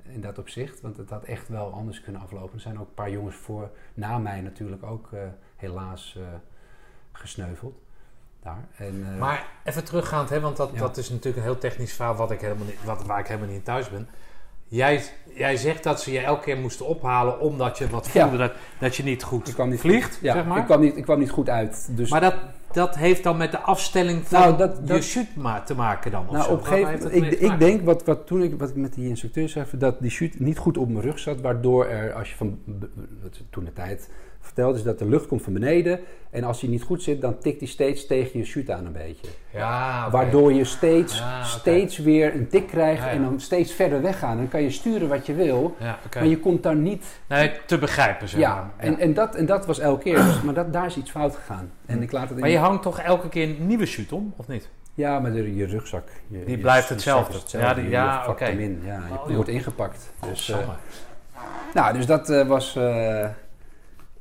in 0.08 0.20
dat 0.20 0.38
opzicht. 0.38 0.80
Want 0.80 0.96
het 0.96 1.10
had 1.10 1.24
echt 1.24 1.48
wel 1.48 1.72
anders 1.72 2.00
kunnen 2.00 2.20
aflopen. 2.20 2.54
Er 2.54 2.60
zijn 2.60 2.80
ook 2.80 2.88
een 2.88 2.94
paar 2.94 3.10
jongens 3.10 3.36
voor, 3.36 3.70
na 3.94 4.18
mij 4.18 4.40
natuurlijk 4.40 4.82
ook 4.82 5.08
uh, 5.14 5.20
helaas 5.56 6.14
uh, 6.18 6.24
gesneuveld. 7.12 7.78
Daar. 8.42 8.68
En, 8.76 8.94
uh, 8.94 9.18
maar 9.18 9.46
even 9.64 9.84
teruggaand, 9.84 10.28
hè, 10.28 10.40
want 10.40 10.56
dat, 10.56 10.70
ja. 10.72 10.78
dat 10.78 10.96
is 10.96 11.08
natuurlijk 11.08 11.36
een 11.36 11.42
heel 11.42 11.58
technisch 11.58 11.92
verhaal 11.92 12.14
wat 12.14 12.30
ik 12.30 12.40
helemaal 12.40 12.66
niet, 12.66 12.84
wat, 12.84 13.04
waar 13.04 13.18
ik 13.18 13.26
helemaal 13.26 13.48
niet 13.48 13.56
in 13.56 13.62
thuis 13.62 13.90
ben. 13.90 14.08
Jij, 14.68 15.02
jij 15.34 15.56
zegt 15.56 15.82
dat 15.82 16.02
ze 16.02 16.12
je 16.12 16.20
elke 16.20 16.44
keer 16.44 16.56
moesten 16.56 16.86
ophalen 16.86 17.40
omdat 17.40 17.78
je 17.78 17.88
wat 17.88 18.08
voelde 18.08 18.30
ja. 18.30 18.36
dat, 18.36 18.52
dat 18.78 18.96
je 18.96 19.02
niet 19.02 19.22
goed 19.22 19.66
niet 19.66 19.80
vliegt, 19.80 20.18
ja, 20.22 20.32
zeg 20.32 20.46
maar. 20.46 20.58
Ik 20.58 20.64
kwam 20.64 20.80
niet, 20.80 20.96
ik 20.96 21.02
kwam 21.02 21.18
niet 21.18 21.30
goed 21.30 21.48
uit. 21.48 21.88
Dus 21.90 22.10
maar 22.10 22.20
dat, 22.20 22.34
dat 22.72 22.96
heeft 22.96 23.22
dan 23.22 23.36
met 23.36 23.50
de 23.50 23.58
afstelling 23.58 24.26
van 24.26 24.40
nou, 24.40 24.56
dat, 24.56 24.86
dat, 24.86 24.96
je 24.96 25.10
shoot 25.10 25.34
ma 25.36 25.60
te 25.60 25.74
maken 25.74 26.10
dan? 26.10 26.26
Nou, 26.30 26.50
op 26.50 26.62
gegeven 26.62 26.92
moment, 26.92 27.14
ik, 27.14 27.40
ik 27.40 27.58
denk, 27.58 27.84
wat, 27.84 28.04
wat, 28.04 28.26
toen 28.26 28.42
ik, 28.42 28.58
wat 28.58 28.68
ik 28.68 28.76
met 28.76 28.94
die 28.94 29.08
instructeur 29.08 29.48
zei, 29.48 29.66
dat 29.72 30.00
die 30.00 30.10
shoot 30.10 30.38
niet 30.38 30.58
goed 30.58 30.78
op 30.78 30.88
mijn 30.88 31.04
rug 31.04 31.18
zat, 31.18 31.40
waardoor 31.40 31.86
er, 31.86 32.12
als 32.12 32.30
je 32.30 32.36
van, 32.36 32.58
toen 33.50 33.64
de 33.64 33.72
tijd 33.72 34.08
vertelde, 34.48 34.78
is 34.78 34.84
dat 34.84 34.98
de 34.98 35.08
lucht 35.08 35.26
komt 35.26 35.42
van 35.42 35.52
beneden 35.52 36.00
en 36.30 36.44
als 36.44 36.60
hij 36.60 36.70
niet 36.70 36.82
goed 36.82 37.02
zit, 37.02 37.20
dan 37.20 37.38
tikt 37.38 37.60
hij 37.60 37.68
steeds 37.68 38.06
tegen 38.06 38.38
je 38.38 38.44
shoot 38.44 38.70
aan 38.70 38.86
een 38.86 38.92
beetje. 38.92 39.26
Ja, 39.52 39.98
okay. 39.98 40.10
Waardoor 40.10 40.52
je 40.52 40.64
steeds, 40.64 41.18
ja, 41.18 41.36
okay. 41.36 41.44
steeds 41.44 41.98
weer 41.98 42.34
een 42.34 42.48
tik 42.48 42.66
krijgt 42.66 43.02
ja, 43.02 43.10
en 43.10 43.22
dan 43.22 43.40
steeds 43.40 43.72
verder 43.72 44.02
weggaan. 44.02 44.36
Dan 44.36 44.48
kan 44.48 44.62
je 44.62 44.70
sturen 44.70 45.08
wat 45.08 45.26
je 45.26 45.34
wil, 45.34 45.76
okay. 45.80 46.22
maar 46.22 46.26
je 46.26 46.38
komt 46.38 46.62
daar 46.62 46.76
niet... 46.76 47.04
Nee, 47.26 47.52
te 47.66 47.78
begrijpen, 47.78 48.28
zeg 48.28 48.40
ja, 48.40 48.72
En, 48.76 48.98
en, 48.98 49.14
dat, 49.14 49.34
en 49.34 49.46
dat 49.46 49.66
was 49.66 49.78
elke 49.78 50.02
keer. 50.02 50.16
Dus, 50.24 50.42
maar 50.42 50.54
dat, 50.54 50.72
daar 50.72 50.86
is 50.86 50.96
iets 50.96 51.10
fout 51.10 51.34
gegaan. 51.34 51.70
En 51.86 52.02
ik 52.02 52.12
laat 52.12 52.28
het 52.28 52.38
maar 52.38 52.48
je 52.48 52.58
hangt 52.58 52.82
toch 52.82 53.00
elke 53.00 53.28
keer 53.28 53.48
een 53.48 53.66
nieuwe 53.66 53.86
shoot 53.86 54.12
om, 54.12 54.34
of 54.36 54.48
niet? 54.48 54.68
Ja, 54.94 55.18
maar 55.18 55.32
de, 55.32 55.56
je 55.56 55.66
rugzak. 55.66 56.08
Je, 56.26 56.44
die 56.44 56.56
je, 56.56 56.62
blijft 56.62 56.88
hetzelfde. 56.88 57.38
hetzelfde. 57.38 57.68
Ja, 57.68 57.74
die, 57.74 57.90
ja 57.90 58.26
oké. 58.28 58.46
Ja, 58.46 58.54
je 59.08 59.14
oh, 59.14 59.34
wordt 59.34 59.48
ingepakt. 59.48 60.12
Dus, 60.28 60.48
uh, 60.48 60.56
nou, 61.74 61.92
dus 61.92 62.06
dat 62.06 62.30
uh, 62.30 62.46
was... 62.46 62.76
Uh, 62.76 63.26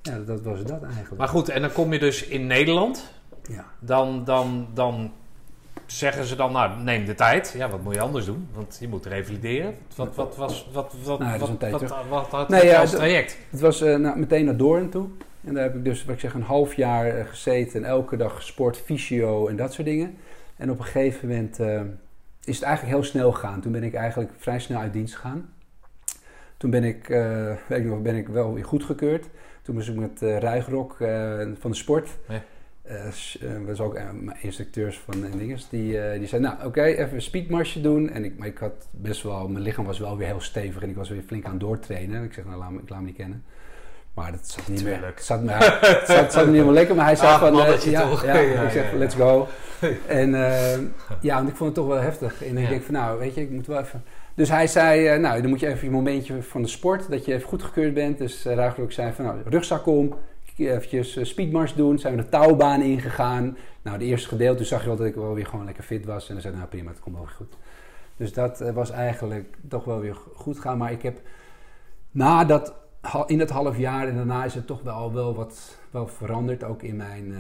ja, 0.08 0.20
dat 0.26 0.42
was 0.42 0.64
dat 0.64 0.84
eigenlijk. 0.84 1.18
Maar 1.18 1.28
goed, 1.28 1.50
en 1.50 1.62
dan 1.62 1.72
kom 1.72 1.94
je 1.94 2.00
dus 2.00 2.28
in 2.28 2.48
Nederland. 2.48 3.14
Ja. 3.50 3.66
Dan, 3.80 4.24
dan, 4.24 4.68
dan 4.74 5.12
zeggen 5.86 6.26
ze 6.26 6.36
dan, 6.36 6.52
nou, 6.52 6.82
neem 6.82 7.06
de 7.06 7.16
tijd. 7.16 7.54
Ja, 7.58 7.70
wat 7.70 7.84
moet 7.84 7.94
je 7.94 8.00
anders 8.00 8.26
doen? 8.26 8.48
Want 8.54 8.78
je 8.80 8.88
moet 8.88 9.06
revalideren. 9.06 9.76
Wat, 9.96 10.16
wat 10.16 10.36
was 10.36 10.70
wat, 10.74 10.94
wat, 11.04 11.20
nou, 11.20 11.40
wat, 11.40 11.50
wat, 11.50 11.82
wat, 11.82 12.08
wat 12.10 12.28
had 12.28 12.50
nee, 12.50 12.66
ja, 12.66 12.80
als 12.80 12.92
traject? 12.92 13.38
Het 13.50 13.60
was 13.60 13.82
uh, 13.82 13.96
nou, 13.96 14.20
meteen 14.20 14.46
naar 14.46 14.58
Doorn 14.58 14.90
toe. 14.90 15.08
En 15.44 15.54
daar 15.54 15.64
heb 15.64 15.76
ik 15.76 15.84
dus, 15.84 16.06
wat 16.06 16.14
ik 16.14 16.20
zeg, 16.20 16.34
een 16.34 16.42
half 16.42 16.74
jaar 16.74 17.18
uh, 17.18 17.26
gezeten. 17.26 17.84
En 17.84 17.90
elke 17.90 18.18
dag 18.18 18.36
gesport, 18.36 18.78
fysio 18.78 19.48
en 19.48 19.56
dat 19.56 19.74
soort 19.74 19.88
dingen. 19.88 20.18
En 20.56 20.72
op 20.72 20.80
een 20.80 20.86
gegeven 20.86 21.28
moment 21.28 21.60
uh, 21.60 21.82
is 22.44 22.56
het 22.56 22.64
eigenlijk 22.64 22.96
heel 22.96 23.04
snel 23.04 23.32
gegaan. 23.32 23.62
Toen 23.62 23.72
ben 23.72 23.84
ik 23.84 23.94
eigenlijk 23.94 24.32
vrij 24.38 24.60
snel 24.60 24.80
uit 24.80 24.94
dienst 24.94 25.16
gegaan. 25.16 25.50
Toen 26.58 26.70
ben 26.70 26.84
ik, 26.84 27.10
eh, 27.10 27.52
weet 27.68 27.80
ik 27.80 27.86
nog, 27.86 28.02
ben 28.02 28.16
ik 28.16 28.28
wel 28.28 28.54
weer 28.54 28.66
goedgekeurd. 28.66 29.26
Toen 29.68 29.76
was 29.76 29.88
ik 29.88 29.96
met 29.96 30.22
uh, 30.22 30.38
Ruigrok 30.38 31.00
uh, 31.00 31.42
van 31.60 31.72
de 31.72 31.78
sport. 31.78 32.10
Ja. 32.28 32.42
Uh, 33.42 33.66
was 33.66 33.80
ook 33.80 33.94
mijn 33.94 34.38
instructeurs 34.42 35.00
van 35.00 35.26
en 35.26 35.38
dinges. 35.38 35.70
Die, 35.70 36.18
die 36.18 36.28
zei, 36.28 36.42
nou 36.42 36.66
oké, 36.66 36.84
even 36.84 37.14
een 37.14 37.22
speedmarsje 37.22 37.82
doen. 37.82 38.10
En 38.10 38.24
ik, 38.24 38.38
maar 38.38 38.48
ik 38.48 38.58
had 38.58 38.88
best 38.92 39.24
wel, 39.24 39.48
mijn 39.48 39.64
lichaam 39.64 39.86
was 39.86 40.00
wel 40.00 40.18
weer 40.18 40.28
heel 40.28 40.42
stevig. 40.42 40.82
En 40.82 40.90
ik 40.90 40.96
was 40.96 41.10
weer 41.10 41.22
flink 41.26 41.46
aan 41.46 41.52
het 41.52 41.60
doortrainen. 41.60 42.24
Ik 42.24 42.34
zeg, 42.34 42.46
nou 42.46 42.58
laat 42.58 42.72
me, 42.72 42.80
ik 42.80 42.90
laat 42.90 43.00
me 43.00 43.06
niet 43.06 43.16
kennen. 43.16 43.44
Maar 44.14 44.32
dat 44.32 44.48
zat 44.48 44.68
niet 44.68 44.84
meer. 44.84 45.06
Het 45.06 45.24
zat, 45.24 45.40
het 45.42 46.08
zat, 46.08 46.34
zat 46.34 46.46
niet 46.46 46.54
helemaal 46.54 46.74
lekker. 46.74 46.96
Maar 46.96 47.06
hij 47.06 47.16
zei 47.16 47.32
Ach, 47.32 47.40
van, 47.40 47.54
mannetje 47.54 47.90
ja, 47.90 48.10
toch. 48.10 48.26
ja, 48.26 48.38
Ja, 48.38 48.62
ik 48.62 48.72
zeg, 48.72 48.94
let's 48.94 49.16
go. 49.16 49.48
En 50.08 50.32
ja, 51.22 51.36
want 51.36 51.50
ik 51.50 51.56
vond 51.56 51.76
het 51.76 51.86
toch 51.86 51.88
wel 51.88 52.02
heftig. 52.02 52.44
En 52.44 52.58
ik 52.58 52.70
denk 52.70 52.84
van, 52.84 52.94
nou 52.94 53.20
weet 53.20 53.36
je, 53.36 53.42
ik 53.42 53.50
moet 53.50 53.68
wel 53.68 53.80
even... 53.80 54.04
Dus 54.38 54.50
hij 54.50 54.68
zei, 54.68 55.14
uh, 55.14 55.22
nou, 55.22 55.42
dan 55.42 55.50
moet 55.50 55.60
je 55.60 55.68
even 55.68 55.84
je 55.84 55.92
momentje 55.92 56.42
van 56.42 56.62
de 56.62 56.68
sport, 56.68 57.10
dat 57.10 57.26
je 57.26 57.34
even 57.34 57.48
goedgekeurd 57.48 57.94
bent. 57.94 58.18
Dus 58.18 58.46
uh, 58.46 58.54
Ruigrok 58.54 58.92
zei 58.92 59.14
van, 59.14 59.26
nou, 59.26 59.38
rugzak 59.46 59.86
om, 59.86 60.14
eventjes 60.58 61.18
uh, 61.18 61.24
speedmars 61.24 61.74
doen. 61.74 62.00
Zijn 62.00 62.16
we 62.16 62.22
de 62.22 62.30
touwbaan 62.30 62.82
ingegaan. 62.82 63.58
Nou, 63.82 63.98
de 63.98 64.06
eerste 64.06 64.28
gedeelte, 64.28 64.64
zag 64.64 64.82
je 64.82 64.88
wel 64.88 64.96
dat 64.96 65.06
ik 65.06 65.16
wel 65.16 65.34
weer 65.34 65.46
gewoon 65.46 65.66
lekker 65.66 65.84
fit 65.84 66.06
was. 66.06 66.28
En 66.28 66.34
dan 66.34 66.42
zei 66.42 66.56
nou 66.56 66.68
prima, 66.68 66.90
het 66.90 67.00
komt 67.00 67.16
wel 67.16 67.26
weer 67.26 67.36
goed. 67.36 67.58
Dus 68.18 68.34
dat 68.34 68.60
was 68.74 68.92
eigenlijk 68.92 69.58
toch 69.68 69.84
wel 69.84 70.00
weer 70.00 70.18
goed 70.34 70.60
gaan. 70.60 70.78
Maar 70.78 70.92
ik 70.92 71.02
heb 71.02 71.22
na 72.12 72.46
dat, 72.46 72.74
in 73.26 73.38
dat 73.38 73.50
half 73.50 73.78
jaar 73.78 74.08
en 74.08 74.16
daarna 74.16 74.46
is 74.46 74.54
het 74.54 74.68
toch 74.68 74.82
wel, 74.82 75.14
wel 75.14 75.36
wat 75.36 75.78
wel 75.92 76.08
veranderd. 76.08 76.64
Ook 76.64 76.84
in 76.84 76.96
mijn, 76.96 77.34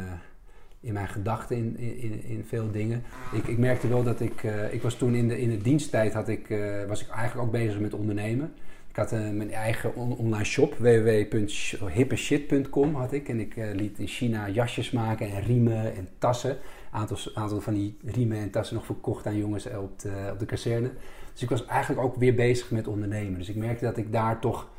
in 0.79 0.93
mijn 0.93 1.07
gedachten 1.07 1.57
in, 1.57 1.77
in, 1.77 2.23
in 2.23 2.45
veel 2.47 2.71
dingen. 2.71 3.03
Ik, 3.33 3.47
ik 3.47 3.57
merkte 3.57 3.87
wel 3.87 4.03
dat 4.03 4.19
ik... 4.19 4.43
Uh, 4.43 4.73
ik 4.73 4.81
was 4.81 4.95
toen 4.95 5.15
in 5.15 5.27
de, 5.27 5.41
in 5.41 5.49
de 5.49 5.57
diensttijd 5.57 6.13
had 6.13 6.27
ik, 6.27 6.49
uh, 6.49 6.83
was 6.87 7.01
ik 7.01 7.09
eigenlijk 7.09 7.47
ook 7.47 7.53
bezig 7.53 7.79
met 7.79 7.93
ondernemen. 7.93 8.53
Ik 8.89 8.95
had 8.95 9.13
uh, 9.13 9.29
mijn 9.29 9.51
eigen 9.51 9.95
on 9.95 10.17
online 10.17 10.43
shop, 10.43 10.73
www.hippeshit.com 10.73 12.95
had 12.95 13.13
ik. 13.13 13.29
En 13.29 13.39
ik 13.39 13.55
liet 13.73 13.99
in 13.99 14.07
China 14.07 14.49
jasjes 14.49 14.91
maken 14.91 15.31
en 15.31 15.41
riemen 15.41 15.95
en 15.95 16.07
tassen. 16.17 16.51
Een 16.51 16.57
aantal, 16.91 17.17
aantal 17.33 17.61
van 17.61 17.73
die 17.73 17.97
riemen 18.05 18.37
en 18.37 18.49
tassen 18.49 18.75
nog 18.75 18.85
verkocht 18.85 19.25
aan 19.25 19.37
jongens 19.37 19.65
op 19.65 19.99
de, 19.99 20.29
op 20.31 20.39
de 20.39 20.45
kazerne. 20.45 20.91
Dus 21.33 21.41
ik 21.41 21.49
was 21.49 21.65
eigenlijk 21.65 22.01
ook 22.01 22.15
weer 22.15 22.35
bezig 22.35 22.71
met 22.71 22.87
ondernemen. 22.87 23.39
Dus 23.39 23.49
ik 23.49 23.55
merkte 23.55 23.85
dat 23.85 23.97
ik 23.97 24.11
daar 24.11 24.39
toch 24.39 24.69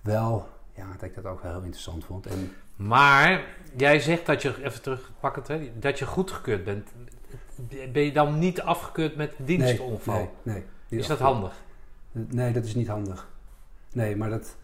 wel... 0.00 0.48
Ja, 0.74 0.86
dat 0.92 1.02
ik 1.02 1.14
dat 1.14 1.26
ook 1.26 1.42
wel 1.42 1.52
heel 1.52 1.62
interessant 1.62 2.04
vond. 2.04 2.26
En 2.26 2.50
Maar 2.78 3.44
jij 3.76 4.00
zegt 4.00 4.26
dat 4.26 4.42
je, 4.42 4.64
even 4.64 4.82
terugpakkend, 4.82 5.48
hè, 5.48 5.70
dat 5.78 5.98
je 5.98 6.06
goedgekeurd 6.06 6.64
bent. 6.64 6.88
Ben 7.92 8.02
je 8.02 8.12
dan 8.12 8.38
niet 8.38 8.60
afgekeurd 8.60 9.16
met 9.16 9.32
dienstonval? 9.36 10.14
Nee, 10.14 10.28
nee, 10.42 10.64
nee 10.88 11.00
Is 11.00 11.06
dat 11.06 11.18
handig? 11.18 11.62
Nee, 12.12 12.52
dat 12.52 12.64
is 12.64 12.74
niet 12.74 12.88
handig. 12.88 13.28
Nee, 13.92 14.16
maar 14.16 14.30
dat, 14.30 14.56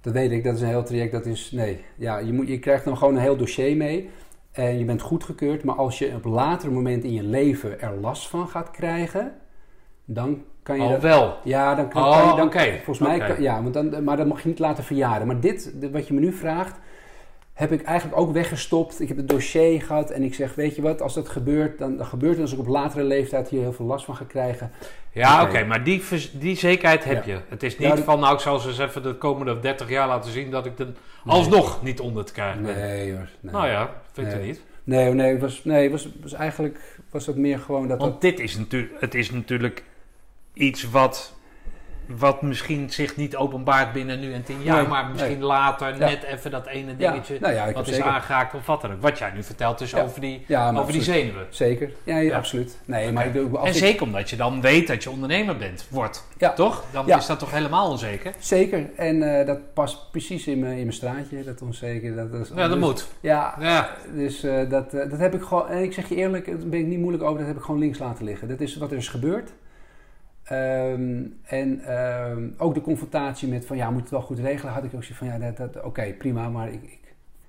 dat 0.00 0.12
weet 0.12 0.30
ik. 0.30 0.44
Dat 0.44 0.54
is 0.54 0.60
een 0.60 0.68
heel 0.68 0.84
traject. 0.84 1.12
Dat 1.12 1.26
is, 1.26 1.50
nee. 1.50 1.84
Ja, 1.96 2.18
je, 2.18 2.32
moet, 2.32 2.48
je 2.48 2.58
krijgt 2.58 2.84
dan 2.84 2.96
gewoon 2.96 3.14
een 3.14 3.20
heel 3.20 3.36
dossier 3.36 3.76
mee. 3.76 4.10
En 4.52 4.78
je 4.78 4.84
bent 4.84 5.02
goedgekeurd. 5.02 5.64
Maar 5.64 5.74
als 5.74 5.98
je 5.98 6.14
op 6.14 6.24
later 6.24 6.72
moment 6.72 7.04
in 7.04 7.12
je 7.12 7.22
leven 7.22 7.80
er 7.80 7.94
last 8.00 8.28
van 8.28 8.48
gaat 8.48 8.70
krijgen... 8.70 9.34
Dan 10.04 10.44
kan 10.62 10.76
je 10.76 10.82
oh, 10.82 10.90
dat, 10.90 11.02
wel? 11.02 11.36
Ja, 11.44 11.74
dan 11.74 11.88
kan, 11.88 12.04
oh, 12.04 12.18
kan 12.18 12.28
je... 12.28 12.36
Dan, 12.36 12.46
okay. 12.46 12.74
Volgens 12.74 12.98
mij... 13.08 13.16
Okay. 13.16 13.28
Kan, 13.28 13.42
ja, 13.42 13.62
want 13.62 13.74
dan, 13.74 14.04
maar 14.04 14.16
dat 14.16 14.26
mag 14.26 14.42
je 14.42 14.48
niet 14.48 14.58
laten 14.58 14.84
verjaren. 14.84 15.26
Maar 15.26 15.40
dit, 15.40 15.72
wat 15.92 16.08
je 16.08 16.14
me 16.14 16.20
nu 16.20 16.32
vraagt... 16.32 16.78
heb 17.54 17.72
ik 17.72 17.82
eigenlijk 17.82 18.18
ook 18.20 18.32
weggestopt. 18.32 19.00
Ik 19.00 19.08
heb 19.08 19.16
het 19.16 19.28
dossier 19.28 19.82
gehad 19.82 20.10
en 20.10 20.22
ik 20.22 20.34
zeg, 20.34 20.54
weet 20.54 20.76
je 20.76 20.82
wat, 20.82 21.02
als 21.02 21.14
dat 21.14 21.28
gebeurt, 21.28 21.78
dan, 21.78 21.96
dan 21.96 22.06
gebeurt 22.06 22.32
het 22.32 22.40
als 22.40 22.52
ik 22.52 22.58
op 22.58 22.66
latere 22.66 23.04
leeftijd 23.04 23.48
hier 23.48 23.60
heel 23.60 23.72
veel 23.72 23.86
last 23.86 24.04
van 24.04 24.16
ga 24.16 24.24
krijgen. 24.24 24.70
Ja, 25.12 25.40
oké, 25.42 25.50
okay. 25.50 25.64
maar 25.66 25.84
die, 25.84 26.02
die 26.32 26.56
zekerheid 26.56 27.04
heb 27.04 27.24
Ja. 27.24 27.32
je. 27.34 27.40
Het 27.48 27.62
is 27.62 27.78
niet 27.78 27.88
Ja, 27.88 27.94
dat- 27.94 28.04
van, 28.04 28.20
nou, 28.20 28.34
ik 28.34 28.40
zal 28.40 28.58
ze 28.58 28.68
eens 28.68 28.78
even 28.78 29.02
de 29.02 29.14
komende 29.14 29.60
30 29.60 29.88
jaar 29.88 30.08
laten 30.08 30.30
zien 30.30 30.50
dat 30.50 30.66
ik 30.66 30.78
er 30.78 30.88
alsnog 31.24 31.82
niet 31.82 32.00
onder 32.00 32.24
te 32.24 32.32
krijgen 32.32 32.62
ben. 32.62 32.76
Nee 32.76 33.12
hoor. 33.12 33.28
Nee. 33.40 33.52
Nou 33.52 33.66
ja, 33.68 33.90
vind 34.12 34.30
je 34.30 34.36
Nee. 34.36 34.46
niet. 34.46 34.62
Nee, 34.84 35.12
nee, 35.14 35.32
het 35.32 35.40
was, 35.40 35.64
nee, 35.64 35.90
was, 35.90 36.08
was 36.22 36.32
eigenlijk 36.32 37.00
was 37.10 37.24
dat 37.24 37.36
meer 37.36 37.58
gewoon 37.58 37.88
dat... 37.88 37.98
Want 37.98 38.20
dit 38.20 38.40
is 38.40 38.56
natuurlijk, 38.58 38.92
het 39.00 39.14
is 39.14 39.30
natuurlijk 39.30 39.84
iets 40.52 40.90
wat, 40.90 41.34
wat 42.06 42.42
misschien 42.42 42.90
zich 42.90 43.16
niet 43.16 43.36
openbaart 43.36 43.92
binnen 43.92 44.20
nu 44.20 44.32
en 44.32 44.42
tien 44.42 44.62
jaar, 44.62 44.76
Nee, 44.80 44.86
maar 44.86 45.06
misschien 45.10 45.38
nee. 45.38 45.46
later 45.46 45.88
Ja. 45.98 46.08
net 46.08 46.22
even 46.22 46.50
dat 46.50 46.66
ene 46.66 46.94
ja, 46.98 47.10
dingetje 47.10 47.36
nou 47.40 47.54
ja, 47.54 47.72
wat 47.72 47.88
is 47.88 47.94
zeker, 47.94 48.10
aangeraakt 48.10 48.54
of 48.54 48.66
wat 48.66 48.80
dan 48.80 48.92
ook. 48.92 49.00
Wat 49.02 49.18
jij 49.18 49.30
nu 49.34 49.42
vertelt 49.42 49.90
Ja. 49.90 50.02
over, 50.02 50.20
die, 50.20 50.44
over 50.74 50.92
die 50.92 51.02
zenuwen. 51.02 51.46
Zeker. 51.50 51.90
Ja, 52.04 52.36
absoluut. 52.36 52.78
Nee, 52.84 53.12
maar 53.12 53.26
ik, 53.26 53.32
doe- 53.32 53.58
En 53.58 53.66
ik- 53.66 53.72
zeker 53.72 54.02
omdat 54.02 54.30
je 54.30 54.36
dan 54.36 54.60
weet 54.60 54.86
dat 54.86 55.02
je 55.02 55.10
ondernemer 55.10 55.56
bent, 55.56 55.86
wordt. 55.90 56.26
Toch? 56.54 56.84
Dan 56.92 57.08
is 57.10 57.26
dat 57.26 57.38
toch 57.38 57.50
helemaal 57.50 57.90
onzeker? 57.90 58.32
Zeker. 58.38 58.90
En 58.96 59.38
eh, 59.38 59.46
dat 59.46 59.74
past 59.74 60.10
precies 60.10 60.46
in 60.46 60.58
mijn, 60.58 60.72
in 60.72 60.78
mijn 60.80 60.92
straatje, 60.92 61.44
dat 61.44 61.62
onzeker. 61.62 62.14
Dat, 62.16 62.40
is, 62.40 62.48
Ja, 62.48 62.54
dat 62.54 62.70
dus- 62.70 62.78
moet. 62.78 63.06
Ja, 63.20 63.54
Ja. 63.60 63.90
dus 64.14 64.42
eh, 64.44 64.70
dat, 64.70 64.94
eh, 64.94 65.10
dat 65.10 65.18
heb 65.18 65.34
ik 65.34 65.42
gewoon... 65.42 65.68
En 65.68 65.82
ik 65.82 65.92
zeg 65.92 66.08
je 66.08 66.14
eerlijk, 66.14 66.46
daar 66.46 66.56
ben 66.68 66.80
ik 66.80 66.86
niet 66.86 66.98
moeilijk 66.98 67.22
over, 67.24 67.38
dat 67.38 67.46
heb 67.46 67.56
ik 67.56 67.62
gewoon 67.62 67.80
links 67.80 67.98
laten 67.98 68.24
liggen. 68.24 68.48
Dat 68.48 68.60
is 68.60 68.76
wat 68.76 68.90
er 68.90 68.96
is 68.96 69.08
gebeurd. 69.08 69.50
Ehm, 70.44 71.22
en 71.42 71.80
ehm, 71.84 72.48
ook 72.58 72.74
de 72.74 72.80
confrontatie 72.80 73.48
met 73.48 73.66
van 73.66 73.76
ja, 73.76 73.90
moet 73.90 74.00
het 74.00 74.10
wel 74.10 74.20
goed 74.22 74.38
regelen, 74.38 74.72
had 74.72 74.84
ik 74.84 74.94
ook 74.94 75.02
zoiets 75.04 75.18
van 75.18 75.26
ja, 75.26 75.38
dat, 75.38 75.56
dat, 75.72 75.82
oké, 75.84 76.12
prima, 76.18 76.48
maar 76.48 76.68
ik, 76.72 76.82
ik, 76.82 76.98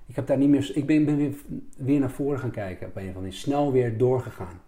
ik 0.06 0.16
heb 0.16 0.26
daar 0.26 0.36
niet 0.38 0.48
meer, 0.48 0.70
ik 0.74 0.86
ben, 0.86 1.04
ben 1.04 1.16
weer, 1.16 1.34
weer 1.76 2.00
naar 2.00 2.10
voren 2.10 2.38
gaan 2.38 2.50
kijken 2.50 2.86
op 2.86 2.92
een 2.96 3.02
of 3.02 3.06
andere 3.08 3.20
manier, 3.20 3.32
snel 3.38 3.72
weer 3.72 3.98
doorgegaan. 3.98 4.60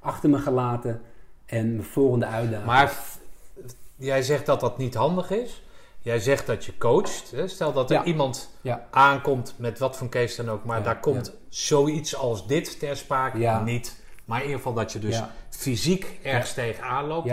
Achter 0.00 0.30
me 0.30 0.38
gelaten 0.38 1.00
en 1.46 1.70
mijn 1.76 1.82
volgende 1.88 2.26
uitdaging. 2.26 2.66
Maar 2.66 2.92
jij 3.96 4.22
zegt 4.22 4.46
dat 4.46 4.60
dat 4.60 4.78
niet 4.78 4.94
handig 4.94 5.30
is. 5.30 5.62
Jij 6.00 6.18
zegt 6.20 6.46
dat 6.46 6.64
je 6.64 6.78
coacht. 6.78 7.30
Hè? 7.30 7.48
Stel 7.48 7.72
dat 7.72 7.90
er 7.90 7.96
Ja. 7.96 8.04
iemand 8.04 8.50
Ja. 8.60 8.86
aankomt 8.90 9.54
met 9.58 9.78
wat 9.78 9.96
voor 9.96 10.08
case 10.08 10.44
dan 10.44 10.54
ook, 10.54 10.64
maar 10.64 10.78
Ja, 10.78 10.84
daar 10.84 11.00
komt 11.00 11.34
zoiets 11.48 12.16
als 12.16 12.46
dit 12.46 12.78
ter 12.78 12.96
sprake 12.96 13.38
Ja. 13.38 13.62
niet. 13.62 14.02
Maar 14.24 14.36
in 14.38 14.42
ieder 14.44 14.56
geval 14.58 14.74
dat 14.74 14.92
je 14.92 14.98
dus 14.98 15.22
fysiek 15.50 16.18
ergens 16.22 16.54
tegenaan 16.54 17.06
loopt. 17.06 17.32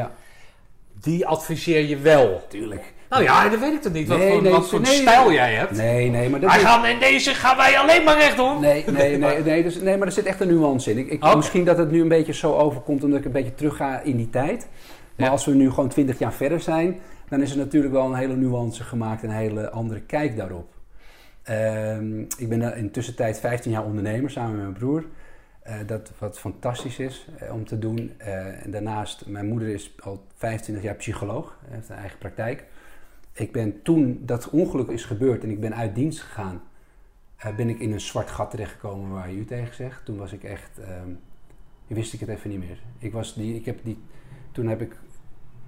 Die 1.01 1.25
adviseer 1.27 1.85
je 1.85 1.97
wel. 1.97 2.41
tuurlijk. 2.49 2.93
Nou 3.09 3.23
ja, 3.23 3.49
dat 3.49 3.59
weet 3.59 3.73
ik 3.73 3.81
toch 3.81 3.93
niet. 3.93 4.07
Wat 4.07 4.17
Nee, 4.17 4.31
voor, 4.31 4.41
nee, 4.41 4.51
wat 4.51 4.69
voor 4.69 4.79
nee, 4.81 4.93
stijl 4.95 5.31
jij 5.31 5.53
hebt. 5.53 5.71
Nee, 5.71 6.09
nee, 6.09 6.29
maar 6.29 6.39
dat 6.39 6.49
Wij 6.49 6.59
is- 6.59 6.65
gaan 6.65 6.85
in 6.85 6.99
deze 6.99 7.33
gaan 7.33 7.57
wij 7.57 7.77
alleen 7.77 8.03
maar 8.03 8.17
recht 8.17 8.35
doen. 8.37 8.59
Nee, 8.61 8.83
nee, 8.91 9.17
nee, 9.17 9.43
nee, 9.43 9.63
dus, 9.63 9.75
nee, 9.81 9.97
maar 9.97 10.07
er 10.07 10.13
zit 10.13 10.25
echt 10.25 10.39
een 10.39 10.47
nuance 10.47 10.91
in. 10.91 10.97
Ik, 10.97 11.07
ik. 11.11 11.35
Misschien 11.35 11.65
dat 11.65 11.77
het 11.77 11.91
nu 11.91 12.01
een 12.01 12.07
beetje 12.07 12.33
zo 12.33 12.53
overkomt 12.53 13.03
omdat 13.03 13.19
ik 13.19 13.25
een 13.25 13.31
beetje 13.31 13.55
terug 13.55 13.75
ga 13.75 13.99
in 14.01 14.17
die 14.17 14.29
tijd. 14.29 14.67
Maar 15.15 15.25
Ja. 15.25 15.31
als 15.31 15.45
we 15.45 15.51
nu 15.53 15.69
gewoon 15.69 15.89
twintig 15.89 16.19
jaar 16.19 16.33
verder 16.33 16.59
zijn, 16.59 16.99
dan 17.29 17.41
is 17.41 17.51
er 17.51 17.57
natuurlijk 17.57 17.93
wel 17.93 18.05
een 18.05 18.15
hele 18.15 18.35
nuance 18.35 18.83
gemaakt 18.83 19.23
en 19.23 19.29
een 19.29 19.35
hele 19.35 19.69
andere 19.69 20.01
kijk 20.01 20.37
daarop. 20.37 20.67
Ehm, 21.43 22.19
ik 22.19 22.49
ben 22.49 22.75
in 22.77 22.83
de 22.85 22.91
tussentijd 22.91 23.39
15 23.39 23.71
jaar 23.71 23.83
ondernemer 23.83 24.29
samen 24.31 24.51
met 24.51 24.61
mijn 24.61 24.73
broer. 24.73 25.03
Eh, 25.65 25.75
dat 25.85 26.11
wat 26.17 26.39
fantastisch 26.39 26.99
is 26.99 27.27
eh, 27.39 27.53
om 27.53 27.65
te 27.65 27.79
doen. 27.79 28.11
Eh, 28.17 28.65
en 28.65 28.71
daarnaast, 28.71 29.25
mijn 29.25 29.47
moeder 29.47 29.67
is 29.67 29.93
al 29.99 30.25
25 30.35 30.83
jaar 30.83 30.95
psycholoog, 30.95 31.57
heeft 31.67 31.89
een 31.89 31.95
eigen 31.95 32.17
praktijk. 32.17 32.63
Ik 33.31 33.51
ben 33.51 33.81
toen 33.81 34.21
dat 34.25 34.49
ongeluk 34.49 34.87
is 34.87 35.03
gebeurd 35.03 35.43
en 35.43 35.49
ik 35.49 35.59
ben 35.59 35.75
uit 35.75 35.95
dienst 35.95 36.21
gegaan, 36.21 36.61
ben 37.55 37.69
ik 37.69 37.79
in 37.79 37.91
een 37.91 38.01
zwart 38.01 38.29
gat 38.29 38.51
terechtgekomen 38.51 39.11
waar 39.11 39.33
u 39.33 39.45
tegen 39.45 39.75
zegt. 39.75 40.05
Toen 40.05 40.17
was 40.17 40.33
ik 40.33 40.43
echt, 40.43 40.79
ehm, 40.79 41.09
wist 41.87 42.13
ik 42.13 42.19
het 42.19 42.29
even 42.29 42.49
niet 42.49 42.59
meer. 42.59 42.79
Ik 42.97 43.11
was 43.11 43.33
die, 43.33 43.55
ik 43.55 43.65
heb 43.65 43.79
die, 43.83 43.97
toen 44.51 44.67
heb 44.67 44.81
ik, 44.81 44.95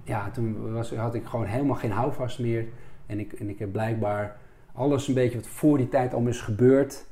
ja, 0.04 0.30
toen 0.30 0.72
was, 0.72 0.94
had 0.94 1.14
ik 1.14 1.26
gewoon 1.26 1.46
helemaal 1.46 1.76
geen 1.76 1.90
houvast 1.90 2.38
meer. 2.38 2.66
En 3.06 3.18
ik, 3.18 3.32
en 3.32 3.48
ik 3.48 3.58
heb 3.58 3.72
blijkbaar 3.72 4.36
alles 4.72 5.08
een 5.08 5.14
beetje 5.14 5.38
wat 5.38 5.48
voor 5.48 5.76
die 5.78 5.88
tijd 5.88 6.12
allemaal 6.12 6.32
is 6.32 6.40
gebeurd. 6.40 7.06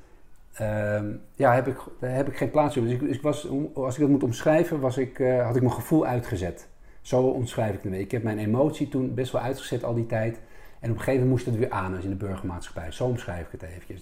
Ehm, 0.57 1.05
ja, 1.35 1.55
heb 1.55 1.67
ik, 1.67 1.77
daar 2.01 2.15
heb 2.15 2.29
ik 2.29 2.37
geen 2.37 2.51
plaats. 2.51 2.75
Dus 2.75 2.91
ik, 2.91 3.03
ik 3.03 3.23
was, 3.23 3.49
als 3.75 3.95
ik 3.95 4.01
dat 4.01 4.11
moet 4.11 4.23
omschrijven, 4.23 4.81
was 4.81 4.99
ik, 4.99 5.19
eh, 5.19 5.45
had 5.45 5.57
ik 5.57 5.63
mijn 5.63 5.75
gevoel 5.75 6.07
uitgezet. 6.07 6.69
Zo 7.01 7.21
omschrijf 7.23 7.75
ik 7.75 7.83
het. 7.83 7.93
Ik 7.93 8.11
heb 8.11 8.23
mijn 8.23 8.39
emotie 8.39 8.89
toen 8.89 9.15
best 9.15 9.33
wel 9.33 9.43
uitgezet 9.43 9.85
al 9.85 9.95
die 9.95 10.07
tijd. 10.07 10.41
En 10.81 10.91
op 10.91 10.97
een 10.97 11.03
gegeven 11.03 11.13
moment 11.13 11.31
moest 11.31 11.47
het 11.47 11.57
weer 11.57 11.71
aan 11.71 11.95
als 11.95 12.05
in 12.05 12.11
de 12.11 12.17
burgermaatschappij. 12.17 12.93
Zo 12.93 13.05
omschrijf 13.05 13.41
ik 13.41 13.61
het 13.61 13.63
eventjes. 13.63 14.01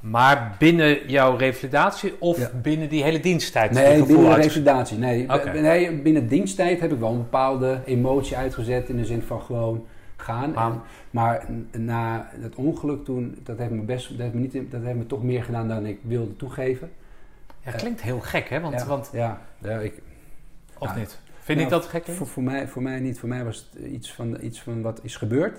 Maar 0.00 0.56
binnen 0.58 0.98
jouw 1.06 1.36
revalidatie 1.36 2.14
of 2.18 2.38
Ja. 2.38 2.50
binnen 2.62 2.88
die 2.88 3.02
hele 3.02 3.20
diensttijd? 3.20 3.72
die 3.72 3.82
nee, 3.82 4.04
binnen 4.04 4.24
de 4.30 4.34
revalidatie. 4.34 4.98
Nee, 4.98 5.26
nee, 5.52 6.02
binnen 6.02 6.28
diensttijd 6.28 6.80
heb 6.80 6.92
ik 6.92 6.98
wel 6.98 7.10
een 7.10 7.16
bepaalde 7.18 7.80
emotie 7.84 8.36
uitgezet. 8.36 8.88
In 8.88 8.96
de 8.96 9.04
zin 9.04 9.22
van 9.22 9.40
gewoon 9.40 9.86
gaan. 10.22 10.56
Ah. 10.56 10.64
En, 10.66 10.80
maar 11.10 11.46
na 11.78 12.28
het 12.30 12.54
ongeluk 12.54 13.04
toen, 13.04 13.38
dat 13.42 13.58
heeft 13.58 13.70
me, 13.70 13.80
best, 13.82 14.08
dat 14.08 14.18
heeft 14.18 14.34
me, 14.34 14.40
niet, 14.40 14.70
dat 14.70 14.82
heeft 14.82 14.96
me 14.98 15.06
toch 15.06 15.22
meer 15.22 15.44
gedaan 15.44 15.68
dan 15.68 15.86
ik 15.86 15.98
wilde 16.02 16.36
toegeven. 16.36 16.90
Ja, 17.60 17.70
klinkt 17.72 18.00
heel 18.02 18.20
gek, 18.20 18.48
hè? 18.48 18.60
Want, 18.60 18.80
ja, 18.80 18.86
want 18.86 19.10
ja, 19.12 19.40
ja, 19.58 19.78
ik, 19.78 20.02
of 20.78 20.94
niet? 20.94 21.18
Vind 21.38 21.58
je 21.58 21.64
Nou, 21.66 21.82
niet 21.82 21.82
dat 21.82 21.86
gek? 21.86 22.16
Voor, 22.16 22.26
voor, 22.26 22.42
mij, 22.42 22.68
voor 22.68 22.82
mij 22.82 23.00
niet. 23.00 23.18
Voor 23.18 23.28
mij 23.28 23.44
was 23.44 23.70
het 23.72 23.84
iets 23.84 24.12
van, 24.12 24.38
iets 24.42 24.60
van 24.62 24.82
wat 24.82 25.00
is 25.02 25.16
gebeurd. 25.16 25.58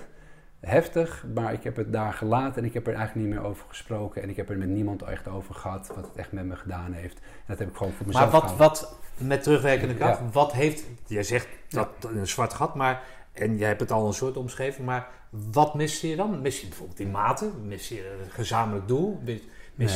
Heftig, 0.60 1.26
maar 1.34 1.54
ik 1.54 1.64
heb 1.64 1.76
het 1.76 1.94
daar 1.94 2.14
gelaten 2.14 2.62
en 2.62 2.68
ik 2.68 2.74
heb 2.74 2.88
er 2.88 2.94
eigenlijk 2.94 3.28
niet 3.28 3.36
meer 3.36 3.46
over 3.46 3.66
gesproken. 3.68 4.22
En 4.22 4.30
ik 4.30 4.36
heb 4.36 4.50
er 4.50 4.58
met 4.58 4.68
niemand 4.68 5.02
echt 5.02 5.28
over 5.28 5.56
gehad 5.56 5.88
wat 5.96 6.06
het 6.06 6.16
echt 6.16 6.32
met 6.32 6.46
me 6.46 6.56
gedaan 6.56 6.92
heeft. 6.94 7.18
En 7.18 7.24
dat 7.48 7.60
heb 7.60 7.70
ik 7.70 7.76
gewoon 7.76 7.94
voor 7.94 8.06
mezelf 8.08 8.32
Maar 8.32 8.42
wat, 8.42 8.52
gehouden. 8.52 8.80
wat 8.82 9.00
met 9.18 9.44
terugwerkende 9.44 9.96
kracht, 9.96 10.20
Ja. 10.20 10.30
wat 10.32 10.54
heeft, 10.54 10.84
jij 11.06 11.24
zegt 11.24 11.48
dat 11.70 11.90
een 12.02 12.28
zwart 12.28 12.54
gat, 12.54 12.76
maar 12.76 13.02
en 13.34 13.58
jij 13.58 13.68
hebt 13.68 13.80
het 13.80 13.92
al 13.92 14.08
een 14.08 14.14
soort 14.14 14.38
omschreven, 14.38 14.84
maar 14.84 15.08
wat 15.52 15.76
mis 15.76 16.02
je 16.02 16.16
dan? 16.16 16.42
Mis 16.42 16.62
je 16.62 16.68
bijvoorbeeld 16.68 16.98
die 16.98 17.08
maten? 17.08 17.52
Mis 17.68 17.90
je 17.90 18.18
een 18.24 18.32
gezamenlijk 18.32 18.88
doel? 18.88 19.20
Mis, 19.26 19.42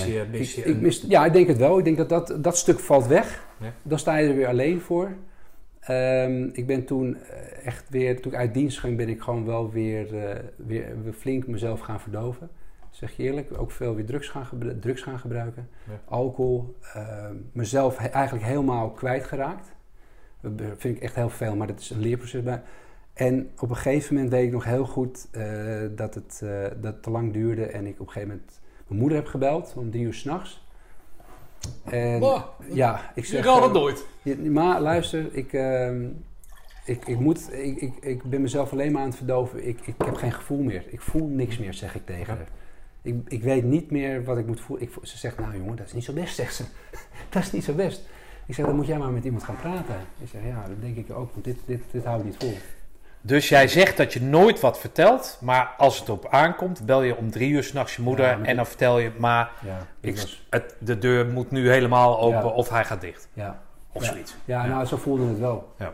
Nee. 0.05 0.13
je, 0.13 0.25
mis 0.31 0.55
je 0.55 0.63
ik, 0.63 0.81
mis, 0.81 1.01
ja, 1.07 1.25
ik 1.25 1.33
denk 1.33 1.47
het 1.47 1.57
wel. 1.57 1.77
Ik 1.77 1.83
denk 1.83 1.97
dat 1.97 2.09
dat, 2.09 2.37
dat 2.43 2.57
stuk 2.57 2.79
valt 2.79 3.07
weg. 3.07 3.45
Ja. 3.59 3.73
Dan 3.83 3.99
sta 3.99 4.17
je 4.17 4.29
er 4.29 4.35
weer 4.35 4.47
alleen 4.47 4.81
voor. 4.81 5.11
Ehm, 5.79 6.49
ik 6.53 6.67
ben 6.67 6.85
toen 6.85 7.15
eh, 7.17 7.65
echt 7.65 7.89
weer, 7.89 8.21
toen 8.21 8.31
ik 8.31 8.37
uit 8.37 8.53
dienst 8.53 8.79
ging, 8.79 8.97
ben 8.97 9.09
ik 9.09 9.21
gewoon 9.21 9.45
wel 9.45 9.71
weer, 9.71 10.17
eh, 10.29 10.39
weer, 10.55 11.03
weer 11.03 11.13
flink 11.13 11.47
mezelf 11.47 11.79
gaan 11.79 11.99
verdoven. 11.99 12.49
Zeg 12.89 13.11
je 13.17 13.23
eerlijk, 13.23 13.57
ook 13.57 13.71
veel 13.71 13.95
weer 13.95 14.05
drugs 14.05 14.29
gaan, 14.29 14.47
drugs 14.79 15.01
gaan 15.01 15.19
gebruiken. 15.19 15.69
Ja. 15.83 15.99
Alcohol. 16.05 16.75
ehm, 16.93 17.35
mezelf 17.51 17.97
he- 17.97 18.07
eigenlijk 18.07 18.45
helemaal 18.45 18.89
kwijtgeraakt. 18.91 19.67
Dat 20.41 20.51
vind 20.77 20.95
ik 20.95 21.01
echt 21.03 21.15
heel 21.15 21.29
veel, 21.29 21.55
maar 21.55 21.67
dat 21.67 21.79
is 21.79 21.89
een 21.89 21.99
leerproces 21.99 22.43
bij. 22.43 22.61
En 23.17 23.49
op 23.59 23.69
een 23.69 23.75
gegeven 23.75 24.13
moment 24.13 24.33
weet 24.33 24.45
ik 24.45 24.51
nog 24.51 24.63
heel 24.63 24.85
goed 24.85 25.27
eh, 25.31 25.43
dat, 25.95 26.13
het, 26.13 26.41
eh, 26.43 26.63
dat 26.81 26.93
het 26.93 27.03
te 27.03 27.09
lang 27.09 27.33
duurde. 27.33 27.65
En 27.65 27.85
ik 27.85 27.93
op 27.93 28.07
een 28.07 28.13
gegeven 28.13 28.27
moment 28.27 28.59
mijn 28.87 28.99
moeder 28.99 29.17
heb 29.17 29.27
gebeld 29.27 29.73
om 29.75 29.91
drie 29.91 30.03
uur 30.03 30.13
s'nachts. 30.13 30.65
En 31.83 32.21
ja, 32.71 33.11
ik 33.15 33.25
zeg... 33.25 33.37
je 33.37 33.45
kan 33.45 33.71
nooit. 33.71 34.05
maar 34.49 34.81
luister, 34.81 35.35
ik, 35.35 35.53
ehm, 35.53 36.05
ik, 36.85 37.07
ik, 37.07 37.19
moet, 37.19 37.53
ik, 37.53 37.81
ik, 37.81 37.93
ik 37.99 38.23
ben 38.23 38.41
mezelf 38.41 38.71
alleen 38.71 38.91
maar 38.91 39.01
aan 39.01 39.07
het 39.07 39.17
verdoven. 39.17 39.67
Ik, 39.67 39.79
ik 39.85 39.95
heb 40.05 40.15
geen 40.15 40.31
gevoel 40.31 40.61
meer. 40.61 40.83
Ik 40.87 41.01
voel 41.01 41.27
niks 41.27 41.57
meer, 41.57 41.73
zeg 41.73 41.95
ik 41.95 42.05
tegen 42.05 42.35
haar. 42.35 42.47
Ik, 43.01 43.15
ik 43.27 43.43
weet 43.43 43.63
niet 43.63 43.91
meer 43.91 44.23
wat 44.23 44.37
ik 44.37 44.47
moet 44.47 44.61
voelen. 44.61 44.87
Ik, 44.87 44.93
ze 45.01 45.17
zegt, 45.17 45.39
nou 45.39 45.57
jongen, 45.57 45.75
dat 45.75 45.85
is 45.85 45.93
niet 45.93 46.03
zo 46.03 46.13
best, 46.13 46.35
zegt 46.41 46.55
ze. 46.55 46.63
dat 47.29 47.43
is 47.43 47.51
niet 47.51 47.63
zo 47.63 47.73
best. 47.73 48.09
Ik 48.45 48.53
zeg, 48.53 48.65
dan 48.65 48.75
moet 48.75 48.87
jij 48.87 48.97
maar 48.97 49.11
met 49.11 49.23
iemand 49.23 49.43
gaan 49.43 49.59
praten. 49.59 49.95
Ik 50.21 50.27
zeg, 50.31 50.41
ja, 50.43 50.67
dat 50.67 50.81
denk 50.81 50.97
ik 50.97 51.11
ook, 51.11 51.31
want 51.31 51.45
dit, 51.45 51.57
dit, 51.65 51.81
dit 51.91 52.03
hou 52.03 52.19
ik 52.19 52.25
niet 52.25 52.35
vol. 52.39 52.57
Dus 53.27 53.49
jij 53.49 53.67
zegt 53.67 53.97
dat 53.97 54.13
je 54.13 54.21
nooit 54.21 54.59
wat 54.59 54.79
vertelt, 54.79 55.37
maar 55.41 55.73
als 55.77 55.99
het 55.99 56.09
op 56.09 56.27
aankomt, 56.29 56.85
bel 56.85 57.01
je 57.01 57.15
om 57.17 57.31
drie 57.31 57.49
uur 57.49 57.63
s'nachts 57.63 57.95
je 57.95 58.01
moeder 58.01 58.25
Ja, 58.25 58.39
en 58.43 58.55
dan 58.55 58.65
vertel 58.65 58.99
je, 58.99 59.11
maar 59.17 59.51
Ja, 59.65 59.77
ik, 60.01 60.37
het, 60.49 60.75
de 60.79 60.97
deur 60.97 61.25
moet 61.27 61.51
nu 61.51 61.69
helemaal 61.71 62.19
open 62.19 62.39
Ja. 62.39 62.45
of 62.47 62.69
hij 62.69 62.83
gaat 62.85 63.01
dicht. 63.01 63.29
ja. 63.33 63.59
Of 63.91 64.03
zoiets. 64.05 64.35
Ja, 64.45 64.63
Ja. 64.63 64.69
nou, 64.69 64.85
zo 64.85 64.97
voelde 64.97 65.27
het 65.27 65.39
wel. 65.39 65.73
Ja. 65.77 65.93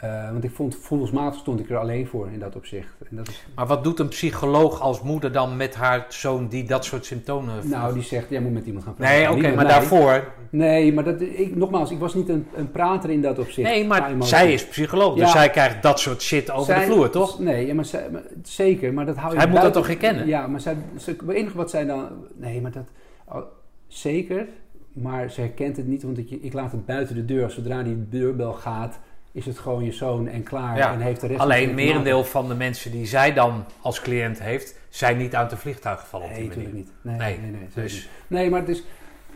Eh, 0.00 0.30
want 0.30 0.44
ik 0.44 0.50
vond, 0.50 0.76
voelsmatig 0.80 1.40
stond 1.40 1.60
ik 1.60 1.70
er 1.70 1.76
alleen 1.76 2.06
voor 2.06 2.28
in 2.32 2.38
dat 2.38 2.56
opzicht. 2.56 2.88
En 3.10 3.16
dat 3.16 3.28
is, 3.28 3.44
Maar 3.54 3.66
wat 3.66 3.84
doet 3.84 3.98
een 3.98 4.08
psycholoog 4.08 4.80
als 4.80 5.02
moeder 5.02 5.32
dan 5.32 5.56
met 5.56 5.74
haar 5.74 6.06
zoon 6.08 6.48
die 6.48 6.64
dat 6.64 6.84
soort 6.84 7.04
symptomen 7.04 7.54
voelt? 7.60 7.74
nou, 7.74 7.94
die 7.94 8.02
zegt, 8.02 8.30
jij 8.30 8.40
moet 8.40 8.52
met 8.52 8.66
iemand 8.66 8.84
gaan 8.84 8.94
praten. 8.94 9.16
nee, 9.16 9.30
oké, 9.30 9.40
maar 9.40 9.54
mij. 9.54 9.64
daarvoor... 9.64 10.32
Nee, 10.50 10.92
maar 10.92 11.04
dat, 11.04 11.20
ik, 11.20 11.56
nogmaals, 11.56 11.90
ik 11.90 11.98
was 11.98 12.14
niet 12.14 12.28
een, 12.28 12.46
een 12.54 12.70
prater 12.70 13.10
in 13.10 13.22
dat 13.22 13.38
opzicht. 13.38 13.68
Nee, 13.68 13.86
maar 13.86 14.14
zij 14.18 14.52
is 14.52 14.66
psycholoog, 14.66 15.14
dus 15.14 15.22
Ja. 15.22 15.30
zij 15.30 15.50
krijgt 15.50 15.82
dat 15.82 16.00
soort 16.00 16.22
shit 16.22 16.50
over 16.50 16.64
Zij- 16.74 16.86
de 16.86 16.92
vloer, 16.92 17.10
toch? 17.10 17.38
Nee, 17.38 17.66
ja, 17.66 17.74
maar, 17.74 17.84
zij, 17.84 18.08
maar 18.12 18.22
zeker, 18.42 18.92
maar 18.94 19.06
dat 19.06 19.16
hou 19.16 19.32
je 19.32 19.38
Hij 19.38 19.48
moet 19.48 19.60
dat 19.62 19.72
toch 19.72 19.86
herkennen? 19.86 20.26
Ja, 20.26 20.46
maar 20.46 20.60
zij, 20.60 20.76
ze, 20.98 21.10
het 21.10 21.28
enige 21.28 21.56
wat 21.56 21.70
zij 21.70 21.84
dan... 21.84 22.08
Nee, 22.36 22.60
maar 22.60 22.72
dat... 22.72 22.88
oh, 23.28 23.42
zeker, 23.86 24.46
maar 24.92 25.30
ze 25.30 25.40
herkent 25.40 25.76
het 25.76 25.86
niet, 25.86 26.02
want 26.02 26.18
ik, 26.18 26.30
ik 26.30 26.52
laat 26.52 26.72
het 26.72 26.86
buiten 26.86 27.14
de 27.14 27.24
deur. 27.24 27.50
Zodra 27.50 27.82
die 27.82 28.08
deurbel 28.08 28.52
gaat, 28.52 28.98
is 29.32 29.46
het 29.46 29.58
gewoon 29.58 29.84
je 29.84 29.92
zoon 29.92 30.28
en 30.28 30.42
klaar. 30.42 30.76
Ja, 30.76 30.92
En 30.92 31.00
heeft 31.00 31.20
de 31.20 31.26
rest 31.26 31.40
Alleen 31.40 31.74
merendeel 31.74 32.24
van 32.24 32.48
de 32.48 32.54
mensen 32.54 32.90
die 32.90 33.06
zij 33.06 33.32
dan 33.32 33.64
als 33.80 34.00
cliënt 34.00 34.42
heeft, 34.42 34.78
zijn 34.88 35.16
niet 35.16 35.34
uit 35.34 35.50
de 35.50 35.56
vliegtuig 35.56 36.00
gevallen 36.00 36.30
Nee, 36.30 36.46
natuurlijk 36.46 36.74
niet. 36.74 36.90
Nee, 37.02 37.16
Nee, 37.16 37.38
nee, 37.38 37.68
Dus 37.74 37.92
niet. 37.92 38.08
nee 38.26 38.50
maar 38.50 38.60
het 38.60 38.68
is... 38.68 38.82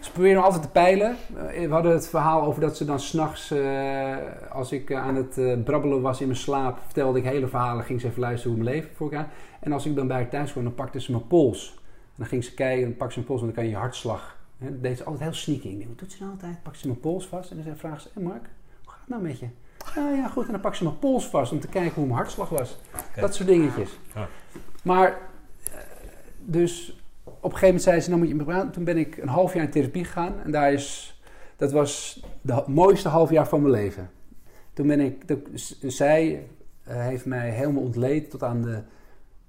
Ze 0.01 0.13
proberen 0.13 0.43
altijd 0.43 0.63
te 0.63 0.69
peilen. 0.69 1.17
Eh, 1.37 1.67
We 1.67 1.73
hadden 1.73 1.93
het 1.93 2.09
verhaal 2.09 2.43
over 2.43 2.61
dat 2.61 2.77
ze 2.77 2.85
dan 2.85 3.01
s'nachts, 3.01 3.51
eh 3.51 4.17
als 4.51 4.73
ik 4.73 4.91
eh, 4.91 4.99
aan 5.03 5.15
het 5.17 5.65
brabbelen 5.65 6.01
was 6.01 6.21
in 6.21 6.27
mijn 6.27 6.39
slaap, 6.39 6.79
vertelde 6.85 7.19
ik 7.19 7.25
hele 7.25 7.49
verhalen, 7.49 7.85
ging 7.85 8.01
ze 8.01 8.07
even 8.07 8.21
luisteren 8.21 8.57
hoe 8.57 8.65
mijn 8.65 8.77
leven 8.77 8.91
voor 8.95 9.13
elkaar. 9.13 9.29
En 9.61 9.73
als 9.73 9.87
ik 9.87 9.95
dan 9.97 10.07
bij 10.07 10.17
haar 10.17 10.29
thuis 10.29 10.53
kwam, 10.53 10.65
dan 10.65 10.75
pakte 10.75 11.01
ze 11.01 11.11
mijn 11.11 11.27
pols. 11.27 11.75
En 12.07 12.13
dan 12.17 12.27
ging 12.27 12.45
ze 12.45 12.55
kijken 12.55 12.85
en 12.85 12.97
pakte 12.97 13.13
ze 13.13 13.19
mijn 13.19 13.29
pols, 13.29 13.41
want 13.41 13.55
dan 13.55 13.63
kan 13.65 13.73
je 13.73 13.79
hartslag. 13.79 14.37
Hè, 14.59 14.71
dat 14.71 14.83
deed 14.83 14.97
ze 14.97 15.05
altijd 15.05 15.23
heel 15.23 15.33
sneaky. 15.33 15.69
Ik 15.69 15.77
denk, 15.77 15.89
wat 15.89 15.99
doet 15.99 16.13
ze 16.13 16.17
nou 16.21 16.33
altijd? 16.33 16.63
Pakt 16.63 16.79
ze 16.79 16.87
mijn 16.87 17.01
pols 17.01 17.27
vast 17.27 17.51
en 17.51 17.63
dan 17.65 17.77
vraagt 17.77 18.03
ze, 18.03 18.09
hé 18.15 18.21
Mark, 18.21 18.45
hoe 18.83 18.93
gaat 18.93 19.01
het 19.01 19.09
nou 19.09 19.23
met 19.23 19.39
je? 19.39 19.47
Ja, 19.95 20.11
ja, 20.11 20.29
goed. 20.29 20.47
En 20.47 20.53
dan 20.53 20.61
pakt 20.61 20.77
ze 20.77 20.85
mijn 20.85 20.99
pols 20.99 21.27
vast 21.27 21.53
om 21.53 21.61
te 21.61 21.69
kijken 21.69 21.95
hoe 21.95 22.05
mijn 22.05 22.17
hartslag 22.17 22.49
was. 22.49 22.79
Dat 23.21 23.35
soort 23.35 23.49
dingetjes. 23.49 23.99
Ja. 24.15 24.29
Maar, 24.83 25.09
eh, 25.65 25.71
dus 26.39 27.01
op 27.25 27.35
een 27.35 27.59
gegeven 27.59 27.67
moment 27.67 27.83
zei 27.83 28.01
ze, 28.01 28.09
nou 28.09 28.21
moet 28.21 28.29
je 28.31 28.35
me 28.35 28.45
praten. 28.45 28.71
Toen 28.71 28.85
ben 28.85 28.97
ik 28.97 29.17
een 29.17 29.29
half 29.29 29.55
jaar 29.55 29.65
in 29.65 29.71
therapie 29.71 30.05
gegaan. 30.05 30.35
En 30.45 30.51
daar 30.51 30.73
is, 30.73 31.19
dat 31.57 31.73
was 31.73 32.23
de 32.41 32.53
ha- 32.53 32.65
mooiste 32.67 33.09
half 33.09 33.31
jaar 33.31 33.49
van 33.49 33.61
mijn 33.63 33.73
leven. 33.75 34.11
Toen 34.73 34.87
ben 34.87 35.01
ik, 35.01 35.29
de- 35.29 35.43
zij 35.91 36.47
eh, 36.85 36.97
heeft 36.97 37.25
mij 37.27 37.51
helemaal 37.51 37.83
ontleed 37.83 38.31
tot 38.31 38.43
aan 38.43 38.63
de, 38.63 38.83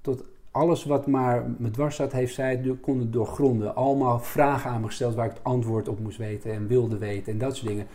tot 0.02 0.24
alles 0.52 0.84
wat 0.86 1.08
maar 1.08 1.50
me 1.58 1.72
dwars 1.72 1.96
zat, 1.96 2.12
heeft 2.12 2.34
zij 2.34 2.78
konden 2.82 3.12
doorgronden. 3.12 3.76
Allemaal 3.76 4.20
vragen 4.20 4.70
aan 4.72 4.82
me 4.82 4.88
gesteld 4.88 5.16
waar 5.16 5.26
ik 5.26 5.32
het 5.34 5.44
antwoord 5.44 5.88
op 5.88 6.00
moest 6.00 6.18
weten 6.18 6.54
en 6.54 6.68
wilde 6.68 6.98
weten 6.98 7.32
en 7.34 7.38
dat 7.40 7.56
soort 7.56 7.68
dingen. 7.68 7.88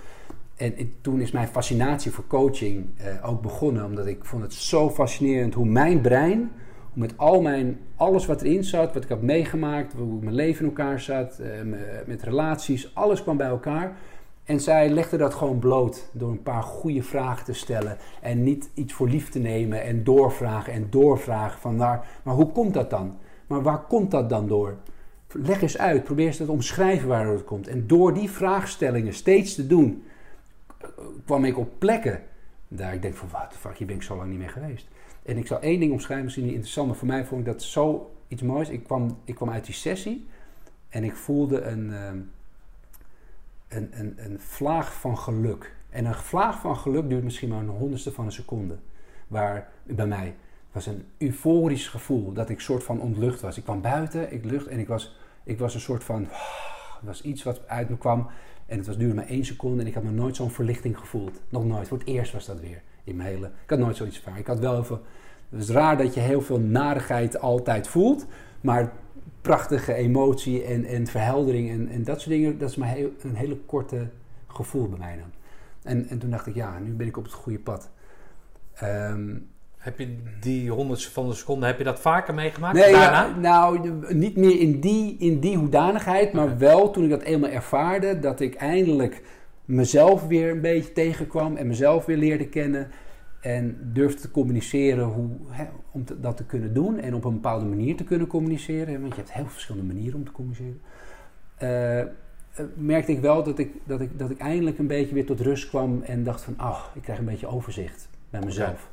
En 0.61 0.93
toen 1.01 1.21
is 1.21 1.31
mijn 1.31 1.49
fascinatie 1.49 2.11
voor 2.11 2.27
coaching 2.27 2.87
eh, 2.97 3.31
ook 3.31 3.43
begonnen, 3.43 3.85
omdat 3.85 4.07
ik 4.07 4.25
vond 4.25 4.43
het 4.43 4.55
zo 4.55 4.91
fascinerend 4.91 5.55
hoe 5.55 5.67
mijn 5.67 6.01
brein, 6.01 6.51
met 6.93 7.13
al 7.17 7.41
mijn, 7.41 7.79
alles 7.97 8.27
wat 8.27 8.43
erin 8.43 8.65
zat, 8.65 8.95
wat 8.95 9.03
ik 9.03 9.09
had 9.09 9.23
meegemaakt, 9.23 9.93
hoe 9.93 10.21
mijn 10.21 10.35
leven 10.35 10.61
in 10.61 10.67
elkaar 10.77 11.01
zat, 11.01 11.39
eh, 11.39 11.63
me- 11.63 12.03
met 12.07 12.23
relaties, 12.23 12.95
alles 12.95 13.23
kwam 13.23 13.37
bij 13.37 13.47
elkaar. 13.47 13.97
En 14.45 14.61
zij 14.61 14.89
legde 14.89 15.17
dat 15.17 15.35
gewoon 15.35 15.59
bloot 15.59 16.09
door 16.13 16.31
een 16.31 16.43
paar 16.43 16.63
goede 16.63 17.03
vragen 17.03 17.45
te 17.45 17.53
stellen. 17.53 17.97
En 18.23 18.43
niet 18.43 18.71
iets 18.75 18.93
voor 18.93 19.09
lief 19.09 19.29
te 19.29 19.39
nemen 19.39 19.83
en 19.83 20.05
doorvragen 20.05 20.73
en 20.73 20.87
doorvragen. 20.91 21.61
Van 21.61 21.77
waar, 21.77 22.07
maar 22.23 22.35
hoe 22.35 22.53
komt 22.53 22.75
dat 22.75 22.91
dan? 22.91 23.17
Maar 23.47 23.63
waar 23.63 23.85
komt 23.89 24.11
dat 24.11 24.29
dan 24.29 24.49
door? 24.49 24.75
Leg 25.33 25.63
eens 25.63 25.79
uit, 25.79 26.05
probeer 26.05 26.27
eens 26.27 26.37
te 26.37 26.51
omschrijven 26.51 27.09
waardoor 27.09 27.33
het 27.35 27.45
komt. 27.45 27.69
En 27.69 27.87
door 27.87 28.15
die 28.15 28.31
vraagstellingen 28.31 29.15
steeds 29.15 29.55
te 29.55 29.67
doen, 29.67 30.03
kwam 31.25 31.45
ik 31.45 31.59
op 31.59 31.79
plekken 31.79 32.23
daar 32.73 32.95
ik 32.95 33.03
denk 33.03 33.15
van, 33.15 33.29
wat 33.31 33.57
fuck, 33.59 33.77
hier 33.77 33.87
ben 33.87 33.97
ik 33.97 34.03
zo 34.03 34.17
lang 34.17 34.31
niet 34.31 34.39
meer 34.39 34.51
geweest. 34.51 34.89
En 35.23 35.37
ik 35.37 35.47
zal 35.47 35.61
één 35.61 35.81
ding 35.81 35.93
omschrijven, 35.93 36.25
misschien 36.25 36.47
interessant, 36.47 36.87
maar 36.87 36.97
voor 36.97 37.07
mij 37.07 37.25
vond 37.25 37.41
ik 37.41 37.47
dat 37.47 37.63
zo 37.63 38.15
iets 38.29 38.43
moois. 38.43 38.69
Ik 38.69 38.85
kwam, 38.85 39.19
ik 39.25 39.35
kwam 39.35 39.51
uit 39.51 39.65
die 39.65 39.75
sessie 39.75 40.27
en 40.89 41.05
ik 41.05 41.17
voelde 41.17 41.61
een, 41.61 41.93
ehm, 41.93 42.19
een, 43.69 43.89
een, 43.91 44.15
een 44.17 44.41
vlaag 44.41 44.95
van 44.95 45.19
geluk. 45.19 45.75
En 45.91 46.05
een 46.05 46.15
vlaag 46.15 46.61
van 46.61 46.77
geluk 46.77 47.09
duurt 47.09 47.25
misschien 47.25 47.49
maar 47.49 47.59
een 47.59 47.69
honderdste 47.69 48.13
van 48.13 48.25
een 48.25 48.33
seconde. 48.33 48.79
Waar 49.29 49.69
bij 49.83 50.07
mij 50.07 50.35
was 50.73 50.87
een 50.87 51.05
euforisch 51.19 51.89
gevoel 51.89 52.33
dat 52.33 52.49
ik 52.49 52.61
soort 52.61 52.85
van 52.85 53.01
ontlucht 53.01 53.41
was. 53.41 53.57
Ik 53.57 53.65
kwam 53.65 53.81
buiten, 53.81 54.33
ik 54.33 54.45
lucht 54.45 54.67
en 54.67 54.79
ik 54.79 54.89
was, 54.89 55.17
ik 55.45 55.59
was 55.59 55.75
een 55.75 55.81
soort 55.81 56.05
van. 56.05 56.29
Het 57.01 57.09
was 57.09 57.23
iets 57.23 57.43
wat 57.43 57.69
uit 57.69 57.89
me 57.89 57.99
kwam. 57.99 58.27
En 58.71 58.77
het 58.77 58.87
was, 58.87 58.97
duurde 58.97 59.15
maar 59.15 59.27
één 59.27 59.45
seconde 59.45 59.81
en 59.81 59.87
ik 59.87 59.95
had 59.95 60.03
nog 60.03 60.13
nooit 60.13 60.37
zo'n 60.37 60.51
verlichting 60.51 60.99
gevoeld. 60.99 61.41
Nog 61.49 61.65
nooit. 61.65 61.89
Voor 61.89 61.99
het 61.99 62.07
eerst 62.07 62.33
was 62.33 62.47
dat 62.47 62.61
weer 62.61 62.83
in 63.05 63.17
mijn 63.17 63.29
hele. 63.29 63.47
Ik 63.47 63.71
had 63.71 63.79
nooit 63.79 63.97
zoiets 63.97 64.17
ervaren. 64.17 64.41
Ik 64.41 64.47
had 64.47 64.59
wel 64.59 64.85
veel. 64.85 65.03
Het 65.49 65.61
is 65.61 65.69
raar 65.69 65.97
dat 65.97 66.15
je 66.15 66.21
heel 66.21 66.41
veel 66.41 66.61
narigheid 66.61 67.41
altijd 67.41 67.89
voelt. 67.89 68.27
Maar 68.61 68.93
prachtige 69.41 69.95
emotie 69.95 70.65
en, 70.65 70.85
en 70.85 71.07
verheldering 71.07 71.71
en, 71.71 71.89
en 71.89 72.05
dat 72.05 72.21
soort 72.21 72.31
dingen, 72.31 72.59
dat 72.59 72.71
is 72.71 72.77
maar 72.77 72.89
heel, 72.89 73.11
een 73.23 73.35
hele 73.35 73.57
korte 73.57 74.09
gevoel 74.47 74.89
bij 74.89 74.99
mij 74.99 75.17
dan. 75.17 75.31
En, 75.83 76.09
en 76.09 76.19
toen 76.19 76.31
dacht 76.31 76.47
ik, 76.47 76.55
ja, 76.55 76.79
nu 76.79 76.93
ben 76.93 77.07
ik 77.07 77.17
op 77.17 77.25
het 77.25 77.33
goede 77.33 77.59
pad. 77.59 77.91
Ehm, 78.75 79.37
Heb 79.81 79.99
je 79.99 80.17
die 80.41 80.71
honderdste 80.71 81.11
van 81.11 81.29
de 81.29 81.35
seconde, 81.35 81.67
heb 81.67 81.79
je 81.79 81.85
dat 81.85 82.01
vaker 82.01 82.35
meegemaakt 82.35 82.75
nee, 82.75 82.93
daarna? 82.93 83.25
ja, 83.27 83.37
nou, 83.37 83.91
niet 84.15 84.37
meer 84.37 84.61
in 84.61 84.81
die, 84.81 85.17
in 85.19 85.41
die 85.41 85.57
hoedanigheid, 85.57 86.33
maar 86.33 86.59
wel 86.59 86.91
toen 86.91 87.05
ik 87.05 87.11
dat 87.11 87.23
eenmaal 87.23 87.51
ervaarde, 87.51 88.19
dat 88.19 88.41
ik 88.41 88.55
eindelijk 88.55 89.23
mezelf 89.65 90.27
weer 90.27 90.51
een 90.51 90.61
beetje 90.61 90.93
tegenkwam 90.93 91.57
en 91.57 91.67
mezelf 91.67 92.05
weer 92.05 92.17
leerde 92.17 92.49
kennen. 92.49 92.89
En 93.41 93.79
durfde 93.93 94.21
te 94.21 94.31
communiceren 94.31 95.05
hoe, 95.05 95.29
hè, 95.49 95.65
om 95.91 96.05
te- 96.05 96.21
dat 96.21 96.37
te 96.37 96.45
kunnen 96.45 96.75
doen 96.75 96.99
en 96.99 97.15
op 97.15 97.25
een 97.25 97.33
bepaalde 97.33 97.65
manier 97.65 97.97
te 97.97 98.05
kunnen 98.05 98.27
communiceren. 98.27 99.01
Want 99.01 99.15
je 99.15 99.21
hebt 99.21 99.33
heel 99.33 99.47
verschillende 99.47 99.93
manieren 99.95 100.19
om 100.19 100.25
te 100.25 100.33
communiceren. 100.33 100.81
Eh, 101.57 102.01
eh, 102.01 102.07
merkte 102.75 103.13
ik 103.13 103.21
wel 103.21 103.43
dat 103.43 103.59
ik, 103.59 103.73
dat, 103.85 104.01
ik, 104.01 104.19
dat 104.19 104.31
ik 104.31 104.39
eindelijk 104.39 104.79
een 104.79 104.87
beetje 104.87 105.15
weer 105.15 105.27
tot 105.27 105.41
rust 105.41 105.69
kwam 105.69 106.03
en 106.03 106.25
dacht 106.25 106.43
van, 106.43 106.55
ah, 106.57 106.81
ik 106.95 107.03
krijg 107.03 107.19
een 107.19 107.25
beetje 107.25 107.47
overzicht 107.47 108.09
bij 108.31 108.41
mezelf. 108.45 108.91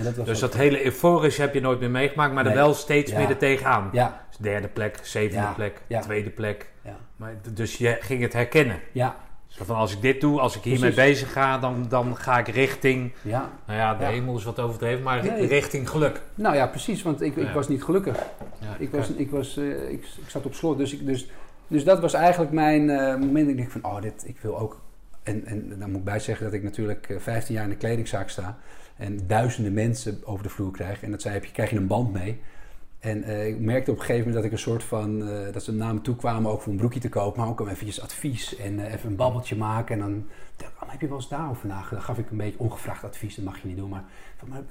En 0.00 0.06
dat 0.06 0.16
was 0.16 0.26
Dus 0.26 0.38
dat 0.40 0.54
hele 0.54 0.84
euforische 0.84 1.40
heb 1.40 1.54
je 1.54 1.60
nooit 1.60 1.80
meer 1.80 1.90
meegemaakt, 1.90 2.34
maar 2.34 2.46
er 2.46 2.54
wel 2.54 2.74
steeds 2.74 3.12
meer 3.12 3.28
er 3.28 3.36
tegenaan. 3.36 3.88
Ja, 3.92 4.24
Dus 4.28 4.36
derde 4.38 4.68
plek, 4.68 4.98
zevende 5.02 5.48
plek, 5.54 5.80
tweede 6.00 6.30
plek. 6.30 6.70
ja, 6.82 6.96
Maar, 7.16 7.34
dus 7.52 7.76
je 7.76 7.96
ging 8.00 8.22
het 8.22 8.32
herkennen. 8.32 8.80
ja, 8.92 9.16
Zo 9.46 9.64
van 9.64 9.76
als 9.76 9.92
ik 9.92 10.00
dit 10.02 10.20
doe, 10.20 10.40
als 10.40 10.56
ik 10.56 10.62
hiermee 10.62 10.92
bezig 10.94 11.32
ga, 11.32 11.58
dan, 11.58 11.86
dan 11.88 12.16
ga 12.16 12.38
ik 12.38 12.48
richting, 12.48 13.12
ja. 13.22 13.50
nou 13.66 13.78
ja, 13.78 13.94
de 13.94 14.04
Ja. 14.04 14.10
hemel 14.10 14.36
is 14.36 14.44
wat 14.44 14.58
overdreven, 14.60 15.02
maar 15.02 15.24
Nee. 15.24 15.46
richting 15.46 15.88
geluk. 15.90 16.20
Nou 16.34 16.56
ja, 16.56 16.66
precies, 16.66 17.02
want 17.02 17.20
ik, 17.22 17.36
ik 17.36 17.50
was 17.50 17.68
niet 17.68 17.84
gelukkig. 17.84 18.16
Ja, 18.60 18.76
Ik, 18.78 18.90
was, 18.90 19.08
ik, 19.10 19.30
was, 19.30 19.56
eh, 19.56 19.90
ik, 19.90 20.04
ik 20.22 20.28
zat 20.28 20.44
op 20.46 20.54
slot, 20.54 20.78
dus, 20.78 20.92
ik, 20.92 21.06
dus, 21.06 21.26
dus 21.66 21.84
dat 21.84 22.00
was 22.00 22.14
eigenlijk 22.14 22.52
mijn 22.52 22.90
eh, 22.90 23.16
moment. 23.16 23.48
Ik 23.48 23.56
denk 23.56 23.70
van, 23.70 23.84
oh, 23.84 24.00
dit, 24.02 24.22
ik 24.26 24.38
wil 24.40 24.58
ook... 24.58 24.80
En, 25.22 25.44
en 25.46 25.74
dan 25.78 25.88
moet 25.90 25.98
ik 25.98 26.04
bij 26.04 26.18
zeggen 26.18 26.44
dat 26.44 26.54
ik 26.54 26.62
natuurlijk 26.62 27.08
eh, 27.08 27.16
15 27.18 27.54
jaar 27.54 27.64
in 27.64 27.70
de 27.70 27.76
kledingzaak 27.76 28.28
sta. 28.28 28.58
En 29.00 29.26
duizenden 29.26 29.72
mensen 29.72 30.20
over 30.24 30.42
de 30.42 30.48
vloer 30.48 30.72
krijg. 30.72 31.02
En 31.02 31.10
dat 31.10 31.22
zei, 31.22 31.34
heb 31.34 31.44
je, 31.44 31.52
krijg 31.52 31.70
je 31.70 31.76
een 31.76 31.86
band 31.86 32.12
mee. 32.12 32.40
En 32.98 33.18
uh, 33.18 33.46
ik 33.46 33.60
merkte 33.60 33.90
op 33.90 33.96
een 33.96 34.04
gegeven 34.04 34.26
moment 34.26 34.36
dat 34.36 34.44
ik 34.44 34.52
een 34.52 34.70
soort 34.70 34.84
van, 34.84 35.28
uh, 35.28 35.52
dat 35.52 35.62
ze 35.62 35.72
naar 35.72 35.94
me 35.94 36.00
toe 36.00 36.16
kwamen 36.16 36.50
ook 36.50 36.62
voor 36.62 36.72
een 36.72 36.78
broekje 36.78 37.00
te 37.00 37.08
kopen, 37.08 37.40
maar 37.40 37.48
ook 37.48 37.60
om 37.60 37.68
eventjes 37.68 38.00
advies 38.00 38.56
en 38.56 38.78
uh, 38.78 38.92
even 38.92 39.10
een 39.10 39.16
babbeltje 39.16 39.56
maken. 39.56 39.94
En 39.94 40.00
dan 40.00 40.26
oh, 40.82 40.90
heb 40.90 41.00
je 41.00 41.08
wel 41.08 41.16
eens 41.16 41.28
daarover 41.28 41.66
nagedacht? 41.66 41.90
Dan 41.90 42.02
gaf 42.02 42.18
ik 42.18 42.30
een 42.30 42.36
beetje 42.36 42.58
ongevraagd 42.58 43.04
advies, 43.04 43.34
dat 43.34 43.44
mag 43.44 43.62
je 43.62 43.68
niet 43.68 43.76
doen. 43.76 43.88
Maar, 43.88 44.04
maar 44.46 44.62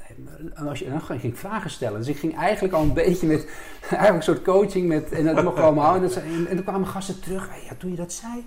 als 0.68 0.80
je, 0.80 0.86
en 0.86 0.92
dan 0.92 1.02
ging 1.02 1.24
ik 1.24 1.38
vragen 1.38 1.70
stellen. 1.70 2.00
Dus 2.00 2.08
ik 2.08 2.18
ging 2.18 2.38
eigenlijk 2.38 2.74
al 2.74 2.82
een 2.82 2.94
beetje 2.94 3.28
met, 3.28 3.46
eigenlijk 3.82 4.16
een 4.16 4.34
soort 4.34 4.42
coaching 4.42 4.88
met, 4.88 5.12
en 5.12 5.26
dat 5.26 5.44
mocht 5.44 5.60
allemaal. 5.60 5.96
En, 5.96 6.02
dat, 6.02 6.16
en, 6.16 6.48
en 6.48 6.64
kwamen 6.64 6.88
gasten 6.88 7.20
terug, 7.20 7.50
hey, 7.50 7.64
ja, 7.64 7.76
toen 7.78 7.90
je 7.90 7.96
dat 7.96 8.14
zei, 8.14 8.44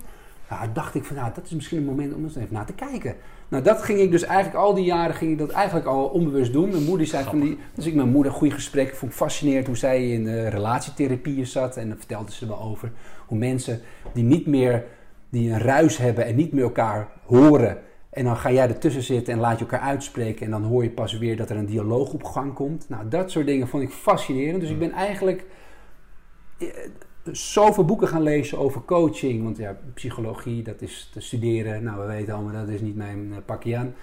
nou, 0.58 0.72
dacht 0.72 0.94
ik 0.94 1.04
van, 1.04 1.16
nou, 1.16 1.30
dat 1.34 1.44
is 1.44 1.50
misschien 1.50 1.78
een 1.78 1.84
moment 1.84 2.14
om 2.14 2.24
eens 2.24 2.36
even 2.36 2.54
naar 2.54 2.66
te 2.66 2.72
kijken. 2.72 3.14
Nou, 3.48 3.62
dat 3.62 3.82
ging 3.82 3.98
ik 3.98 4.10
dus 4.10 4.22
eigenlijk 4.22 4.56
al 4.64 4.74
die 4.74 4.84
jaren 4.84 5.14
ging 5.14 5.32
ik 5.32 5.38
dat 5.38 5.50
eigenlijk 5.50 5.86
al 5.86 6.04
onbewust 6.04 6.52
doen. 6.52 6.70
Mijn 6.70 6.84
moeder 6.84 7.06
zei 7.06 7.24
van 7.24 7.40
die, 7.40 7.58
dus 7.74 7.86
ik 7.86 7.94
mijn 7.94 8.10
moeder 8.10 8.32
goede 8.32 8.54
gesprekken, 8.54 8.96
vond 8.96 9.10
ik 9.10 9.16
fascinerend 9.16 9.66
hoe 9.66 9.76
zij 9.76 10.10
in 10.10 10.26
uh, 10.26 10.48
relatietherapieën 10.48 11.46
zat 11.46 11.76
en 11.76 11.88
dan 11.88 11.98
vertelde 11.98 12.32
ze 12.32 12.46
me 12.46 12.58
over 12.58 12.92
hoe 13.26 13.38
mensen 13.38 13.80
die 14.12 14.24
niet 14.24 14.46
meer 14.46 14.84
die 15.30 15.52
een 15.52 15.58
ruis 15.58 15.96
hebben 15.96 16.24
en 16.24 16.36
niet 16.36 16.52
meer 16.52 16.62
elkaar 16.62 17.08
horen 17.24 17.78
en 18.10 18.24
dan 18.24 18.36
ga 18.36 18.52
jij 18.52 18.68
ertussen 18.68 19.02
zitten 19.02 19.32
en 19.32 19.40
laat 19.40 19.58
je 19.58 19.64
elkaar 19.64 19.80
uitspreken 19.80 20.44
en 20.44 20.50
dan 20.50 20.62
hoor 20.62 20.82
je 20.82 20.90
pas 20.90 21.18
weer 21.18 21.36
dat 21.36 21.50
er 21.50 21.56
een 21.56 21.66
dialoog 21.66 22.12
op 22.12 22.24
gang 22.24 22.54
komt. 22.54 22.88
Nou, 22.88 23.08
dat 23.08 23.30
soort 23.30 23.46
dingen 23.46 23.68
vond 23.68 23.82
ik 23.82 23.90
fascinerend. 23.90 24.60
Dus 24.60 24.70
ik 24.70 24.78
ben 24.78 24.92
eigenlijk 24.92 25.44
zoveel 27.32 27.84
boeken 27.84 28.08
gaan 28.08 28.22
lezen 28.22 28.58
over 28.58 28.80
coaching. 28.84 29.42
Want 29.42 29.56
ja, 29.56 29.76
psychologie, 29.94 30.62
dat 30.62 30.82
is 30.82 31.10
te 31.12 31.20
studeren. 31.20 31.82
Nou, 31.82 32.00
we 32.00 32.06
weten 32.06 32.34
allemaal, 32.34 32.52
dat 32.52 32.68
is 32.68 32.80
niet 32.80 32.96
mijn 32.96 33.26
uh, 33.28 33.36
pakje 33.44 33.76
aan. 33.76 33.94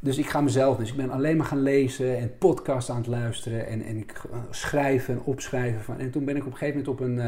Dus 0.00 0.18
ik 0.18 0.26
ga 0.26 0.40
mezelf, 0.40 0.76
dus 0.76 0.90
ik 0.90 0.96
ben 0.96 1.10
alleen 1.10 1.36
maar 1.36 1.46
gaan 1.46 1.62
lezen 1.62 2.18
en 2.18 2.38
podcasts 2.38 2.90
aan 2.90 2.96
het 2.96 3.06
luisteren. 3.06 3.66
En, 3.66 3.82
en 3.82 3.96
ik 3.96 4.20
schrijven 4.50 5.14
en 5.14 5.20
opschrijven. 5.24 5.82
Van, 5.82 5.98
en 5.98 6.10
toen 6.10 6.24
ben 6.24 6.36
ik 6.36 6.46
op 6.46 6.52
een 6.52 6.58
gegeven 6.58 6.80
moment 6.80 7.00
op 7.00 7.06
een, 7.06 7.18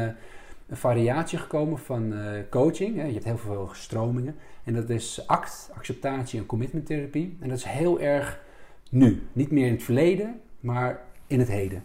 een 0.67 0.77
variatie 0.77 1.37
gekomen 1.37 1.77
van 1.77 2.13
coaching. 2.49 2.95
Je 2.95 3.13
hebt 3.13 3.23
heel 3.23 3.37
veel 3.37 3.69
stromingen. 3.73 4.35
En 4.63 4.73
dat 4.73 4.89
is 4.89 5.23
ACT, 5.27 5.71
acceptatie 5.75 6.39
en 6.39 6.45
commitment 6.45 6.85
therapie. 6.85 7.37
En 7.39 7.49
dat 7.49 7.57
is 7.57 7.63
heel 7.63 7.99
erg 7.99 8.39
nu. 8.89 9.21
Niet 9.33 9.51
meer 9.51 9.65
in 9.65 9.73
het 9.73 9.83
verleden, 9.83 10.39
maar 10.59 11.01
in 11.27 11.39
het 11.39 11.47
heden. 11.47 11.83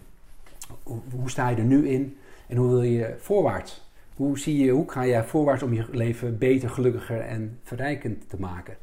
Hoe 0.82 1.30
sta 1.30 1.48
je 1.48 1.56
er 1.56 1.64
nu 1.64 1.88
in? 1.88 2.16
En 2.50 2.56
hoe 2.56 2.68
wil 2.68 2.82
je 2.82 3.14
voorwaarts? 3.18 3.90
Hoe, 4.14 4.38
zie 4.38 4.64
je, 4.64 4.70
hoe 4.70 4.90
ga 4.90 5.02
je 5.02 5.24
voorwaarts 5.24 5.62
om 5.62 5.72
je 5.72 5.86
leven 5.90 6.38
beter, 6.38 6.70
gelukkiger 6.70 7.20
en 7.20 7.58
verrijkend 7.62 8.28
te 8.28 8.40
maken? 8.40 8.76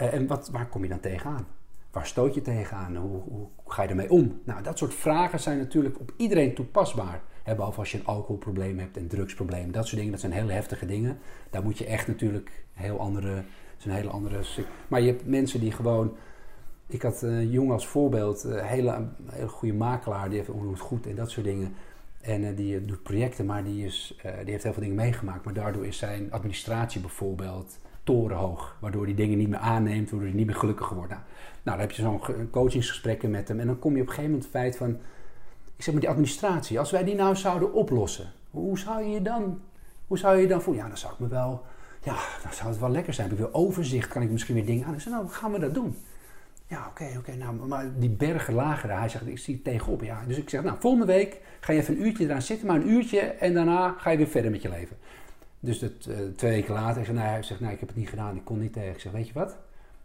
Uh, 0.00 0.14
en 0.14 0.26
wat, 0.26 0.48
waar 0.48 0.66
kom 0.66 0.82
je 0.82 0.88
dan 0.88 1.00
tegenaan? 1.00 1.46
Waar 1.90 2.06
stoot 2.06 2.34
je 2.34 2.42
tegenaan? 2.42 2.96
Hoe, 2.96 3.20
hoe, 3.20 3.46
ga 3.66 3.82
je 3.82 3.88
ermee 3.88 4.10
om? 4.10 4.40
Nou, 4.44 4.62
dat 4.62 4.78
soort 4.78 4.94
vragen 4.94 5.40
zijn 5.40 5.58
natuurlijk 5.58 6.00
op 6.00 6.12
iedereen 6.16 6.54
toepasbaar. 6.54 7.20
Behalve 7.44 7.78
als 7.78 7.92
je 7.92 7.98
een 7.98 8.06
alcoholprobleem 8.06 8.78
hebt, 8.78 8.96
een 8.96 9.08
drugsprobleem, 9.08 9.72
dat 9.72 9.84
soort 9.84 9.96
dingen. 9.96 10.12
Dat 10.12 10.20
zijn 10.20 10.32
hele 10.32 10.52
heftige 10.52 10.86
dingen. 10.86 11.18
Daar 11.50 11.62
moet 11.62 11.78
je 11.78 11.86
echt 11.86 12.06
natuurlijk 12.06 12.64
heel 12.72 12.98
andere, 12.98 13.42
een 13.84 13.90
hele 13.90 14.10
andere. 14.10 14.40
Maar 14.88 15.00
je 15.00 15.06
hebt 15.06 15.26
mensen 15.26 15.60
die 15.60 15.72
gewoon. 15.72 16.16
Ik 16.86 17.02
had 17.02 17.22
een 17.22 17.50
jongen 17.50 17.72
als 17.72 17.86
voorbeeld, 17.86 18.44
een 18.44 18.64
hele, 18.64 19.08
hele 19.30 19.48
goede 19.48 19.74
makelaar, 19.74 20.28
die 20.28 20.38
heeft 20.38 20.80
goed 20.80 21.06
en 21.06 21.14
dat 21.14 21.30
soort 21.30 21.46
dingen. 21.46 21.74
En 22.22 22.42
uh, 22.42 22.56
die 22.56 22.84
doet 22.84 23.02
projecten, 23.02 23.46
maar 23.46 23.64
die, 23.64 23.84
is, 23.84 24.14
uh, 24.16 24.32
die 24.42 24.50
heeft 24.50 24.62
heel 24.62 24.72
veel 24.72 24.82
dingen 24.82 24.96
meegemaakt. 24.96 25.44
Maar 25.44 25.54
daardoor 25.54 25.86
is 25.86 25.98
zijn 25.98 26.32
administratie 26.32 27.00
bijvoorbeeld 27.00 27.78
torenhoog. 28.02 28.76
Waardoor 28.80 29.04
hij 29.04 29.14
dingen 29.14 29.38
niet 29.38 29.48
meer 29.48 29.58
aanneemt, 29.58 30.10
waardoor 30.10 30.28
hij 30.28 30.36
niet 30.36 30.46
meer 30.46 30.56
gelukkiger 30.56 30.96
wordt. 30.96 31.10
Nou, 31.10 31.22
nou 31.62 31.78
dan 31.78 31.86
heb 31.86 31.90
je 31.96 32.02
zo'n 32.02 32.50
coachingsgesprekken 32.50 33.30
met 33.30 33.48
hem. 33.48 33.60
En 33.60 33.66
dan 33.66 33.78
kom 33.78 33.96
je 33.96 34.02
op 34.02 34.08
een 34.08 34.14
gegeven 34.14 34.30
moment 34.30 34.52
het 34.52 34.60
feit 34.60 34.76
van... 34.76 34.90
Ik 35.76 35.82
zeg 35.88 35.92
maar 35.94 36.02
die 36.02 36.10
administratie. 36.10 36.78
Als 36.78 36.90
wij 36.90 37.04
die 37.04 37.14
nou 37.14 37.36
zouden 37.36 37.72
oplossen. 37.72 38.32
Hoe 38.50 38.78
zou 38.78 39.02
je 39.02 39.10
je 39.10 39.22
dan... 39.22 39.60
Hoe 40.06 40.18
zou 40.18 40.36
je 40.36 40.42
je 40.42 40.48
dan 40.48 40.62
voelen? 40.62 40.82
Ja, 40.82 40.88
dan 40.88 40.98
zou 40.98 41.12
ik 41.12 41.18
me 41.18 41.28
wel... 41.28 41.62
Ja, 42.02 42.16
dan 42.42 42.52
zou 42.52 42.68
het 42.68 42.78
wel 42.78 42.90
lekker 42.90 43.14
zijn. 43.14 43.28
Heb 43.28 43.38
ik 43.38 43.44
weer 43.44 43.54
overzicht. 43.54 44.08
Kan 44.08 44.22
ik 44.22 44.30
misschien 44.30 44.54
weer 44.54 44.66
dingen 44.66 44.86
aan. 44.86 44.94
Ik 44.94 45.00
zeg, 45.00 45.12
nou, 45.12 45.28
gaan 45.28 45.52
we 45.52 45.58
dat 45.58 45.74
doen? 45.74 45.96
Ja, 46.72 46.78
oké, 46.78 46.88
okay, 46.88 47.08
oké. 47.08 47.18
Okay, 47.18 47.34
nou, 47.34 47.68
maar 47.68 47.90
die 47.98 48.10
bergen 48.10 48.54
daar. 48.54 48.98
Hij 48.98 49.08
zegt, 49.08 49.26
ik 49.26 49.38
zie 49.38 49.54
het 49.54 49.64
tegenop. 49.64 50.02
Ja, 50.02 50.22
dus 50.26 50.36
ik 50.36 50.50
zeg, 50.50 50.62
nou, 50.62 50.76
volgende 50.80 51.06
week 51.06 51.40
ga 51.60 51.72
je 51.72 51.78
even 51.80 51.94
een 51.94 52.06
uurtje 52.06 52.24
eraan 52.24 52.42
zitten, 52.42 52.66
maar 52.66 52.76
een 52.76 52.88
uurtje 52.88 53.20
en 53.20 53.54
daarna 53.54 53.94
ga 53.98 54.10
je 54.10 54.16
weer 54.16 54.26
verder 54.26 54.50
met 54.50 54.62
je 54.62 54.68
leven. 54.68 54.96
Dus 55.60 55.78
dat, 55.78 55.92
uh, 56.08 56.16
twee 56.36 56.52
weken 56.52 56.74
later, 56.74 57.00
ik 57.00 57.06
zeg, 57.06 57.14
nou, 57.14 57.28
hij 57.28 57.42
zegt, 57.42 57.60
nou, 57.60 57.72
ik 57.72 57.80
heb 57.80 57.88
het 57.88 57.98
niet 57.98 58.08
gedaan, 58.08 58.36
ik 58.36 58.44
kon 58.44 58.58
niet 58.58 58.72
tegen. 58.72 58.90
Ik 58.90 59.00
zeg, 59.00 59.12
weet 59.12 59.26
je 59.26 59.32
wat? 59.32 59.56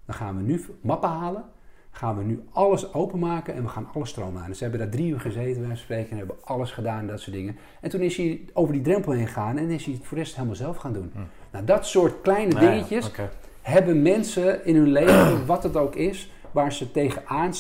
Dan 0.05 0.15
gaan 0.15 0.35
we 0.35 0.41
nu 0.41 0.65
mappen 0.81 1.09
halen, 1.09 1.43
gaan 1.91 2.17
we 2.17 2.23
nu 2.23 2.43
alles 2.51 2.93
openmaken 2.93 3.53
en 3.53 3.63
we 3.63 3.69
gaan 3.69 3.89
alles 3.93 4.09
stromen 4.09 4.41
aan. 4.41 4.47
Dus 4.47 4.57
ze 4.57 4.63
hebben 4.63 4.81
daar 4.81 4.89
drie 4.89 5.11
uur 5.11 5.19
gezeten, 5.19 5.67
wij 5.67 5.75
spreken, 5.75 6.11
en 6.11 6.17
hebben 6.17 6.35
alles 6.43 6.71
gedaan 6.71 6.99
en 6.99 7.07
dat 7.07 7.19
soort 7.19 7.35
dingen. 7.35 7.57
En 7.81 7.89
toen 7.89 8.01
is 8.01 8.17
hij 8.17 8.41
over 8.53 8.73
die 8.73 8.81
drempel 8.81 9.11
heen 9.11 9.27
gegaan 9.27 9.57
en 9.57 9.69
is 9.69 9.85
hij 9.85 9.93
het 9.93 10.05
voor 10.05 10.17
de 10.17 10.23
rest 10.23 10.35
helemaal 10.35 10.55
zelf 10.55 10.77
gaan 10.77 10.93
doen. 10.93 11.11
Hm. 11.13 11.19
Nou, 11.51 11.65
dat 11.65 11.85
soort 11.85 12.21
kleine 12.21 12.53
nee, 12.53 12.69
dingetjes 12.69 13.07
okay. 13.07 13.29
hebben 13.61 14.01
mensen 14.01 14.65
in 14.65 14.75
hun 14.75 14.91
leven, 14.91 15.45
wat 15.45 15.63
het 15.63 15.75
ook 15.75 15.95
is, 15.95 16.31
waar 16.51 16.73
ze 16.73 16.91
tegenaan, 16.91 17.53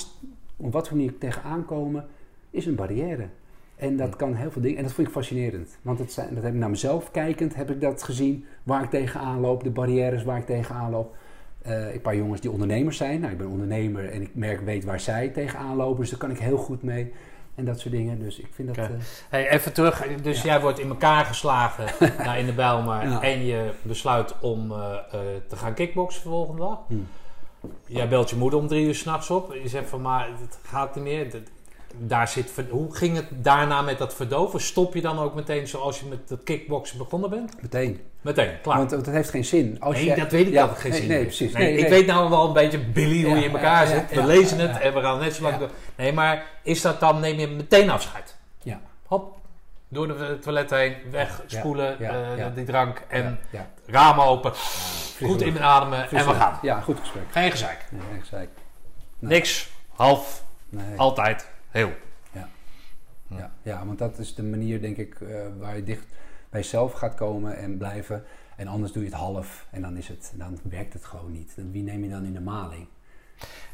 op 0.57 0.73
wat 0.73 0.87
voor 0.87 0.97
manier 0.97 1.17
tegenaan 1.17 1.65
komen, 1.65 2.05
is 2.49 2.65
een 2.65 2.75
barrière. 2.75 3.27
En 3.75 3.97
dat 3.97 4.15
kan 4.15 4.33
heel 4.33 4.51
veel 4.51 4.61
dingen. 4.61 4.77
En 4.77 4.83
dat 4.83 4.93
vind 4.93 5.07
ik 5.07 5.13
fascinerend. 5.13 5.77
Want 5.81 5.97
dat, 5.97 6.11
zijn, 6.11 6.33
dat 6.33 6.43
heb 6.43 6.53
ik 6.53 6.59
naar 6.59 6.69
mezelf 6.69 7.11
kijkend, 7.11 7.55
heb 7.55 7.71
ik 7.71 7.81
dat 7.81 8.03
gezien. 8.03 8.45
Waar 8.63 8.83
ik 8.83 8.89
tegenaan 8.89 9.39
loop, 9.39 9.63
de 9.63 9.69
barrières 9.69 10.23
waar 10.23 10.37
ik 10.37 10.45
tegenaan 10.45 10.91
loop. 10.91 11.15
Uh, 11.67 11.93
een 11.93 12.01
paar 12.01 12.15
jongens 12.15 12.41
die 12.41 12.51
ondernemers 12.51 12.97
zijn. 12.97 13.19
Nou, 13.19 13.31
ik 13.31 13.37
ben 13.37 13.47
ondernemer 13.47 14.09
en 14.09 14.21
ik 14.21 14.29
merk, 14.33 14.61
weet 14.61 14.83
waar 14.83 14.99
zij 14.99 15.29
tegenaan 15.29 15.75
lopen. 15.75 15.99
Dus 15.99 16.09
daar 16.09 16.19
kan 16.19 16.31
ik 16.31 16.37
heel 16.37 16.57
goed 16.57 16.83
mee. 16.83 17.13
En 17.55 17.65
dat 17.65 17.79
soort 17.79 17.93
dingen. 17.93 18.19
Dus 18.19 18.39
ik 18.39 18.47
vind 18.51 18.67
dat... 18.67 18.77
Okay. 18.77 18.95
Uh, 18.95 19.01
hey, 19.29 19.49
even 19.49 19.73
terug. 19.73 20.07
Dus 20.21 20.41
ja. 20.41 20.45
jij 20.45 20.61
wordt 20.61 20.79
in 20.79 20.87
elkaar 20.87 21.25
geslagen 21.25 21.85
nou, 22.25 22.37
in 22.37 22.45
de 22.45 22.53
Bijlmer. 22.53 23.03
Ja. 23.03 23.21
En 23.21 23.45
je 23.45 23.71
besluit 23.81 24.39
om 24.39 24.71
uh, 24.71 24.95
te 25.47 25.55
gaan 25.55 25.73
kickboksen 25.73 26.23
de 26.23 26.29
volgende 26.29 26.61
dag. 26.61 26.79
Hmm. 26.87 27.07
Jij 27.85 28.07
belt 28.07 28.29
je 28.29 28.35
moeder 28.35 28.59
om 28.59 28.67
drie 28.67 28.85
uur 28.85 28.95
s'nachts 28.95 29.29
op. 29.29 29.53
Je 29.53 29.69
zegt 29.69 29.89
van, 29.89 30.01
maar 30.01 30.27
het 30.39 30.59
gaat 30.63 30.95
niet 30.95 31.03
meer 31.03 31.27
daar 31.97 32.27
zit, 32.27 32.51
hoe 32.69 32.95
ging 32.95 33.15
het 33.15 33.25
daarna 33.31 33.81
met 33.81 33.97
dat 33.97 34.13
verdoven? 34.13 34.61
Stop 34.61 34.93
je 34.93 35.01
dan 35.01 35.19
ook 35.19 35.35
meteen 35.35 35.67
zoals 35.67 35.99
je 35.99 36.05
met 36.05 36.29
het 36.29 36.43
kickboksen 36.43 36.97
begonnen 36.97 37.29
bent? 37.29 37.61
Meteen. 37.61 38.01
Meteen, 38.21 38.61
klaar. 38.61 38.77
Want, 38.77 38.91
het 38.91 39.05
heeft 39.05 39.29
geen 39.29 39.45
zin. 39.45 39.77
Als 39.79 39.95
nee, 39.95 40.15
dat 40.15 40.31
weet 40.31 40.47
ik 40.47 40.53
ja, 40.53 40.61
dat 40.61 40.69
het 40.69 40.79
geen 40.79 40.91
nee, 40.91 40.99
zin 40.99 41.09
nee, 41.09 41.17
heeft. 41.17 41.37
Precies. 41.37 41.53
Nee, 41.53 41.73
nee, 41.73 41.83
ik 41.83 41.89
weet 41.89 42.05
nou 42.05 42.29
wel 42.29 42.47
een 42.47 42.53
beetje, 42.53 42.79
Billy, 42.79 43.23
hoe 43.23 43.35
ja, 43.35 43.39
je 43.39 43.45
in 43.45 43.51
elkaar 43.51 43.89
ja, 43.89 43.93
zit. 43.93 44.19
We 44.19 44.25
lezen 44.25 44.59
het 44.59 44.79
en 44.79 44.93
we 44.93 45.01
gaan 45.01 45.19
net 45.19 45.35
zo 45.35 45.43
lang 45.43 45.57
door. 45.57 45.69
Nee, 45.95 46.13
maar 46.13 46.45
is 46.63 46.81
dat 46.81 46.99
dan, 46.99 47.19
neem 47.19 47.39
je 47.39 47.47
meteen 47.47 47.89
afscheid? 47.89 48.36
Ja. 49.87 49.97
Door 49.97 50.07
de 50.07 50.37
toilet 50.41 50.69
heen, 50.69 50.95
wegspoelen, 51.11 52.01
uh, 52.01 52.45
die 52.53 52.65
drank 52.65 53.01
en 53.07 53.39
ramen 53.85 54.25
open. 54.25 54.53
goed 55.23 55.41
inademen 55.41 56.09
en 56.09 56.25
we 56.25 56.33
gaan. 56.33 56.59
Ja, 56.61 56.81
goed 56.81 56.99
gesprek. 56.99 57.23
Geen 57.31 57.51
gezeik. 57.51 57.85
Nee, 57.91 58.01
geen 58.11 58.19
gezeik. 58.19 58.49
Niks, 59.19 59.69
half, 59.95 60.43
altijd. 60.95 61.49
Heel. 61.69 61.91
Ja. 62.31 62.49
Ja. 63.27 63.51
ja, 63.61 63.85
want 63.85 63.97
dat 63.97 64.17
is 64.17 64.35
de 64.35 64.43
manier, 64.43 64.81
denk 64.81 64.97
ik, 64.97 65.19
uh, 65.19 65.37
waar 65.59 65.75
je 65.75 65.83
dicht 65.83 66.05
bij 66.49 66.61
jezelf 66.61 66.93
gaat 66.93 67.15
komen 67.15 67.57
en 67.57 67.77
blijven. 67.77 68.23
En 68.55 68.67
anders 68.67 68.91
doe 68.91 69.03
je 69.03 69.09
het 69.09 69.17
half 69.17 69.67
en 69.69 69.81
dan, 69.81 69.97
is 69.97 70.07
het, 70.07 70.33
dan 70.35 70.59
werkt 70.63 70.93
het 70.93 71.05
gewoon 71.05 71.31
niet. 71.31 71.53
Wie 71.71 71.83
neem 71.83 72.03
je 72.03 72.09
dan 72.09 72.25
in 72.25 72.33
de 72.33 72.41
maling? 72.41 72.87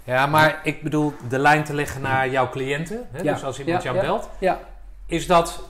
Ja, 0.04 0.26
maar 0.26 0.60
ik 0.64 0.84
bedoel, 0.84 1.14
de 1.30 1.40
lijn 1.40 1.64
te 1.64 1.74
leggen 1.74 2.02
naar 2.02 2.30
jouw 2.30 2.50
cliënten. 2.50 3.08
Hè? 3.12 3.22
Ja. 3.22 3.34
Dus 3.34 3.44
als 3.44 3.60
iemand 3.60 3.84
jou 3.84 4.00
belt. 4.00 4.30
Ja. 4.40 4.60
Is 5.06 5.28
dat 5.28 5.70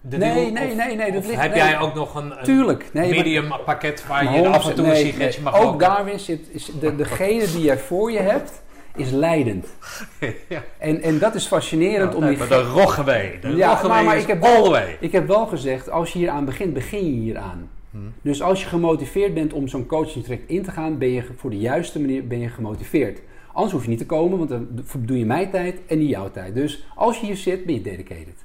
de 0.00 0.16
nee, 0.16 0.34
deal, 0.34 0.50
nee, 0.50 0.70
of, 0.70 0.76
nee, 0.76 0.96
nee. 0.96 1.12
Dat 1.12 1.26
ligt, 1.26 1.40
heb 1.40 1.50
nee. 1.50 1.60
jij 1.60 1.80
ook 1.80 1.94
nog 1.94 2.14
een, 2.14 2.38
een 2.38 2.44
Tuurlijk, 2.44 2.90
nee, 2.92 3.10
medium 3.10 3.46
maar, 3.46 3.60
pakket 3.60 4.06
waar 4.06 4.34
je 4.34 4.48
af 4.48 4.68
en 4.68 4.74
toe 4.74 4.86
een 4.86 4.96
sigaretje 4.96 5.42
mag 5.42 5.56
Ook 5.56 5.62
roken? 5.62 5.78
daar 5.78 6.18
zit, 6.18 6.48
is 6.50 6.70
de, 6.80 6.96
degene 6.96 7.46
die 7.46 7.62
jij 7.62 7.78
voor 7.78 8.12
je 8.12 8.20
hebt, 8.20 8.62
is 8.96 9.10
leidend. 9.10 9.66
ja. 10.48 10.62
en, 10.78 11.02
en 11.02 11.18
dat 11.18 11.34
is 11.34 11.46
fascinerend 11.46 12.12
ja, 12.12 12.18
om 12.18 12.26
die... 12.26 12.36
Maar 12.36 12.48
de 12.48 12.62
roggewee. 12.62 13.38
De 13.40 13.56
ja, 13.56 13.68
roggewee 13.68 13.90
maar, 13.90 14.04
maar 14.04 14.16
ik 14.16 14.26
heb, 14.26 14.40
wel, 14.40 14.70
way. 14.70 14.96
ik 15.00 15.12
heb 15.12 15.26
wel 15.26 15.46
gezegd, 15.46 15.90
als 15.90 16.12
je 16.12 16.18
hier 16.18 16.30
aan 16.30 16.44
begint, 16.44 16.74
begin 16.74 17.04
je 17.04 17.20
hier 17.20 17.38
aan. 17.38 17.70
Hmm. 17.90 18.12
Dus 18.22 18.42
als 18.42 18.62
je 18.62 18.68
gemotiveerd 18.68 19.34
bent 19.34 19.52
om 19.52 19.68
zo'n 19.68 19.86
coaching 19.86 20.24
traject 20.24 20.48
in 20.48 20.62
te 20.62 20.70
gaan, 20.70 20.98
ben 20.98 21.10
je 21.10 21.24
voor 21.36 21.50
de 21.50 21.58
juiste 21.58 22.00
manier 22.00 22.26
ben 22.26 22.40
je 22.40 22.48
gemotiveerd. 22.48 23.20
Anders 23.52 23.72
hoef 23.72 23.82
je 23.82 23.88
niet 23.88 23.98
te 23.98 24.06
komen, 24.06 24.38
want 24.38 24.50
dan 24.50 24.68
doe 24.98 25.18
je 25.18 25.26
mijn 25.26 25.50
tijd 25.50 25.80
en 25.86 25.98
niet 25.98 26.08
jouw 26.08 26.30
tijd. 26.30 26.54
Dus 26.54 26.86
als 26.94 27.20
je 27.20 27.26
hier 27.26 27.36
zit, 27.36 27.64
ben 27.64 27.74
je 27.74 27.80
dedicated. 27.80 28.44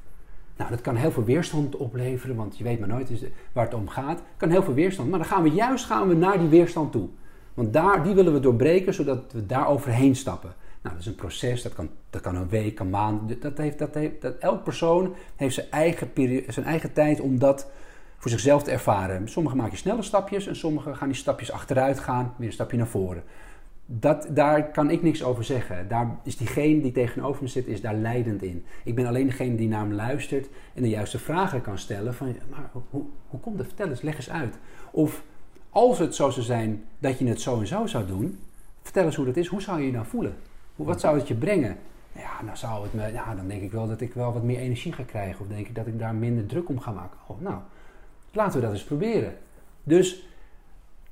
Nou, 0.59 0.71
dat 0.71 0.81
kan 0.81 0.95
heel 0.95 1.11
veel 1.11 1.23
weerstand 1.23 1.75
opleveren, 1.75 2.35
want 2.35 2.57
je 2.57 2.63
weet 2.63 2.79
maar 2.79 2.87
nooit 2.87 3.11
waar 3.51 3.65
het 3.65 3.73
om 3.73 3.87
gaat. 3.87 4.21
Kan 4.37 4.49
heel 4.49 4.63
veel 4.63 4.73
weerstand, 4.73 5.09
maar 5.09 5.19
dan 5.19 5.27
gaan 5.27 5.43
we 5.43 5.49
juist 5.49 5.85
gaan 5.85 6.07
we 6.07 6.15
naar 6.15 6.39
die 6.39 6.47
weerstand 6.47 6.91
toe. 6.91 7.07
Want 7.53 7.73
daar, 7.73 8.03
die 8.03 8.13
willen 8.13 8.33
we 8.33 8.39
doorbreken, 8.39 8.93
zodat 8.93 9.31
we 9.31 9.45
daar 9.45 9.67
overheen 9.67 10.15
stappen. 10.15 10.53
Nou, 10.81 10.95
dat 10.95 11.03
is 11.03 11.05
een 11.05 11.15
proces, 11.15 11.61
dat 11.61 11.73
kan, 11.73 11.89
dat 12.09 12.21
kan 12.21 12.35
een 12.35 12.49
week, 12.49 12.79
een 12.79 12.89
maand. 12.89 13.41
Dat 13.41 13.57
heeft, 13.57 13.79
dat 13.79 13.93
heeft, 13.93 14.21
dat, 14.21 14.37
elk 14.37 14.63
persoon 14.63 15.15
heeft 15.35 15.53
zijn 15.53 15.71
eigen, 15.71 16.13
periode, 16.13 16.51
zijn 16.51 16.65
eigen 16.65 16.93
tijd 16.93 17.19
om 17.19 17.39
dat 17.39 17.67
voor 18.17 18.31
zichzelf 18.31 18.63
te 18.63 18.71
ervaren. 18.71 19.29
Sommigen 19.29 19.57
maken 19.57 19.77
snelle 19.77 20.01
stapjes 20.01 20.47
en 20.47 20.55
sommigen 20.55 20.95
gaan 20.95 21.07
die 21.07 21.17
stapjes 21.17 21.51
achteruit 21.51 21.99
gaan, 21.99 22.33
weer 22.37 22.47
een 22.47 22.53
stapje 22.53 22.77
naar 22.77 22.87
voren. 22.87 23.23
Dat, 23.91 24.27
daar 24.29 24.71
kan 24.71 24.89
ik 24.89 25.01
niks 25.01 25.23
over 25.23 25.43
zeggen. 25.43 25.87
Daar 25.87 26.17
is 26.23 26.37
diegene 26.37 26.81
die 26.81 26.91
tegenover 26.91 27.43
me 27.43 27.47
zit, 27.47 27.67
is 27.67 27.81
daar 27.81 27.95
leidend 27.95 28.43
in. 28.43 28.65
Ik 28.83 28.95
ben 28.95 29.05
alleen 29.05 29.25
degene 29.25 29.55
die 29.55 29.67
naar 29.67 29.79
hem 29.79 29.93
luistert 29.93 30.49
en 30.73 30.81
de 30.81 30.89
juiste 30.89 31.19
vragen 31.19 31.61
kan 31.61 31.77
stellen. 31.77 32.13
Van, 32.13 32.35
maar 32.49 32.69
hoe, 32.89 33.03
hoe 33.27 33.39
komt 33.39 33.57
het? 33.57 33.67
Vertel 33.67 33.89
eens, 33.89 34.01
leg 34.01 34.15
eens 34.15 34.29
uit. 34.29 34.55
Of 34.91 35.23
als 35.69 35.99
het 35.99 36.15
zo 36.15 36.29
zou 36.29 36.45
zijn 36.45 36.83
dat 36.99 37.19
je 37.19 37.27
het 37.27 37.41
zo 37.41 37.59
en 37.59 37.67
zo 37.67 37.85
zou 37.85 38.05
doen, 38.05 38.39
vertel 38.81 39.05
eens 39.05 39.15
hoe 39.15 39.25
dat 39.25 39.37
is. 39.37 39.47
Hoe 39.47 39.61
zou 39.61 39.79
je 39.79 39.85
je 39.85 39.91
dan 39.91 40.05
voelen? 40.05 40.35
Wat 40.75 40.99
zou 40.99 41.17
het 41.17 41.27
je 41.27 41.35
brengen? 41.35 41.77
Ja, 42.11 42.45
dan, 42.45 42.57
zou 42.57 42.83
het 42.83 42.93
me, 42.93 43.11
ja, 43.11 43.35
dan 43.35 43.47
denk 43.47 43.61
ik 43.61 43.71
wel 43.71 43.87
dat 43.87 44.01
ik 44.01 44.13
wel 44.13 44.33
wat 44.33 44.43
meer 44.43 44.59
energie 44.59 44.93
ga 44.93 45.03
krijgen. 45.03 45.41
Of 45.41 45.47
denk 45.47 45.67
ik 45.67 45.75
dat 45.75 45.87
ik 45.87 45.99
daar 45.99 46.15
minder 46.15 46.45
druk 46.45 46.69
om 46.69 46.79
ga 46.79 46.91
maken. 46.91 47.17
Oh, 47.27 47.41
nou, 47.41 47.57
laten 48.31 48.59
we 48.59 48.65
dat 48.65 48.73
eens 48.73 48.83
proberen. 48.83 49.37
Dus, 49.83 50.28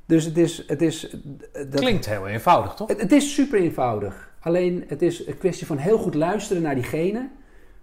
dus 0.08 0.26
het 0.26 0.38
is... 0.38 0.64
Het 0.68 0.82
is 0.82 1.16
dat, 1.52 1.80
Klinkt 1.80 2.06
heel 2.06 2.28
eenvoudig, 2.28 2.74
toch? 2.74 2.88
Het, 2.88 3.02
het, 3.02 3.12
is 3.12 3.34
super 3.34 3.60
eenvoudig. 3.60 4.32
Alleen 4.40 4.84
het 4.88 5.02
is 5.02 5.28
een 5.28 5.38
kwestie 5.38 5.68
van 5.68 5.78
heel 5.78 5.98
goed 5.98 6.16
luisteren 6.16 6.62
naar 6.62 6.76
diegene. 6.76 7.30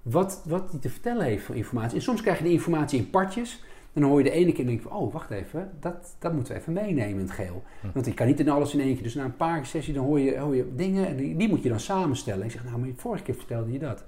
Wat, 0.03 0.43
wat 0.47 0.71
die 0.71 0.81
te 0.81 0.89
vertellen 0.89 1.25
heeft 1.25 1.45
voor 1.45 1.57
informatie. 1.57 1.97
En 1.97 2.03
soms 2.03 2.21
krijg 2.21 2.39
je 2.39 2.45
die 2.45 2.53
informatie 2.53 2.99
in 2.99 3.11
partjes. 3.11 3.63
En 3.93 4.01
dan 4.01 4.11
hoor 4.11 4.19
je 4.19 4.25
de 4.25 4.31
ene 4.31 4.53
keer 4.53 4.67
denken 4.67 4.89
van, 4.89 4.99
oh, 4.99 5.13
wacht 5.13 5.31
even, 5.31 5.71
dat, 5.81 6.17
dat 6.19 6.33
moeten 6.33 6.53
we 6.53 6.61
even 6.61 6.73
meenemen 6.73 7.09
in 7.09 7.19
het 7.19 7.31
geheel. 7.31 7.63
Hm. 7.81 7.87
Want 7.93 8.07
ik 8.07 8.15
kan 8.15 8.27
niet 8.27 8.41
in 8.41 8.49
alles 8.49 8.75
in 8.75 8.81
één 8.81 8.95
keer. 8.95 9.03
Dus 9.03 9.15
na 9.15 9.25
een 9.25 9.37
paar 9.37 9.67
sessies 9.67 9.95
dan 9.95 10.05
hoor 10.05 10.21
je, 10.21 10.39
hoor 10.39 10.57
je 10.57 10.75
dingen 10.75 11.07
en 11.07 11.17
die, 11.17 11.37
die 11.37 11.49
moet 11.49 11.63
je 11.63 11.69
dan 11.69 11.81
samenstellen. 11.81 12.41
En 12.41 12.47
ik 12.47 12.53
zeg, 12.53 12.65
nou, 12.65 12.79
maar 12.79 12.89
vorige 12.97 13.25
keer 13.25 13.35
vertelde 13.35 13.73
je 13.73 13.79
dat. 13.79 14.05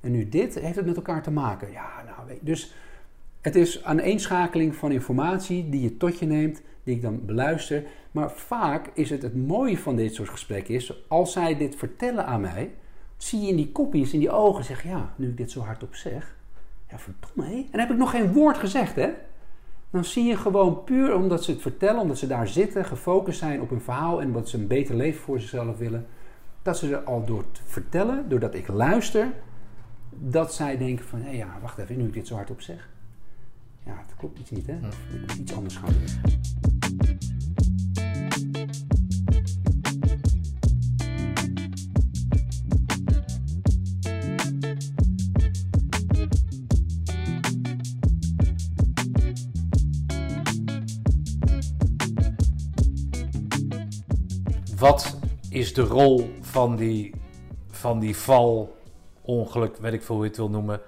En 0.00 0.10
nu 0.10 0.28
dit, 0.28 0.54
heeft 0.54 0.76
het 0.76 0.86
met 0.86 0.96
elkaar 0.96 1.22
te 1.22 1.30
maken? 1.30 1.72
Ja, 1.72 1.88
nou, 2.06 2.38
dus 2.40 2.74
het 3.40 3.56
is 3.56 3.80
een 3.84 3.98
eenschakeling 3.98 4.74
van 4.74 4.92
informatie 4.92 5.68
die 5.68 5.82
je 5.82 5.96
tot 5.96 6.18
je 6.18 6.26
neemt, 6.26 6.62
die 6.84 6.94
ik 6.94 7.02
dan 7.02 7.26
beluister. 7.26 7.84
Maar 8.10 8.30
vaak 8.30 8.90
is 8.94 9.10
het 9.10 9.22
het 9.22 9.36
mooie 9.36 9.78
van 9.78 9.96
dit 9.96 10.14
soort 10.14 10.28
gesprekken 10.28 10.74
is, 10.74 11.08
als 11.08 11.32
zij 11.32 11.56
dit 11.56 11.76
vertellen 11.76 12.26
aan 12.26 12.40
mij, 12.40 12.74
zie 13.16 13.40
je 13.40 13.48
in 13.48 13.56
die 13.56 13.72
kopjes, 13.72 14.12
in 14.12 14.20
die 14.20 14.30
ogen, 14.30 14.64
zeg 14.64 14.84
ja, 14.84 15.12
nu 15.16 15.28
ik 15.28 15.36
dit 15.36 15.50
zo 15.50 15.60
hardop 15.60 15.94
zeg, 15.94 16.36
ja 16.88 16.98
verdomme 16.98 17.50
hé. 17.52 17.56
En 17.56 17.68
dan 17.70 17.80
heb 17.80 17.90
ik 17.90 17.96
nog 17.96 18.10
geen 18.10 18.32
woord 18.32 18.58
gezegd 18.58 18.96
hè. 18.96 19.10
Dan 19.90 20.04
zie 20.04 20.24
je 20.24 20.36
gewoon 20.36 20.84
puur 20.84 21.14
omdat 21.14 21.44
ze 21.44 21.50
het 21.50 21.62
vertellen, 21.62 22.00
omdat 22.00 22.18
ze 22.18 22.26
daar 22.26 22.48
zitten, 22.48 22.84
gefocust 22.84 23.38
zijn 23.38 23.60
op 23.60 23.70
hun 23.70 23.80
verhaal 23.80 24.20
en 24.20 24.26
omdat 24.26 24.48
ze 24.48 24.58
een 24.58 24.66
beter 24.66 24.94
leven 24.94 25.20
voor 25.20 25.40
zichzelf 25.40 25.78
willen, 25.78 26.06
dat 26.62 26.78
ze 26.78 26.96
er 26.96 27.02
al 27.02 27.24
door 27.24 27.44
te 27.52 27.60
vertellen, 27.64 28.28
doordat 28.28 28.54
ik 28.54 28.68
luister, 28.68 29.32
dat 30.10 30.54
zij 30.54 30.78
denken 30.78 31.04
van 31.04 31.20
hé 31.22 31.30
ja, 31.30 31.58
wacht 31.60 31.78
even, 31.78 31.96
nu 31.96 32.04
ik 32.04 32.12
dit 32.12 32.26
zo 32.26 32.34
hardop 32.34 32.60
zeg 32.60 32.88
ja, 33.90 33.98
het 34.06 34.16
klopt 34.16 34.38
iets 34.38 34.50
niet, 34.50 34.66
hè? 34.66 34.76
Ik 34.76 35.20
moet 35.20 35.34
iets 35.34 35.54
anders 35.54 35.76
gaan 35.76 35.92
doen. 35.92 36.38
Wat 54.78 55.18
is 55.50 55.74
de 55.74 55.82
rol 55.82 56.30
van 56.40 56.76
die, 56.76 57.14
van 57.70 57.98
die 57.98 58.16
val, 58.16 58.76
ongeluk, 59.20 59.76
weet 59.76 59.92
ik 59.92 60.02
veel 60.02 60.14
hoe 60.14 60.24
je 60.24 60.30
het 60.30 60.38
wil 60.38 60.50
noemen, 60.50 60.80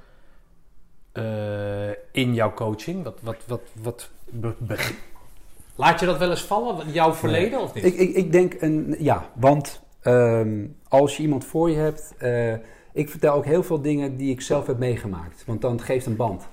uh, 1.13 1.89
in 2.13 2.35
jouw 2.35 2.55
coaching? 2.55 3.05
Wat, 3.05 3.19
wat, 3.23 3.43
wat, 3.47 3.63
wat 3.79 4.11
Laat 5.75 6.01
je 6.01 6.07
dat 6.07 6.19
wel 6.19 6.31
eens 6.31 6.45
vallen, 6.45 6.93
jouw 6.93 7.15
verleden 7.15 7.61
of 7.61 7.75
niet? 7.75 7.85
Ik, 7.85 7.95
ik, 7.95 8.15
ik 8.15 8.33
denk 8.33 8.55
een 8.61 8.97
ja, 8.99 9.31
want 9.35 9.83
um, 10.05 10.77
als 10.89 11.17
je 11.17 11.23
iemand 11.23 11.45
voor 11.45 11.71
je 11.71 11.77
hebt, 11.77 12.15
uh, 12.23 12.53
ik 12.93 13.09
vertel 13.09 13.35
ook 13.35 13.45
heel 13.45 13.63
veel 13.63 13.81
dingen 13.81 14.17
die 14.17 14.31
ik 14.31 14.41
zelf 14.41 14.67
heb 14.67 14.79
meegemaakt, 14.79 15.43
want 15.47 15.61
dan 15.61 15.81
geeft 15.81 16.07
een 16.07 16.17
band. 16.17 16.49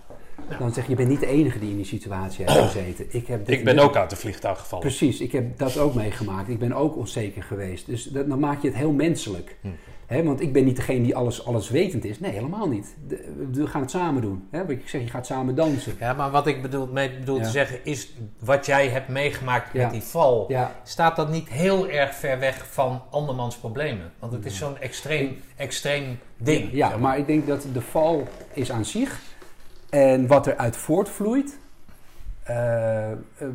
Dan 0.59 0.73
zeg 0.73 0.83
je, 0.83 0.89
je 0.89 0.95
bent 0.95 1.09
niet 1.09 1.19
de 1.19 1.27
enige 1.27 1.59
die 1.59 1.69
in 1.69 1.75
die 1.75 1.85
situatie 1.85 2.45
heeft 2.45 2.59
gezeten. 2.59 3.05
Ik, 3.09 3.27
heb 3.27 3.49
ik 3.49 3.63
ben 3.63 3.79
ook 3.79 3.95
uit 3.95 4.09
de 4.09 4.15
vliegtuig 4.15 4.59
gevallen. 4.59 4.87
Precies, 4.87 5.21
ik 5.21 5.31
heb 5.31 5.57
dat 5.57 5.77
ook 5.77 5.93
meegemaakt. 5.93 6.49
Ik 6.49 6.59
ben 6.59 6.73
ook 6.73 6.95
onzeker 6.95 7.43
geweest. 7.43 7.85
Dus 7.85 8.03
dat, 8.03 8.29
dan 8.29 8.39
maak 8.39 8.61
je 8.61 8.67
het 8.67 8.77
heel 8.77 8.91
menselijk. 8.91 9.55
Hm 9.61 9.67
want 10.09 10.41
ik 10.41 10.53
ben 10.53 10.65
niet 10.65 10.75
degene 10.75 11.03
die 11.03 11.15
alles, 11.15 11.45
alles 11.45 11.69
wetend 11.69 12.05
is. 12.05 12.19
Nee, 12.19 12.31
helemaal 12.31 12.67
niet. 12.67 12.95
we 13.51 13.67
gaan 13.67 13.81
het 13.81 13.91
samen 13.91 14.21
doen. 14.21 14.47
He, 14.51 14.59
wat 14.59 14.69
ik 14.69 14.89
zeg, 14.89 15.01
je 15.01 15.07
gaat 15.07 15.25
samen 15.25 15.55
dansen. 15.55 15.95
Ja, 15.99 16.13
maar 16.13 16.31
wat 16.31 16.47
ik 16.47 16.61
bedoel, 16.61 16.87
mee 16.87 17.19
bedoel 17.19 17.41
te 17.41 17.49
zeggen 17.49 17.85
is... 17.85 18.13
wat 18.39 18.65
jij 18.65 18.87
hebt 18.87 19.07
meegemaakt 19.07 19.73
met 19.73 19.91
die 19.91 20.01
val... 20.01 20.51
staat 20.83 21.15
dat 21.15 21.29
niet 21.29 21.49
heel 21.49 21.89
erg 21.89 22.15
ver 22.15 22.39
weg 22.39 22.67
van 22.71 23.01
andermans 23.09 23.57
problemen? 23.57 24.11
Want 24.19 24.33
het 24.33 24.45
is 24.45 24.57
zo'n 24.57 24.77
extreem, 24.77 25.37
extreem 25.55 26.19
ding. 26.37 26.71
Ja, 26.71 26.97
maar 26.97 27.17
ik 27.17 27.27
denk 27.27 27.47
dat 27.47 27.67
de 27.73 27.81
val 27.81 28.27
is 28.53 28.71
aan 28.71 28.85
zich. 28.85 29.19
En 29.89 30.27
wat 30.27 30.47
eruit 30.47 30.77
voortvloeit... 30.77 31.57
Uh, 32.49 32.55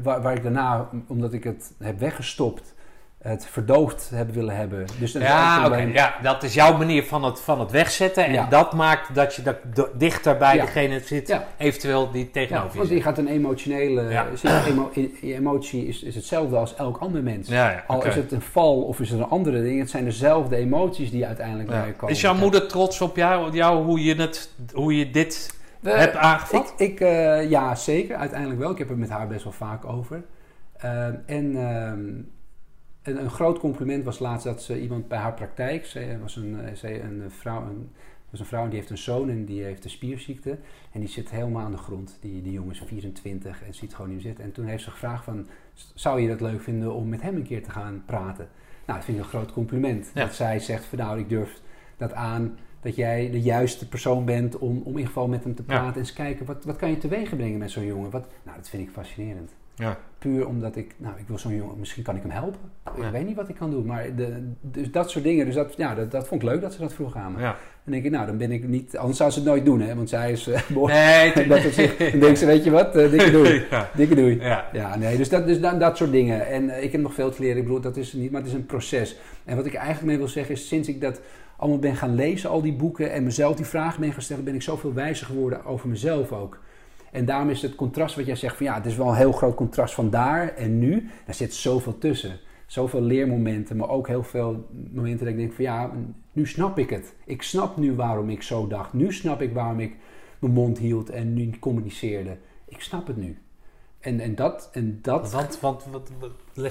waar, 0.02 0.22
waar 0.22 0.34
ik 0.34 0.42
daarna, 0.42 0.88
omdat 1.06 1.32
ik 1.32 1.44
het 1.44 1.72
heb 1.78 1.98
weggestopt 1.98 2.73
het 3.24 3.46
verdoofd 3.46 4.10
hebben 4.14 4.34
willen 4.34 4.56
hebben. 4.56 4.86
Dus 4.98 5.12
dat 5.12 5.22
ja, 5.22 5.66
oké. 5.66 5.76
ja, 5.76 6.14
dat 6.22 6.42
is 6.42 6.54
jouw 6.54 6.76
manier 6.76 7.04
van 7.04 7.24
het, 7.24 7.40
van 7.40 7.60
het 7.60 7.70
wegzetten. 7.70 8.24
En 8.24 8.48
dat 8.48 8.72
maakt 8.72 9.14
dat 9.14 9.34
je 9.34 9.42
dat 9.42 9.56
dichter 9.94 10.36
bij 10.36 10.60
degene 10.60 11.00
zit, 11.00 11.40
eventueel 11.56 12.10
die 12.10 12.30
tegenover 12.30 12.72
je 12.72 12.78
Want 12.78 12.88
je 12.88 13.02
gaat 13.02 13.18
een 13.18 13.28
emotionele... 13.28 14.24
Emo, 14.68 14.90
emotie 15.22 15.86
is, 15.86 16.02
is 16.02 16.14
hetzelfde 16.14 16.56
als 16.56 16.74
elk 16.74 16.96
ander 16.96 17.22
mens. 17.22 17.50
Al 17.86 18.04
is 18.04 18.14
het 18.14 18.32
een 18.32 18.42
val 18.42 18.82
of 18.82 19.00
is 19.00 19.10
het 19.10 19.18
een 19.18 19.28
andere 19.28 19.62
ding. 19.62 19.80
Het 19.80 19.90
zijn 19.90 20.04
dezelfde 20.04 20.56
emoties 20.56 21.10
die 21.10 21.26
uiteindelijk 21.26 21.68
bij 21.68 21.92
komen. 21.96 22.14
Is 22.14 22.20
jouw 22.20 22.34
moeder 22.34 22.66
trots 22.66 23.00
op 23.00 23.16
jou, 23.16 23.52
jou 23.52 23.84
hoe, 23.84 24.02
je 24.02 24.14
het, 24.14 24.50
hoe 24.72 24.98
je 24.98 25.10
dit 25.10 25.58
hebt 25.82 26.16
aangevat? 26.16 26.74
Ik, 26.76 26.90
ik 26.90 27.00
uh, 27.00 27.50
ja, 27.50 27.74
zeker. 27.74 28.16
Uiteindelijk 28.16 28.60
wel. 28.60 28.70
Ik 28.70 28.78
heb 28.78 28.88
het 28.88 28.98
met 28.98 29.10
haar 29.10 29.26
best 29.26 29.44
wel 29.44 29.52
vaak 29.52 29.84
over. 29.84 30.24
Uh, 30.84 31.06
en... 31.26 31.56
Uh, 31.56 31.92
een, 33.04 33.20
een, 33.20 33.30
groot 33.30 33.58
compliment 33.58 34.04
was 34.04 34.18
laatst 34.18 34.46
dat 34.46 34.62
ze 34.62 34.80
iemand 34.80 35.08
bij 35.08 35.18
haar 35.18 35.34
praktijk, 35.34 35.84
ze 35.84 36.18
was 36.20 36.36
een, 36.36 36.60
eh, 36.60 36.74
ze, 36.74 37.00
een 37.00 37.30
vrouw, 37.30 37.62
een, 37.62 37.90
was 38.30 38.40
een 38.40 38.46
vrouw 38.46 38.64
en 38.64 38.68
die 38.68 38.78
heeft 38.78 38.90
een 38.90 38.98
zoon 38.98 39.30
en 39.30 39.44
die 39.44 39.62
heeft 39.62 39.84
een 39.84 39.90
spierziekte. 39.90 40.58
En 40.92 41.00
die 41.00 41.08
zit 41.08 41.30
helemaal 41.30 41.64
aan 41.64 41.70
de 41.70 41.76
grond. 41.76 42.18
Die, 42.20 42.42
die 42.42 42.52
jongen 42.52 42.72
is 42.72 42.82
24 42.86 43.62
en 43.62 43.74
ziet 43.74 43.94
gewoon 43.94 44.10
niet 44.10 44.22
zitten. 44.22 44.44
En 44.44 44.52
toen 44.52 44.64
heeft 44.64 44.82
ze 44.82 44.90
gevraagd 44.90 45.24
van, 45.24 45.46
zou 45.94 46.20
je 46.20 46.28
dat 46.28 46.40
leuk 46.40 46.62
vinden 46.62 46.94
om 46.94 47.08
met 47.08 47.22
hem 47.22 47.36
een 47.36 47.42
keer 47.42 47.62
te 47.62 47.70
gaan 47.70 48.02
praten? 48.06 48.48
Nou, 48.86 48.98
dat 48.98 49.04
vind 49.04 49.18
ik 49.18 49.24
een 49.24 49.30
groot 49.30 49.52
compliment. 49.52 50.10
Dat 50.14 50.34
zij 50.34 50.58
zegt 50.58 50.84
van, 50.84 50.98
nou, 50.98 51.18
ik 51.18 51.28
durf 51.28 51.60
dat 51.96 52.12
aan 52.12 52.58
dat 52.80 52.96
jij 52.96 53.30
de 53.30 53.40
juiste 53.40 53.88
persoon 53.88 54.24
bent 54.24 54.58
om, 54.58 54.70
om 54.70 54.82
in 54.82 54.88
ieder 54.88 55.06
geval 55.06 55.28
met 55.28 55.44
hem 55.44 55.54
te 55.54 55.62
praten. 55.62 55.92
En 55.92 55.98
eens 55.98 56.12
kijken, 56.12 56.46
wat, 56.46 56.64
wat 56.64 56.76
kan 56.76 56.90
je 56.90 56.98
teweeg 56.98 57.36
brengen 57.36 57.58
met 57.58 57.70
zo'n 57.70 57.86
jongen? 57.86 58.10
Wat, 58.10 58.28
nou, 58.42 58.56
dat 58.56 58.68
vind 58.68 58.82
ik 58.82 58.90
fascinerend. 58.90 59.54
Ja. 59.74 59.98
Puur 60.18 60.46
omdat 60.46 60.76
ik, 60.76 60.94
nou, 60.96 61.14
ik 61.18 61.28
wil 61.28 61.38
zo'n 61.38 61.54
jongen, 61.54 61.78
misschien 61.78 62.02
kan 62.02 62.16
ik 62.16 62.22
hem 62.22 62.30
helpen. 62.30 62.60
Ik 62.96 63.10
weet 63.12 63.26
niet 63.26 63.36
wat 63.36 63.48
ik 63.48 63.54
kan 63.54 63.70
doen, 63.70 63.86
maar 63.86 64.14
de, 64.16 64.52
dus 64.60 64.90
dat 64.90 65.10
soort 65.10 65.24
dingen. 65.24 65.46
Dus 65.46 65.54
dat, 65.54 65.74
ja, 65.76 65.94
dat, 65.94 66.10
dat 66.10 66.28
vond 66.28 66.42
ik 66.42 66.48
leuk 66.48 66.60
dat 66.60 66.72
ze 66.72 66.78
dat 66.80 66.92
vroeg 66.92 67.16
aan 67.16 67.32
me. 67.32 67.40
Ja. 67.40 67.56
En 67.84 67.92
denk 67.92 68.04
ik, 68.04 68.10
nou, 68.10 68.26
dan 68.26 68.36
ben 68.36 68.50
ik 68.50 68.68
niet, 68.68 68.96
anders 68.96 69.18
zou 69.18 69.30
ze 69.30 69.38
het 69.38 69.48
nooit 69.48 69.64
doen, 69.64 69.80
hè, 69.80 69.94
want 69.94 70.08
zij 70.08 70.32
is 70.32 70.48
uh, 70.48 70.86
Nee, 70.86 71.46
dat 71.48 71.60
zich, 71.60 71.96
dan 72.10 72.20
denkt 72.20 72.38
ze, 72.38 72.46
weet 72.46 72.64
je 72.64 72.70
wat, 72.70 72.96
uh, 72.96 73.10
dikke 73.10 73.30
doei. 73.30 73.64
ja. 73.70 73.90
Dikke 73.94 74.14
doei. 74.14 74.40
Ja. 74.40 74.68
ja, 74.72 74.96
nee, 74.96 75.16
dus, 75.16 75.28
dat, 75.28 75.46
dus 75.46 75.60
dat, 75.60 75.80
dat 75.80 75.96
soort 75.96 76.12
dingen. 76.12 76.46
En 76.46 76.64
uh, 76.64 76.82
ik 76.82 76.92
heb 76.92 77.00
nog 77.00 77.14
veel 77.14 77.30
te 77.30 77.42
leren, 77.42 77.56
ik 77.56 77.62
bedoel, 77.62 77.80
dat 77.80 77.96
is 77.96 78.12
niet, 78.12 78.30
maar 78.30 78.40
het 78.40 78.50
is 78.50 78.56
een 78.56 78.66
proces. 78.66 79.16
En 79.44 79.56
wat 79.56 79.66
ik 79.66 79.74
eigenlijk 79.74 80.06
mee 80.06 80.18
wil 80.18 80.28
zeggen 80.28 80.54
is, 80.54 80.68
sinds 80.68 80.88
ik 80.88 81.00
dat 81.00 81.20
allemaal 81.56 81.78
ben 81.78 81.96
gaan 81.96 82.14
lezen, 82.14 82.50
al 82.50 82.62
die 82.62 82.72
boeken, 82.72 83.12
en 83.12 83.24
mezelf 83.24 83.56
die 83.56 83.66
vragen 83.66 84.00
ben 84.00 84.12
gaan 84.12 84.22
stellen, 84.22 84.44
ben 84.44 84.54
ik 84.54 84.62
zoveel 84.62 84.94
wijzer 84.94 85.26
geworden 85.26 85.64
over 85.64 85.88
mezelf 85.88 86.32
ook. 86.32 86.58
En 87.14 87.24
daarom 87.24 87.50
is 87.50 87.62
het 87.62 87.74
contrast 87.74 88.16
wat 88.16 88.26
jij 88.26 88.36
zegt 88.36 88.56
van 88.56 88.66
ja, 88.66 88.74
het 88.74 88.86
is 88.86 88.96
wel 88.96 89.08
een 89.08 89.14
heel 89.14 89.32
groot 89.32 89.54
contrast 89.54 89.94
van 89.94 90.10
daar 90.10 90.54
en 90.54 90.78
nu. 90.78 91.10
Daar 91.26 91.34
zit 91.34 91.54
zoveel 91.54 91.98
tussen. 91.98 92.38
Zoveel 92.66 93.00
leermomenten, 93.00 93.76
maar 93.76 93.88
ook 93.88 94.08
heel 94.08 94.22
veel 94.22 94.66
momenten 94.92 95.24
dat 95.24 95.34
ik 95.34 95.36
denk 95.36 95.52
van 95.52 95.64
ja, 95.64 95.92
nu 96.32 96.46
snap 96.46 96.78
ik 96.78 96.90
het. 96.90 97.14
Ik 97.24 97.42
snap 97.42 97.76
nu 97.76 97.94
waarom 97.94 98.30
ik 98.30 98.42
zo 98.42 98.66
dacht. 98.66 98.92
Nu 98.92 99.12
snap 99.12 99.42
ik 99.42 99.52
waarom 99.52 99.80
ik 99.80 99.96
mijn 100.38 100.52
mond 100.52 100.78
hield 100.78 101.10
en 101.10 101.34
nu 101.34 101.50
communiceerde. 101.58 102.36
Ik 102.68 102.80
snap 102.80 103.06
het 103.06 103.16
nu. 103.16 103.38
En, 104.00 104.20
en 104.20 104.34
dat... 104.34 104.68
En 104.72 104.98
dat 105.02 105.32
want, 105.32 105.60
want 105.60 105.84
wat, 105.90 106.10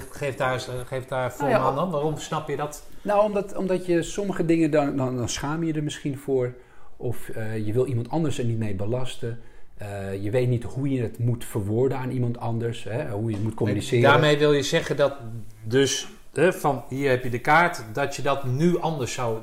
geef, 0.10 0.36
daar, 0.36 0.60
geef 0.86 1.06
daar 1.06 1.34
voor 1.34 1.50
nou 1.50 1.64
aan 1.64 1.76
dan. 1.76 1.92
Waarom 1.92 2.18
snap 2.18 2.48
je 2.48 2.56
dat? 2.56 2.88
Nou, 3.02 3.24
omdat, 3.24 3.56
omdat 3.56 3.86
je 3.86 4.02
sommige 4.02 4.46
dingen, 4.46 4.72
dan, 4.72 4.98
dan, 4.98 5.18
dan 5.18 5.30
schaam 5.30 5.64
je 5.64 5.74
er 5.74 5.84
misschien 5.84 6.18
voor. 6.18 6.54
Of 6.98 7.30
uh, 7.30 7.66
je 7.66 7.74
wil 7.74 7.86
iemand 7.86 8.10
anders 8.10 8.40
er 8.40 8.46
niet 8.46 8.60
mee 8.60 8.76
belasten. 8.76 9.40
Uh, 9.84 10.24
je 10.24 10.30
weet 10.32 10.48
niet 10.48 10.64
hoe 10.64 10.90
je 10.90 11.02
het 11.02 11.20
moet 11.20 11.46
verwoorden 11.46 11.98
aan 11.98 12.10
iemand 12.12 12.40
anders, 12.40 12.84
hè, 12.84 13.10
hoe 13.10 13.30
je 13.30 13.36
het 13.36 13.44
moet 13.44 13.54
communiceren. 13.54 14.04
Daarmee 14.12 14.38
wil 14.38 14.54
je 14.54 14.64
zeggen 14.64 14.96
dat 14.98 15.14
dus 15.64 16.08
hè, 16.34 16.54
van 16.54 16.84
hier 16.90 17.10
heb 17.10 17.24
je 17.24 17.30
de 17.30 17.40
kaart, 17.40 17.84
dat 17.94 18.16
je 18.16 18.22
dat 18.22 18.44
nu 18.44 18.80
anders 18.80 19.14
zou 19.14 19.38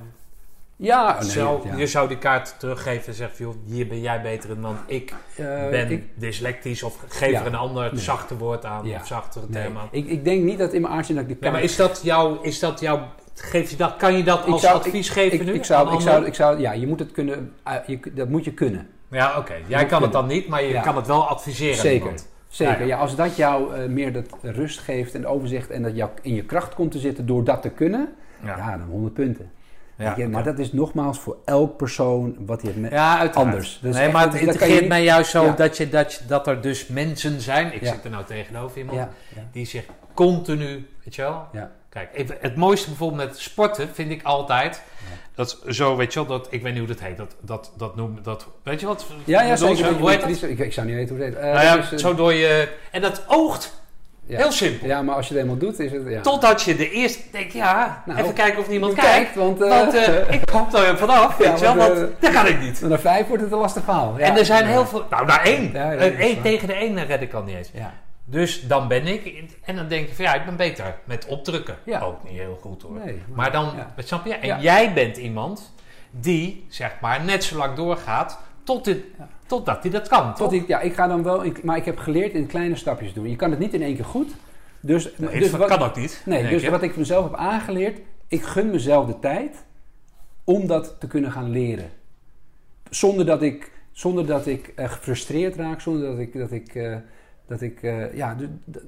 Ja, 0.76 1.16
nee, 1.20 1.30
Zo, 1.30 1.62
ja. 1.64 1.76
Je 1.76 1.86
zou 1.86 2.08
die 2.08 2.18
kaart 2.18 2.54
teruggeven 2.58 3.06
en 3.06 3.14
zeggen: 3.14 3.44
joh, 3.44 3.54
hier 3.66 3.86
ben 3.86 4.00
jij 4.00 4.22
beter 4.22 4.50
in, 4.50 4.60
want 4.60 4.78
ik 4.86 5.14
Eh, 5.36 5.68
ben 5.68 5.90
ik- 5.90 6.04
dyslectisch. 6.14 6.82
Of 6.82 7.04
geef 7.08 7.30
Ja. 7.30 7.40
er 7.40 7.46
een 7.46 7.54
ander 7.54 7.92
Nee. 7.92 8.02
zachter 8.02 8.38
woord 8.38 8.64
aan 8.64 8.86
Ja. 8.86 9.00
of 9.00 9.06
zachtere 9.06 9.46
nee, 9.48 9.64
aan. 9.66 9.88
ik, 9.90 10.06
ik 10.06 10.24
denk 10.24 10.42
niet 10.44 10.58
dat 10.58 10.72
in 10.72 10.80
mijn 10.82 11.04
zit 11.04 11.16
dat 11.16 11.24
ik 11.24 11.30
Ja, 11.30 11.36
kaart... 11.40 11.52
maar 11.52 11.62
is 11.62 11.76
dat 11.76 12.00
jouw, 12.02 12.40
is 12.42 12.58
dat 12.58 12.80
jouw, 12.80 13.08
geef 13.34 13.70
je 13.70 13.76
dat, 13.76 13.96
kan 13.96 14.16
je 14.16 14.22
dat 14.22 14.44
als 14.46 14.60
zou- 14.60 14.76
advies 14.76 15.08
geven 15.08 15.44
nu? 15.46 15.52
ik, 15.52 15.64
zou, 15.64 15.94
ik, 15.94 16.00
zou, 16.00 16.24
ik 16.26 16.34
zou, 16.34 16.60
ja, 16.60 16.72
je 16.72 16.86
moet 16.86 16.98
het 16.98 17.12
kunnen, 17.12 17.52
uh, 17.68 17.74
je, 17.86 18.00
dat 18.14 18.28
moet 18.28 18.44
je 18.44 18.52
kunnen. 18.52 18.88
Ja, 19.10 19.38
oké. 19.38 19.54
Jij 19.66 19.86
kan 19.86 20.02
het 20.02 20.12
dan 20.12 20.26
niet, 20.26 20.48
maar 20.48 20.62
je 20.62 20.68
Ja. 20.68 20.80
kan 20.82 20.96
het 20.96 21.06
wel 21.06 21.28
adviseren 21.28 21.76
Zeker. 21.76 21.98
iemand. 22.00 22.28
Zeker, 22.48 22.72
Ja, 22.74 22.80
ja, 22.80 22.86
ja. 22.86 22.96
als 22.98 23.16
dat 23.16 23.36
jou 23.36 23.74
eh, 23.74 23.88
meer 23.88 24.12
dat 24.12 24.24
rust 24.42 24.78
geeft 24.78 25.14
en 25.14 25.26
overzicht 25.26 25.70
en 25.70 25.82
dat 25.82 25.96
jou 25.96 26.10
in 26.22 26.34
je 26.34 26.44
kracht 26.44 26.74
komt 26.74 26.90
te 26.90 26.98
zitten 26.98 27.26
door 27.26 27.44
dat 27.44 27.62
te 27.62 27.68
kunnen, 27.70 28.08
ja, 28.44 28.76
dan 28.76 28.88
100 28.88 29.14
punten. 29.14 29.50
ja, 29.96 30.28
Maar 30.28 30.44
dat 30.44 30.58
is 30.58 30.72
nogmaals 30.72 31.18
voor 31.18 31.36
elk 31.44 31.76
persoon 31.76 32.36
wat 32.46 32.62
hij 32.62 32.72
heeft. 32.72 32.90
ja 32.92 33.18
uiteraard. 33.18 33.46
anders. 33.46 33.78
Dus 33.82 33.96
nee, 33.96 34.10
maar 34.12 34.24
het 34.24 34.34
integreert 34.40 34.80
niet- 34.80 34.88
mij 34.88 35.04
juist 35.04 35.30
zo 35.30 35.44
Ja. 35.44 35.52
dat, 35.52 35.76
je, 35.76 35.88
dat, 35.88 36.12
je, 36.12 36.26
dat 36.26 36.46
er 36.46 36.60
dus 36.60 36.86
mensen 36.86 37.40
zijn. 37.40 37.74
Ik 37.74 37.86
zit 37.86 38.04
er 38.04 38.10
nou 38.10 38.24
tegenover 38.24 38.78
iemand 38.78 39.00
die 39.52 39.66
zich 39.66 39.84
continu, 40.14 40.86
weet 41.04 41.14
je 41.14 41.22
wel. 41.22 41.44
Ja. 41.52 41.70
Kijk, 41.88 42.08
even, 42.12 42.36
het 42.40 42.56
mooiste 42.56 42.88
bijvoorbeeld 42.88 43.28
met 43.28 43.38
sporten 43.38 43.88
vind 43.92 44.10
ik 44.10 44.22
altijd. 44.22 44.82
Dat 45.40 45.58
zo, 45.68 45.96
weet 45.96 46.12
je 46.12 46.18
wel, 46.18 46.38
dat, 46.38 46.46
ik 46.50 46.62
weet 46.62 46.72
niet 46.72 46.82
hoe 46.86 46.94
dat 46.94 47.00
heet. 47.00 47.16
Dat, 47.16 47.36
dat, 47.40 47.72
dat 47.76 47.96
noem 47.96 48.18
dat, 48.22 48.46
weet 48.62 48.80
je 48.80 48.86
wat? 48.86 49.06
Ja, 49.24 49.42
ja, 49.42 49.56
zeker. 49.56 49.76
zo? 49.76 49.92
Hoe 49.92 50.10
heet 50.10 50.20
dat? 50.20 50.42
Ik, 50.50 50.58
ik 50.58 50.72
zou 50.72 50.86
niet 50.86 50.96
weten 50.96 51.16
hoe 51.16 51.24
het 51.24 51.34
heet. 51.34 51.44
Eh, 51.44 51.52
Nou 51.52 51.64
ja, 51.64 51.76
eh, 51.76 51.98
zo 51.98 52.14
door 52.14 52.32
je... 52.32 52.68
En 52.90 53.00
dat 53.00 53.22
oogt 53.26 53.80
ja. 54.30 54.36
heel 54.36 54.52
simpel. 54.52 54.86
Ja, 54.86 55.02
maar 55.02 55.14
als 55.14 55.28
je 55.28 55.34
het 55.34 55.42
eenmaal 55.42 55.58
doet, 55.58 55.78
is 55.78 55.92
het... 55.92 56.02
Ja. 56.06 56.20
Totdat 56.20 56.62
je 56.62 56.76
de 56.76 56.90
eerste 56.90 57.22
denkt, 57.32 57.52
ja, 57.52 58.02
Nou, 58.06 58.18
even 58.20 58.34
kijken 58.34 58.60
of 58.60 58.68
niemand 58.68 58.94
Je 58.94 59.00
kijkt. 59.00 59.34
want, 59.34 59.62
eh, 59.62 59.68
Want 59.68 59.94
eh, 59.94 60.30
ik 60.34 60.40
kom 60.52 60.66
er 60.74 60.98
vanaf, 60.98 61.36
weet 61.36 61.58
je 61.58 61.64
wel, 61.64 61.76
want, 61.76 61.98
eh, 61.98 62.04
dat 62.18 62.32
kan 62.32 62.46
ik 62.46 62.60
niet. 62.60 62.80
na 62.88 62.98
vijf 62.98 63.26
wordt 63.26 63.42
het 63.42 63.52
een 63.52 63.58
lastig 63.58 63.84
verhaal. 63.84 64.14
Ja. 64.18 64.24
en 64.24 64.36
er 64.36 64.44
zijn 64.44 64.66
heel 64.66 64.86
veel... 64.86 65.04
Nou, 65.10 65.26
naar 65.26 65.44
één. 65.44 65.74
Eh, 65.74 66.18
één 66.20 66.42
tegen 66.42 66.68
de 66.68 66.74
één 66.74 67.06
red 67.06 67.20
ik 67.20 67.32
al 67.32 67.42
niet 67.42 67.56
eens. 67.56 67.70
Dus 68.30 68.66
dan 68.66 68.88
ben 68.88 69.06
ik... 69.06 69.44
En 69.64 69.76
dan 69.76 69.88
denk 69.88 70.08
je 70.08 70.14
van, 70.14 70.24
ja, 70.24 70.34
ik 70.34 70.44
ben 70.44 70.56
beter 70.56 70.98
met 71.04 71.26
opdrukken. 71.26 71.76
Ja. 71.84 72.00
Ook 72.00 72.24
niet 72.24 72.32
heel 72.38 72.58
goed 72.60 72.82
hoor. 72.82 72.98
Nee, 73.04 73.18
Maar 73.34 73.52
dan, 73.52 73.64
ja. 73.76 73.94
snap 74.02 74.26
je? 74.26 74.34
En 74.34 74.46
Ja. 74.46 74.60
jij 74.60 74.92
bent 74.94 75.16
iemand 75.16 75.72
die, 76.10 76.64
zeg 76.68 76.96
maar, 77.00 77.24
net 77.24 77.44
zo 77.44 77.56
lang 77.56 77.76
doorgaat 77.76 78.38
tot 78.64 78.84
dit, 78.84 78.98
totdat 79.46 79.82
hij 79.82 79.90
dat 79.92 80.08
kan, 80.08 80.34
Tot 80.34 80.52
ik, 80.52 80.66
ja, 80.68 80.80
ik 80.80 80.94
ga 80.94 81.06
dan 81.06 81.22
wel... 81.22 81.44
Ik, 81.44 81.62
maar 81.62 81.76
ik 81.76 81.84
heb 81.84 81.98
geleerd 81.98 82.32
in 82.32 82.46
kleine 82.46 82.76
stapjes 82.76 83.12
doen. 83.12 83.28
Je 83.30 83.36
kan 83.36 83.50
het 83.50 83.58
niet 83.58 83.74
in 83.74 83.82
één 83.82 83.94
keer 83.94 84.04
goed. 84.04 84.30
Dus, 84.80 85.08
Nee, 85.16 85.38
dus 85.38 85.50
dat 85.50 85.60
wat- 85.60 85.68
kan 85.68 85.82
ook 85.82 85.96
niet. 85.96 86.22
Nee, 86.24 86.48
dus 86.48 86.68
wat 86.68 86.82
ik 86.82 86.96
mezelf 86.96 87.24
heb 87.24 87.34
aangeleerd, 87.34 87.98
ik 88.28 88.42
gun 88.42 88.70
mezelf 88.70 89.06
de 89.06 89.18
tijd 89.18 89.64
om 90.44 90.66
dat 90.66 90.96
te 91.00 91.06
kunnen 91.06 91.32
gaan 91.32 91.50
leren. 91.50 91.90
Zonder 92.90 93.26
dat 93.26 93.42
ik, 93.42 93.70
zonder 93.92 94.26
dat 94.26 94.46
ik 94.46 94.72
eh, 94.76 94.90
gefrustreerd 94.90 95.56
raak, 95.56 95.80
zonder 95.80 96.08
dat 96.10 96.18
ik, 96.18 96.38
dat 96.38 96.52
ik, 96.52 96.74
eh, 96.74 96.96
dat 97.50 97.60
ik 97.60 97.82
eh, 97.82 98.14
ja, 98.14 98.36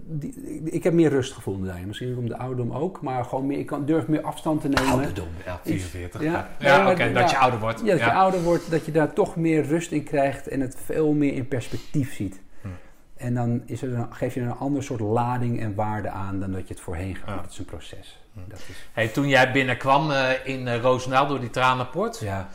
die- 0.06 0.60
ik 0.64 0.84
heb 0.84 0.92
meer 0.92 1.10
rust 1.10 1.32
gevonden 1.32 1.66
daarin. 1.66 1.86
Misschien 1.86 2.16
om 2.16 2.28
de 2.28 2.36
ouderdom 2.36 2.72
ook, 2.72 3.00
maar 3.00 3.24
gewoon 3.24 3.46
meer, 3.46 3.58
ik 3.58 3.66
kan, 3.66 3.84
durf 3.84 4.06
meer 4.06 4.22
afstand 4.22 4.60
te 4.60 4.68
nemen. 4.68 4.90
Ouderdom, 4.92 5.28
ja, 5.44 5.60
44. 5.64 6.22
Ja. 6.22 6.90
Oké, 6.90 7.12
dat 7.12 7.30
je 7.30 7.38
ouder 7.38 7.60
wordt. 7.60 7.80
Ja, 7.80 7.86
dat 7.86 7.98
je 7.98 8.12
ouder 8.12 8.42
wordt, 8.42 8.70
dat 8.70 8.86
je 8.86 8.92
daar 8.92 9.12
toch 9.12 9.36
meer 9.36 9.64
rust 9.64 9.90
in 9.92 10.02
krijgt 10.04 10.48
en 10.48 10.60
het 10.60 10.76
veel 10.84 11.12
meer 11.12 11.34
in 11.34 11.48
perspectief 11.48 12.14
ziet. 12.14 12.40
Hm. 12.60 12.68
En 13.16 13.34
dan 13.34 13.62
is 13.66 13.82
er 13.82 13.94
een, 13.94 14.14
geef 14.14 14.34
je 14.34 14.40
er 14.40 14.46
een 14.46 14.52
ander 14.56 14.82
soort 14.82 15.00
lading 15.00 15.60
en 15.60 15.74
waarde 15.74 16.08
aan 16.08 16.40
dan 16.40 16.52
dat 16.52 16.68
je 16.68 16.74
het 16.74 16.82
voorheen 16.82 17.16
gaat. 17.16 17.42
Dat 17.42 17.50
is 17.52 17.58
een 17.58 17.64
proces. 17.64 18.20
Dat 18.48 18.58
is, 18.58 18.64
Hey, 18.92 19.08
toen 19.08 19.28
jij 19.28 19.52
binnenkwam 19.52 20.10
eh, 20.10 20.28
in 20.44 20.66
uh, 20.66 20.76
Roosendaal 20.80 21.26
door 21.26 21.40
die 21.40 21.50
tranenpoort, 21.50 22.18
ja. 22.18 22.48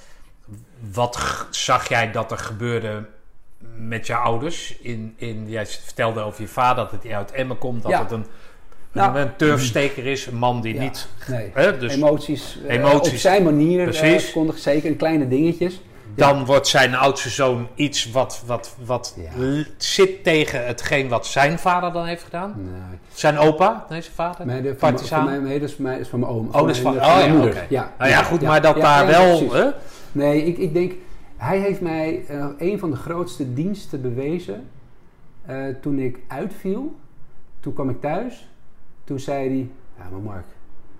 wat 0.91 1.45
zag 1.49 1.89
jij 1.89 2.11
dat 2.11 2.31
er 2.31 2.37
gebeurde 2.37 3.05
met 3.75 4.07
je 4.07 4.15
ouders? 4.15 4.77
In, 4.81 5.13
in, 5.17 5.49
jij 5.49 5.65
vertelde 5.65 6.21
over 6.21 6.41
je 6.41 6.47
vader 6.47 6.87
dat 6.91 7.03
hij 7.03 7.15
uit 7.15 7.31
Emmen 7.31 7.57
komt, 7.57 7.81
dat 7.83 7.91
Ja. 7.91 7.99
het 8.01 8.11
een, 8.11 8.25
Nou, 8.91 9.17
een 9.19 9.35
turfsteker 9.35 10.05
is, 10.05 10.25
een 10.25 10.35
man 10.37 10.61
die 10.61 10.73
Ja. 10.73 10.81
niet... 10.81 11.07
Nee. 11.27 11.51
Hè, 11.53 11.77
dus 11.77 11.93
emoties, 11.93 12.57
eh, 12.67 12.75
emoties. 12.75 13.11
op 13.11 13.17
zijn 13.17 13.43
manier 13.43 13.83
Precies. 13.83 14.27
eh, 14.27 14.33
kondig 14.33 14.57
zeker 14.57 14.89
in 14.89 14.95
kleine 14.97 15.27
dingetjes. 15.27 15.81
Dan 16.15 16.45
wordt 16.45 16.67
zijn 16.67 16.95
oudste 16.95 17.29
zoon 17.29 17.67
iets 17.75 18.11
wat, 18.11 18.43
wat, 18.45 18.75
wat 18.85 19.17
zit 19.77 20.23
tegen 20.23 20.65
hetgeen 20.65 21.07
wat 21.07 21.27
zijn 21.27 21.59
vader 21.59 21.91
dan 21.91 22.05
heeft 22.05 22.23
gedaan. 22.23 22.53
Nee. 22.57 22.99
Zijn 23.13 23.37
opa, 23.37 23.85
deze 23.89 24.11
vader? 24.11 24.45
Mijn, 24.45 24.63
de, 24.63 24.69
van, 24.69 24.77
Partizaan? 24.91 25.23
van 25.23 25.41
mij, 25.41 25.49
nee, 25.49 25.59
dat 25.59 25.69
is 25.69 25.75
van 25.75 25.83
mij, 25.83 25.93
dat 25.93 26.01
is 26.01 26.07
van 26.09 26.19
mijn 26.19 26.31
oom. 26.31 26.47
Oh, 26.47 26.53
dat 26.53 26.69
is 26.69 26.79
van, 26.79 26.95
mijn, 26.95 27.05
oh, 27.07 27.15
mijn 27.17 27.37
moeder. 27.37 27.65
Ja, 27.69 27.91
Nou 27.97 28.09
ja, 28.11 28.23
goed, 28.23 28.41
maar 28.41 28.61
dat 28.61 28.81
daar 28.81 29.05
nee, 29.05 29.13
wel... 29.15 29.37
precies. 29.37 29.53
Hè? 29.53 29.69
Nee, 30.11 30.43
ik, 30.45 30.57
ik 30.57 30.73
denk, 30.73 30.93
hij 31.37 31.59
heeft 31.59 31.81
mij 31.81 32.25
eh, 32.27 32.47
een 32.57 32.79
van 32.79 32.89
de 32.89 32.95
grootste 32.95 33.53
diensten 33.53 34.01
bewezen. 34.01 34.67
eh, 35.45 35.65
toen 35.81 35.99
ik 35.99 36.19
uitviel, 36.27 36.95
toen 37.59 37.73
kwam 37.73 37.89
ik 37.89 38.01
thuis. 38.01 38.49
Toen 39.03 39.19
zei 39.19 39.47
hij, 39.49 39.69
ja 39.97 40.09
maar 40.11 40.21
Mark, 40.21 40.45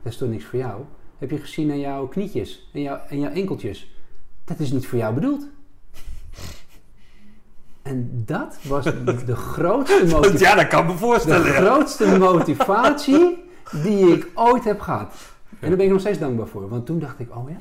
dat 0.02 0.12
is 0.12 0.18
toch 0.18 0.30
niks 0.30 0.46
voor 0.46 0.60
jou? 0.60 0.82
Heb 1.18 1.30
je 1.32 1.38
gezien 1.38 1.72
aan 1.72 1.80
jouw 1.80 2.08
knietjes 2.08 2.70
en 2.74 2.82
jouw, 2.82 3.00
en 3.10 3.20
jouw 3.20 3.32
enkeltjes? 3.32 3.96
Dat 4.46 4.60
is 4.60 4.72
niet 4.72 4.88
voor 4.88 4.98
jou 5.00 5.14
bedoeld. 5.14 5.48
En 7.82 8.24
dat 8.26 8.58
was 8.64 8.84
de, 9.06 9.24
de 9.26 9.36
grootste 9.36 10.06
motivatie. 10.12 10.40
Ja, 10.40 10.56
dat 10.56 10.68
kan 10.68 10.80
ik 10.80 10.86
me 10.86 10.92
De 10.92 10.98
voorstellen. 10.98 11.46
ja. 11.48 11.54
grootste 11.62 12.18
motivatie 12.18 13.44
die 13.84 14.14
ik 14.14 14.28
ooit 14.34 14.64
heb 14.64 14.80
gehad. 14.80 15.14
En 15.60 15.68
daar 15.68 15.78
ben 15.78 15.86
ik 15.86 15.92
nog 15.92 16.00
steeds 16.00 16.20
dankbaar 16.20 16.48
voor. 16.48 16.70
Want 16.70 16.86
toen 16.86 17.00
dacht 17.00 17.20
ik, 17.20 17.36
oh 17.36 17.50
ja? 17.50 17.58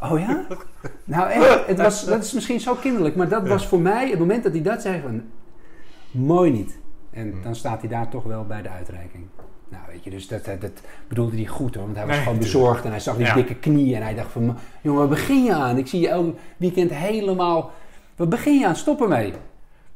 Oh 0.00 0.18
ja? 0.18 0.46
Nou 1.04 1.30
echt, 1.30 1.66
het 1.66 1.78
was, 1.78 2.04
dat 2.06 2.22
is 2.24 2.32
misschien 2.32 2.60
zo 2.60 2.74
kinderlijk. 2.74 3.16
Maar 3.16 3.28
dat 3.28 3.48
was 3.48 3.66
voor 3.66 3.80
mij, 3.80 4.10
het 4.10 4.18
moment 4.18 4.42
dat 4.42 4.52
hij 4.52 4.62
dat 4.62 4.82
zei 4.82 5.00
van... 5.00 5.22
Mooi 6.10 6.50
niet. 6.50 6.78
En 7.10 7.34
dan 7.42 7.54
staat 7.54 7.80
hij 7.80 7.88
daar 7.88 8.08
toch 8.08 8.22
wel 8.24 8.44
bij 8.46 8.62
de 8.62 8.68
uitreiking. 8.68 9.26
Nou 9.68 9.82
weet 9.88 10.04
je, 10.04 10.10
dus 10.10 10.28
dat, 10.28 10.44
dat, 10.44 10.60
dat 10.60 10.80
bedoelde 11.08 11.36
hij 11.36 11.46
goed 11.46 11.74
hoor. 11.74 11.84
Want 11.84 11.96
hij 11.96 12.06
was 12.06 12.14
Nee, 12.14 12.24
gewoon 12.24 12.38
bezorgd 12.38 12.84
en 12.84 12.90
hij 12.90 13.00
zag 13.00 13.16
die 13.16 13.26
Ja. 13.26 13.34
dikke 13.34 13.54
knieën. 13.54 13.96
En 13.96 14.02
hij 14.02 14.14
dacht 14.14 14.32
van, 14.32 14.56
jongen 14.80 14.98
waar 14.98 15.08
begin 15.08 15.44
je 15.44 15.54
aan? 15.54 15.78
Ik 15.78 15.86
zie 15.86 16.00
je 16.00 16.08
elk 16.08 16.36
weekend 16.56 16.90
helemaal... 16.90 17.72
Waar 18.16 18.28
begin 18.28 18.58
je 18.58 18.66
aan? 18.66 18.76
Stop 18.76 19.00
ermee. 19.02 19.32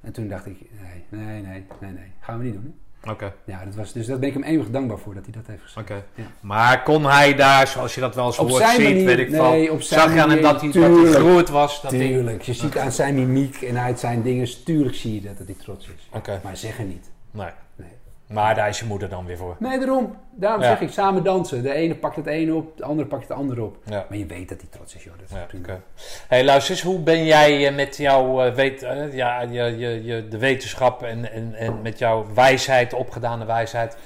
En 0.01 0.13
toen 0.13 0.29
dacht 0.29 0.47
ik, 0.47 0.57
nee, 0.81 1.21
nee, 1.23 1.43
nee, 1.43 1.65
nee, 1.81 1.93
nee. 1.93 2.13
Gaan 2.21 2.39
we 2.39 2.45
niet 2.45 2.53
doen. 2.55 2.65
hè? 2.65 2.71
Oké, 3.11 3.33
Ja, 3.45 3.65
dat 3.65 3.75
was, 3.75 3.93
dus 3.93 4.07
daar 4.07 4.19
ben 4.19 4.29
ik 4.29 4.35
hem 4.35 4.43
eeuwig 4.43 4.71
dankbaar 4.71 4.99
voor 4.99 5.15
dat 5.15 5.25
hij 5.25 5.33
dat 5.33 5.43
heeft 5.47 5.63
gezegd. 5.63 5.91
oké. 5.91 6.05
Ja. 6.15 6.25
Maar 6.41 6.83
kon 6.83 7.05
hij 7.07 7.35
daar, 7.35 7.67
zoals 7.67 7.95
je 7.95 8.01
dat 8.01 8.15
wel 8.15 8.27
eens 8.27 8.37
hoort, 8.37 8.53
ziet, 8.69 8.79
manier, 8.83 9.05
weet 9.07 9.19
ik 9.19 9.31
nee, 9.31 9.39
van... 9.41 9.75
op 9.77 9.83
zijn 9.83 10.01
Zag 10.01 10.15
je 10.15 10.23
aan 10.23 10.31
hem 10.31 10.43
dat 10.43 10.61
hij, 10.61 10.71
dat 10.71 10.83
hij 10.83 10.91
tuurlijk. 10.93 11.15
groot 11.17 11.49
was? 11.49 11.83
Dat 11.83 11.91
hij- 11.91 12.01
Tuurlijk, 12.01 12.43
je 12.43 12.55
ziet 12.55 12.79
aan 12.79 12.93
zijn 12.93 13.15
mimiek 13.15 13.63
en 13.63 13.79
uit 13.79 13.99
zijn 13.99 14.23
dingen, 14.23 14.65
tuurlijk 14.65 14.95
zie 14.97 15.15
je 15.15 15.21
dat, 15.21 15.39
dat 15.39 15.47
hij 15.47 15.57
trots 15.59 15.87
is. 15.87 16.09
Oké, 16.13 16.41
Maar 16.45 16.57
zeg 16.57 16.79
er 16.79 16.85
niet. 16.85 17.11
nee. 17.31 17.47
Nee. 17.77 17.89
Maar 18.29 18.55
daar 18.55 18.69
is 18.69 18.79
je 18.79 18.85
moeder 18.87 19.09
dan 19.09 19.25
weer 19.27 19.37
voor. 19.37 19.57
Nee, 19.59 19.79
daarom. 19.79 20.17
Daarom 20.31 20.63
Ja. 20.63 20.69
zeg 20.69 20.81
ik 20.81 20.91
samen 20.91 21.25
dansen. 21.25 21.63
De 21.63 21.73
ene 21.73 21.95
pakt 21.95 22.17
het 22.17 22.27
ene 22.27 22.55
op, 22.55 22.77
de 22.77 22.85
andere 22.85 23.09
pakt 23.09 23.23
het 23.29 23.37
andere 23.37 23.63
op. 23.63 23.77
Ja. 23.85 24.07
Maar 24.09 24.19
je 24.19 24.27
weet 24.27 24.49
dat 24.49 24.61
hij 24.61 24.69
trots 24.71 24.95
is, 24.95 25.05
joh. 25.05 25.13
Dat 25.19 25.29
is 25.31 25.37
Ja, 25.37 25.45
prima. 25.45 25.65
oké. 25.65 25.81
Hey, 26.29 26.45
luister 26.45 26.71
eens, 26.75 26.83
hoe 26.83 26.99
ben 27.01 27.25
jij 27.25 27.67
eh, 27.69 27.75
met 27.75 27.97
jouw 27.97 28.43
eh, 28.43 28.55
weet, 28.55 28.83
eh, 28.83 29.13
ja, 29.15 29.41
je, 29.41 29.63
je, 29.63 30.05
je, 30.05 30.29
de 30.29 30.39
wetenschap 30.39 31.03
en, 31.03 31.33
en, 31.33 31.55
en 31.55 31.83
met 31.83 31.99
jouw 31.99 32.27
wijsheid, 32.35 32.93
opgedane 32.95 33.45
wijsheid, 33.45 33.97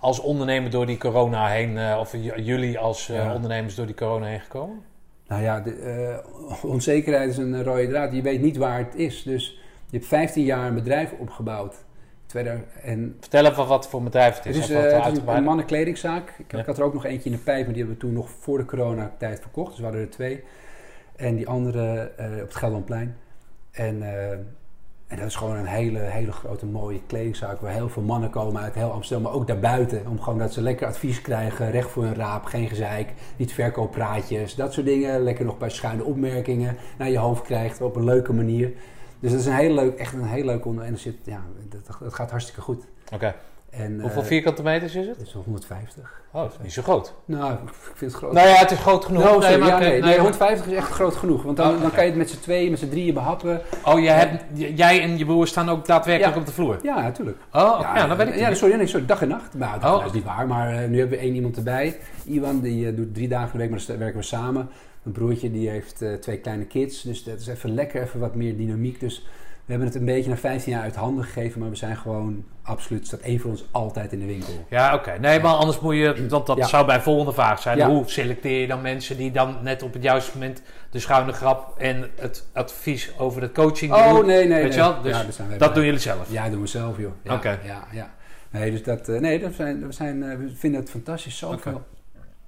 als 0.00 0.20
ondernemer 0.20 0.70
door 0.70 0.86
die 0.86 0.98
corona 0.98 1.46
heen, 1.48 1.78
eh, 1.78 1.96
of 2.00 2.14
jullie 2.36 2.78
als 2.78 3.06
Ja. 3.06 3.34
ondernemers 3.34 3.74
door 3.74 3.86
die 3.86 3.94
corona 3.94 4.26
heen 4.26 4.40
gekomen? 4.40 4.82
Nou 5.26 5.42
ja, 5.42 5.60
de, 5.60 5.74
eh, 6.50 6.64
onzekerheid 6.64 7.30
is 7.30 7.36
een 7.36 7.64
rode 7.64 7.88
draad. 7.88 8.12
Je 8.12 8.22
weet 8.22 8.40
niet 8.40 8.56
waar 8.56 8.78
het 8.78 8.94
is. 8.94 9.22
Dus 9.22 9.58
je 9.90 9.96
hebt 9.96 10.08
15 10.08 10.44
jaar 10.44 10.66
een 10.66 10.74
bedrijf 10.74 11.12
opgebouwd. 11.18 11.74
2000 12.32 12.66
en 12.82 13.16
Vertel 13.20 13.44
even 13.44 13.66
wat 13.66 13.88
voor 13.88 14.02
bedrijf 14.02 14.34
het 14.36 14.44
Het 14.44 14.56
is. 14.56 14.70
eh, 14.70 14.76
het 14.76 14.84
is 14.86 14.92
een, 14.92 14.94
uitgebreider. 14.94 15.36
een 15.36 15.44
mannenkledingzaak. 15.44 16.34
Ik, 16.38 16.52
Ja. 16.52 16.58
ik 16.58 16.66
had 16.66 16.78
er 16.78 16.84
ook 16.84 16.94
nog 16.94 17.04
eentje 17.04 17.30
in 17.30 17.36
de 17.36 17.42
pijp, 17.42 17.64
maar 17.64 17.74
die 17.74 17.82
hebben 17.82 17.94
we 17.94 18.06
toen 18.06 18.12
nog 18.12 18.30
voor 18.40 18.58
de 18.58 18.64
coronatijd 18.64 19.40
verkocht. 19.40 19.68
Dus 19.70 19.78
we 19.78 19.84
hadden 19.84 20.00
er 20.02 20.10
twee. 20.10 20.44
En 21.16 21.36
die 21.36 21.48
andere 21.48 22.12
eh, 22.16 22.26
op 22.32 22.40
het 22.40 22.54
Gelderlandplein. 22.54 23.16
En, 23.70 24.02
eh, 24.02 24.30
en 25.06 25.18
dat 25.18 25.26
is 25.26 25.34
gewoon 25.36 25.56
een 25.56 25.66
hele, 25.66 25.98
hele 25.98 26.32
grote 26.32 26.66
mooie 26.66 27.00
kledingzaak 27.06 27.60
waar 27.60 27.72
heel 27.72 27.88
veel 27.88 28.02
mannen 28.02 28.30
komen 28.30 28.62
uit 28.62 28.74
heel 28.74 28.90
Amsterdam, 28.92 29.22
maar 29.24 29.32
ook 29.32 29.46
daarbuiten. 29.46 30.06
Om 30.08 30.20
gewoon 30.20 30.38
dat 30.38 30.52
ze 30.52 30.62
lekker 30.62 30.86
advies 30.86 31.20
krijgen, 31.22 31.70
recht 31.70 31.90
voor 31.90 32.02
hun 32.04 32.14
raap, 32.14 32.44
geen 32.44 32.68
gezeik, 32.68 33.12
niet 33.36 33.52
verkooppraatjes, 33.52 34.54
dat 34.54 34.72
soort 34.72 34.86
dingen. 34.86 35.22
Lekker 35.22 35.44
nog 35.44 35.58
bij 35.58 35.70
schuine 35.70 36.04
opmerkingen 36.04 36.76
naar 36.98 37.10
je 37.10 37.18
hoofd 37.18 37.42
krijgt 37.42 37.80
op 37.80 37.96
een 37.96 38.04
leuke 38.04 38.32
manier. 38.32 38.72
Dus 39.22 39.30
dat 39.30 39.40
is 39.40 39.46
een 39.46 39.54
heel 39.54 39.74
leuk, 39.74 39.98
echt 39.98 40.12
een 40.12 40.24
heel 40.24 40.44
leuk 40.44 40.64
onder. 40.64 40.84
En 40.84 40.92
er 40.92 40.98
zit, 40.98 41.14
ja, 41.24 41.40
dat, 41.68 41.96
dat 42.00 42.14
gaat 42.14 42.30
hartstikke 42.30 42.60
goed. 42.60 42.84
Oké. 43.14 43.34
En, 43.70 44.00
Hoeveel 44.00 44.20
eh, 44.22 44.26
vierkante 44.26 44.62
meters 44.62 44.94
is 44.94 45.06
het? 45.06 45.16
Het 45.16 45.26
is 45.26 45.32
wel 45.34 45.42
150. 45.42 46.20
Oh, 46.32 46.42
dat 46.42 46.52
is 46.52 46.58
niet 46.62 46.72
zo 46.72 46.82
groot. 46.82 47.14
Nou, 47.24 47.52
ik 47.52 47.58
vind 47.94 48.10
het 48.10 48.20
groot. 48.20 48.32
Nou 48.32 48.48
ja, 48.48 48.54
het 48.54 48.70
is 48.70 48.78
groot 48.78 49.04
genoeg. 49.04 49.22
No, 49.24 49.40
sorry, 49.40 49.58
maar 49.58 49.68
ja, 49.68 49.74
oké, 49.76 49.84
nee, 49.84 49.92
nee, 50.00 50.00
maar- 50.10 50.18
150 50.18 50.66
is 50.66 50.76
echt 50.76 50.90
groot 50.90 51.16
genoeg. 51.16 51.42
Want 51.42 51.56
dan, 51.56 51.74
Oh, 51.74 51.80
dan 51.80 51.90
kan 51.90 52.02
je 52.04 52.08
het 52.08 52.18
met 52.18 52.30
z'n 52.30 52.40
tweeën, 52.40 52.70
met 52.70 52.78
z'n 52.78 52.88
drieën 52.88 53.14
behappen. 53.14 53.60
Oh, 53.84 54.00
je 54.00 54.08
hebt, 54.08 54.44
jij 54.78 55.02
en 55.02 55.18
je 55.18 55.24
broer 55.24 55.46
staan 55.46 55.68
ook 55.70 55.86
daadwerkelijk 55.86 56.34
Ja. 56.34 56.40
op 56.40 56.46
de 56.46 56.52
vloer? 56.52 56.78
Ja, 56.82 57.00
natuurlijk. 57.00 57.36
Oh, 57.52 57.78
ja, 57.94 58.06
dan 58.06 58.16
weet 58.16 58.28
ik 58.28 58.34
Ja, 58.36 58.54
sorry, 58.54 58.74
nee, 58.76 58.86
sorry, 58.86 59.06
dag 59.06 59.22
en 59.22 59.28
nacht. 59.28 59.54
Nou, 59.54 59.80
dat 59.80 59.98
Oh, 60.00 60.06
is 60.06 60.12
niet 60.12 60.24
waar. 60.24 60.46
Maar 60.46 60.68
eh, 60.82 60.88
nu 60.88 60.98
hebben 60.98 61.18
we 61.18 61.24
één 61.24 61.34
iemand 61.34 61.56
erbij. 61.56 61.98
Iwan, 62.24 62.60
die 62.60 62.88
eh, 62.88 62.96
doet 62.96 63.14
drie 63.14 63.28
dagen 63.28 63.52
de 63.52 63.58
week, 63.58 63.70
maar 63.70 63.84
dan 63.86 63.98
werken 63.98 64.18
we 64.18 64.24
samen. 64.24 64.68
Mijn 65.02 65.14
broertje 65.16 65.50
die 65.50 65.68
heeft 65.68 66.02
eh, 66.02 66.12
twee 66.14 66.38
kleine 66.38 66.64
kids, 66.64 67.02
dus 67.02 67.24
dat 67.24 67.40
is 67.40 67.46
even 67.46 67.74
lekker, 67.74 68.02
even 68.02 68.20
wat 68.20 68.34
meer 68.34 68.56
dynamiek. 68.56 69.00
Dus 69.00 69.26
we 69.64 69.70
hebben 69.70 69.86
het 69.88 69.96
een 69.96 70.04
beetje 70.04 70.30
na 70.30 70.36
15 70.36 70.72
jaar 70.72 70.82
uit 70.82 70.94
handen 70.96 71.24
gegeven, 71.24 71.60
maar 71.60 71.70
we 71.70 71.76
zijn 71.76 71.96
gewoon 71.96 72.44
absoluut, 72.62 73.06
staat 73.06 73.20
één 73.20 73.40
van 73.40 73.50
ons 73.50 73.64
altijd 73.70 74.12
in 74.12 74.18
de 74.18 74.26
winkel. 74.26 74.52
Ja, 74.68 74.94
oké. 74.94 75.12
Nee, 75.20 75.40
maar 75.40 75.52
anders 75.54 75.80
moet 75.80 75.94
je, 75.96 76.26
want 76.28 76.46
dat 76.46 76.56
Ja. 76.56 76.66
zou 76.66 76.86
bij 76.86 77.00
volgende 77.00 77.32
vraag 77.32 77.60
zijn. 77.60 77.76
Ja. 77.78 77.88
Hoe 77.88 78.02
selecteer 78.06 78.60
je 78.60 78.66
dan 78.66 78.82
mensen 78.82 79.16
die 79.16 79.30
dan 79.30 79.56
net 79.62 79.82
op 79.82 79.92
het 79.92 80.02
juiste 80.02 80.30
moment 80.34 80.62
de 80.90 80.98
schuine 80.98 81.32
grap 81.32 81.78
en 81.78 82.10
het 82.16 82.46
advies 82.52 83.18
over 83.18 83.40
de 83.40 83.52
coaching 83.52 83.92
Oh, 83.92 84.14
doen? 84.14 84.26
nee, 84.26 84.46
nee. 84.48 84.62
Weet 84.62 84.74
je 84.74 84.80
nee. 84.80 84.88
wel? 84.90 85.02
Dus 85.02 85.36
ja, 85.36 85.56
Dat 85.58 85.74
doen 85.74 85.84
jullie 85.84 86.00
zelf. 86.00 86.30
Ja, 86.32 86.48
doen 86.50 86.60
we 86.60 86.66
zelf, 86.66 86.98
joh. 86.98 87.12
Ja, 87.22 87.34
Oké. 87.34 87.58
Ja, 87.64 87.84
ja. 87.92 88.14
Nee, 88.50 88.70
dus 88.70 88.82
dat, 88.82 89.08
eh, 89.08 89.20
nee, 89.20 89.38
dat 89.40 89.54
zijn, 89.54 89.86
we, 89.86 89.92
zijn, 89.92 90.22
eh, 90.22 90.36
we 90.38 90.50
vinden 90.54 90.80
het 90.80 90.90
fantastisch. 90.90 91.38
Zoveel, 91.38 91.72
Oké. 91.72 91.82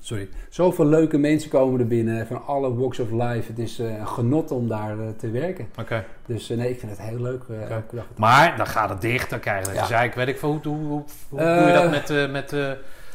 Sorry, 0.04 0.28
zoveel 0.48 0.86
leuke 0.86 1.18
mensen 1.18 1.50
komen 1.50 1.80
er 1.80 1.86
binnen 1.86 2.26
van 2.26 2.46
alle 2.46 2.74
walks 2.74 2.98
of 2.98 3.10
life. 3.10 3.50
Het 3.50 3.58
is 3.58 3.78
eh, 3.78 3.98
een 3.98 4.08
genot 4.08 4.50
om 4.50 4.68
daar 4.68 4.98
eh, 4.98 5.06
te 5.16 5.30
werken. 5.30 5.66
Oké. 5.80 6.04
Dus 6.26 6.50
eh, 6.50 6.56
nee, 6.56 6.70
ik 6.70 6.78
vind 6.78 6.90
het 6.90 7.00
heel 7.00 7.20
leuk. 7.20 7.42
Maar 8.16 8.56
dan 8.56 8.66
gaat 8.66 8.88
het 8.88 9.00
dicht, 9.00 9.30
dan 9.30 9.40
krijg 9.40 9.66
je 9.66 9.74
Ja. 9.74 9.80
gezeik. 9.80 10.14
Weet 10.14 10.28
ik 10.28 10.38
veel, 10.38 10.48
hoe, 10.48 10.74
hoe, 10.74 10.86
hoe, 10.86 11.04
hoe 11.28 11.38
doe 11.38 11.66
je 11.66 11.72
dat 11.72 11.90
met, 11.90 12.30
met 12.30 12.50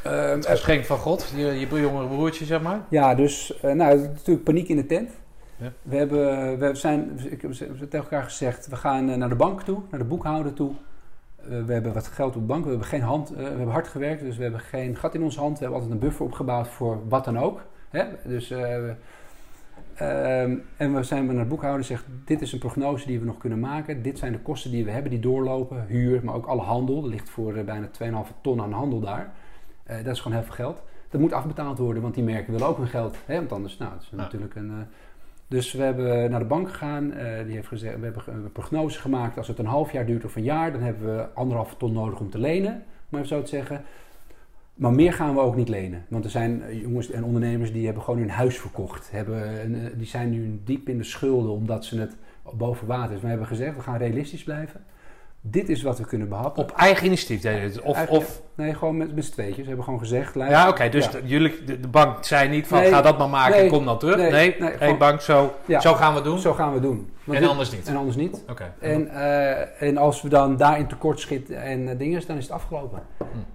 het 0.04 0.46
geschenk 0.46 0.86
van 0.86 0.98
God? 0.98 1.34
Je, 1.36 1.46
je 1.46 1.68
jongere 1.82 2.08
broertje, 2.08 2.46
zeg 2.46 2.62
maar. 2.62 2.80
Ja, 2.90 3.16
dus 3.16 3.54
nou, 3.62 3.98
natuurlijk 4.00 4.44
paniek 4.44 4.68
in 4.68 4.76
de 4.76 4.86
tent. 4.86 5.10
Ja. 5.58 5.72
We, 5.82 5.96
hebben, 5.96 6.60
we, 6.60 6.76
zijn, 6.76 7.20
ik 7.30 7.42
heb 7.42 7.52
we 7.52 7.58
hebben 7.58 7.90
tegen 7.90 8.06
elkaar 8.06 8.24
gezegd, 8.24 8.68
we 8.68 8.76
gaan 8.76 9.18
naar 9.18 9.30
de 9.30 9.36
bank 9.36 9.62
toe, 9.62 9.82
naar 9.90 10.00
de 10.00 10.06
boekhouder 10.06 10.54
toe. 10.54 10.72
Eh, 11.50 11.64
we 11.66 11.74
hebben 11.74 11.94
wat 11.94 12.08
geld 12.08 12.36
op 12.36 12.42
de 12.42 12.48
bank, 12.48 12.64
we 12.64 12.70
hebben 12.70 12.88
geen 12.88 13.02
hand, 13.02 13.30
eh, 13.32 13.38
we 13.38 13.44
hebben 13.44 13.68
hard 13.68 13.88
gewerkt, 13.88 14.22
dus 14.22 14.38
we 14.38 14.44
hebben 14.44 14.62
geen 14.62 14.96
gat 14.96 15.16
in 15.16 15.24
onze 15.24 15.40
hand. 15.40 15.54
We 15.58 15.64
hebben 15.64 15.82
altijd 15.82 15.94
een 16.02 16.08
buffer 16.08 16.26
opgebouwd 16.26 16.68
voor 16.68 17.08
wat 17.08 17.26
dan 17.26 17.40
ook. 17.40 17.62
Hè? 17.90 18.06
Dus, 18.26 18.52
eh, 18.52 18.90
ehm, 19.96 20.56
en 20.78 20.94
we 20.96 21.04
zijn 21.04 21.26
naar 21.26 21.36
de 21.44 21.50
boekhouder 21.50 21.82
en 21.82 21.88
zegt, 21.88 22.06
dit 22.26 22.42
is 22.42 22.52
een 22.54 22.60
prognose 22.60 23.08
die 23.08 23.20
we 23.20 23.26
nog 23.26 23.38
kunnen 23.38 23.60
maken. 23.60 24.02
Dit 24.02 24.18
zijn 24.18 24.32
de 24.32 24.40
kosten 24.40 24.72
die 24.72 24.86
we 24.86 24.92
hebben, 24.92 25.12
die 25.12 25.20
doorlopen, 25.20 25.86
huur, 25.88 26.24
maar 26.24 26.36
ook 26.36 26.46
alle 26.46 26.62
handel. 26.62 27.04
Er 27.04 27.10
ligt 27.10 27.30
voor 27.30 27.54
bijna 27.54 27.88
2,5 27.88 28.34
ton 28.42 28.62
aan 28.62 28.72
handel 28.72 29.00
daar. 29.00 29.32
Dat 29.86 30.06
is 30.16 30.20
gewoon 30.20 30.38
heel 30.38 30.46
veel 30.46 30.56
geld. 30.56 30.84
Dat 31.10 31.22
moet 31.22 31.34
afbetaald 31.34 31.78
worden, 31.78 32.02
want 32.02 32.14
die 32.16 32.24
merken 32.24 32.52
willen 32.52 32.68
ook 32.68 32.78
hun 32.78 32.88
geld. 32.88 33.18
Hè? 33.26 33.36
Want 33.36 33.52
anders, 33.52 33.78
nou, 33.78 33.92
het 33.94 34.02
is 34.02 34.08
Ja. 34.12 34.16
natuurlijk 34.16 34.56
een... 34.56 34.72
dus 35.50 35.74
we 35.74 35.84
hebben 35.84 36.30
naar 36.30 36.40
de 36.40 36.46
bank 36.46 36.70
gegaan. 36.70 37.14
eh, 37.14 37.46
die 37.46 37.56
heeft 37.56 37.68
gezegd, 37.68 38.00
we 38.00 38.04
hebben 38.04 38.24
een 38.28 38.52
prognose 38.52 39.00
gemaakt. 39.00 39.38
Als 39.38 39.48
het 39.48 39.60
een 39.60 39.66
half 39.66 39.92
jaar 39.92 40.06
duurt 40.06 40.26
of 40.26 40.36
een 40.36 40.44
jaar, 40.44 40.72
dan 40.72 40.82
hebben 40.82 41.16
we 41.16 41.28
anderhalve 41.34 41.78
ton 41.78 41.94
nodig 41.94 42.20
om 42.20 42.30
te 42.30 42.40
lenen. 42.40 42.84
Om 43.10 43.18
even 43.18 43.28
zo 43.28 43.42
te 43.42 43.50
zeggen. 43.50 43.82
Maar 44.74 44.94
meer 44.94 45.14
gaan 45.14 45.34
we 45.34 45.40
ook 45.40 45.56
niet 45.56 45.70
lenen. 45.70 46.06
Want 46.08 46.26
er 46.26 46.32
zijn 46.32 46.64
eh, 46.64 46.82
jongens 46.82 47.12
en 47.12 47.24
ondernemers 47.24 47.72
die 47.72 47.86
hebben 47.86 48.04
gewoon 48.04 48.20
hun 48.20 48.30
huis 48.30 48.60
verkocht. 48.60 49.12
Hebben, 49.12 49.62
eh, 49.62 49.92
die 49.96 50.08
zijn 50.08 50.30
nu 50.30 50.62
diep 50.64 50.90
in 50.90 50.98
de 50.98 51.04
schulden 51.04 51.52
omdat 51.52 51.86
ze 51.86 52.00
het 52.00 52.16
boven 52.54 52.88
water 52.88 53.16
is. 53.16 53.22
We 53.22 53.28
hebben 53.28 53.48
gezegd, 53.48 53.76
we 53.76 53.82
gaan 53.82 53.98
realistisch 53.98 54.44
blijven. 54.44 54.84
Dit 55.42 55.70
is 55.70 55.82
wat 55.82 55.98
we 55.98 56.06
kunnen 56.06 56.30
behappen. 56.30 56.64
Op 56.64 56.72
eigen 56.72 57.06
initiatief 57.06 57.42
deed 57.42 57.56
je 57.56 57.62
het. 57.62 57.82
Of, 57.82 58.08
of, 58.08 58.42
Nee, 58.56 58.74
gewoon 58.74 58.98
met, 58.98 59.16
met 59.16 59.26
z'n 59.26 59.32
tweetjes. 59.32 59.58
We 59.58 59.66
hebben 59.68 59.84
gewoon 59.84 60.00
gezegd... 60.00 60.34
ja, 60.34 60.68
oké. 60.70 60.90
dus 60.90 61.06
Ja. 61.06 61.12
de- 61.12 61.22
jullie, 61.28 61.64
de, 61.64 61.80
de 61.80 61.88
bank 61.88 62.24
zei 62.24 62.50
niet 62.50 62.68
van 62.68 62.80
Nee, 62.80 62.90
ga 62.90 63.02
dat 63.02 63.18
maar 63.18 63.30
maken 63.30 63.52
nee, 63.56 63.62
en 63.64 63.70
kom 63.72 63.86
dan 63.86 64.00
terug. 64.00 64.16
nee, 64.18 64.32
Nee, 64.32 64.56
nee, 64.60 64.70
hey, 64.70 64.78
gewoon- 64.78 64.98
bank, 64.98 65.22
zo, 65.22 65.54
Ja. 65.66 65.80
zo 65.80 65.94
gaan 65.94 66.14
we 66.14 66.22
doen. 66.22 66.40
Zo 66.40 66.54
gaan 66.54 66.74
we 66.74 66.80
doen. 66.80 67.12
Want 67.24 67.38
en 67.38 67.44
dit- 67.44 67.52
anders 67.52 67.72
niet. 67.72 67.88
en 67.88 67.96
anders 67.96 68.16
niet. 68.16 68.44
Oké. 68.50 68.74
En, 68.80 69.08
eh, 69.10 69.82
en 69.82 69.98
als 69.98 70.22
we 70.22 70.30
dan 70.30 70.58
daarin 70.58 70.88
tekort 70.88 71.20
schieten 71.20 71.62
en 71.62 71.90
eh, 71.90 71.98
dingen, 71.98 72.28
dan 72.28 72.38
is 72.38 72.44
het 72.44 72.52
afgelopen. 72.54 73.02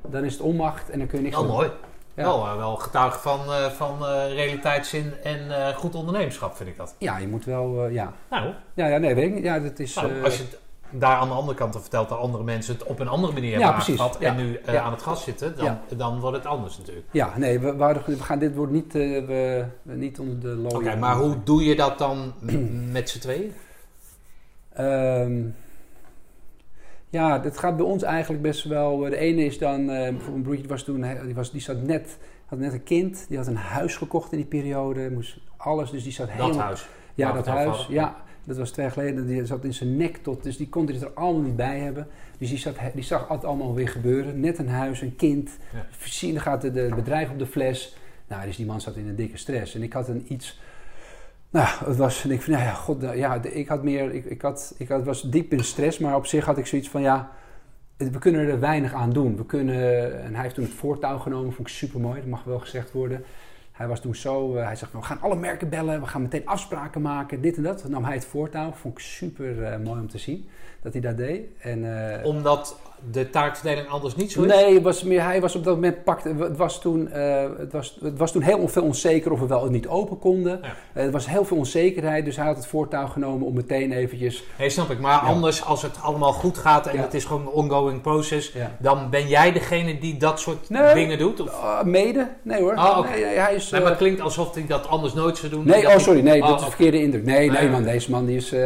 Dan 0.08 0.24
is 0.24 0.32
het 0.32 0.42
onmacht 0.42 0.90
en 0.90 0.98
dan 0.98 1.08
kun 1.08 1.18
je 1.18 1.24
niks 1.24 1.36
doen. 1.36 1.46
mooi. 1.46 1.70
Ja. 2.14 2.22
Wel, 2.24 2.46
eh, 2.46 2.56
wel 2.56 2.76
getuige 2.76 3.18
van, 3.18 3.38
van 3.76 4.04
realiteitszin 4.28 5.12
en 5.22 5.74
goed 5.74 5.94
ondernemerschap, 5.94 6.56
vind 6.56 6.68
ik 6.68 6.76
dat. 6.76 6.94
Ja, 6.98 7.18
je 7.18 7.28
moet 7.28 7.44
wel, 7.44 7.86
ja. 7.88 8.12
Nou, 8.30 8.52
Ja, 8.74 8.86
ja, 8.86 8.98
nee, 8.98 9.14
weet 9.14 9.24
ik 9.28 9.34
niet. 9.34 9.44
Ja, 9.44 9.58
dat 9.58 9.78
is... 9.78 9.94
nou, 9.94 10.24
als 10.24 10.36
je 10.36 10.44
daar 11.00 11.16
aan 11.16 11.28
de 11.28 11.34
andere 11.34 11.56
kant 11.56 11.76
vertelt 11.80 12.08
dat 12.08 12.18
andere 12.18 12.44
mensen 12.44 12.74
het 12.74 12.84
op 12.84 13.00
een 13.00 13.08
andere 13.08 13.32
manier 13.32 13.58
Ja, 13.58 13.76
hebben 13.84 13.96
Ja. 14.20 14.28
en 14.28 14.36
nu 14.36 14.54
eh, 14.56 14.84
aan 14.84 14.92
het 14.92 15.02
gas 15.02 15.24
zitten, 15.24 15.56
dan, 15.56 15.78
dan 15.96 16.20
wordt 16.20 16.36
het 16.36 16.46
anders 16.46 16.78
natuurlijk. 16.78 17.06
Ja, 17.10 17.38
nee, 17.38 17.58
we, 17.58 18.00
gaan, 18.20 18.38
dit 18.38 18.54
wordt 18.54 18.72
niet, 18.72 18.94
eh, 18.94 19.00
we, 19.26 19.66
niet 19.82 20.18
onder 20.18 20.40
de 20.40 20.62
Oké, 20.64 20.74
looien. 20.74 20.98
maar 20.98 21.16
hoe 21.16 21.36
doe 21.44 21.64
je 21.64 21.76
dat 21.76 21.98
dan 21.98 22.32
met 22.92 23.10
z'n 23.10 23.18
tweeën? 23.18 23.52
Ehm, 24.72 25.42
ja, 27.10 27.38
dat 27.38 27.58
gaat 27.58 27.76
bij 27.76 27.86
ons 27.86 28.02
eigenlijk 28.02 28.42
best 28.42 28.64
wel. 28.64 28.98
De 28.98 29.16
ene 29.16 29.44
is 29.44 29.58
dan, 29.58 29.80
eh, 29.80 29.86
bijvoorbeeld 29.86 30.28
mijn 30.30 30.42
broertje 30.42 30.66
was 30.68 30.82
toen, 30.82 31.04
die, 31.24 31.34
was, 31.34 31.50
die 31.50 31.60
zat 31.60 31.82
net, 31.82 32.18
had 32.46 32.58
net 32.58 32.72
een 32.72 32.82
kind, 32.82 33.24
die 33.28 33.36
had 33.38 33.46
een 33.46 33.56
huis 33.56 33.96
gekocht 33.96 34.32
in 34.32 34.38
die 34.38 34.46
periode, 34.46 35.10
moest 35.10 35.38
alles, 35.56 35.90
dus 35.90 36.02
die 36.02 36.12
zat 36.12 36.26
Dat 36.26 36.36
helemaal. 36.36 36.64
huis. 36.64 36.88
Ja, 37.14 37.32
dat 37.32 37.46
huis. 37.46 37.86
Ja, 37.88 38.16
dat 38.44 38.56
was 38.56 38.70
twee 38.70 38.84
jaar 38.84 38.94
geleden. 38.94 39.26
Die 39.26 39.46
zat 39.46 39.64
in 39.64 39.74
zijn 39.74 39.96
nek 39.96 40.16
tot, 40.16 40.42
dus 40.42 40.56
die 40.56 40.68
kon 40.68 40.86
dit 40.86 41.02
er 41.02 41.10
allemaal 41.14 41.42
niet 41.42 41.56
bij 41.56 41.78
hebben. 41.78 42.06
Dus 42.38 42.48
die, 42.48 42.58
zat, 42.58 42.76
die 42.94 43.04
zag 43.04 43.28
het 43.28 43.44
allemaal 43.44 43.74
weer 43.74 43.88
gebeuren. 43.88 44.40
Net 44.40 44.58
een 44.58 44.68
huis, 44.68 45.00
een 45.00 45.16
kind. 45.16 45.50
Ja. 45.72 45.86
Zien, 45.98 46.40
gaat 46.40 46.62
het 46.62 46.74
de 46.74 46.92
bedrijf 46.94 47.30
op 47.30 47.38
de 47.38 47.46
fles. 47.46 47.96
Nou, 48.28 48.46
dus 48.46 48.56
die 48.56 48.66
man 48.66 48.80
zat 48.80 48.96
in 48.96 49.08
een 49.08 49.16
dikke 49.16 49.36
stress. 49.36 49.74
En 49.74 49.82
ik 49.82 49.92
had 49.92 50.08
een 50.08 50.24
iets. 50.28 50.60
Nou, 51.50 51.68
het 51.84 51.96
was. 51.96 52.24
En 52.24 52.30
ik 52.30 52.42
van, 52.42 52.52
nou 52.52 52.64
ja, 52.64 52.72
god, 52.72 53.00
nou, 53.00 53.16
ja, 53.16 53.42
ik 53.42 53.68
had 53.68 53.82
meer. 53.82 54.14
Ik, 54.14 54.24
ik, 54.24 54.42
had, 54.42 54.74
ik 54.78 54.88
had, 54.88 55.04
was 55.04 55.22
diep 55.22 55.52
in 55.52 55.64
stress, 55.64 55.98
maar 55.98 56.16
op 56.16 56.26
zich 56.26 56.44
had 56.44 56.58
ik 56.58 56.66
zoiets 56.66 56.88
van, 56.88 57.02
ja. 57.02 57.30
We 57.96 58.18
kunnen 58.18 58.48
er 58.48 58.60
weinig 58.60 58.92
aan 58.92 59.12
doen. 59.12 59.36
We 59.36 59.46
kunnen, 59.46 60.22
en 60.22 60.34
hij 60.34 60.42
heeft 60.42 60.54
toen 60.54 60.64
het 60.64 60.72
voortouw 60.72 61.18
genomen, 61.18 61.52
vond 61.52 61.68
ik 61.68 61.74
super 61.74 62.00
mooi, 62.00 62.20
dat 62.20 62.28
mag 62.28 62.44
wel 62.44 62.58
gezegd 62.58 62.92
worden. 62.92 63.24
Hij 63.74 63.88
was 63.88 64.00
toen 64.00 64.14
zo, 64.14 64.56
eh, 64.56 64.64
hij 64.64 64.76
zegt, 64.76 64.92
we 64.92 65.02
gaan 65.02 65.20
alle 65.20 65.36
merken 65.36 65.68
bellen, 65.68 66.00
we 66.00 66.06
gaan 66.06 66.22
meteen 66.22 66.46
afspraken 66.46 67.02
maken, 67.02 67.40
dit 67.40 67.56
en 67.56 67.62
dat. 67.62 67.82
Dan 67.82 67.90
nam 67.90 68.04
hij 68.04 68.14
het 68.14 68.24
voortouw, 68.24 68.72
vond 68.72 68.98
ik 68.98 69.04
super 69.04 69.64
eh, 69.64 69.78
mooi 69.78 70.00
om 70.00 70.08
te 70.08 70.18
zien 70.18 70.48
dat 70.82 70.92
hij 70.92 71.02
dat 71.02 71.16
deed. 71.16 71.46
En, 71.58 72.10
eh, 72.18 72.26
Omdat 72.26 72.80
de 73.10 73.30
taakverdeling 73.30 73.88
anders 73.88 74.16
niet 74.16 74.32
zo 74.32 74.42
is? 74.42 74.46
Nee, 74.54 74.74
het 74.74 74.82
was 74.82 75.02
meer, 75.02 75.22
hij 75.22 75.40
was 75.40 75.54
op 75.54 75.64
dat 75.64 75.74
moment 75.74 76.04
pakte. 76.04 76.34
Het 76.38 76.56
was 76.56 76.80
toen, 76.80 77.10
eh, 77.10 77.44
het 77.58 77.72
was, 77.72 77.98
het 78.02 78.18
was 78.18 78.32
toen 78.32 78.42
heel 78.42 78.68
veel 78.68 78.82
onzeker 78.82 79.32
of 79.32 79.40
we 79.40 79.46
wel 79.46 79.60
of 79.60 79.68
niet 79.68 79.86
open 79.88 80.18
konden. 80.18 80.60
Ja. 80.62 80.68
Eh, 80.92 81.04
er 81.04 81.10
was 81.10 81.28
heel 81.28 81.44
veel 81.44 81.56
onzekerheid, 81.56 82.24
dus 82.24 82.36
hij 82.36 82.46
had 82.46 82.56
het 82.56 82.66
voortouw 82.66 83.06
genomen 83.06 83.46
om 83.46 83.54
meteen 83.54 83.92
eventjes. 83.92 84.44
Nee, 84.58 84.70
snap 84.70 84.90
ik. 84.90 85.00
Maar 85.00 85.18
anders, 85.18 85.64
als 85.64 85.82
het 85.82 85.96
allemaal 86.02 86.32
goed 86.32 86.58
gaat 86.58 86.86
en 86.86 86.96
Ja. 86.96 87.02
het 87.02 87.14
is 87.14 87.24
gewoon 87.24 87.42
een 87.42 87.48
ongoing 87.52 88.00
process, 88.00 88.52
dan 88.78 89.10
ben 89.10 89.28
jij 89.28 89.52
degene 89.52 89.98
die 89.98 90.16
dat 90.16 90.40
soort 90.40 90.70
Nee. 90.70 90.94
dingen 90.94 91.18
doet? 91.18 91.40
Of? 91.40 91.48
Ah, 91.62 91.84
mede? 91.84 92.28
Nee 92.42 92.60
hoor. 92.60 92.74
Ah, 92.74 93.10
nee, 93.10 93.24
nee, 93.24 93.34
hij 93.36 93.54
is. 93.54 93.70
Nee, 93.70 93.80
maar 93.80 93.90
eh, 93.90 93.96
het 93.96 94.04
klinkt 94.06 94.20
alsof 94.20 94.54
hij 94.54 94.64
dat 94.66 94.88
anders 94.88 95.14
nooit 95.14 95.36
zou 95.36 95.52
doen. 95.52 95.66
Nee, 95.66 95.86
oh 95.86 95.98
sorry, 95.98 96.20
nee, 96.20 96.42
Oh, 96.42 96.48
dat 96.48 96.56
is 96.60 96.66
oké. 96.66 96.74
verkeerde 96.74 97.02
indruk. 97.02 97.24
Nee, 97.24 97.50
nee 97.50 97.60
Nee. 97.60 97.70
man, 97.70 97.82
deze 97.82 98.10
man 98.10 98.26
die 98.26 98.36
is, 98.36 98.48
die 98.48 98.58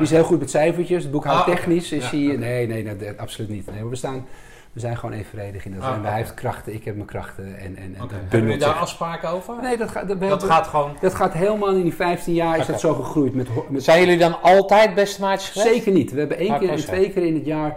is 0.00 0.10
heel 0.10 0.24
goed 0.24 0.38
met 0.38 0.50
cijfertjes. 0.50 1.02
Het 1.02 1.12
boekhoudtechnisch 1.12 1.92
Ah, 1.92 1.98
is 1.98 2.04
oké. 2.06 2.16
hij... 2.16 2.36
Nee, 2.36 2.66
nee, 2.66 2.84
dat- 2.84 3.16
absoluut 3.18 3.50
niet. 3.50 3.68
Nee, 3.80 3.90
we, 3.90 3.96
staan, 3.96 4.26
we 4.72 4.80
zijn 4.80 4.96
gewoon 4.96 5.14
evenredig 5.14 5.64
in 5.64 5.72
dat. 5.74 5.82
Ah, 5.82 5.94
en 5.94 6.04
hij 6.04 6.16
heeft 6.16 6.34
krachten, 6.34 6.74
ik 6.74 6.84
heb 6.84 6.94
mijn 6.94 7.06
krachten. 7.06 7.58
En, 7.58 7.76
en, 7.76 7.94
en 7.98 8.08
Hebben 8.10 8.40
jullie 8.42 8.58
daar 8.58 8.68
zich. 8.72 8.80
afspraken 8.80 9.28
over? 9.28 9.54
Nee, 9.62 9.76
dat 9.76 9.90
gaat, 9.90 10.08
dat, 10.08 10.20
dat 10.20 10.28
hebben- 10.30 10.48
gaat 10.48 10.66
gewoon... 10.66 10.96
dat 11.00 11.14
gaat 11.14 11.32
helemaal 11.32 11.70
in 11.70 11.82
die 11.82 11.94
15 11.94 12.34
jaar 12.34 12.58
is 12.58 12.66
dat 12.66 12.80
zo 12.80 12.94
gegroeid. 12.94 13.34
Met, 13.34 13.48
met 13.68 13.84
Zijn 13.84 14.00
jullie 14.00 14.18
dan 14.18 14.42
altijd 14.42 14.94
beste 14.94 15.20
maatjes 15.20 15.50
geweest? 15.50 15.74
Zeker 15.74 15.92
niet. 15.92 16.12
We 16.12 16.18
hebben 16.18 16.38
één 16.38 16.48
Maar 16.50 16.58
keer 16.58 16.70
en 16.70 16.76
twee 16.76 17.10
keer 17.10 17.24
in 17.26 17.34
het 17.34 17.46
jaar 17.46 17.76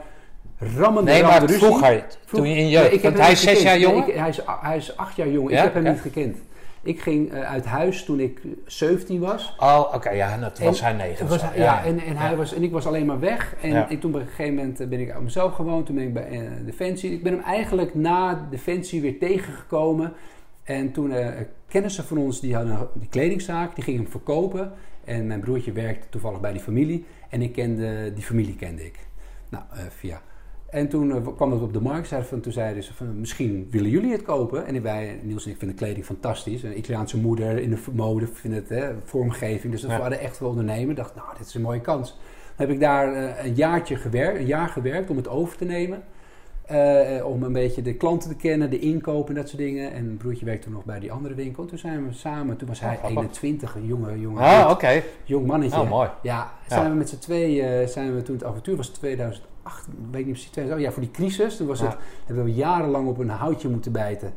rammende 0.77 1.11
Nee, 1.11 1.23
maar 1.23 1.49
vroeger, 1.49 2.05
toen 2.25 2.49
je 2.49 2.55
in 2.55 2.69
jeugd... 2.69 2.85
Nee, 2.85 2.93
ik 2.93 3.01
heb 3.01 3.15
want 3.15 3.15
hem 3.15 3.23
hij 3.23 3.31
is 3.31 3.41
zes 3.41 3.47
gekend. 3.57 3.63
jaar 3.67 3.77
Nee, 3.77 3.88
jonger? 3.88 4.07
ik- 4.07 4.15
hij, 4.19 4.30
is, 4.30 4.39
hij 4.61 4.77
is 4.77 4.97
acht 4.97 5.15
jaar 5.15 5.27
jonger. 5.30 5.51
Ja? 5.51 5.57
Ik 5.57 5.63
heb 5.63 5.73
hem 5.73 5.84
niet 5.93 6.01
gekend. 6.01 6.38
Ik 6.84 7.01
ging 7.01 7.31
eh, 7.31 7.41
uit 7.41 7.65
huis 7.65 8.03
toen 8.03 8.19
ik 8.19 8.41
17 8.65 9.19
was. 9.19 9.55
Oh, 9.60 9.91
oké, 9.93 10.10
ja, 10.10 10.38
dat 10.38 10.60
was 10.60 10.80
En- 10.80 10.85
hij 10.85 10.93
negen. 10.93 11.11
Het 11.14 11.22
of 11.22 11.30
was, 11.30 11.39
zo. 11.53 11.60
ja, 11.61 11.84
en, 11.84 11.99
en, 11.99 12.18
hij 12.18 12.30
Ja. 12.31 12.35
was, 12.35 12.53
en 12.53 12.64
ik 12.64 12.72
was 12.72 12.85
alleen 12.88 13.05
maar 13.05 13.19
weg. 13.19 13.55
En 13.61 13.69
Ja. 13.69 13.88
ik, 13.89 13.99
toen 14.01 14.14
op 14.15 14.19
een 14.22 14.27
gegeven 14.27 14.55
moment 14.55 14.80
eh, 14.80 14.88
ben 14.88 14.99
ik 14.99 15.11
aan 15.11 15.23
mezelf 15.23 15.53
gewoond. 15.53 15.85
Toen 15.85 15.95
ben 15.95 16.03
ik 16.03 16.14
bij 16.14 16.27
eh, 16.30 16.41
Defensie. 16.65 17.11
Ik 17.11 17.23
ben 17.23 17.34
hem 17.34 17.41
eigenlijk 17.41 17.95
na 17.95 18.47
Defensie 18.49 19.01
weer 19.01 19.19
tegengekomen. 19.19 20.14
En 20.64 20.91
toen 20.91 21.11
eh 21.11 21.27
kennissen 21.68 22.03
van 22.03 22.18
ons, 22.18 22.39
die 22.39 22.55
hadden 22.55 22.88
die 22.93 23.10
kledingzaak, 23.10 23.76
die 23.76 23.84
gingen 23.84 24.01
hem 24.01 24.11
verkopen. 24.11 24.72
En 25.03 25.27
mijn 25.27 25.39
broertje 25.39 25.72
werkte 25.72 26.10
toevallig 26.10 26.39
bij 26.39 26.51
die 26.51 26.61
familie. 26.61 27.05
En 27.30 27.41
ik 27.41 27.53
kende, 27.53 28.14
die 28.14 28.23
familie 28.23 28.55
kende 28.55 28.85
ik. 28.85 28.99
Nou, 29.49 29.64
eh, 29.73 29.80
via. 29.89 30.22
En 30.73 30.87
toen 30.87 31.11
eh, 31.11 31.17
kwam 31.35 31.51
het 31.51 31.61
op 31.61 31.73
de 31.73 31.81
markt. 31.81 32.07
Zei 32.07 32.23
van, 32.23 32.39
toen 32.39 32.51
zeiden 32.51 32.83
ze 32.83 32.93
van, 32.93 33.19
misschien 33.19 33.67
willen 33.71 33.89
jullie 33.89 34.11
het 34.11 34.21
kopen. 34.21 34.65
En 34.65 34.81
wij, 34.81 35.19
Niels 35.23 35.45
en 35.45 35.51
ik 35.51 35.57
vinden 35.57 35.77
kleding 35.77 36.05
fantastisch. 36.05 36.63
Een 36.63 36.77
Italiaanse 36.77 37.17
moeder 37.17 37.57
in 37.59 37.69
de 37.69 37.77
mode, 37.91 38.27
vinden 38.27 38.59
het, 38.59 38.69
hè, 38.69 38.91
vormgeving. 39.03 39.73
Dus 39.73 39.81
we 39.81 39.87
Ja. 39.87 39.99
hadden 39.99 40.19
echt 40.19 40.39
wel 40.39 40.49
ondernemen. 40.49 40.95
dacht, 40.95 41.15
nou, 41.15 41.27
dit 41.37 41.47
is 41.47 41.53
een 41.53 41.61
mooie 41.61 41.81
kans. 41.81 42.09
Dan 42.55 42.67
heb 42.67 42.69
ik 42.75 42.79
daar 42.81 43.13
eh, 43.13 43.45
een 43.45 43.53
jaartje 43.53 43.95
gewerkt, 43.95 44.39
een 44.39 44.45
jaar 44.45 44.69
gewerkt 44.69 45.09
om 45.09 45.17
het 45.17 45.27
over 45.27 45.57
te 45.57 45.65
nemen. 45.65 46.03
Eh, 46.63 47.25
om 47.25 47.43
een 47.43 47.53
beetje 47.53 47.81
de 47.81 47.93
klanten 47.93 48.29
te 48.29 48.35
kennen, 48.35 48.69
de 48.69 48.79
inkoop 48.79 49.29
en 49.29 49.35
dat 49.35 49.47
soort 49.49 49.61
dingen. 49.61 49.91
En 49.93 50.05
mijn 50.05 50.17
broertje 50.17 50.45
werkte 50.45 50.69
nog 50.69 50.85
bij 50.85 50.99
die 50.99 51.11
andere 51.11 51.33
winkel. 51.33 51.65
Toen 51.65 51.77
zijn 51.77 52.07
we 52.07 52.13
samen, 52.13 52.57
toen 52.57 52.67
was 52.67 52.79
hij 52.79 52.89
Oh, 52.93 52.97
grappig. 52.99 53.17
21, 53.17 53.75
een 53.75 53.85
jonge, 53.85 54.19
jonge 54.19 54.39
Ah, 54.39 54.69
oké. 54.71 55.01
jong 55.23 55.45
mannetje. 55.47 55.79
Oh, 55.79 55.89
mooi. 55.89 56.09
Ja, 56.21 56.51
zijn 56.67 56.89
we 56.89 56.95
met 56.97 57.09
z'n 57.09 57.17
tweeën, 57.17 57.87
zijn 57.89 58.15
we 58.15 58.21
toen 58.21 58.35
het 58.35 58.43
avontuur 58.43 58.75
was 58.75 58.91
2008, 59.64 59.88
weet 60.11 60.19
ik 60.19 60.26
niet 60.26 60.34
precies, 60.34 60.49
2008, 60.52 60.73
oh 60.76 60.81
ja, 60.88 60.91
voor 60.91 61.02
die 61.03 61.11
crisis. 61.11 61.57
Toen 61.57 61.68
was 61.68 61.80
Ja. 61.80 61.85
het, 61.85 61.98
hebben 62.26 62.44
we 62.45 62.53
jarenlang 62.53 63.07
op 63.07 63.18
een 63.18 63.30
houtje 63.30 63.69
moeten 63.69 63.91
bijten 63.91 64.34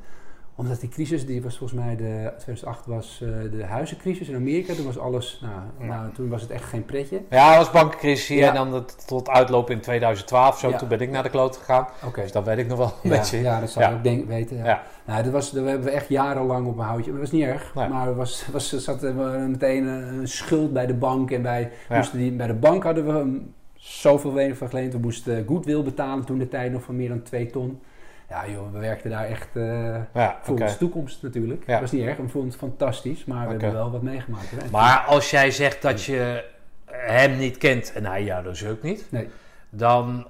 Omdat 0.58 0.80
die 0.80 0.88
crisis, 0.88 1.26
die 1.26 1.42
was 1.42 1.58
volgens 1.58 1.80
mij, 1.80 1.96
de 1.96 2.32
2008 2.38 2.86
was 2.86 3.20
eh, 3.22 3.28
de 3.58 3.64
huizencrisis 3.64 4.28
in 4.28 4.34
Amerika. 4.34 4.74
Toen 4.74 4.84
was 4.84 4.98
alles, 4.98 5.40
nou, 5.42 5.54
Ja. 5.90 5.96
nou, 5.96 6.12
toen 6.12 6.28
was 6.28 6.42
het 6.42 6.50
echt 6.50 6.64
geen 6.64 6.84
pretje. 6.84 7.22
Ja, 7.30 7.48
het 7.48 7.56
was 7.56 7.70
bankencrisis 7.70 8.28
hier 8.28 8.38
Ja. 8.38 8.48
en 8.48 8.54
dan 8.54 8.72
het, 8.74 9.06
tot 9.06 9.28
uitloop 9.28 9.70
in 9.70 9.80
2012. 9.80 10.58
Zo, 10.58 10.68
Ja. 10.68 10.76
toen 10.76 10.88
ben 10.88 11.00
ik 11.00 11.10
naar 11.10 11.22
de 11.22 11.28
kloot 11.30 11.56
gegaan. 11.56 11.86
Oké. 12.04 12.20
Dus 12.22 12.32
dat 12.32 12.44
weet 12.44 12.58
ik 12.58 12.66
nog 12.66 12.78
wel 12.78 12.86
een 13.02 13.10
Ja, 13.10 13.16
beetje. 13.16 13.40
ja, 13.40 13.60
dat 13.60 13.70
zou 13.70 13.88
je 13.90 13.94
ook 13.96 14.02
denk, 14.02 14.26
weten. 14.26 14.56
Ja. 14.56 14.82
Nou, 15.06 15.22
dat, 15.22 15.32
was, 15.32 15.50
dat 15.50 15.64
hebben 15.64 15.84
we 15.84 15.90
echt 15.92 16.08
jarenlang 16.08 16.66
op 16.66 16.78
een 16.78 16.84
houtje. 16.84 17.10
Dat 17.10 17.20
was 17.20 17.30
niet 17.30 17.44
erg, 17.44 17.74
Nee. 17.74 17.88
maar 17.88 18.08
er 18.08 18.14
was, 18.16 18.46
was, 18.52 18.76
zat 18.76 19.02
er 19.02 19.14
meteen 19.48 19.86
een, 19.86 20.28
schuld 20.28 20.72
bij 20.72 20.86
de 20.86 20.94
bank. 20.94 21.30
En 21.30 21.42
bij, 21.42 21.70
Ja. 21.88 21.96
moesten 21.96 22.18
die, 22.18 22.32
bij 22.32 22.46
de 22.46 22.54
bank 22.54 22.82
hadden 22.82 23.06
we 23.06 23.40
zoveel 23.86 24.32
weinig 24.32 24.56
van 24.56 24.68
geleend. 24.68 24.92
We 24.92 24.98
moesten 24.98 25.44
goodwill 25.46 25.82
betalen 25.82 26.24
toen 26.24 26.38
de 26.38 26.48
tijd 26.48 26.72
nog 26.72 26.82
van 26.82 26.96
meer 26.96 27.08
dan 27.08 27.22
2 27.22 27.46
ton. 27.50 27.80
Ja 28.28 28.48
joh, 28.48 28.72
we 28.72 28.78
werkten 28.78 29.10
daar 29.10 29.24
echt 29.24 29.48
eh, 29.52 29.96
Ja, 30.14 30.38
voor 30.42 30.54
oké. 30.54 30.62
onze 30.62 30.76
toekomst 30.78 31.22
natuurlijk. 31.22 31.62
Ja. 31.66 31.72
Dat 31.72 31.80
was 31.80 31.92
niet 31.92 32.02
erg, 32.06 32.16
we 32.16 32.28
vonden 32.28 32.50
het 32.50 32.58
fantastisch, 32.58 33.24
maar 33.24 33.44
we 33.44 33.50
hebben 33.50 33.72
wel 33.72 33.90
wat 33.90 34.02
meegemaakt. 34.02 34.50
hè. 34.50 34.70
Maar 34.70 34.98
als 35.06 35.30
jij 35.30 35.50
zegt 35.50 35.82
dat 35.82 36.02
je 36.02 36.44
hem 36.90 37.38
niet 37.38 37.58
kent 37.58 37.92
en 37.92 38.04
hij 38.06 38.24
jou 38.24 38.42
dus 38.44 38.66
ook 38.66 38.82
niet, 38.82 39.06
Nee. 39.10 39.28
dan 39.70 40.26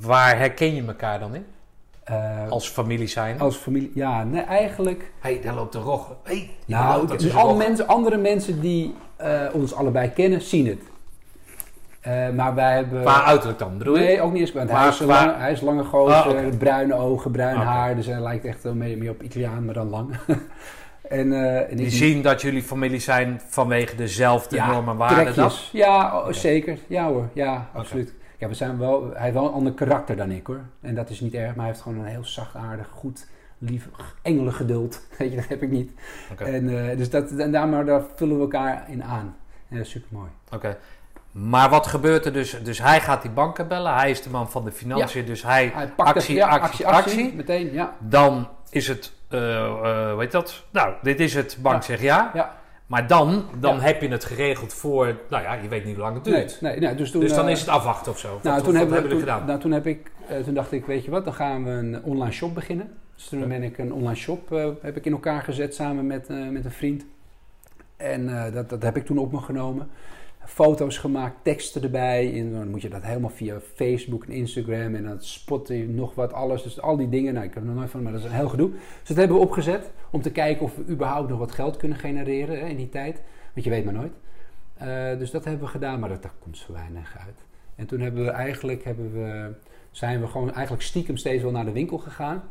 waar 0.00 0.38
herken 0.38 0.74
je 0.74 0.84
elkaar 0.86 1.18
dan 1.18 1.34
in? 1.34 1.44
Eh, 2.04 2.48
Als 2.50 2.68
familie 2.68 3.06
zijn? 3.06 3.40
als 3.40 3.56
familie, 3.56 3.90
ja, 3.94 4.24
nee, 4.24 4.42
eigenlijk... 4.42 5.12
Hé, 5.20 5.32
hey, 5.32 5.40
daar 5.42 5.54
loopt 5.54 5.72
de 5.72 5.78
rog. 5.78 6.08
Hé, 6.22 6.34
hey, 6.34 6.50
Nou, 6.66 7.06
dat 7.06 7.18
dus 7.20 7.32
mensen, 7.56 7.86
andere 7.86 8.16
mensen 8.16 8.60
die 8.60 8.94
eh, 9.16 9.40
ons 9.52 9.74
allebei 9.74 10.10
kennen, 10.10 10.40
zien 10.42 10.66
het. 10.66 10.80
Eh, 12.06 12.30
maar 12.30 12.54
wij 12.54 12.74
hebben... 12.74 13.00
Qua 13.00 13.24
uiterlijk 13.24 13.58
dan, 13.58 13.78
bedoel 13.78 13.94
je? 13.98 14.00
Nee, 14.04 14.20
ook 14.20 14.32
niet 14.32 14.40
eens. 14.40 14.52
Want 14.52 14.70
Maar 14.70 14.80
hij, 14.80 14.88
is 14.88 14.96
qua- 14.96 15.06
lang, 15.26 15.36
hij 15.38 15.52
is 15.52 15.60
lange 15.60 15.84
gozer, 15.84 16.14
Ah, 16.16 16.28
oké. 16.28 16.56
bruine 16.56 16.94
ogen, 16.94 17.30
bruin 17.30 17.56
Oké. 17.56 17.64
haar. 17.64 17.96
Dus 17.96 18.06
hij 18.06 18.20
lijkt 18.20 18.44
echt 18.44 18.62
wel 18.62 18.74
meer, 18.74 18.98
meer 18.98 19.10
op 19.10 19.22
Italiaan, 19.22 19.64
maar 19.64 19.74
dan 19.74 19.88
lang. 19.88 20.10
en, 21.08 21.32
eh, 21.32 21.70
en 21.70 21.76
Die 21.76 21.86
ik- 21.86 21.92
zien 21.92 22.22
dat 22.22 22.40
jullie 22.42 22.62
familie 22.62 23.00
zijn 23.00 23.40
vanwege 23.48 23.96
dezelfde 23.96 24.56
Ja, 24.56 24.66
normen 24.70 24.92
en 24.92 24.98
waarden. 24.98 25.34
Dat? 25.34 25.68
Ja, 25.72 26.18
oh, 26.18 26.32
zeker. 26.32 26.78
Ja 26.86 27.06
hoor, 27.08 27.28
ja, 27.32 27.68
absoluut. 27.72 28.14
Ja, 28.38 28.48
we 28.48 28.54
zijn 28.54 28.78
wel, 28.78 29.10
hij 29.12 29.22
heeft 29.22 29.34
wel 29.34 29.46
een 29.46 29.52
ander 29.52 29.72
karakter 29.72 30.16
dan 30.16 30.30
ik 30.30 30.46
hoor. 30.46 30.60
En 30.80 30.94
dat 30.94 31.10
is 31.10 31.20
niet 31.20 31.34
erg, 31.34 31.46
maar 31.48 31.56
hij 31.56 31.66
heeft 31.66 31.80
gewoon 31.80 31.98
een 31.98 32.04
heel 32.04 32.24
zachtaardig, 32.24 32.88
goed, 32.88 33.26
lief, 33.58 33.88
engelengeduld. 34.22 35.00
Weet 35.18 35.30
je, 35.30 35.36
dat 35.36 35.48
heb 35.48 35.62
ik 35.62 35.70
niet. 35.70 35.90
En, 36.36 36.90
eh, 36.90 36.96
dus 36.96 37.10
dat, 37.10 37.30
en 37.30 37.52
daar, 37.52 37.68
maar 37.68 37.84
daar 37.84 38.02
vullen 38.14 38.36
we 38.36 38.42
elkaar 38.42 38.84
in 38.88 39.04
aan. 39.04 39.36
En 39.68 39.76
dat 39.76 39.86
is 39.86 39.90
super 39.92 40.08
mooi. 40.10 40.28
Oké. 40.52 40.76
Maar 41.44 41.70
wat 41.70 41.86
gebeurt 41.86 42.24
er 42.26 42.32
dus? 42.32 42.58
Dus 42.62 42.78
hij 42.82 43.00
gaat 43.00 43.22
die 43.22 43.30
banken 43.30 43.68
bellen. 43.68 43.94
Hij 43.94 44.10
is 44.10 44.22
de 44.22 44.30
man 44.30 44.50
van 44.50 44.64
de 44.64 44.72
financiën. 44.72 45.24
Dus 45.24 45.42
hij, 45.42 45.70
Hij 45.74 45.88
pakt 45.88 46.08
actie, 46.08 46.40
het, 46.40 46.48
ja, 46.50 46.58
actie, 46.58 46.86
actie, 46.86 47.34
Meteen, 47.34 47.72
ja. 47.72 47.96
Dan 47.98 48.48
is 48.70 48.88
het, 48.88 49.12
eh 49.28 49.64
eh, 49.64 50.10
hoe 50.12 50.20
heet 50.20 50.32
dat? 50.32 50.64
Nou, 50.70 50.94
dit 51.02 51.20
is 51.20 51.34
het. 51.34 51.58
Bank 51.60 51.82
zegt 51.82 52.00
ja. 52.00 52.30
ja. 52.34 52.56
Maar 52.86 53.06
dan, 53.06 53.44
dan 53.58 53.74
Ja. 53.74 53.80
heb 53.80 54.00
je 54.02 54.08
het 54.08 54.24
geregeld 54.24 54.74
voor, 54.74 55.16
nou 55.30 55.42
ja, 55.42 55.52
je 55.54 55.68
weet 55.68 55.84
niet 55.84 55.94
hoe 55.94 56.02
lang 56.04 56.14
het 56.14 56.24
duurt. 56.24 56.60
Nee, 56.60 56.70
nee, 56.72 56.80
nee, 56.80 56.94
dus 56.94 57.10
toen, 57.10 57.20
dus 57.20 57.34
dan 57.34 57.46
eh, 57.46 57.50
is 57.52 57.60
het 57.60 57.68
afwachten 57.68 58.12
of 58.12 58.18
zo. 58.18 58.28
Nou, 58.42 58.54
wat- 58.54 58.64
toen, 58.64 58.72
wat 58.72 58.82
hebben 58.82 59.02
we, 59.02 59.08
toen, 59.08 59.18
gedaan? 59.18 59.46
nou, 59.46 59.60
toen, 59.60 59.72
heb 59.72 59.86
ik, 59.86 60.10
eh, 60.28 60.38
toen 60.38 60.54
dacht 60.54 60.72
ik, 60.72 60.86
weet 60.86 61.04
je 61.04 61.10
wat, 61.10 61.24
dan 61.24 61.34
gaan 61.34 61.64
we 61.64 61.70
een 61.70 62.02
online 62.04 62.32
shop 62.32 62.54
beginnen. 62.54 62.92
Dus 63.14 63.28
toen 63.28 63.40
Ja. 63.40 63.46
ben 63.46 63.62
ik 63.62 63.78
een 63.78 63.92
online 63.92 64.14
shop 64.16 64.52
eh, 64.52 64.66
heb 64.82 64.96
ik 64.96 65.04
in 65.06 65.12
elkaar 65.12 65.42
gezet 65.42 65.74
samen 65.74 66.06
met, 66.06 66.26
eh, 66.28 66.48
met 66.48 66.64
een 66.64 66.70
vriend. 66.70 67.04
En 67.96 68.44
eh, 68.44 68.52
dat, 68.52 68.68
dat 68.68 68.82
heb 68.82 68.96
ik 68.96 69.06
toen 69.06 69.18
op 69.18 69.32
me 69.32 69.40
genomen. 69.40 69.88
Foto's 70.46 70.98
gemaakt, 70.98 71.36
teksten 71.42 71.82
erbij. 71.82 72.40
En 72.40 72.52
dan 72.52 72.70
moet 72.70 72.82
je 72.82 72.88
dat 72.88 73.02
helemaal 73.02 73.30
via 73.30 73.60
Facebook 73.60 74.24
en 74.24 74.32
Instagram 74.32 74.94
en 74.94 75.04
dan 75.04 75.16
spotten 75.20 75.94
nog 75.94 76.14
wat, 76.14 76.32
alles. 76.32 76.62
Dus 76.62 76.80
al 76.80 76.96
die 76.96 77.08
dingen, 77.08 77.34
nou 77.34 77.46
ik 77.46 77.54
heb 77.54 77.62
er 77.62 77.68
nog 77.68 77.78
nooit 77.78 77.90
van, 77.90 78.02
maar 78.02 78.12
dat 78.12 78.20
is 78.20 78.26
een 78.26 78.34
heel 78.34 78.48
gedoe. 78.48 78.70
Dus 78.70 79.08
dat 79.08 79.16
hebben 79.16 79.36
we 79.36 79.42
opgezet 79.42 79.90
om 80.10 80.22
te 80.22 80.32
kijken 80.32 80.64
of 80.64 80.76
we 80.76 80.84
überhaupt 80.88 81.28
nog 81.28 81.38
wat 81.38 81.52
geld 81.52 81.76
kunnen 81.76 81.98
genereren 81.98 82.58
hè, 82.58 82.66
in 82.66 82.76
die 82.76 82.88
tijd. 82.88 83.22
Want 83.52 83.64
je 83.64 83.70
weet 83.70 83.84
maar 83.84 83.94
nooit. 83.94 84.12
Eh, 84.74 85.18
dus 85.18 85.30
dat 85.30 85.44
hebben 85.44 85.64
we 85.64 85.70
gedaan, 85.70 86.00
maar 86.00 86.08
dat, 86.08 86.30
komt 86.38 86.58
zo 86.58 86.72
weinig 86.72 87.16
uit. 87.26 87.44
En 87.74 87.86
toen 87.86 88.00
hebben 88.00 88.24
we 88.24 88.30
eigenlijk, 88.30 88.84
hebben 88.84 89.12
we, 89.12 89.54
zijn 89.90 90.20
we 90.20 90.26
gewoon 90.26 90.52
eigenlijk 90.52 90.82
stiekem 90.82 91.16
steeds 91.16 91.42
wel 91.42 91.52
naar 91.52 91.64
de 91.64 91.72
winkel 91.72 91.98
gegaan. 91.98 92.42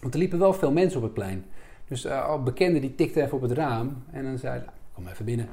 Want 0.00 0.14
er 0.14 0.20
liepen 0.20 0.38
wel 0.38 0.52
veel 0.52 0.72
mensen 0.72 0.98
op 0.98 1.04
het 1.04 1.14
plein. 1.14 1.44
Dus 1.88 2.04
eh, 2.04 2.24
al 2.24 2.42
bekenden 2.42 2.80
die 2.80 2.94
tikten 2.94 3.22
even 3.22 3.36
op 3.36 3.42
het 3.42 3.52
raam 3.52 4.02
en 4.10 4.24
dan 4.24 4.38
zei 4.38 4.58
nou, 4.58 4.70
kom 4.94 5.06
even 5.06 5.24
binnen. 5.24 5.48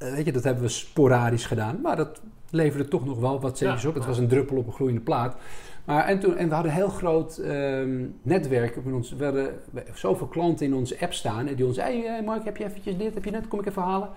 Eh, 0.00 0.12
weet 0.12 0.24
je, 0.24 0.32
dat 0.32 0.44
hebben 0.44 0.62
we 0.62 0.68
sporadisch 0.68 1.46
gedaan. 1.46 1.80
Maar 1.80 1.96
dat 1.96 2.20
leverde 2.50 2.88
toch 2.88 3.04
nog 3.04 3.18
wel 3.18 3.40
wat 3.40 3.58
centjes 3.58 3.82
Ja, 3.82 3.88
op. 3.88 3.94
Het 3.94 4.06
was 4.06 4.18
een 4.18 4.28
druppel 4.28 4.56
op 4.56 4.66
een 4.66 4.72
gloeiende 4.72 5.02
plaat. 5.02 5.36
Maar, 5.84 6.04
en, 6.04 6.20
toen, 6.20 6.36
en 6.36 6.48
we 6.48 6.54
hadden 6.54 6.72
een 6.72 6.78
heel 6.78 6.88
groot 6.88 7.38
ehm, 7.38 8.06
netwerk. 8.22 8.76
Ons, 8.92 9.12
we 9.12 9.24
hadden 9.24 9.54
zoveel 9.94 10.26
klanten 10.26 10.66
in 10.66 10.74
onze 10.74 10.96
app 11.00 11.12
staan. 11.12 11.46
En 11.46 11.54
die 11.54 11.66
ons 11.66 11.76
hey 11.76 12.22
Mark, 12.24 12.44
heb 12.44 12.56
je 12.56 12.64
eventjes 12.64 12.96
dit, 12.96 13.14
heb 13.14 13.24
je 13.24 13.30
net, 13.30 13.48
kom 13.48 13.60
ik 13.60 13.66
even 13.66 13.82
halen. 13.82 14.08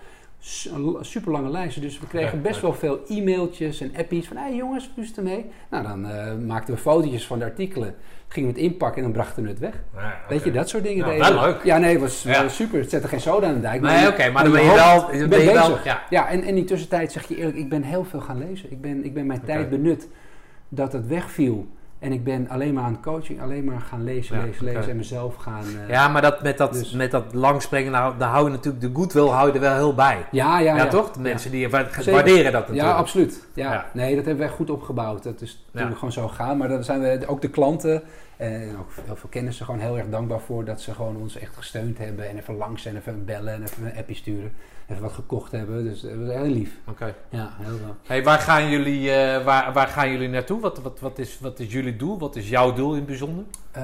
Super 1.02 1.32
lange 1.32 1.50
lijsten. 1.50 1.82
Dus 1.82 2.00
we 2.00 2.08
kregen 2.08 2.42
best 2.42 2.62
wel 2.62 2.74
veel 2.74 3.00
e-mailtjes 3.08 3.82
en 3.82 3.92
appies 3.98 4.28
van... 4.28 4.38
hé 4.38 4.44
hey 4.44 4.56
jongens, 4.56 4.92
eens 4.98 5.16
ermee. 5.18 5.46
Nou, 5.70 5.84
dan 5.88 6.06
eh, 6.10 6.36
maakten 6.36 6.74
we 6.74 6.80
fotootjes 6.80 7.26
van 7.28 7.40
de 7.40 7.46
artikelen. 7.46 7.96
Gingen 8.28 8.54
we 8.54 8.60
het 8.60 8.72
inpakken 8.72 8.98
en 8.98 9.04
dan 9.04 9.12
brachten 9.12 9.44
we 9.44 9.50
het 9.50 9.60
weg. 9.60 9.74
Ja, 9.96 10.20
Weet 10.30 10.44
je, 10.44 10.52
dat 10.52 10.70
soort 10.70 10.84
dingen 10.84 11.06
Ja, 11.06 11.12
deden 11.12 11.34
wel 11.34 11.44
leuk. 11.46 11.64
Ja, 11.64 11.78
nee, 11.78 11.92
het 11.92 12.02
was 12.02 12.24
Ja. 12.24 12.44
eh, 12.44 12.50
super. 12.50 12.80
Het 12.80 12.90
zette 12.90 13.08
geen 13.08 13.20
soda 13.22 13.48
aan 13.48 13.54
de 13.54 13.60
dijk. 13.62 13.82
Nee, 13.82 14.08
oké, 14.08 14.30
maar 14.30 14.44
dan 14.44 14.52
ben 14.52 14.64
je 14.64 14.74
wel, 14.74 15.06
ben 15.08 15.18
je 15.18 15.28
bezig. 15.28 15.84
ja. 15.84 16.04
Ja, 16.10 16.28
en 16.30 16.44
in 16.44 16.56
die 16.56 16.64
tussentijd 16.64 17.12
zeg 17.12 17.28
je 17.28 17.36
eerlijk, 17.38 17.58
ik 17.58 17.70
ben 17.70 17.84
heel 17.84 18.04
veel 18.06 18.20
gaan 18.22 18.38
lezen. 18.38 18.72
Ik 18.72 18.82
ben, 18.82 19.06
ik 19.06 19.14
ben 19.14 19.26
mijn 19.26 19.42
tijd 19.46 19.70
benut 19.70 20.08
dat 20.70 20.94
het 20.94 21.08
wegviel. 21.08 21.68
En 22.04 22.12
ik 22.12 22.24
ben 22.24 22.50
alleen 22.50 22.74
maar 22.74 22.84
aan 22.84 22.92
het 22.92 23.02
coaching, 23.02 23.42
alleen 23.42 23.64
maar 23.64 23.82
gaan 23.82 24.04
lezen, 24.04 24.38
Ja, 24.38 24.44
lezen, 24.46 24.64
lezen 24.66 24.90
en 24.90 24.98
mezelf 24.98 25.36
gaan... 25.36 25.64
eh, 25.84 25.90
Ja, 25.90 26.08
maar 26.08 26.22
dat, 26.22 26.42
met, 26.44 26.58
dat, 26.58 26.74
Dus- 26.74 26.92
met 26.94 27.12
dat 27.12 27.34
langspringen, 27.34 27.92
nou, 27.92 28.14
daar 28.18 28.30
hou 28.30 28.46
je 28.46 28.52
natuurlijk 28.52 28.84
de 28.84 28.90
goodwill 28.94 29.28
hou 29.28 29.48
je 29.48 29.54
er 29.54 29.60
wel 29.60 29.74
heel 29.76 29.94
bij. 29.96 30.26
ja, 30.32 30.60
ja, 30.60 30.76
Ja, 30.76 30.84
ja. 30.84 30.90
toch? 30.90 31.12
De 31.12 31.18
Ja. 31.18 31.24
mensen 31.30 31.52
die 31.52 31.70
Zeker. 31.70 32.12
waarderen 32.12 32.52
dat 32.52 32.62
natuurlijk. 32.62 32.88
Ja, 32.88 32.94
absoluut. 32.94 33.48
Ja. 33.54 33.74
Ja. 33.74 33.86
Nee, 33.94 34.16
dat 34.16 34.26
hebben 34.26 34.38
we 34.44 34.50
echt 34.50 34.58
goed 34.58 34.70
opgebouwd. 34.70 35.24
Dat 35.24 35.42
is 35.42 35.60
natuurlijk 35.66 35.92
Ja. 35.94 35.98
gewoon 35.98 36.12
zo 36.14 36.28
gegaan. 36.28 36.58
Maar 36.58 36.68
daar 36.68 36.84
zijn 36.84 37.02
we 37.02 37.24
ook 37.28 37.42
de 37.42 37.50
klanten 37.50 38.02
en 38.38 38.76
ook 38.80 38.90
heel 39.06 39.16
veel 39.16 39.30
kennissen 39.30 39.66
gewoon 39.66 39.80
heel 39.80 39.98
erg 39.98 40.10
dankbaar 40.10 40.40
voor 40.40 40.66
dat 40.66 40.82
ze 40.82 40.94
gewoon 40.94 41.16
ons 41.18 41.38
echt 41.38 41.56
gesteund 41.56 41.98
hebben. 41.98 42.30
En 42.30 42.38
even 42.38 42.56
langs 42.58 42.86
en 42.86 42.96
even 42.98 43.26
bellen 43.26 43.54
en 43.54 43.64
even 43.64 43.86
een 43.86 43.98
appje 43.98 44.16
sturen. 44.16 44.52
Even 44.94 45.06
wat 45.06 45.14
gekocht 45.14 45.52
hebben. 45.52 45.84
Dus 45.84 46.02
dat 46.02 46.16
was 46.16 46.34
heel 46.34 46.46
lief. 46.46 46.80
Oké. 46.88 47.16
Ja, 47.30 47.54
heel 47.58 47.80
wel. 47.80 47.96
Hey, 48.04 48.24
waar, 48.24 48.40
gaan 48.40 48.70
jullie, 48.70 49.12
eh, 49.12 49.46
waar, 49.46 49.74
waar 49.74 49.88
gaan 49.88 50.12
jullie 50.12 50.30
naartoe? 50.30 50.60
Wat, 50.60 50.82
wat, 50.82 51.00
wat, 51.00 51.20
is, 51.20 51.40
wat 51.40 51.60
is 51.60 51.72
jullie 51.72 51.96
doel? 51.96 52.20
Wat 52.20 52.36
is 52.36 52.50
jouw 52.50 52.74
doel 52.74 52.90
in 52.90 52.98
het 52.98 53.06
bijzonder? 53.06 53.44
Uh, 53.78 53.82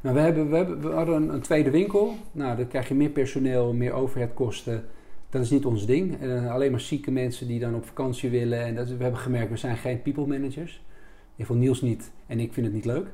nou, 0.00 0.14
we, 0.14 0.20
hebben, 0.20 0.50
we, 0.50 0.56
hebben, 0.56 0.80
we 0.80 0.88
hadden 0.88 1.14
een, 1.14 1.34
een 1.34 1.40
tweede 1.40 1.70
winkel. 1.70 2.16
Nou, 2.32 2.56
dan 2.56 2.68
krijg 2.68 2.88
je 2.88 2.94
meer 2.94 3.10
personeel, 3.10 3.72
meer 3.72 3.92
overheadkosten. 3.92 4.84
Dat 5.30 5.42
is 5.42 5.50
niet 5.50 5.66
ons 5.66 5.86
ding. 5.86 6.20
En, 6.20 6.48
alleen 6.48 6.70
maar 6.70 6.80
zieke 6.80 7.10
mensen 7.10 7.46
die 7.46 7.60
dan 7.60 7.74
op 7.74 7.86
vakantie 7.86 8.30
willen. 8.30 8.64
En 8.64 8.74
dat, 8.74 8.88
we 8.88 9.02
hebben 9.02 9.20
gemerkt, 9.20 9.50
we 9.50 9.56
zijn 9.56 9.76
geen 9.76 10.02
people 10.02 10.26
managers. 10.26 10.82
Ieder 11.30 11.46
geval 11.46 11.56
Niels 11.56 11.80
niet. 11.80 12.10
En 12.26 12.40
ik 12.40 12.52
vind 12.52 12.66
het 12.66 12.74
niet 12.74 12.84
leuk. 12.84 13.06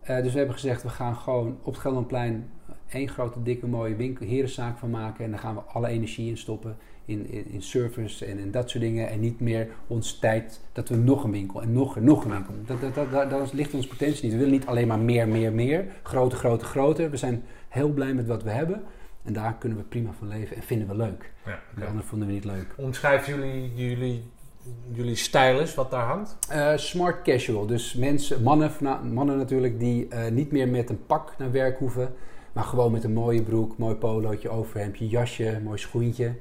Eh, 0.00 0.22
dus 0.22 0.32
we 0.32 0.38
hebben 0.38 0.56
gezegd, 0.56 0.82
we 0.82 0.88
gaan 0.88 1.16
gewoon 1.16 1.58
op 1.62 1.72
het 1.72 1.80
Gelderlandplein 1.80 2.50
één 2.90 3.08
grote, 3.08 3.42
dikke, 3.42 3.66
mooie 3.66 3.96
winkel, 3.96 4.26
herenzaak 4.26 4.78
van 4.78 4.90
maken. 4.90 5.24
En 5.24 5.30
daar 5.30 5.40
gaan 5.40 5.54
we 5.54 5.60
alle 5.60 5.88
energie 5.88 6.28
in 6.28 6.36
stoppen. 6.36 6.76
In, 7.04 7.30
in, 7.30 7.46
in 7.50 7.62
service 7.62 8.24
en 8.24 8.38
in 8.38 8.50
dat 8.50 8.70
soort 8.70 8.82
dingen. 8.82 9.08
En 9.08 9.20
niet 9.20 9.40
meer 9.40 9.68
ons 9.86 10.18
tijd 10.18 10.60
dat 10.72 10.88
we 10.88 10.96
nog 10.96 11.24
een 11.24 11.30
winkel 11.30 11.62
en 11.62 11.72
nog 11.72 12.00
nog 12.00 12.24
een 12.24 12.30
winkel. 12.30 12.54
Dat, 12.66 12.94
dat, 12.94 13.10
dat, 13.10 13.30
dat, 13.30 13.52
ligt 13.52 13.74
onze 13.74 13.88
potentie 13.88 14.22
niet. 14.22 14.32
We 14.32 14.38
willen 14.38 14.52
niet 14.52 14.66
alleen 14.66 14.88
maar 14.88 14.98
meer, 14.98 15.28
meer, 15.28 15.52
meer. 15.52 15.86
Groter, 16.02 16.38
groter, 16.38 16.66
groter. 16.66 17.10
We 17.10 17.16
zijn 17.16 17.42
heel 17.68 17.88
blij 17.88 18.14
met 18.14 18.26
wat 18.26 18.42
we 18.42 18.50
hebben. 18.50 18.82
En 19.22 19.32
daar 19.32 19.54
kunnen 19.58 19.78
we 19.78 19.84
prima 19.84 20.10
van 20.18 20.28
leven 20.28 20.56
en 20.56 20.62
vinden 20.62 20.88
we 20.88 20.96
leuk. 20.96 21.32
Ja, 21.46 21.60
De 21.74 21.84
anderen 21.84 22.08
vonden 22.08 22.28
we 22.28 22.34
niet 22.34 22.44
leuk. 22.44 22.74
Omschrijf 22.76 23.26
jullie, 23.26 23.74
jullie, 23.74 24.24
jullie 24.92 25.14
stijl 25.14 25.60
eens, 25.60 25.74
wat 25.74 25.90
daar 25.90 26.06
hangt. 26.06 26.36
Eh, 26.48 26.76
smart 26.76 27.22
casual. 27.22 27.66
Dus 27.66 27.94
mensen, 27.94 28.42
mannen, 28.42 28.70
mannen 29.12 29.36
natuurlijk, 29.36 29.78
die 29.78 30.08
eh, 30.08 30.30
niet 30.30 30.52
meer 30.52 30.68
met 30.68 30.90
een 30.90 31.06
pak 31.06 31.34
naar 31.38 31.52
werk 31.52 31.78
hoeven. 31.78 32.14
Maar 32.52 32.64
gewoon 32.64 32.92
met 32.92 33.04
een 33.04 33.12
mooie 33.12 33.42
broek, 33.42 33.78
mooi 33.78 33.94
polootje, 33.94 34.48
overhemdje, 34.48 35.08
jasje, 35.08 35.60
mooi 35.64 35.78
schoentje. 35.78 36.34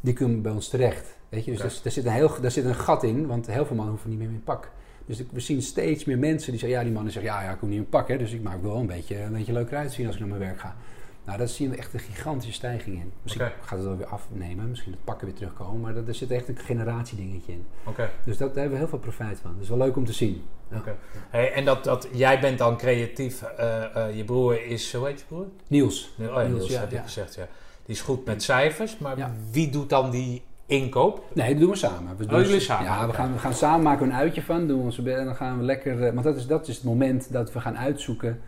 Die 0.00 0.14
kunnen 0.14 0.42
bij 0.42 0.52
ons 0.52 0.68
terecht. 0.68 1.16
Weet 1.28 1.44
je? 1.44 1.50
Dus 1.50 1.60
daar, 1.60 1.80
daar 1.82 1.92
zit 1.92 2.04
een 2.04 2.12
heel, 2.12 2.40
daar 2.40 2.50
zit 2.50 2.64
een 2.64 2.74
gat 2.74 3.02
in, 3.02 3.26
want 3.26 3.46
heel 3.46 3.66
veel 3.66 3.76
mannen 3.76 3.94
hoeven 3.94 4.10
niet 4.10 4.18
meer 4.18 4.28
een 4.28 4.42
pak. 4.44 4.70
Dus 5.06 5.22
we 5.30 5.40
zien 5.40 5.62
steeds 5.62 6.04
meer 6.04 6.18
mensen 6.18 6.50
die 6.50 6.60
zeggen, 6.60 6.78
ja, 6.78 6.84
die 6.84 6.92
mannen 6.92 7.12
zeggen, 7.12 7.32
ja, 7.32 7.42
ja 7.42 7.52
ik 7.52 7.60
hoef 7.60 7.68
niet 7.68 7.78
in 7.78 7.88
pak, 7.88 8.08
hè, 8.08 8.18
dus 8.18 8.32
ik 8.32 8.42
maak 8.42 8.62
wel 8.62 8.76
een 8.76 8.86
beetje, 8.86 9.20
een 9.20 9.32
beetje 9.32 9.52
leuker 9.52 9.76
uitzien 9.76 10.06
als 10.06 10.14
ik 10.14 10.20
naar 10.20 10.30
mijn 10.30 10.40
werk 10.40 10.60
ga. 10.60 10.76
Nou, 11.24 11.38
daar 11.38 11.48
zien 11.48 11.70
we 11.70 11.76
echt 11.76 11.94
een 11.94 12.00
gigantische 12.00 12.52
stijging 12.52 12.96
in. 12.96 13.12
Misschien 13.22 13.46
gaat 13.60 13.78
het 13.78 13.86
wel 13.86 13.96
weer 13.96 14.06
afnemen, 14.06 14.68
misschien 14.68 14.92
het 14.92 15.04
pakken 15.04 15.26
weer 15.26 15.36
terugkomen, 15.36 15.80
maar 15.80 15.94
dat, 15.94 16.08
er 16.08 16.14
zit 16.14 16.30
echt 16.30 16.48
een 16.48 16.58
generatiedingetje 16.58 17.52
in. 17.52 17.66
Oké. 17.84 18.10
Dus 18.24 18.36
dat, 18.36 18.48
daar 18.48 18.62
hebben 18.62 18.72
we 18.72 18.78
heel 18.78 18.88
veel 18.88 18.98
profijt 18.98 19.40
van. 19.40 19.52
Dat 19.52 19.62
is 19.62 19.68
wel 19.68 19.78
leuk 19.78 19.96
om 19.96 20.04
te 20.04 20.12
zien. 20.12 20.42
Oké. 20.76 20.94
Hey, 21.30 21.52
en 21.52 21.64
dat, 21.64 21.84
dat, 21.84 22.08
jij 22.12 22.40
bent 22.40 22.58
dan 22.58 22.76
creatief. 22.76 23.42
eh, 23.42 23.96
eh, 23.96 24.16
je 24.16 24.24
broer 24.24 24.66
is, 24.66 24.92
hoe 24.94 25.06
heet 25.06 25.18
je 25.18 25.24
broer? 25.28 25.46
Niels. 25.66 26.14
Oh 26.20 26.26
ja, 26.26 26.38
Niels, 26.42 26.48
Niels, 26.52 26.70
ja, 26.70 26.80
heb 26.80 26.90
ja. 26.90 27.02
gezegd, 27.02 27.34
ja. 27.34 27.46
Die 27.86 27.94
is 27.94 28.00
goed 28.00 28.24
met 28.24 28.42
cijfers, 28.42 28.98
maar 28.98 29.16
wie 29.50 29.70
doet 29.70 29.90
dan 29.90 30.10
die 30.10 30.42
inkoop? 30.66 31.24
Nee, 31.32 31.50
dat 31.50 31.58
doen 31.60 31.70
we 31.70 31.76
samen. 31.76 32.16
We 32.16 32.26
doen 32.26 32.38
Oh, 32.38 32.44
jullie 32.44 32.60
samen? 32.60 32.84
Ja, 32.84 33.06
we 33.06 33.12
gaan, 33.12 33.32
we 33.32 33.38
gaan 33.38 33.54
samen 33.54 33.82
maken 33.82 34.06
een 34.06 34.14
uitje 34.14 34.42
van. 34.42 34.66
Doen 34.66 34.80
onze 34.82 35.12
en 35.12 35.24
dan 35.24 35.36
gaan 35.36 35.58
we 35.58 35.64
lekker... 35.64 36.02
eh, 36.06 36.12
Want 36.12 36.24
dat 36.24 36.36
is, 36.36 36.46
dat 36.46 36.68
is 36.68 36.74
het 36.74 36.84
moment 36.84 37.32
dat 37.32 37.52
we 37.52 37.60
gaan 37.60 37.78
uitzoeken... 37.78 38.40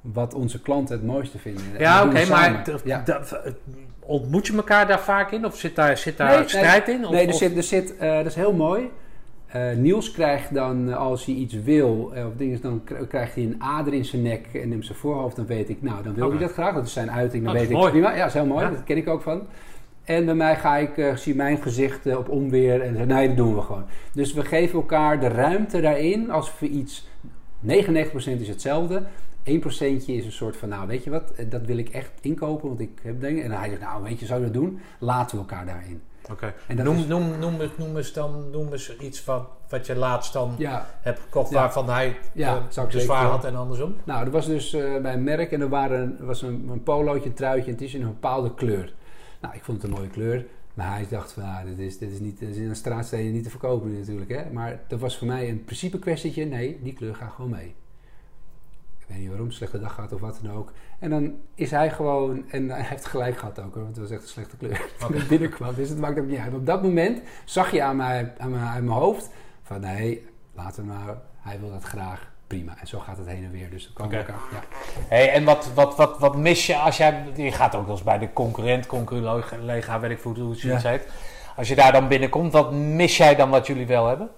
wat 0.00 0.34
onze 0.34 0.60
klanten 0.62 0.96
het 0.96 1.06
mooiste 1.06 1.38
vinden. 1.38 1.64
En 1.74 1.80
Ja, 1.80 2.04
oké, 2.04 2.18
doen 2.20 2.28
maar 2.28 2.64
Ja. 2.84 3.04
ontmoet 4.00 4.46
je 4.46 4.56
elkaar 4.56 4.86
daar 4.86 5.00
vaak 5.00 5.30
in? 5.32 5.44
Of 5.46 5.56
zit 5.56 5.76
daar, 5.76 5.96
zit 5.96 6.16
daar 6.16 6.38
Nee, 6.38 6.48
strijd 6.48 6.88
in? 6.88 7.04
Of, 7.06 7.10
nee, 7.12 7.26
er 7.26 7.32
of- 7.32 7.38
zit, 7.38 7.56
er 7.56 7.62
zit, 7.62 7.96
eh, 7.96 8.16
dat 8.16 8.26
is 8.26 8.34
heel 8.34 8.52
mooi. 8.52 8.90
Eh, 9.48 9.76
Niels 9.76 10.10
krijgt 10.10 10.54
dan, 10.54 10.90
eh, 10.90 10.96
als 10.96 11.24
hij 11.24 11.34
iets 11.34 11.54
wil, 11.54 12.10
eh, 12.14 12.26
of 12.26 12.32
dingen, 12.36 12.60
dan 12.60 12.82
krijgt 13.08 13.34
hij 13.34 13.44
een 13.44 13.62
ader 13.62 13.94
in 13.94 14.04
zijn 14.04 14.22
nek 14.22 14.46
en 14.52 14.72
in 14.72 14.84
zijn 14.84 14.98
voorhoofd. 14.98 15.36
Dan 15.36 15.46
weet 15.46 15.68
ik, 15.68 15.82
nou, 15.82 16.02
dan 16.02 16.14
wil 16.14 16.30
hij 16.30 16.38
dat 16.38 16.52
graag. 16.52 16.74
Dat 16.74 16.86
is 16.86 16.92
zijn 16.92 17.10
uiting, 17.10 17.44
dan 17.44 17.52
Oh, 17.52 17.58
dat 17.58 17.68
weet 17.68 17.70
is 17.70 17.76
ik 17.76 17.76
mooi. 17.76 17.90
prima. 17.90 18.10
Ja, 18.10 18.18
dat 18.18 18.26
is 18.26 18.34
heel 18.34 18.46
mooi. 18.46 18.64
Ja. 18.64 18.70
Dat 18.70 18.84
ken 18.84 18.96
ik 18.96 19.08
ook 19.08 19.22
van. 19.22 19.42
En 20.04 20.24
bij 20.24 20.34
mij 20.34 20.56
ga 20.56 20.76
ik, 20.76 21.12
zie 21.14 21.34
mijn 21.34 21.62
gezicht 21.62 22.16
op 22.16 22.28
onweer 22.28 22.80
en 22.80 22.96
zeg, 22.96 23.06
nee, 23.06 23.26
dat 23.28 23.36
doen 23.36 23.54
we 23.54 23.60
gewoon. 23.60 23.84
Dus 24.12 24.32
we 24.32 24.44
geven 24.44 24.78
elkaar 24.78 25.20
de 25.20 25.28
ruimte 25.28 25.80
daarin 25.80 26.30
als 26.30 26.58
we 26.58 26.68
iets, 26.68 27.08
99% 27.60 28.40
is 28.40 28.48
hetzelfde. 28.48 29.02
1% 29.44 30.08
is 30.08 30.24
een 30.24 30.32
soort 30.32 30.56
van, 30.56 30.68
nou 30.68 30.86
weet 30.86 31.04
je 31.04 31.10
wat, 31.10 31.32
dat 31.48 31.66
wil 31.66 31.76
ik 31.78 31.88
echt 31.88 32.10
inkopen, 32.20 32.68
want 32.68 32.80
ik 32.80 32.90
heb 33.02 33.20
dingen. 33.20 33.44
En 33.44 33.50
hij 33.50 33.68
zegt, 33.68 33.80
nou 33.80 34.02
weet 34.02 34.20
je, 34.20 34.26
zou 34.26 34.38
je 34.40 34.44
dat 34.44 34.54
doen? 34.54 34.80
Laten 34.98 35.36
we 35.36 35.42
elkaar 35.42 35.66
daarin. 35.66 36.00
Oké. 36.30 36.54
En 36.66 36.84
Noem, 36.84 36.96
is- 36.98 37.06
noem, 37.06 37.38
noem, 37.38 37.60
eens- 37.60 37.76
noem 37.76 37.96
eens 37.96 38.12
dan 38.12 38.50
noem 38.50 38.72
eens 38.72 38.96
iets 38.96 39.20
van 39.20 39.46
wat 39.68 39.86
je 39.86 39.96
laatst 39.96 40.32
dan 40.32 40.54
Ja, 40.58 40.86
hebt 41.00 41.20
gekocht 41.20 41.50
Ja. 41.50 41.56
waarvan 41.60 41.88
hij 41.88 42.16
Ja, 42.32 42.56
eh, 42.56 42.62
zwaar 42.88 43.22
doen. 43.22 43.30
had 43.30 43.44
en 43.44 43.56
andersom. 43.56 43.94
Nou, 44.04 44.24
er 44.24 44.30
was 44.30 44.46
dus 44.46 44.72
eh, 44.72 44.96
bij 45.02 45.12
een 45.12 45.24
merk 45.24 45.52
en 45.52 45.60
er 45.60 45.68
waren, 45.68 46.16
was 46.26 46.42
een, 46.42 46.68
een 46.72 46.82
polootje, 46.82 47.28
een 47.28 47.34
truitje 47.34 47.66
en 47.66 47.72
het 47.72 47.82
is 47.82 47.94
in 47.94 48.00
een 48.02 48.08
bepaalde 48.08 48.54
kleur. 48.54 48.94
Nou, 49.40 49.54
ik 49.54 49.64
vond 49.64 49.82
het 49.82 49.90
een 49.90 49.96
mooie 49.96 50.08
kleur, 50.10 50.44
maar 50.74 50.92
hij 50.92 51.06
dacht 51.10 51.32
van, 51.32 51.42
ah, 51.42 51.64
dit, 51.64 51.78
is, 51.78 51.98
dit, 51.98 52.10
is 52.10 52.20
niet, 52.20 52.38
dit 52.38 52.48
is 52.48 52.56
in 52.56 52.68
een 52.68 52.76
straatsteden 52.76 53.32
niet 53.32 53.44
te 53.44 53.50
verkopen 53.50 53.98
natuurlijk. 53.98 54.30
Hè? 54.30 54.42
Maar 54.52 54.80
dat 54.88 55.00
was 55.00 55.18
voor 55.18 55.26
mij 55.26 55.48
een 55.48 55.64
principe 55.64 55.98
kwestietje, 55.98 56.44
nee, 56.44 56.80
die 56.82 56.92
kleur 56.92 57.14
gaat 57.14 57.32
gewoon 57.32 57.50
mee. 57.50 57.74
Weet 59.08 59.18
niet 59.18 59.28
waarom, 59.28 59.50
slechte 59.50 59.80
dag 59.80 59.94
gehad 59.94 60.12
of 60.12 60.20
wat 60.20 60.38
dan 60.42 60.52
ook. 60.52 60.72
En 60.98 61.10
dan 61.10 61.34
is 61.54 61.70
hij 61.70 61.90
gewoon, 61.90 62.44
en 62.50 62.70
hij 62.70 62.82
heeft 62.82 63.06
gelijk 63.06 63.36
gehad 63.38 63.58
ook 63.58 63.74
hoor, 63.74 63.82
want 63.82 63.96
het 63.96 64.04
was 64.08 64.10
echt 64.14 64.22
een 64.22 64.28
slechte 64.28 64.56
kleur 64.56 64.90
toen 64.98 65.14
ik 65.14 65.28
binnenkwam. 65.28 65.74
Dus 65.74 65.88
het 65.88 65.98
maakt 65.98 66.18
ook 66.18 66.26
niet 66.26 66.38
uit. 66.38 66.54
Op 66.54 66.66
dat 66.66 66.82
moment 66.82 67.20
zag 67.44 67.70
je 67.70 67.82
aan 67.82 67.96
mijn, 67.96 68.32
aan 68.38 68.50
mijn, 68.50 68.62
aan 68.64 68.84
mijn 68.84 68.98
hoofd 68.98 69.30
van, 69.62 69.80
nee, 69.80 70.26
laten 70.54 70.82
we 70.82 70.88
maar, 70.92 71.16
hij 71.40 71.60
wil 71.60 71.70
dat 71.70 71.82
graag, 71.82 72.30
prima. 72.46 72.74
En 72.80 72.86
zo 72.86 72.98
gaat 72.98 73.16
het 73.16 73.26
heen 73.26 73.44
en 73.44 73.50
weer, 73.50 73.70
dus 73.70 73.84
dan 73.84 73.92
komen 73.92 74.10
we 74.12 74.20
Oké. 74.20 74.32
elkaar, 74.32 74.48
ja. 74.52 74.62
Hey, 75.08 75.32
en 75.32 75.44
wat, 75.44 75.70
wat, 75.74 75.96
wat, 75.96 76.18
wat 76.18 76.36
mis 76.36 76.66
je 76.66 76.76
als 76.76 76.96
jij... 76.96 77.24
Je 77.36 77.52
gaat 77.52 77.74
ook 77.74 77.86
wel 77.86 77.94
eens 77.94 78.04
bij 78.04 78.18
de 78.18 78.32
concurrent, 78.32 78.86
concurrent, 78.86 79.50
weet 80.00 80.10
ik 80.10 80.20
hoe 80.22 80.50
het 80.50 80.58
zoiets 80.58 80.82
Ja. 80.82 80.90
heet. 80.90 81.08
Als 81.56 81.68
je 81.68 81.74
daar 81.74 81.92
dan 81.92 82.08
binnenkomt, 82.08 82.52
wat 82.52 82.72
mis 82.72 83.16
jij 83.16 83.34
dan 83.36 83.50
wat 83.50 83.66
jullie 83.66 83.86
wel 83.86 84.06
hebben? 84.06 84.30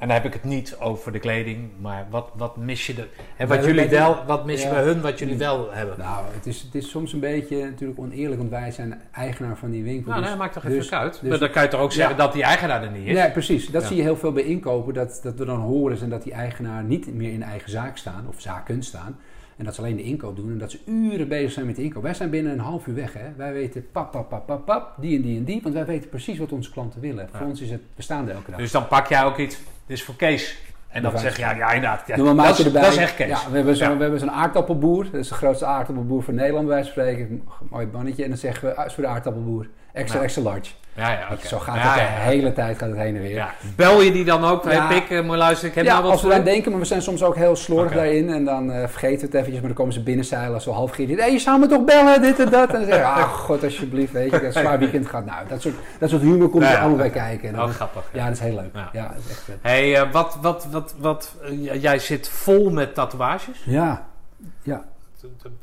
En 0.00 0.06
dan 0.06 0.16
heb 0.16 0.24
ik 0.24 0.32
het 0.32 0.44
niet 0.44 0.76
over 0.78 1.12
de 1.12 1.18
kleding, 1.18 1.68
maar 1.80 2.06
wat, 2.10 2.28
wat 2.36 2.56
mis 2.56 2.86
je... 2.86 2.94
De, 2.94 3.06
en 3.36 3.48
wat 3.48 3.64
jullie 3.64 3.88
wel, 3.88 4.24
wat 4.26 4.44
mis 4.44 4.60
je 4.62 4.66
Ja. 4.66 4.72
bij 4.74 4.82
hun 4.82 5.00
wat 5.00 5.18
jullie 5.18 5.36
wel 5.36 5.72
hebben? 5.72 5.98
Nou, 5.98 6.24
het 6.34 6.46
is, 6.46 6.62
het 6.62 6.74
is 6.74 6.90
soms 6.90 7.12
een 7.12 7.20
beetje 7.20 7.64
natuurlijk 7.64 7.98
oneerlijk, 8.00 8.38
want 8.38 8.50
wij 8.50 8.70
zijn 8.70 9.00
eigenaar 9.12 9.56
van 9.56 9.70
die 9.70 9.82
winkel. 9.82 10.10
Nou, 10.10 10.20
dus- 10.20 10.30
nee, 10.30 10.38
maakt 10.38 10.52
toch 10.54 10.62
dus- 10.62 10.84
even 10.84 10.98
uit. 10.98 11.18
dus- 11.20 11.28
maar 11.30 11.38
dan 11.38 11.50
kan 11.50 11.62
je 11.62 11.68
toch 11.68 11.80
ook 11.80 11.92
zeggen 11.92 12.16
Ja. 12.16 12.22
dat 12.22 12.32
die 12.32 12.42
eigenaar 12.42 12.82
er 12.82 12.90
niet 12.90 13.06
is? 13.06 13.14
Nee, 13.14 13.30
precies. 13.30 13.66
Dat 13.70 13.82
Ja. 13.82 13.88
zie 13.88 13.96
je 13.96 14.02
heel 14.02 14.16
veel 14.16 14.32
bij 14.32 14.42
inkopen. 14.42 14.94
Dat, 14.94 15.20
dat 15.22 15.34
we 15.34 15.44
dan 15.44 15.60
horen 15.60 16.00
en 16.00 16.10
dat 16.10 16.22
die 16.22 16.32
eigenaar 16.32 16.82
niet 16.84 17.14
meer 17.14 17.32
in 17.32 17.42
eigen 17.42 17.70
zaak 17.70 17.96
staan, 17.96 18.24
of 18.28 18.40
zaken 18.40 18.82
staan. 18.82 19.16
En 19.56 19.64
dat 19.64 19.74
ze 19.74 19.80
alleen 19.80 19.96
de 19.96 20.02
inkoop 20.02 20.36
doen 20.36 20.50
en 20.50 20.58
dat 20.58 20.70
ze 20.70 20.78
uren 20.86 21.28
bezig 21.28 21.52
zijn 21.52 21.66
met 21.66 21.76
de 21.76 21.82
inkoop. 21.82 22.02
Wij 22.02 22.14
zijn 22.14 22.30
binnen 22.30 22.52
een 22.52 22.58
half 22.58 22.86
uur 22.86 22.94
weg. 22.94 23.12
Hè? 23.12 23.26
Wij 23.36 23.52
weten 23.52 23.86
pap, 23.92 24.10
pap, 24.12 24.28
pap, 24.28 24.46
pap, 24.46 24.64
pap, 24.64 24.92
die 24.96 25.16
en 25.16 25.22
die 25.22 25.36
en 25.36 25.44
die. 25.44 25.60
Want 25.62 25.74
wij 25.74 25.84
weten 25.86 26.08
precies 26.08 26.38
wat 26.38 26.52
onze 26.52 26.70
klanten 26.72 27.00
willen. 27.00 27.28
Ja. 27.32 27.38
Voor 27.38 27.46
ons 27.46 27.60
is 27.60 27.70
het, 27.70 27.80
we 27.96 28.02
staan 28.02 28.28
er 28.28 28.34
elke 28.34 28.50
dag. 28.50 28.60
Dus 28.60 28.70
dan 28.70 28.86
pak 28.88 29.06
jij 29.08 29.24
ook 29.24 29.38
iets, 29.38 29.58
is 29.90 30.02
voor 30.02 30.16
Kees. 30.16 30.58
En 30.88 31.02
dan 31.02 31.18
zeg 31.18 31.36
je, 31.36 31.42
ja, 31.42 31.54
ja 31.54 31.72
inderdaad. 31.72 32.06
Ja, 32.06 32.16
dat, 32.16 32.58
erbij. 32.58 32.82
dat 32.82 32.92
is 32.92 32.96
echt 32.96 33.14
Kees. 33.14 33.28
Ja, 33.28 33.50
we 33.50 33.56
hebben 33.56 33.76
zo'n 33.76 34.28
Ja. 34.28 34.30
aardappelboer. 34.30 35.04
Dat 35.04 35.14
is 35.14 35.28
de 35.28 35.34
grootste 35.34 35.64
aardappelboer 35.66 36.22
van 36.22 36.34
Nederland, 36.34 36.66
bij 36.66 36.82
spreken. 36.82 37.48
Mooi 37.70 37.86
bannetje. 37.86 38.22
En 38.22 38.28
dan 38.28 38.38
zeggen 38.38 38.68
we, 38.68 38.74
ah, 38.74 38.86
is 38.86 38.94
voor 38.94 39.02
de 39.02 39.08
aardappelboer. 39.08 39.68
Extra, 39.92 40.18
Ja. 40.18 40.24
extra 40.24 40.42
large. 40.42 40.70
Ja, 40.94 41.10
ja. 41.10 41.26
Zo 41.46 41.58
gaat 41.58 41.74
Ja, 41.74 41.80
het 41.82 41.94
de 41.94 42.00
ja, 42.00 42.06
ja. 42.06 42.12
hele 42.14 42.52
tijd 42.52 42.78
gaat 42.78 42.88
het 42.88 42.98
heen 42.98 43.16
en 43.16 43.22
weer. 43.22 43.34
Ja. 43.34 43.50
Bel 43.76 44.00
je 44.02 44.12
die 44.12 44.24
dan 44.24 44.44
ook? 44.44 44.64
Hey, 44.64 44.74
Ja. 44.74 44.86
Pik, 44.88 45.10
eh, 45.10 45.26
luisteren, 45.26 45.68
ik 45.70 45.74
heb 45.76 45.84
Ja, 45.84 45.90
nou 45.92 46.02
wat 46.02 46.12
als 46.12 46.22
we 46.22 46.28
daar 46.28 46.44
denken, 46.44 46.70
maar 46.70 46.80
we 46.80 46.86
zijn 46.86 47.02
soms 47.02 47.22
ook 47.22 47.36
heel 47.36 47.56
slordig 47.56 47.92
daarin. 47.92 48.30
En 48.30 48.44
dan 48.44 48.72
eh, 48.72 48.88
vergeten 48.88 49.18
we 49.18 49.24
het 49.24 49.34
eventjes, 49.34 49.54
maar 49.58 49.66
dan 49.68 49.74
komen 49.76 49.92
ze 49.92 50.02
binnenzeilen 50.02 50.60
zo 50.60 50.72
half 50.72 50.90
gierig. 50.90 51.18
Hé, 51.18 51.24
je 51.24 51.38
zou 51.38 51.58
me 51.60 51.66
toch 51.66 51.84
bellen, 51.84 52.22
dit 52.22 52.38
en 52.40 52.50
dat. 52.50 52.68
En 52.68 52.74
dan 52.74 52.84
zeggen 52.84 53.04
ah 53.06 53.22
god, 53.22 53.64
alsjeblieft, 53.64 54.12
weet 54.12 54.24
je, 54.24 54.30
dat 54.30 54.42
is 54.42 54.54
een 54.54 54.60
zwaar 54.62 54.78
weekend 54.84 55.06
gaat. 55.06 55.24
Nou, 55.24 55.48
dat 55.48 55.60
soort, 55.62 55.74
dat 55.98 56.10
soort 56.10 56.22
humor 56.22 56.48
komt 56.48 56.62
Ja, 56.62 56.68
er 56.68 56.74
ja. 56.74 56.80
allemaal 56.80 56.98
bij 56.98 57.10
kijken. 57.10 57.48
En 57.48 57.54
dan- 57.54 57.68
Oh, 57.68 57.74
grappig. 57.74 58.02
ja, 58.12 58.24
dat 58.24 58.32
is 58.34 58.40
heel 58.40 58.54
leuk. 58.54 58.70
Ja. 58.74 58.88
Ja, 58.92 59.08
dat 59.08 59.16
is 59.24 59.30
echt. 59.30 59.46
Hey, 59.62 59.96
eh, 59.96 60.12
wat, 60.12 60.38
wat, 60.40 60.66
wat, 60.70 60.94
wat, 60.98 61.34
jij 61.80 61.98
zit 61.98 62.28
vol 62.28 62.70
met 62.70 62.94
tatoeages. 62.94 63.62
Ja, 63.64 64.06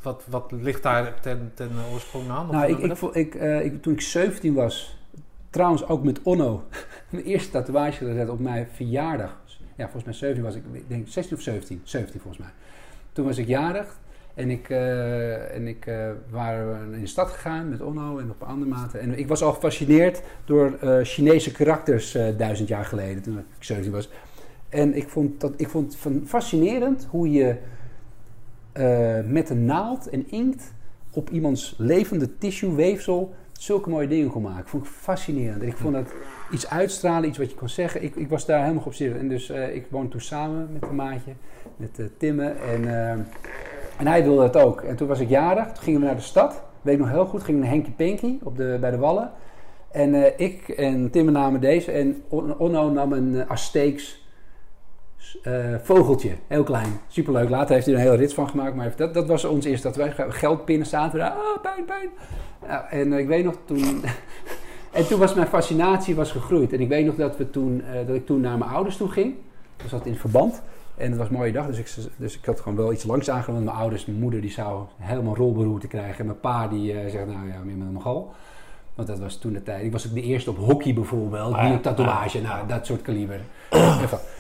Wat, 0.02 0.24
wat 0.30 0.52
ligt 0.52 0.84
daar 0.84 1.20
ten, 1.20 1.52
ten 1.54 1.70
oorsprong 1.94 2.30
aan? 2.30 2.48
Nou, 2.52 2.72
ik, 2.72 3.00
ik, 3.14 3.36
eh, 3.36 3.66
ik, 3.66 3.82
toen 3.82 3.94
ik 3.94 4.02
17 4.02 4.54
was, 4.54 4.98
trouwens 5.50 5.88
ook 5.88 6.04
met 6.04 6.22
Onno, 6.22 6.64
mijn 7.10 7.24
eerste 7.24 7.52
tatoeage 7.52 8.06
gezet 8.06 8.30
op 8.30 8.40
mijn 8.40 8.68
verjaardag. 8.74 9.40
Ja, 9.76 9.84
volgens 9.84 10.04
mij 10.04 10.14
17 10.14 10.44
was 10.44 10.56
ik, 10.56 10.64
ik 10.72 10.90
denk 10.90 11.08
16 11.08 11.38
of 11.38 11.44
17, 11.44 11.82
17 11.84 12.20
volgens 12.20 12.44
mij. 12.44 12.54
Toen 13.12 13.26
was 13.26 13.38
ik 13.38 13.48
jarig 13.48 14.00
en 14.34 14.50
ik, 14.50 14.70
eh, 14.70 15.56
en 15.56 15.68
ik 15.68 15.86
eh, 15.86 16.10
waren 16.30 16.94
in 16.94 17.00
de 17.00 17.08
stad 17.08 17.30
gegaan 17.30 17.70
met 17.70 17.82
Onno 17.82 18.18
en 18.18 18.30
op 18.30 18.44
andere 18.44 18.70
maten. 18.70 19.00
En 19.00 19.20
ik 19.20 19.28
was 19.28 19.42
al 19.42 19.54
gefascineerd 19.54 20.22
door 20.46 20.78
Chinese 21.04 21.52
karakters 21.52 22.12
duizend 22.38 22.68
jaar 22.68 22.86
geleden, 22.86 23.22
toen 23.22 23.38
ik 23.38 23.64
17 23.64 23.92
was. 23.92 24.10
En 24.70 24.96
ik 24.96 25.10
vond, 25.10 25.42
dat, 25.42 25.54
ik 25.58 25.70
vond 25.70 25.92
het 25.92 26.02
van 26.02 26.22
fascinerend 26.26 27.08
hoe 27.10 27.32
je 27.32 27.56
eh, 28.78 29.24
met 29.26 29.50
een 29.50 29.66
naald 29.66 30.10
en 30.10 30.32
inkt 30.32 30.74
op 31.14 31.30
iemands 31.30 31.76
levende 31.78 32.38
tissue, 32.38 32.76
weefsel, 32.76 33.34
zulke 33.52 33.90
mooie 33.90 34.08
dingen 34.08 34.30
kon 34.30 34.42
maken. 34.42 34.70
Vond 34.70 34.84
ik 34.84 34.90
fascinerend. 34.90 35.62
En 35.62 35.68
ik 35.68 35.78
vond 35.78 35.94
dat 35.94 36.14
iets 36.52 36.70
uitstralen, 36.70 37.30
iets 37.30 37.38
wat 37.38 37.50
je 37.50 37.56
kon 37.58 37.70
zeggen. 37.70 38.04
Ik, 38.04 38.16
ik 38.16 38.30
was 38.30 38.46
daar 38.46 38.62
helemaal 38.62 38.82
geobsedeerd. 38.82 39.18
En 39.18 39.28
dus 39.30 39.50
eh, 39.50 39.76
ik 39.76 39.86
woonde 39.90 40.10
toen 40.10 40.22
samen 40.22 40.70
met 40.74 40.90
een 40.90 40.96
maatje, 40.96 41.32
met 41.78 42.00
eh, 42.00 42.06
Timme. 42.18 42.50
En, 42.50 42.88
en 43.98 44.08
hij 44.08 44.24
wilde 44.24 44.44
het 44.44 44.56
ook. 44.58 44.82
En 44.82 44.96
toen 44.96 45.08
was 45.08 45.20
ik 45.20 45.30
jarig. 45.30 45.66
Toen 45.66 45.84
gingen 45.84 46.00
we 46.00 46.06
naar 46.06 46.16
de 46.16 46.22
stad. 46.22 46.62
Weet 46.82 46.94
ik 46.94 47.00
nog 47.00 47.10
heel 47.10 47.26
goed. 47.26 47.44
Gingen 47.44 47.62
naar 47.62 47.70
Henkie 47.70 47.94
Pinky 47.94 48.38
op 48.44 48.58
de, 48.58 48.78
bij 48.80 48.92
de 48.92 48.98
Wallen. 48.98 49.32
En 49.92 50.40
ik 50.40 50.70
en 50.70 51.10
Timme 51.12 51.32
namen 51.32 51.62
deze. 51.62 51.92
En 51.92 52.24
On- 52.28 52.58
Onno 52.58 52.90
nam 52.90 53.14
een 53.14 53.34
uh, 53.34 53.50
Azteeks 53.50 54.27
eh, 55.44 55.76
vogeltje. 55.82 56.32
Heel 56.48 56.64
klein. 56.64 57.00
Superleuk. 57.08 57.50
Later 57.50 57.74
heeft 57.74 57.86
hij 57.86 57.96
er 57.96 58.02
een 58.02 58.06
hele 58.06 58.18
rits 58.18 58.34
van 58.34 58.50
gemaakt. 58.50 58.76
Maar 58.76 58.94
dat, 58.96 59.14
dat 59.14 59.28
was 59.28 59.46
ons 59.46 59.66
eerste. 59.66 59.88
Dat 59.88 59.96
wij 59.96 60.14
geldpinnen 60.30 60.88
zaten 60.88 61.20
daar. 61.20 61.32
Ah, 61.32 61.62
pijn, 61.62 61.86
pijn. 61.86 62.10
En 62.90 63.14
eh, 63.14 63.20
ik 63.20 63.28
weet 63.28 63.44
nog 63.44 63.56
toen... 63.66 64.04
en 64.92 65.08
toen 65.08 65.20
was 65.20 65.34
mijn 65.34 65.48
fascinatie 65.48 66.16
was 66.16 66.32
gegroeid. 66.32 66.74
En 66.74 66.80
ik 66.80 66.88
weet 66.88 67.06
nog 67.06 67.16
dat, 67.16 67.38
we 67.38 67.50
toen, 67.50 67.84
eh, 67.84 68.08
dat 68.08 68.16
ik 68.16 68.26
toen 68.26 68.42
naar 68.42 68.58
mijn 68.58 68.72
ouders 68.72 68.98
toe 68.98 69.10
ging. 69.10 69.36
Dat 69.78 69.90
zat 69.90 70.06
in 70.06 70.16
verband. 70.16 70.62
En 70.96 71.10
het 71.10 71.18
was 71.18 71.28
een 71.28 71.36
mooie 71.36 71.52
dag, 71.52 71.66
dus 71.68 71.78
ik, 71.78 72.12
dus 72.18 72.38
ik 72.38 72.46
had 72.46 72.60
gewoon 72.60 72.78
wel 72.78 72.94
iets 72.94 73.04
langs 73.04 73.30
aangenomen. 73.30 73.66
Mijn 73.66 73.78
ouders, 73.78 74.06
mijn 74.06 74.20
moeder, 74.20 74.42
die 74.42 74.52
zou 74.52 74.86
helemaal 74.98 75.36
rolberoerte 75.36 75.88
krijgen. 75.88 76.20
En 76.20 76.26
mijn 76.26 76.40
pa, 76.40 76.68
die 76.68 76.94
zegt, 76.94 77.26
nou 77.26 77.48
ja, 77.48 77.60
meer 77.64 77.76
met 77.76 77.88
een 77.88 78.02
gal. 78.02 78.34
Want 78.98 79.10
dat 79.10 79.20
was 79.20 79.38
toen 79.38 79.54
de 79.54 79.64
tijd. 79.64 79.84
Ik 79.84 79.92
was 79.92 80.08
ook 80.08 80.14
de 80.14 80.22
eerste 80.22 80.50
op 80.50 80.58
hockey 80.58 80.94
bijvoorbeeld. 80.94 81.54
Ah, 81.54 81.72
op 81.72 81.82
tatoeage, 81.82 82.42
nou, 82.42 82.68
dat 82.68 82.86
soort 82.86 83.02
kaliber. 83.02 83.40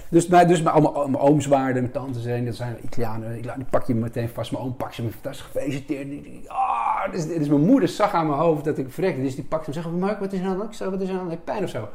Dus 0.10 0.28
mijn, 0.28 0.48
dus 0.48 0.62
mijn, 0.62 0.76
allemaal, 0.76 1.08
mijn 1.08 1.24
ooms 1.24 1.46
waren 1.46 1.74
mijn 1.74 1.92
tantes 1.92 2.24
zijn, 2.24 2.46
dat 2.46 2.56
zijn 2.56 2.78
Italianen. 2.84 3.38
Ik 3.38 3.70
pak 3.70 3.88
je 3.88 3.94
me 3.94 4.00
meteen 4.00 4.30
vast. 4.30 4.52
Mijn 4.52 4.64
oom 4.64 4.76
pakt 4.76 4.96
ze 4.96 5.04
me 5.04 5.12
fantastisch 5.12 5.46
gefeliciteerd. 5.46 6.08
Ah, 6.48 7.12
dus, 7.12 7.28
dus 7.28 7.48
mijn 7.48 7.66
moeder 7.66 7.90
zag 7.90 8.14
aan 8.14 8.28
mijn 8.28 8.40
hoofd 8.40 8.66
dat 8.66 8.78
ik 8.78 8.92
verrekte. 8.92 9.22
Dus 9.22 9.36
die 9.36 9.44
pakte 9.44 9.72
hem 9.72 9.84
en 9.84 9.90
zegt, 9.90 10.00
Mark, 10.00 10.20
wat 10.20 10.34
is 10.34 10.40
er 10.40 10.46
aan? 10.46 10.64
Ik 10.64 10.74
zeg, 10.74 10.90
wat 10.90 11.02
is 11.02 11.10
er 11.10 11.20
aan? 11.20 11.30
Heb 11.30 11.40
pijn 11.44 11.64
of 11.64 11.70
zo? 11.70 11.90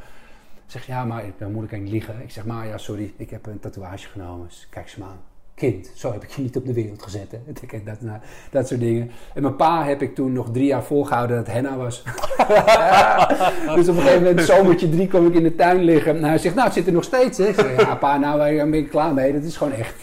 Zegt 0.65 0.85
ja, 0.85 1.05
maar 1.05 1.23
mijn 1.37 1.51
moeder 1.51 1.69
kan 1.69 1.83
niet 1.83 1.91
liegen. 1.91 2.21
Ik 2.21 2.31
zeg, 2.31 2.45
maar 2.45 2.67
ja, 2.67 2.77
sorry, 2.77 3.13
ik 3.17 3.29
heb 3.29 3.45
een 3.45 3.59
tatoeage 3.59 4.07
genomen. 4.07 4.47
Dus 4.47 4.67
kijk 4.69 4.89
ze 4.89 4.99
maar 4.99 5.09
aan. 5.09 5.32
Kind, 5.69 5.91
zo 5.93 6.11
heb 6.11 6.23
ik 6.23 6.29
je 6.29 6.41
niet 6.41 6.55
op 6.55 6.65
de 6.65 6.73
wereld 6.73 7.03
gezet. 7.03 7.31
Hè? 7.31 7.67
Kijk, 7.67 7.85
Dat, 7.85 8.01
nou, 8.01 8.19
dat 8.51 8.67
soort 8.67 8.79
dingen. 8.79 9.11
En 9.33 9.41
mijn 9.41 9.55
pa 9.55 9.85
heb 9.85 10.01
ik 10.01 10.15
toen 10.15 10.33
nog 10.33 10.51
drie 10.51 10.65
jaar 10.65 10.83
volgehouden 10.83 11.35
dat 11.35 11.45
het 11.45 11.55
henna 11.55 11.77
was. 11.77 12.03
dus 13.75 13.87
op 13.87 13.95
een 13.95 14.01
gegeven 14.01 14.23
moment, 14.23 14.41
zomertje 14.41 14.89
drie, 14.89 15.07
kom 15.07 15.27
ik 15.27 15.33
in 15.33 15.43
de 15.43 15.55
tuin 15.55 15.83
liggen. 15.83 16.15
En 16.15 16.23
hij 16.23 16.37
zegt, 16.37 16.55
nou, 16.55 16.67
het 16.67 16.75
zit 16.75 16.87
er 16.87 16.93
nog 16.93 17.03
steeds. 17.03 17.37
Hè? 17.37 17.47
Ik 17.47 17.55
zeg, 17.55 17.81
ja, 17.81 17.95
pa, 17.95 18.17
nou, 18.17 18.37
daar 18.37 18.69
ben 18.69 18.79
ik 18.79 18.89
klaar 18.89 19.13
mee. 19.13 19.33
Dat 19.33 19.43
is 19.43 19.57
gewoon 19.57 19.73
echt. 19.73 19.95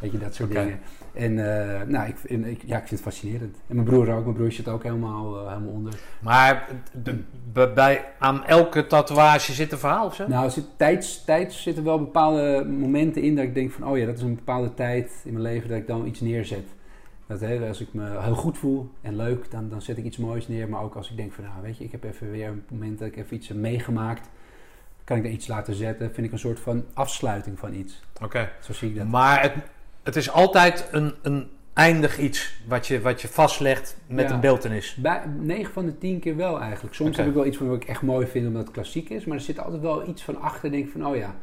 Weet 0.00 0.12
je, 0.12 0.18
dat 0.18 0.34
soort 0.34 0.50
dingen. 0.50 0.80
En 1.18 1.32
uh, 1.32 1.82
nou, 1.86 2.08
ik, 2.08 2.16
en 2.30 2.44
ik, 2.44 2.62
ja, 2.66 2.76
ik 2.76 2.86
vind 2.86 2.90
het 2.90 3.00
fascinerend. 3.00 3.56
En 3.66 3.74
mijn 3.74 3.86
broer 3.86 4.14
ook. 4.14 4.24
Mijn 4.24 4.36
broer 4.36 4.52
zit 4.52 4.68
ook 4.68 4.82
helemaal, 4.82 5.42
uh, 5.42 5.48
helemaal 5.48 5.72
onder. 5.72 6.00
Maar 6.20 6.68
de, 7.02 7.22
de, 7.52 7.72
bij, 7.74 8.04
aan 8.18 8.44
elke 8.44 8.86
tatoeage 8.86 9.52
zit 9.52 9.72
een 9.72 9.78
verhaal 9.78 10.06
of 10.06 10.14
zo? 10.14 10.28
Nou, 10.28 10.50
zit, 10.50 10.64
tijds, 10.76 11.24
tijds 11.24 11.62
zitten 11.62 11.84
wel 11.84 11.98
bepaalde 11.98 12.64
momenten 12.64 13.22
in 13.22 13.36
dat 13.36 13.44
ik 13.44 13.54
denk 13.54 13.70
van... 13.70 13.88
oh 13.88 13.98
ja, 13.98 14.06
dat 14.06 14.16
is 14.16 14.22
een 14.22 14.34
bepaalde 14.34 14.74
tijd 14.74 15.22
in 15.24 15.32
mijn 15.32 15.44
leven 15.44 15.68
dat 15.68 15.78
ik 15.78 15.86
dan 15.86 16.06
iets 16.06 16.20
neerzet. 16.20 16.66
Dat, 17.26 17.40
hè, 17.40 17.68
als 17.68 17.80
ik 17.80 17.88
me 17.92 18.20
heel 18.20 18.34
goed 18.34 18.58
voel 18.58 18.90
en 19.00 19.16
leuk, 19.16 19.50
dan, 19.50 19.68
dan 19.68 19.82
zet 19.82 19.98
ik 19.98 20.04
iets 20.04 20.16
moois 20.16 20.48
neer. 20.48 20.68
Maar 20.68 20.82
ook 20.82 20.94
als 20.94 21.10
ik 21.10 21.16
denk 21.16 21.32
van, 21.32 21.44
nou 21.44 21.62
weet 21.62 21.78
je, 21.78 21.84
ik 21.84 21.92
heb 21.92 22.04
even 22.04 22.30
weer 22.30 22.48
een 22.48 22.64
moment 22.70 22.98
dat 22.98 23.08
ik 23.08 23.16
even 23.16 23.36
iets 23.36 23.48
heb 23.48 23.56
meegemaakt... 23.56 24.28
kan 25.04 25.16
ik 25.16 25.22
daar 25.22 25.32
iets 25.32 25.46
laten 25.46 25.74
zetten. 25.74 26.14
Vind 26.14 26.26
ik 26.26 26.32
een 26.32 26.38
soort 26.38 26.60
van 26.60 26.84
afsluiting 26.94 27.58
van 27.58 27.74
iets. 27.74 28.02
Oké. 28.22 28.50
Zo 28.60 28.72
zie 28.72 28.88
ik 28.88 28.96
dat. 28.96 29.06
Maar 29.06 29.42
het, 29.42 29.54
het 30.14 30.16
is 30.16 30.30
altijd 30.30 30.88
een, 30.90 31.14
een 31.22 31.48
oneindig 31.76 32.18
iets 32.18 32.60
wat 32.68 32.86
je, 32.86 33.00
wat 33.00 33.20
je 33.22 33.28
vastlegt 33.28 33.96
met 34.06 34.28
Ja. 34.28 34.34
een 34.34 34.40
beeltenis. 34.40 34.94
Bij 34.94 35.20
9 35.40 35.72
van 35.72 35.86
de 35.86 35.98
10 35.98 36.20
keer 36.20 36.36
wel 36.36 36.60
eigenlijk. 36.60 36.94
Soms 36.94 37.16
heb 37.16 37.26
ik 37.26 37.34
wel 37.34 37.46
iets 37.46 37.56
van 37.56 37.68
wat 37.68 37.82
ik 37.82 37.88
echt 37.88 38.02
mooi 38.02 38.26
vind 38.26 38.46
omdat 38.46 38.62
het 38.62 38.70
klassiek 38.70 39.08
is. 39.08 39.24
Maar 39.24 39.36
er 39.36 39.42
zit 39.42 39.60
altijd 39.60 39.82
wel 39.82 40.08
iets 40.08 40.22
van 40.22 40.40
achter. 40.40 40.70
Denk 40.70 40.84
ik 40.86 40.92
van, 40.92 41.06
oh 41.06 41.16
ja, 41.16 41.34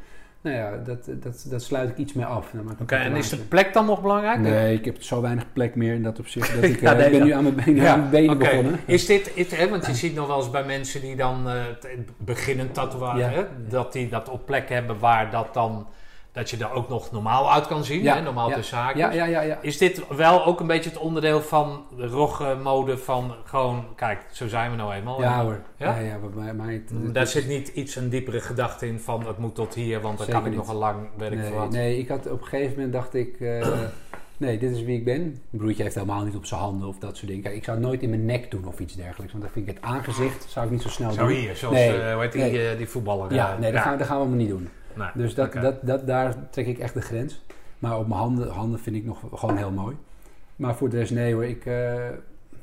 nou 0.42 0.56
ja, 0.56 0.78
dat, 0.78 1.06
dat, 1.24 1.46
dat 1.50 1.64
sluit 1.64 1.90
ik 1.90 1.98
iets 1.98 2.14
mee 2.14 2.26
af. 2.26 2.52
Oké, 2.82 2.96
en 2.96 3.16
is 3.16 3.30
de 3.30 3.38
plek 3.38 3.74
dan 3.74 3.86
nog 3.86 4.02
belangrijk? 4.02 4.40
Nee, 4.40 4.74
ik 4.78 4.86
heb 4.86 5.04
zo 5.04 5.22
weinig 5.22 5.54
plek 5.54 5.76
meer 5.76 5.94
in 5.94 6.04
dat 6.04 6.20
opzicht. 6.20 6.56
Dat 6.56 6.64
ik, 6.72 6.82
Ja, 6.82 6.92
eh, 6.92 6.98
nee, 6.98 7.06
ik 7.06 7.12
ben 7.12 7.20
ja. 7.20 7.26
nu 7.26 7.32
aan 7.32 7.44
mijn 7.44 7.56
benen, 7.66 7.76
Ja, 7.84 7.92
aan 7.94 8.00
mijn 8.00 8.12
benen 8.12 8.36
Oké. 8.36 8.46
begonnen. 8.46 8.80
Is 8.86 9.06
dit, 9.06 9.32
is, 9.36 9.52
hè, 9.52 9.70
want 9.70 9.86
je 9.86 9.94
ziet 9.96 10.16
nog 10.16 10.28
wel 10.28 10.38
eens 10.38 10.50
bij 10.52 10.64
mensen 10.66 11.02
die 11.02 11.16
dan 11.16 11.48
t- 11.80 11.88
beginnen 12.18 12.72
tatoeëren, 12.72 13.48
dat 13.70 13.94
die 13.94 14.10
dat 14.10 14.30
op 14.30 14.46
plek 14.46 14.70
hebben 14.70 15.00
waar 15.00 15.32
dat 15.32 15.54
dan, 15.54 15.88
dat 16.36 16.50
je 16.50 16.58
er 16.58 16.72
ook 16.72 16.90
nog 16.90 17.12
normaal 17.12 17.52
uit 17.52 17.68
kan 17.68 17.84
zien, 17.84 18.02
Ja, 18.04 18.16
hè, 18.16 18.22
normaal 18.22 18.50
ja. 18.50 18.56
tussen 18.56 18.78
haakjes. 18.78 19.02
Ja, 19.02 19.12
ja, 19.12 19.26
ja, 19.26 19.42
ja. 19.42 19.58
Is 19.62 19.78
dit 19.78 20.02
wel 20.16 20.46
ook 20.46 20.60
een 20.60 20.68
beetje 20.68 20.90
het 20.90 21.00
onderdeel 21.00 21.42
van 21.42 21.86
de 21.98 22.08
rogge 22.08 22.56
mode 22.64 22.98
van 22.98 23.36
gewoon, 23.46 23.86
kijk, 23.96 24.20
zo 24.32 24.48
zijn 24.48 24.72
we 24.72 24.78
nou 24.78 24.94
eenmaal. 24.94 25.22
Ja 25.22 25.44
hoor. 25.44 25.62
Ja? 25.78 25.98
Ja, 25.98 26.18
bij 26.18 26.30
mij, 26.44 26.54
mij 26.54 26.74
het- 26.74 26.92
Mm, 26.92 27.14
Daar 27.14 27.28
zit 27.28 27.48
niet 27.48 27.68
iets 27.68 27.96
een 27.96 28.10
diepere 28.10 28.40
gedachte 28.40 28.88
in 28.88 29.00
van 29.00 29.28
het 29.28 29.38
moet 29.38 29.56
tot 29.56 29.74
hier, 29.74 30.02
want 30.02 30.18
dan 30.18 30.26
Zeker 30.26 30.42
kan 30.42 30.52
ik 30.52 30.58
niet. 30.58 30.66
nog 30.66 30.70
een 30.76 30.80
lang, 30.80 31.08
weet 31.18 31.32
ik 31.32 31.38
nee, 31.38 31.52
wat. 31.52 31.70
nee, 31.72 31.98
ik 31.98 32.08
had 32.08 32.30
op 32.32 32.42
een 32.42 32.48
gegeven 32.48 32.74
moment 32.76 32.94
dacht 32.94 33.14
ik, 33.14 33.40
eh, 33.40 33.68
nee, 34.38 34.58
dit 34.58 34.72
is 34.72 34.84
wie 34.84 34.98
ik 34.98 35.06
ben. 35.06 35.22
Mijn 35.22 35.40
broertje 35.50 35.84
heeft 35.84 35.96
helemaal 35.96 36.24
niet 36.24 36.36
op 36.36 36.46
zijn 36.46 36.60
handen 36.62 36.88
of 36.88 36.98
dat 37.00 37.16
soort 37.18 37.28
dingen. 37.28 37.44
Kijk, 37.44 37.56
ik 37.56 37.64
zou 37.64 37.78
het 37.78 37.86
nooit 37.86 38.02
in 38.02 38.10
mijn 38.10 38.26
nek 38.26 38.52
doen 38.52 38.68
of 38.68 38.80
iets 38.80 38.96
dergelijks, 38.96 39.32
want 39.32 39.44
dan 39.44 39.54
vind 39.54 39.68
ik 39.68 39.76
het 39.76 39.84
aangezicht 39.84 40.46
zou 40.50 40.66
ik 40.66 40.72
niet 40.72 40.82
zo 40.82 40.90
snel 40.90 41.12
Zo 41.12 41.28
doen. 41.28 41.36
hier, 41.36 41.56
zoals 41.56 41.76
Nee, 41.76 42.02
eh, 42.02 42.14
hoe 42.14 42.22
heet 42.22 42.32
die, 42.32 42.42
nee. 42.42 42.70
eh, 42.70 42.78
die 42.78 42.88
voetballer. 42.90 43.34
Ja, 43.34 43.58
nee, 43.60 43.72
dat, 43.72 43.82
Gaan, 43.82 43.98
dat 43.98 44.08
gaan 44.08 44.20
we 44.22 44.28
maar 44.28 44.38
niet 44.38 44.50
doen. 44.50 44.70
Nee, 44.96 45.08
Dus 45.14 45.36
dat, 45.36 45.54
dat, 45.54 45.76
dat, 45.82 46.08
daar 46.08 46.50
trek 46.50 46.68
ik 46.68 46.78
echt 46.80 46.94
de 46.94 47.02
grens. 47.02 47.42
Maar 47.80 47.98
op 47.98 48.08
mijn 48.08 48.20
handen, 48.20 48.50
handen 48.50 48.80
vind 48.80 48.96
ik 48.96 49.06
nog 49.06 49.20
gewoon 49.34 49.58
heel 49.58 49.72
mooi. 49.72 49.96
Maar 50.56 50.76
voor 50.76 50.90
de 50.90 50.98
rest, 50.98 51.12
nee 51.12 51.34
hoor. 51.34 51.46
Ik, 51.46 51.66
eh, 51.66 51.94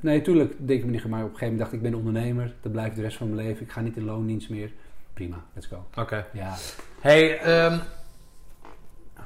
nee, 0.01 0.23
tuurlijk 0.23 0.55
denk 0.59 0.81
ik 0.81 0.85
me 0.87 0.91
niet. 0.91 1.05
Maar 1.07 1.19
op 1.25 1.25
een 1.33 1.37
gegeven 1.39 1.41
moment 1.41 1.59
dacht 1.59 1.73
ik, 1.73 1.79
ik 1.83 1.91
ben 1.91 1.95
ondernemer. 1.99 2.55
Dat 2.61 2.73
blijft 2.73 2.97
de 2.97 3.03
rest 3.03 3.17
van 3.17 3.35
mijn 3.35 3.47
leven. 3.47 3.63
Ik 3.65 3.73
ga 3.73 3.81
niet 3.81 3.97
in 3.97 4.05
loondienst 4.05 4.51
meer. 4.51 4.73
Prima, 5.15 5.37
let's 5.55 5.67
go. 5.67 5.85
Oké. 6.03 6.27
Ja, 6.33 6.55
Hey, 7.01 7.39
ehm, 7.39 7.79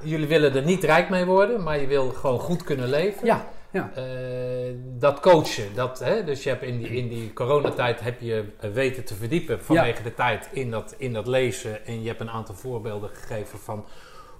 jullie 0.02 0.26
willen 0.26 0.54
er 0.54 0.64
niet 0.64 0.84
rijk 0.84 1.08
mee 1.08 1.24
worden, 1.24 1.62
maar 1.62 1.80
je 1.80 1.86
wil 1.86 2.08
gewoon 2.10 2.38
goed 2.38 2.62
kunnen 2.62 2.88
leven. 2.88 3.26
ja, 3.26 3.44
ja. 3.76 3.90
Eh, 3.94 4.74
dat 4.98 5.20
coachen, 5.20 5.74
dat, 5.74 5.98
hè, 5.98 6.24
dus 6.24 6.42
je 6.42 6.48
hebt 6.48 6.62
in 6.62 6.78
die, 6.78 6.88
in 6.88 7.08
die 7.08 7.32
coronatijd 7.32 8.00
heb 8.00 8.20
je 8.20 8.44
eh, 8.60 8.70
weten 8.70 9.04
te 9.04 9.14
verdiepen 9.14 9.64
vanwege 9.64 10.02
de 10.02 10.14
tijd 10.14 10.48
in 10.52 10.70
dat, 10.70 10.94
in 10.98 11.12
dat 11.12 11.26
lezen. 11.26 11.86
En 11.86 12.02
je 12.02 12.08
hebt 12.08 12.20
een 12.20 12.30
aantal 12.30 12.54
voorbeelden 12.54 13.10
gegeven 13.10 13.58
van 13.58 13.84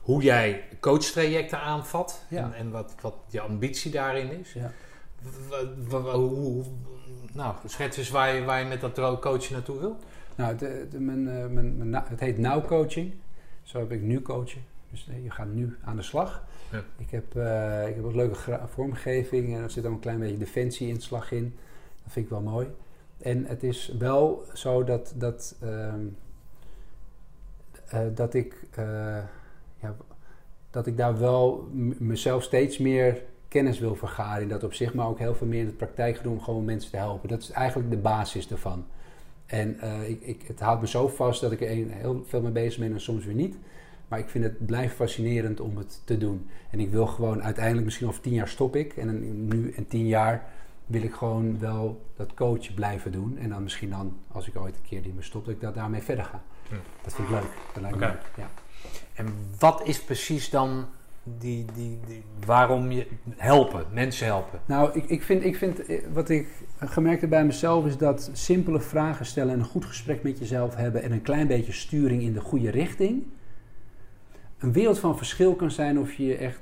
hoe 0.01 0.23
jij 0.23 0.65
coachtrajecten 0.81 1.61
aanvat 1.61 2.25
Ja. 2.29 2.43
en, 2.43 2.55
en 2.55 2.71
wat, 2.71 2.95
wat 3.01 3.15
je 3.29 3.41
ambitie 3.41 3.91
daarin 3.91 4.41
is. 4.41 4.53
Ja. 4.53 4.73
Hoe, 6.13 6.65
nou, 7.33 7.55
schets 7.65 7.97
eens 7.97 8.11
waar 8.11 8.35
je, 8.35 8.45
waar 8.45 8.59
je 8.59 8.65
met 8.65 8.81
dat 8.81 9.21
coachen 9.21 9.53
naartoe 9.53 9.79
wil. 9.79 9.97
Nou, 10.37 10.57
mijn, 10.99 11.29
eh, 11.29 11.47
mijn, 11.47 11.91
mijn, 11.91 12.05
het 12.09 12.21
heet 12.21 12.39
now 12.39 12.67
coaching. 12.67 13.15
Zo 13.63 13.79
heb 13.79 13.93
ik 13.93 14.01
nu 14.01 14.23
coaching. 14.23 14.65
Dus 14.91 15.09
je 15.23 15.31
gaat 15.31 15.49
nu 15.53 15.77
aan 15.85 15.97
de 15.97 16.03
slag. 16.03 16.45
Ja. 16.71 16.85
Ik, 16.97 17.11
heb, 17.11 17.37
eh, 17.37 17.89
ik 17.89 17.95
heb 17.95 18.05
ook 18.05 18.15
leuke 18.15 18.61
vormgeving 18.67 19.55
en 19.55 19.63
er 19.63 19.71
zit 19.71 19.87
ook 19.87 19.93
een 19.93 19.99
klein 19.99 20.19
beetje 20.19 20.39
defensie 20.39 20.89
in 20.89 20.95
de 20.95 21.01
slag 21.01 21.33
in. 21.33 21.55
Dat 22.03 22.13
vind 22.13 22.25
ik 22.25 22.31
wel 22.31 22.41
mooi. 22.41 22.69
En 23.19 23.45
het 23.45 23.63
is 23.63 23.95
wel 23.99 24.45
zo 24.55 24.85
dat, 24.85 25.13
dat, 25.17 25.57
ehm, 25.61 26.07
eh, 27.89 28.01
dat, 28.15 28.35
ik, 28.35 28.67
eh, 28.71 28.85
ja, 29.81 29.97
dat 30.71 30.87
ik 30.87 30.97
daar 30.97 31.19
wel 31.19 31.69
mezelf 31.99 32.43
steeds 32.43 32.79
meer 32.79 33.23
kennis 33.49 33.79
wil 33.79 33.95
vergaren 33.95 34.43
in 34.43 34.49
dat 34.49 34.65
opzicht, 34.65 34.95
maar 34.95 35.07
ook 35.07 35.19
heel 35.19 35.35
veel 35.35 35.47
meer 35.47 35.61
in 35.61 35.67
de 35.67 35.73
praktijk 35.73 36.23
doen 36.23 36.33
om 36.33 36.41
gewoon 36.41 36.65
mensen 36.65 36.91
te 36.91 36.97
helpen. 36.97 37.29
Dat 37.29 37.43
is 37.43 37.51
eigenlijk 37.51 37.91
de 37.91 37.97
basis 37.97 38.51
ervan. 38.51 38.87
En 39.47 39.81
ik, 40.09 40.21
ik, 40.21 40.43
het 40.47 40.61
houdt 40.61 40.81
me 40.81 40.89
zo 40.89 41.09
vast 41.09 41.41
dat 41.41 41.53
ik 41.53 41.61
er 41.61 41.69
heel 41.69 42.25
veel 42.27 42.43
mee 42.43 42.53
bezig 42.53 42.81
ben 42.81 42.93
en 42.93 43.01
soms 43.01 43.25
weer 43.25 43.35
niet. 43.35 43.57
Maar 44.09 44.19
ik 44.19 44.28
vind 44.28 44.45
het 44.45 44.66
blijft 44.66 44.95
fascinerend 44.95 45.61
om 45.61 45.77
het 45.77 46.01
te 46.05 46.19
doen. 46.19 46.49
En 46.70 46.81
ik 46.81 46.91
wil 46.91 47.07
gewoon 47.07 47.43
uiteindelijk, 47.43 47.85
misschien 47.85 48.07
over 48.07 48.20
tien 48.20 48.33
jaar 48.33 48.49
stop 48.49 48.77
ik. 48.77 48.97
En 48.97 49.07
dan 49.07 49.47
nu 49.47 49.73
in 49.77 49.87
tien 49.87 50.07
jaar 50.07 50.45
wil 50.87 51.03
ik 51.03 51.15
gewoon 51.15 51.59
wel 51.59 52.05
dat 52.16 52.35
coachen 52.35 52.74
blijven 52.74 53.12
doen. 53.12 53.39
En 53.39 53.49
dan 53.49 53.62
misschien 53.62 53.91
dan, 53.91 54.16
als 54.33 54.49
ik 54.49 54.57
ooit 54.57 54.77
een 54.77 54.89
keer 54.89 55.03
die 55.03 55.12
me 55.12 55.23
stop, 55.23 55.45
dat 55.45 55.55
ik 55.55 55.61
dat 55.61 55.74
daarmee 55.74 56.03
verder 56.03 56.24
ga. 56.24 56.43
Hm. 56.69 56.74
Dat 57.03 57.15
vind 57.15 57.28
ik 57.28 57.35
leuk. 57.35 57.51
Dat 57.73 57.83
lijkt 57.83 57.99
me 57.99 58.05
Oké. 58.05 58.12
leuk. 58.15 58.31
Ja. 58.37 58.51
En 59.15 59.27
wat 59.59 59.87
is 59.87 60.03
precies 60.03 60.51
dan 60.51 60.87
die, 61.23 61.65
die, 61.74 61.99
die, 62.07 62.23
waarom 62.47 62.91
je 62.91 63.07
helpen, 63.37 63.87
mensen 63.93 64.27
helpen? 64.27 64.61
Nou, 64.66 64.91
ik, 64.93 65.05
ik 65.05 65.23
vind, 65.23 65.45
ik 65.45 65.57
vind, 65.57 65.87
eh, 65.87 66.03
wat 66.12 66.28
ik 66.28 66.49
gemerkt 66.78 67.20
heb 67.20 67.31
bij 67.31 67.45
mezelf 67.45 67.87
is 67.87 67.97
dat 67.97 68.31
simpele 68.33 68.81
vragen 68.81 69.27
stellen 69.27 69.53
en 69.53 69.59
een 69.59 69.65
goed 69.65 69.85
gesprek 69.85 70.23
met 70.23 70.39
jezelf 70.39 70.74
hebben 70.74 71.03
en 71.03 71.12
een 71.12 71.23
klein 71.23 71.47
beetje 71.47 71.73
sturing 71.73 72.23
in 72.23 72.33
de 72.33 72.41
goede 72.41 72.70
richting 72.70 73.24
een 74.67 74.73
wereld 74.73 74.99
van 74.99 75.17
verschil 75.17 75.55
kan 75.55 75.71
zijn 75.71 75.99
of 75.99 76.13
je 76.13 76.27
je 76.27 76.37
echt 76.37 76.61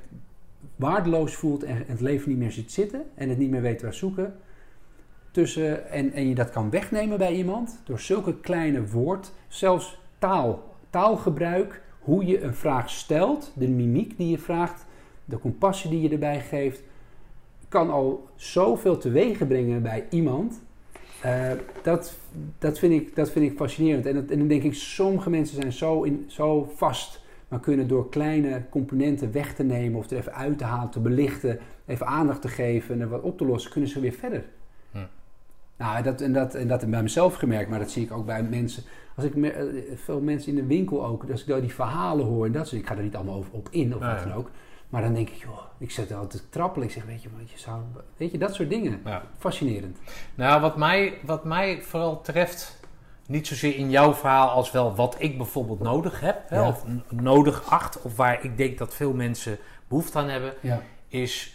waardeloos 0.75 1.35
voelt 1.35 1.63
en 1.63 1.83
het 1.87 2.01
leven 2.01 2.29
niet 2.29 2.37
meer 2.37 2.51
ziet 2.51 2.71
zitten 2.71 3.03
en 3.15 3.29
het 3.29 3.37
niet 3.37 3.49
meer 3.49 3.61
weet 3.61 3.81
waar 3.81 3.93
zoeken. 3.93 4.35
Tussen, 5.31 5.89
en, 5.89 6.11
en 6.13 6.27
je 6.27 6.35
dat 6.35 6.49
kan 6.49 6.69
wegnemen 6.69 7.17
bij 7.17 7.33
iemand 7.33 7.79
door 7.85 7.99
zulke 7.99 8.39
kleine 8.39 8.87
woord, 8.87 9.31
zelfs 9.47 9.99
taal, 10.19 10.75
taalgebruik, 10.89 11.81
hoe 11.99 12.25
je 12.25 12.41
een 12.41 12.53
vraag 12.53 12.89
stelt, 12.89 13.51
de 13.55 13.67
mimiek 13.67 14.17
die 14.17 14.29
je 14.29 14.37
vraagt, 14.37 14.85
de 15.25 15.39
compassie 15.39 15.89
die 15.89 16.01
je 16.01 16.09
erbij 16.09 16.41
geeft, 16.41 16.83
kan 17.67 17.89
al 17.89 18.27
zoveel 18.35 18.97
teweeg 18.97 19.47
brengen 19.47 19.81
bij 19.81 20.05
iemand. 20.09 20.61
Eh, 21.21 21.51
dat, 21.83 22.17
dat, 22.59 22.79
vind 22.79 22.93
ik, 22.93 23.15
dat 23.15 23.31
vind 23.31 23.51
ik 23.51 23.57
fascinerend. 23.57 24.05
En, 24.05 24.29
en 24.29 24.39
dan 24.39 24.47
denk 24.47 24.63
ik, 24.63 24.73
sommige 24.73 25.29
mensen 25.29 25.55
zijn 25.55 25.73
zo, 25.73 26.03
in, 26.03 26.25
zo 26.27 26.71
vast, 26.75 27.23
maar 27.55 27.63
kunnen 27.63 27.87
door 27.87 28.09
kleine 28.09 28.63
componenten 28.69 29.31
weg 29.31 29.53
te 29.53 29.63
nemen 29.63 29.99
of 29.99 30.09
er 30.11 30.17
even 30.17 30.33
uit 30.33 30.57
te 30.57 30.63
halen, 30.63 30.89
te 30.89 30.99
belichten, 30.99 31.59
even 31.85 32.05
aandacht 32.05 32.41
te 32.41 32.47
geven 32.47 32.95
en 32.95 33.01
er 33.01 33.09
wat 33.09 33.21
op 33.21 33.37
te 33.37 33.45
lossen, 33.45 33.71
kunnen 33.71 33.89
ze 33.89 33.99
weer 33.99 34.11
verder. 34.11 34.45
Hm. 34.91 34.97
Nou, 35.77 36.03
dat, 36.03 36.21
en, 36.21 36.33
dat, 36.33 36.55
en 36.55 36.67
dat 36.67 36.79
heb 36.79 36.89
ik 36.89 36.95
bij 36.95 37.03
mezelf 37.03 37.35
gemerkt, 37.35 37.69
maar 37.69 37.79
dat 37.79 37.91
zie 37.91 38.03
ik 38.03 38.11
ook 38.11 38.25
bij 38.25 38.43
mensen. 38.43 38.83
Als 39.15 39.25
ik 39.25 39.35
eh, 39.35 39.63
veel 39.95 40.21
mensen 40.21 40.49
in 40.49 40.55
de 40.55 40.65
winkel 40.65 41.05
ook, 41.05 41.29
als 41.31 41.41
ik 41.41 41.47
daar 41.47 41.61
die 41.61 41.73
verhalen 41.73 42.25
hoor 42.25 42.45
en 42.45 42.51
dat 42.51 42.67
soort, 42.67 42.81
ik 42.81 42.87
ga 42.87 42.95
er 42.95 43.03
niet 43.03 43.15
allemaal 43.15 43.35
over 43.35 43.53
op 43.53 43.67
in 43.71 43.95
of 43.95 44.01
wat 44.01 44.23
dan 44.23 44.33
ook. 44.33 44.49
Maar 44.89 45.01
dan 45.01 45.13
denk 45.13 45.29
ik, 45.29 45.35
joh, 45.35 45.59
ik 45.77 45.91
er 45.91 46.15
altijd 46.15 46.41
te 46.41 46.49
trappelen. 46.49 46.87
Ik 46.87 46.93
zeg, 46.93 47.05
weet 47.05 47.23
je, 47.23 47.29
wat 47.37 47.51
je 47.51 47.59
zou, 47.59 47.81
weet 48.17 48.31
je, 48.31 48.37
dat 48.37 48.53
soort 48.53 48.69
dingen. 48.69 49.01
Ja. 49.05 49.23
Fascinerend. 49.37 49.97
Nou, 50.35 50.61
wat 50.61 50.77
mij, 50.77 51.17
wat 51.25 51.43
mij 51.43 51.81
vooral 51.81 52.21
treft, 52.21 52.79
niet 53.27 53.47
zozeer 53.47 53.75
in 53.75 53.89
jouw 53.89 54.13
verhaal 54.13 54.49
als 54.49 54.71
wel 54.71 54.95
wat 54.95 55.15
ik 55.19 55.37
bijvoorbeeld 55.37 55.79
nodig 55.79 56.19
heb, 56.19 56.41
hè, 56.49 56.55
Ja. 56.59 56.67
of 56.67 56.83
nodig 57.09 57.63
acht, 57.69 58.01
of 58.01 58.15
waar 58.15 58.43
ik 58.43 58.57
denk 58.57 58.77
dat 58.77 58.95
veel 58.95 59.13
mensen 59.13 59.57
behoefte 59.87 60.17
aan 60.17 60.29
hebben, 60.29 60.53
Ja, 60.61 60.81
is 61.07 61.49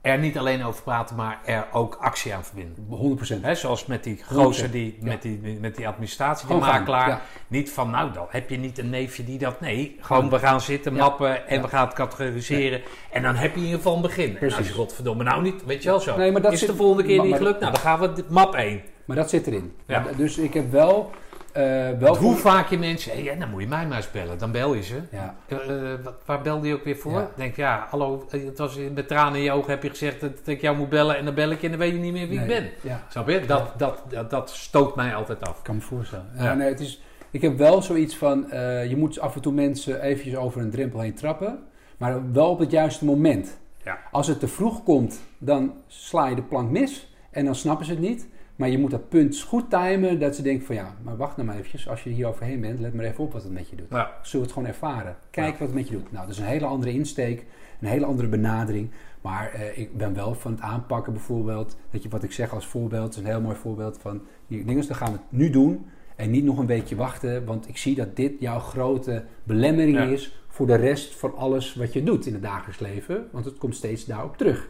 er 0.00 0.18
niet 0.18 0.38
alleen 0.38 0.64
over 0.64 0.82
praten, 0.82 1.16
maar 1.16 1.40
er 1.44 1.66
ook 1.72 1.94
actie 2.00 2.34
aan 2.34 2.44
verbinden. 2.44 2.84
100 2.88 3.16
procent. 3.16 3.44
Hè, 3.44 3.54
zoals 3.54 3.86
met 3.86 4.04
die 4.04 4.22
gozer, 4.24 4.70
die, 4.70 4.96
Ja. 5.00 5.04
met, 5.06 5.22
die, 5.22 5.58
met 5.60 5.76
die 5.76 5.88
administratie, 5.88 6.48
die 6.48 6.56
makelaar. 6.56 7.20
Niet 7.48 7.70
van, 7.70 7.90
nou 7.90 8.12
dan 8.12 8.26
heb 8.28 8.50
je 8.50 8.56
niet 8.58 8.78
een 8.78 8.90
neefje 8.90 9.24
die 9.24 9.38
dat... 9.38 9.60
Nee, 9.60 9.96
gewoon 10.00 10.30
we 10.30 10.38
gaan 10.38 10.60
zitten, 10.60 10.92
mappen 10.92 11.46
en 11.48 11.62
we 11.62 11.68
gaan 11.68 11.84
het 11.86 11.94
categoriseren. 11.94 12.80
En 13.12 13.22
dan 13.22 13.34
heb 13.34 13.50
je 13.50 13.56
in 13.58 13.64
ieder 13.64 13.78
geval 13.78 13.94
een 13.96 14.02
begin. 14.02 14.28
En 14.36 14.44
als 14.44 14.54
Precies. 14.54 14.68
je 14.68 14.72
godverdomme 14.78 15.24
nou 15.24 15.42
niet, 15.42 15.64
weet 15.64 15.82
je 15.82 15.88
wel 15.88 16.00
zo. 16.00 16.16
Nee, 16.16 16.32
maar 16.32 16.42
dat 16.42 16.52
is 16.52 16.58
zit- 16.58 16.68
de 16.68 16.76
volgende 16.76 17.02
keer 17.04 17.16
maar- 17.16 17.26
niet 17.26 17.36
gelukt? 17.36 17.60
Nou, 17.60 17.72
dan 17.72 17.80
gaan 17.82 18.00
we 18.00 18.12
dit 18.12 18.30
map 18.30 18.54
1. 18.54 18.80
Maar 19.12 19.20
dat 19.22 19.30
zit 19.30 19.46
erin. 19.46 19.72
Ja. 19.86 20.04
Dus 20.16 20.38
ik 20.38 20.54
heb 20.54 20.70
wel... 20.70 21.10
eh, 21.52 21.62
wel 21.62 21.98
Want 21.98 22.16
hoe 22.16 22.36
vaak 22.36 22.68
je 22.68 22.78
mensen... 22.78 23.22
Ja, 23.22 23.34
dan 23.34 23.50
moet 23.50 23.60
je 23.62 23.68
mij 23.68 23.86
maar 23.86 23.96
eens 23.96 24.10
bellen. 24.10 24.38
Dan 24.38 24.52
bel 24.52 24.74
je 24.74 24.82
ze. 24.82 25.00
Ja, 25.10 25.34
Eh, 25.48 25.92
eh, 25.92 25.98
waar 26.26 26.40
belde 26.42 26.68
je 26.68 26.74
ook 26.74 26.84
weer 26.84 26.96
voor? 26.96 27.12
Ja. 27.12 27.30
Denk, 27.36 27.56
ja, 27.56 27.86
hallo, 27.90 28.26
het 28.30 28.58
was 28.58 28.78
met 28.94 29.08
tranen 29.08 29.38
in 29.38 29.42
je 29.44 29.52
ogen 29.52 29.70
heb 29.70 29.82
je 29.82 29.88
gezegd 29.88 30.20
dat 30.20 30.30
ik 30.44 30.60
jou 30.60 30.76
moet 30.76 30.88
bellen. 30.88 31.16
En 31.16 31.24
dan 31.24 31.34
bel 31.34 31.50
ik 31.50 31.58
je 31.60 31.64
en 31.64 31.72
dan 31.72 31.80
weet 31.80 31.92
je 31.92 31.98
niet 31.98 32.12
meer 32.12 32.28
wie 32.28 32.40
ik 32.40 32.46
ben. 32.46 32.70
Ja, 32.80 33.02
Snap 33.08 33.28
je? 33.28 33.46
Dat, 33.46 33.78
dat, 33.78 34.02
dat, 34.08 34.30
dat 34.30 34.50
stoot 34.50 34.96
mij 34.96 35.14
altijd 35.14 35.42
af. 35.42 35.58
ik 35.58 35.64
kan 35.64 35.74
me 35.74 35.80
voorstellen. 35.80 36.26
Ja, 36.38 36.54
nee, 36.54 36.68
het 36.68 36.80
is, 36.80 37.02
ik 37.30 37.42
heb 37.42 37.58
wel 37.58 37.82
zoiets 37.82 38.16
van, 38.16 38.46
je 38.88 38.94
moet 38.96 39.20
af 39.20 39.34
en 39.34 39.40
toe 39.40 39.52
mensen 39.52 40.02
eventjes 40.02 40.36
over 40.36 40.60
een 40.60 40.70
drempel 40.70 41.00
heen 41.00 41.14
trappen. 41.14 41.58
Maar 41.96 42.32
wel 42.32 42.50
op 42.50 42.58
het 42.58 42.70
juiste 42.70 43.04
moment. 43.04 43.58
Ja. 43.84 43.98
Als 44.10 44.26
het 44.26 44.40
te 44.40 44.48
vroeg 44.48 44.82
komt, 44.82 45.20
dan 45.38 45.72
sla 45.86 46.26
je 46.26 46.34
de 46.34 46.42
plank 46.42 46.70
mis. 46.70 47.10
En 47.30 47.44
dan 47.44 47.54
snappen 47.54 47.86
ze 47.86 47.92
het 47.92 48.00
niet. 48.00 48.26
Maar 48.62 48.70
je 48.70 48.78
moet 48.78 48.90
dat 48.90 49.08
punt 49.08 49.40
goed 49.40 49.70
timen. 49.70 50.18
Dat 50.20 50.36
ze 50.36 50.42
denken 50.42 50.66
van 50.66 50.74
ja, 50.74 50.94
maar 51.02 51.16
wacht 51.16 51.36
nou 51.36 51.48
maar 51.48 51.56
eventjes. 51.56 51.88
Als 51.88 52.02
je 52.02 52.10
hier 52.10 52.26
overheen 52.26 52.60
bent, 52.60 52.80
let 52.80 52.94
maar 52.94 53.04
even 53.04 53.24
op 53.24 53.32
wat 53.32 53.42
het 53.42 53.52
met 53.52 53.68
je 53.68 53.76
doet. 53.76 53.86
Ja. 53.90 54.10
Zullen 54.22 54.30
we 54.32 54.38
het 54.38 54.52
gewoon 54.52 54.68
ervaren. 54.68 55.16
Kijk 55.30 55.46
Ja. 55.52 55.58
wat 55.58 55.68
het 55.68 55.76
met 55.76 55.88
je 55.88 55.94
doet. 55.94 56.12
Nou, 56.12 56.26
dat 56.26 56.34
is 56.34 56.40
een 56.40 56.46
hele 56.48 56.66
andere 56.66 56.92
insteek. 56.92 57.46
Een 57.80 57.88
hele 57.88 58.04
andere 58.06 58.28
benadering. 58.28 58.90
Maar 59.20 59.50
eh, 59.52 59.78
ik 59.78 59.96
ben 59.96 60.14
wel 60.14 60.34
van 60.34 60.52
het 60.52 60.60
aanpakken 60.60 61.12
bijvoorbeeld. 61.12 61.76
Dat 61.90 62.02
je 62.02 62.08
wat 62.08 62.22
ik 62.22 62.32
zeg 62.32 62.52
als 62.54 62.66
voorbeeld. 62.66 63.12
is 63.12 63.16
een 63.18 63.26
heel 63.26 63.40
mooi 63.40 63.56
voorbeeld 63.56 63.98
van. 63.98 64.22
Die 64.46 64.64
dingen, 64.64 64.86
dan 64.86 64.96
gaan 64.96 65.12
we 65.12 65.18
het 65.18 65.26
nu 65.38 65.50
doen. 65.50 65.86
En 66.16 66.30
niet 66.30 66.44
nog 66.44 66.58
een 66.58 66.66
weekje 66.66 66.96
wachten. 66.96 67.44
Want 67.44 67.68
ik 67.68 67.76
zie 67.76 67.94
dat 67.94 68.16
dit 68.16 68.32
jouw 68.38 68.58
grote 68.58 69.24
belemmering 69.44 69.96
Ja. 69.96 70.04
is. 70.04 70.42
Voor 70.48 70.66
de 70.66 70.74
rest 70.74 71.14
van 71.14 71.36
alles 71.36 71.74
wat 71.74 71.92
je 71.92 72.02
doet 72.02 72.26
in 72.26 72.32
het 72.32 72.42
dagelijks 72.42 72.80
leven. 72.80 73.26
Want 73.32 73.44
het 73.44 73.58
komt 73.58 73.74
steeds 73.76 74.04
daarop 74.04 74.36
terug. 74.36 74.68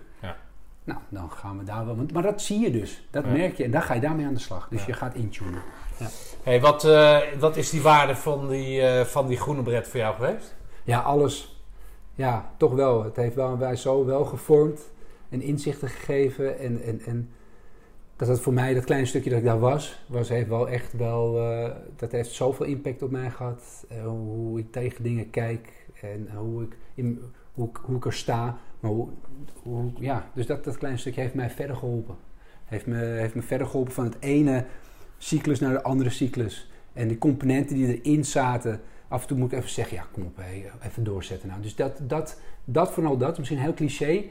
Ja. 0.85 0.93
Nou, 0.93 0.99
dan 1.09 1.31
gaan 1.31 1.59
we 1.59 1.65
daar 1.65 1.87
wel. 1.87 1.97
Maar 2.13 2.23
dat 2.23 2.43
zie 2.43 2.61
je 2.61 2.71
dus. 2.71 3.07
Dat 3.11 3.25
Ja. 3.25 3.31
merk 3.33 3.57
je. 3.57 3.65
En 3.65 3.71
daar 3.71 3.83
ga 3.83 3.95
je 3.95 4.01
daarmee 4.01 4.27
aan 4.27 4.35
de 4.35 4.41
slag. 4.41 4.69
Dus 4.69 4.81
Ja. 4.81 4.87
je 4.87 4.93
gaat 4.93 5.15
intunen. 5.15 5.63
Hey, 6.43 6.61
wat, 6.61 6.85
eh, 6.85 7.19
wat 7.39 7.57
is 7.57 7.71
die 7.71 7.83
waarde 7.83 8.17
van 8.17 8.49
die, 8.49 8.81
eh, 8.83 9.05
van 9.05 9.27
die 9.27 9.37
groene 9.37 9.63
bret 9.63 9.89
voor 9.89 10.01
jou 10.01 10.15
geweest? 10.15 10.55
Ja, 10.85 11.01
alles. 11.01 11.61
Ja, 12.15 12.51
toch 12.57 12.73
wel. 12.73 13.05
Het 13.05 13.17
heeft 13.17 13.35
wel, 13.35 13.59
wij 13.59 13.77
zo 13.77 14.05
wel 14.05 14.25
gevormd 14.25 14.81
en 15.29 15.43
inzichten 15.43 15.89
gegeven. 15.89 16.59
En, 16.59 16.83
en, 16.83 17.01
en 17.07 17.31
dat 18.17 18.29
het 18.29 18.41
voor 18.41 18.53
mij, 18.53 18.75
dat 18.75 18.85
kleine 18.85 19.07
stukje 19.07 19.31
dat 19.31 19.39
ik 19.39 19.45
daar 19.45 19.59
was, 19.61 20.03
was 20.07 20.29
heeft 20.29 20.49
wel 20.49 20.69
echt 20.69 20.93
wel, 20.93 21.39
eh, 21.39 21.71
dat 21.97 22.13
heeft 22.13 22.31
zoveel 22.31 22.67
impact 22.67 23.03
op 23.03 23.11
mij 23.11 23.31
gehad. 23.31 23.85
Eh, 23.89 24.05
hoe 24.05 24.59
ik 24.59 24.73
tegen 24.73 25.03
dingen 25.03 25.31
kijk 25.31 25.87
en 26.01 26.29
hoe 26.35 26.63
ik, 26.63 26.77
in, 26.95 27.23
hoe, 27.53 27.69
ik- 27.69 27.81
hoe 27.83 27.97
ik 27.97 28.05
er 28.05 28.13
sta. 28.13 28.57
Maar 28.81 28.91
hoe, 28.91 29.09
ja, 29.99 30.31
dus 30.35 30.47
dat, 30.47 30.65
dat 30.65 30.79
kleine 30.79 30.99
stukje 30.99 31.21
heeft 31.21 31.35
mij 31.35 31.51
verder 31.51 31.77
geholpen. 31.77 32.17
Heeft 32.65 32.87
me, 32.87 32.97
heeft 32.97 33.35
me 33.35 33.43
verder 33.43 33.67
geholpen 33.67 33.93
van 33.93 34.05
het 34.05 34.17
ene 34.21 34.65
cyclus 35.19 35.61
naar 35.61 35.73
de 35.73 35.83
andere 35.83 36.11
cyclus. 36.11 36.71
En 36.93 37.09
die 37.09 37.19
componenten 37.19 37.77
die 37.77 38.01
erin 38.03 38.25
zaten, 38.25 38.81
af 39.09 39.23
en 39.23 39.29
toe 39.29 39.37
moet 39.39 39.53
ik 39.53 39.59
even 39.59 39.71
zeggen, 39.71 39.97
ja 39.97 40.07
kom 40.13 40.23
op, 40.23 40.37
hé, 40.37 40.65
even 40.83 41.05
doorzetten. 41.05 41.49
Nou, 41.49 41.63
dus 41.63 41.75
dat, 41.77 42.01
dat, 42.03 42.41
dat 42.65 42.93
vooral 42.93 43.17
dat, 43.17 43.39
misschien 43.39 43.59
heel 43.59 43.75
cliché, 43.75 44.25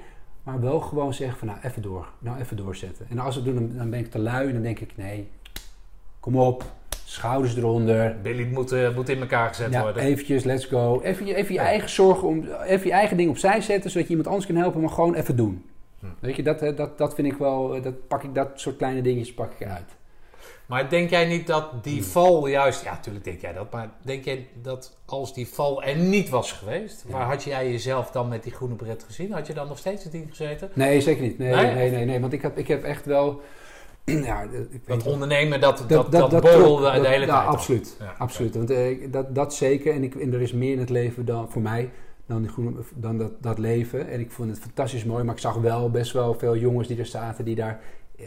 maar 0.44 0.60
wel 0.62 0.80
gewoon 0.80 1.14
zeggen 1.14 1.38
van 1.38 1.48
nou 1.48 1.60
even 1.64 1.82
door, 1.82 2.12
nou 2.20 2.40
even 2.40 2.58
doorzetten. 2.58 3.06
En 3.10 3.20
als 3.20 3.38
ik 3.38 3.44
doe, 3.44 3.54
dan, 3.54 3.76
dan 3.76 3.90
ben 3.90 4.00
ik 4.00 4.12
te 4.12 4.20
lui 4.20 4.48
en 4.48 4.54
dan 4.54 4.62
denk 4.62 4.80
ik 4.80 4.98
nee, 4.98 5.30
kom 6.20 6.36
op, 6.36 6.74
schouders 7.12 7.56
eronder. 7.56 8.16
Billy 8.22 8.48
moet, 8.54 8.72
eh, 8.72 8.96
moet 8.96 9.10
in 9.10 9.20
elkaar 9.20 9.48
gezet 9.48 9.72
Ja, 9.72 9.82
worden. 9.82 10.04
eventjes, 10.04 10.44
let's 10.44 10.66
go. 10.66 11.02
Even, 11.04 11.26
je- 11.26 11.36
even 11.36 11.54
je 11.54 11.60
Ja. 11.60 11.66
eigen 11.66 11.90
zorgen, 11.90 12.28
om, 12.28 12.48
even 12.66 12.88
je 12.88 12.94
eigen 12.94 13.18
ding 13.18 13.30
opzij 13.30 13.62
zetten, 13.62 13.90
zodat 13.90 14.06
je 14.08 14.10
iemand 14.14 14.30
anders 14.30 14.48
kan 14.48 14.56
helpen, 14.56 14.82
maar 14.82 14.90
gewoon 14.90 15.14
even 15.16 15.36
doen. 15.36 15.66
Hm. 16.00 16.06
Weet 16.20 16.36
je, 16.36 16.44
dat, 16.44 16.62
eh, 16.62 16.76
dat, 16.76 16.98
dat 16.98 17.16
vind 17.16 17.28
ik 17.32 17.38
wel, 17.38 17.76
eh, 17.76 17.84
dat 17.84 18.08
pak 18.08 18.24
ik, 18.24 18.36
dat 18.36 18.50
soort 18.56 18.78
kleine 18.78 19.02
dingetjes 19.02 19.34
pak 19.34 19.52
ik 19.52 19.60
eruit. 19.60 19.96
Maar 20.66 20.90
denk 20.90 21.10
jij 21.10 21.26
niet 21.26 21.48
dat 21.48 21.84
die 21.84 22.04
val 22.06 22.48
juist... 22.48 22.84
Ja, 22.84 22.92
natuurlijk 22.92 23.26
denk 23.26 23.42
jij 23.42 23.54
dat. 23.54 23.72
Maar 23.72 23.90
denk 24.02 24.26
jij 24.26 24.48
dat 24.62 24.98
als 25.06 25.34
die 25.34 25.48
val 25.48 25.84
er 25.84 25.96
niet 25.96 26.30
was 26.30 26.52
geweest... 26.52 27.04
Waar 27.08 27.26
had 27.26 27.44
jij 27.44 27.72
jezelf 27.72 28.12
dan 28.12 28.28
met 28.28 28.44
die 28.44 28.52
groene 28.52 28.76
bret 28.76 29.04
gezien? 29.04 29.32
Had 29.32 29.48
je 29.48 29.54
dan 29.54 29.68
nog 29.68 29.78
steeds 29.78 30.06
in 30.06 30.12
team 30.12 30.26
gezeten? 30.30 30.70
Nee, 30.74 31.02
zeker 31.02 31.22
niet. 31.22 31.38
Nee, 31.38 31.54
Nee? 31.56 31.74
nee, 31.74 31.92
nee, 31.92 32.06
nee, 32.06 32.20
want 32.20 32.34
ik 32.34 32.42
heb, 32.42 32.58
ik 32.58 32.68
heb 32.68 32.84
echt 32.84 33.06
wel, 33.06 33.42
ja, 34.30 34.42
ik 34.70 34.88
Dat 34.88 35.04
ondernemen, 35.04 35.60
dat, 35.60 35.78
dat, 35.78 35.90
dat, 35.90 36.12
dat, 36.12 36.32
dat 36.32 36.42
borrelde 36.42 36.90
trok, 36.90 37.02
de 37.04 37.08
hele 37.08 37.26
tijd 37.26 37.46
absoluut. 37.48 37.96
Ja, 38.00 38.16
absoluut. 38.18 38.56
Want 38.56 38.70
eh, 38.70 39.12
dat, 39.12 39.36
dat 39.36 39.54
zeker. 39.54 39.94
En, 39.94 40.04
ik, 40.04 40.16
en 40.16 40.34
er 40.34 40.42
is 40.42 40.52
meer 40.54 40.72
in 40.72 40.80
het 40.80 40.90
leven 40.90 41.26
dan 41.26 41.50
voor 41.50 41.62
mij 41.62 41.90
dan, 42.26 42.42
die 42.42 42.52
groene, 42.52 42.72
dan 42.96 43.18
dat, 43.18 43.32
dat 43.40 43.58
leven. 43.58 44.10
En 44.10 44.20
ik 44.20 44.32
vond 44.32 44.50
het 44.50 44.60
fantastisch 44.60 45.04
mooi. 45.06 45.24
Maar 45.24 45.34
ik 45.34 45.42
zag 45.42 45.56
wel 45.56 45.90
best 45.90 46.12
wel 46.12 46.34
veel 46.34 46.58
jongens 46.58 46.88
die 46.88 46.98
er 46.98 47.06
zaten 47.06 47.46
die 47.46 47.56
daar... 47.56 47.80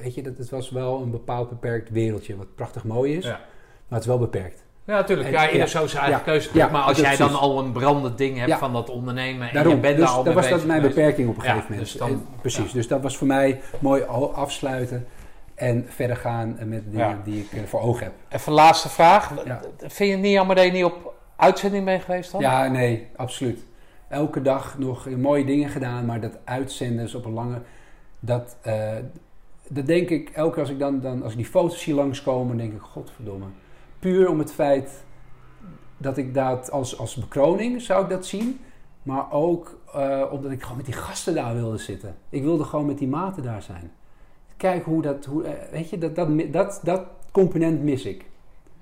Weet 0.02 0.14
je, 0.14 0.22
dat, 0.22 0.38
het 0.38 0.50
was 0.50 0.70
wel 0.70 1.02
een 1.02 1.10
bepaald 1.10 1.48
beperkt 1.48 1.90
wereldje. 1.90 2.36
Wat 2.36 2.54
prachtig 2.54 2.84
mooi 2.84 3.16
is. 3.16 3.24
Ja. 3.24 3.30
Maar 3.30 3.98
het 3.98 4.00
is 4.00 4.06
wel 4.06 4.18
beperkt. 4.18 4.64
Ja, 4.86 4.94
natuurlijk. 4.94 5.30
Ja, 5.30 5.44
ieder 5.44 5.58
ja, 5.60 5.66
zo 5.66 5.86
zijn 5.86 6.02
eigen 6.02 6.20
ja, 6.20 6.24
keuze. 6.24 6.50
ja, 6.52 6.68
maar 6.68 6.82
als 6.82 6.98
jij 6.98 7.16
dan 7.16 7.28
precies. 7.28 7.44
al 7.44 7.58
een 7.58 7.72
brandend 7.72 8.18
ding 8.18 8.38
hebt 8.38 8.54
van 8.54 8.72
dat 8.72 8.90
ondernemen... 8.90 9.48
en 9.48 9.54
Daarom. 9.54 9.74
je 9.74 9.80
bent 9.80 9.96
dus 9.96 10.06
daar 10.06 10.14
al 10.16 10.24
dat 10.24 10.34
was 10.34 10.48
dat 10.48 10.64
mijn 10.64 10.82
beperking 10.82 11.28
op 11.28 11.36
een 11.36 11.42
Ja, 11.42 11.48
gegeven 11.48 11.70
moment. 11.70 11.88
dus 11.90 11.98
dan- 11.98 12.08
En- 12.08 12.26
precies. 12.40 12.72
Dus 12.72 12.88
dat 12.88 13.02
was 13.02 13.16
voor 13.16 13.26
mij 13.26 13.60
mooi 13.78 14.02
afsluiten. 14.34 15.06
En 15.54 15.84
verder 15.88 16.16
gaan 16.16 16.56
met 16.64 16.84
de 16.84 16.90
dingen 16.90 17.08
Ja. 17.08 17.20
die 17.24 17.40
ik 17.40 17.52
eh, 17.52 17.62
voor 17.64 17.80
ogen 17.80 18.04
heb. 18.04 18.12
Even 18.28 18.52
laatste 18.52 18.88
vraag. 18.88 19.44
Ja. 19.44 19.60
Vind 19.78 19.96
je 19.98 20.04
het 20.10 20.20
niet 20.20 20.32
jammer 20.32 20.56
dat 20.56 20.64
je 20.64 20.70
niet 20.70 20.84
op 20.84 21.14
uitzending 21.36 21.84
bent 21.84 22.02
geweest 22.02 22.32
dan? 22.32 22.40
Ja, 22.40 22.66
nee, 22.68 23.06
absoluut. 23.16 23.64
Elke 24.08 24.42
dag 24.42 24.78
nog 24.78 25.08
mooie 25.10 25.44
dingen 25.44 25.68
gedaan, 25.68 26.06
maar 26.06 26.20
dat 26.20 26.38
uitzenden 26.44 27.04
is 27.04 27.14
op 27.14 27.24
een 27.24 27.32
lange. 27.32 27.58
Dat, 28.20 28.56
eh, 28.60 28.92
dat 29.68 29.86
denk 29.86 30.08
ik, 30.10 30.30
elke 30.30 30.50
keer 30.52 30.60
als 30.62 30.70
ik 30.70 30.78
dan, 30.78 31.00
dan 31.00 31.22
als 31.22 31.30
ik 31.32 31.38
die 31.38 31.46
foto's 31.46 31.80
zie 31.82 31.94
langskomen, 31.94 32.56
denk 32.56 32.72
ik, 32.72 32.80
godverdomme. 32.80 33.46
Puur 33.98 34.28
om 34.30 34.38
het 34.38 34.52
feit 34.52 35.04
dat 35.96 36.16
ik 36.16 36.34
dat 36.34 36.70
als, 36.70 36.98
als 36.98 37.14
bekroning 37.14 37.82
zou 37.82 38.02
ik 38.02 38.10
dat 38.10 38.26
zien. 38.26 38.60
Maar 39.02 39.32
ook 39.32 39.78
eh, 39.94 40.22
omdat 40.30 40.50
ik 40.50 40.62
gewoon 40.62 40.76
met 40.76 40.86
die 40.86 40.94
gasten 40.94 41.34
daar 41.34 41.54
wilde 41.54 41.78
zitten. 41.78 42.16
Ik 42.28 42.42
wilde 42.42 42.64
gewoon 42.64 42.86
met 42.86 42.98
die 42.98 43.08
maten 43.08 43.42
daar 43.42 43.62
zijn. 43.62 43.92
Kijk 44.64 44.84
hoe 44.84 45.02
dat, 45.02 45.24
hoe, 45.24 45.44
eh, 45.44 45.70
weet 45.72 45.90
je, 45.90 45.98
dat, 45.98 46.14
dat, 46.14 46.28
dat, 46.52 46.80
dat 46.82 47.06
component 47.30 47.82
mis 47.82 48.04
ik. 48.04 48.24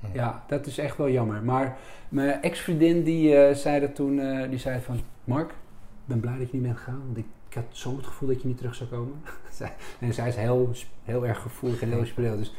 Hm. 0.00 0.06
Ja, 0.12 0.44
dat 0.48 0.66
is 0.66 0.78
echt 0.78 0.96
wel 0.96 1.10
jammer. 1.10 1.42
Maar 1.42 1.76
mijn 2.09 2.42
ex-vriendin 2.42 3.02
die 3.02 3.36
eh, 3.36 3.54
zei 3.54 3.80
dat 3.80 3.94
toen, 3.94 4.20
eh, 4.20 4.48
die 4.50 4.59
zei 4.59 4.80
van... 4.80 5.00
Mark, 5.24 5.50
ik 5.50 5.56
ben 6.04 6.20
blij 6.20 6.38
dat 6.38 6.50
je 6.50 6.56
niet 6.56 6.62
bent 6.62 6.76
gegaan. 6.76 7.02
Want 7.04 7.18
ik, 7.18 7.24
ik 7.48 7.54
had 7.54 7.64
zo 7.70 7.96
het 7.96 8.06
gevoel 8.06 8.28
dat 8.28 8.42
je 8.42 8.48
niet 8.48 8.56
terug 8.56 8.74
zou 8.74 8.90
komen. 8.90 9.14
En 10.00 10.14
zij 10.14 10.28
is 10.28 10.36
heel, 10.36 10.70
heel 11.04 11.26
erg 11.26 11.38
gevoelig 11.38 11.82
en 11.82 11.88
heel 11.88 12.06
spiritueel. 12.06 12.38
Dus 12.38 12.54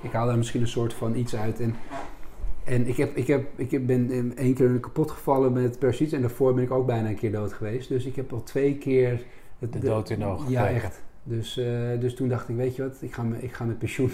ik 0.00 0.12
haal 0.12 0.26
daar 0.26 0.36
misschien 0.36 0.60
een 0.60 0.68
soort 0.68 0.94
van 0.94 1.16
iets 1.16 1.36
uit. 1.36 1.60
En, 1.60 1.74
en 2.64 2.86
ik, 2.86 2.96
heb, 2.96 3.16
ik, 3.16 3.26
heb, 3.26 3.46
ik 3.56 3.70
heb, 3.70 3.86
ben 3.86 4.32
één 4.36 4.54
keer 4.54 4.80
kapot 4.80 5.10
gevallen 5.10 5.52
met 5.52 5.78
parasiet. 5.78 6.12
En 6.12 6.20
daarvoor 6.20 6.54
ben 6.54 6.64
ik 6.64 6.70
ook 6.70 6.86
bijna 6.86 7.08
een 7.08 7.14
keer 7.16 7.32
dood 7.32 7.52
geweest. 7.52 7.88
Dus 7.88 8.04
ik 8.04 8.16
heb 8.16 8.32
al 8.32 8.42
twee 8.42 8.78
keer... 8.78 9.22
Het, 9.58 9.72
De 9.72 9.78
dood 9.78 10.10
in 10.10 10.18
de 10.18 10.24
ogen 10.24 10.50
Ja, 10.50 10.62
gekregen. 10.62 10.88
echt. 10.88 11.06
Dus, 11.28 11.56
eh, 11.56 11.66
dus 12.00 12.14
toen 12.14 12.28
dacht 12.28 12.48
ik, 12.48 12.56
weet 12.56 12.76
je 12.76 12.82
wat, 12.82 12.96
ik 13.00 13.14
ga, 13.14 13.22
me, 13.22 13.42
ik 13.42 13.52
ga 13.52 13.64
met 13.64 13.78
pensioen. 13.78 14.10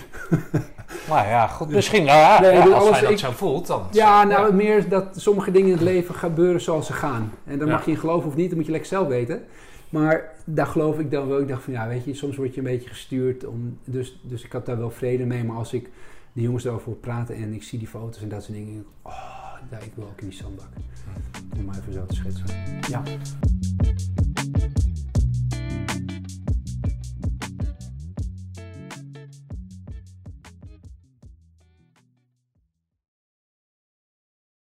Maar 1.09 1.29
ja, 1.35 1.47
goed. 1.47 1.69
Misschien, 1.69 2.05
nou 2.05 2.19
ja, 2.19 2.41
Nee, 2.41 2.53
ja, 2.53 2.61
als 2.63 2.73
alles- 2.75 2.91
hij 2.91 3.01
dat 3.01 3.11
ik- 3.11 3.19
zo 3.19 3.31
voelt, 3.31 3.67
dan... 3.67 3.83
Ja, 3.93 4.25
nou 4.25 4.55
meer 4.55 4.89
dat 4.89 5.07
sommige 5.21 5.51
dingen 5.51 5.67
in 5.69 5.75
het 5.75 5.83
leven 5.83 6.15
gebeuren 6.15 6.61
zoals 6.61 6.87
ze 6.87 6.93
gaan. 6.93 7.33
En 7.45 7.59
dan 7.59 7.67
Ja. 7.69 7.73
mag 7.75 7.85
je 7.85 7.91
in 7.91 7.97
geloven 7.97 8.29
of 8.29 8.37
niet, 8.37 8.47
dat 8.49 8.57
moet 8.57 8.65
je 8.67 8.71
lekker 8.73 8.89
zelf 8.91 9.09
weten. 9.09 9.43
Maar 9.89 10.33
daar 10.45 10.67
geloof 10.67 10.99
ik 10.99 11.11
dan 11.11 11.29
wel. 11.29 11.41
Ik 11.41 11.49
dacht 11.49 11.63
van 11.63 11.73
ja, 11.73 11.89
weet 11.89 12.05
je, 12.05 12.15
soms 12.15 12.37
word 12.37 12.53
je 12.55 12.59
een 12.61 12.67
beetje 12.67 12.89
gestuurd. 12.89 13.47
Om, 13.47 13.79
dus, 13.85 14.21
dus 14.23 14.45
ik 14.45 14.53
had 14.53 14.67
daar 14.67 14.79
wel 14.79 14.91
vrede 14.91 15.25
mee. 15.27 15.45
Maar 15.45 15.57
als 15.57 15.73
ik 15.73 15.91
de 16.33 16.41
jongens 16.41 16.65
erover 16.65 16.85
hoor 16.87 16.95
praten 16.97 17.35
en 17.37 17.53
ik 17.53 17.63
zie 17.63 17.79
die 17.79 17.89
foto's 17.89 18.23
en 18.23 18.29
dat 18.29 18.43
soort 18.43 18.57
dingen. 18.59 18.85
Oh, 19.03 19.13
ja, 19.71 19.77
ik 19.79 19.93
wil 19.95 20.05
ook 20.05 20.21
in 20.21 20.29
die 20.29 20.39
zandbak. 20.39 20.67
Om 21.57 21.65
maar 21.65 21.77
even 21.81 21.93
zo 21.93 22.07
te 22.07 22.15
schetsen. 22.15 22.45
Ja. 22.91 23.03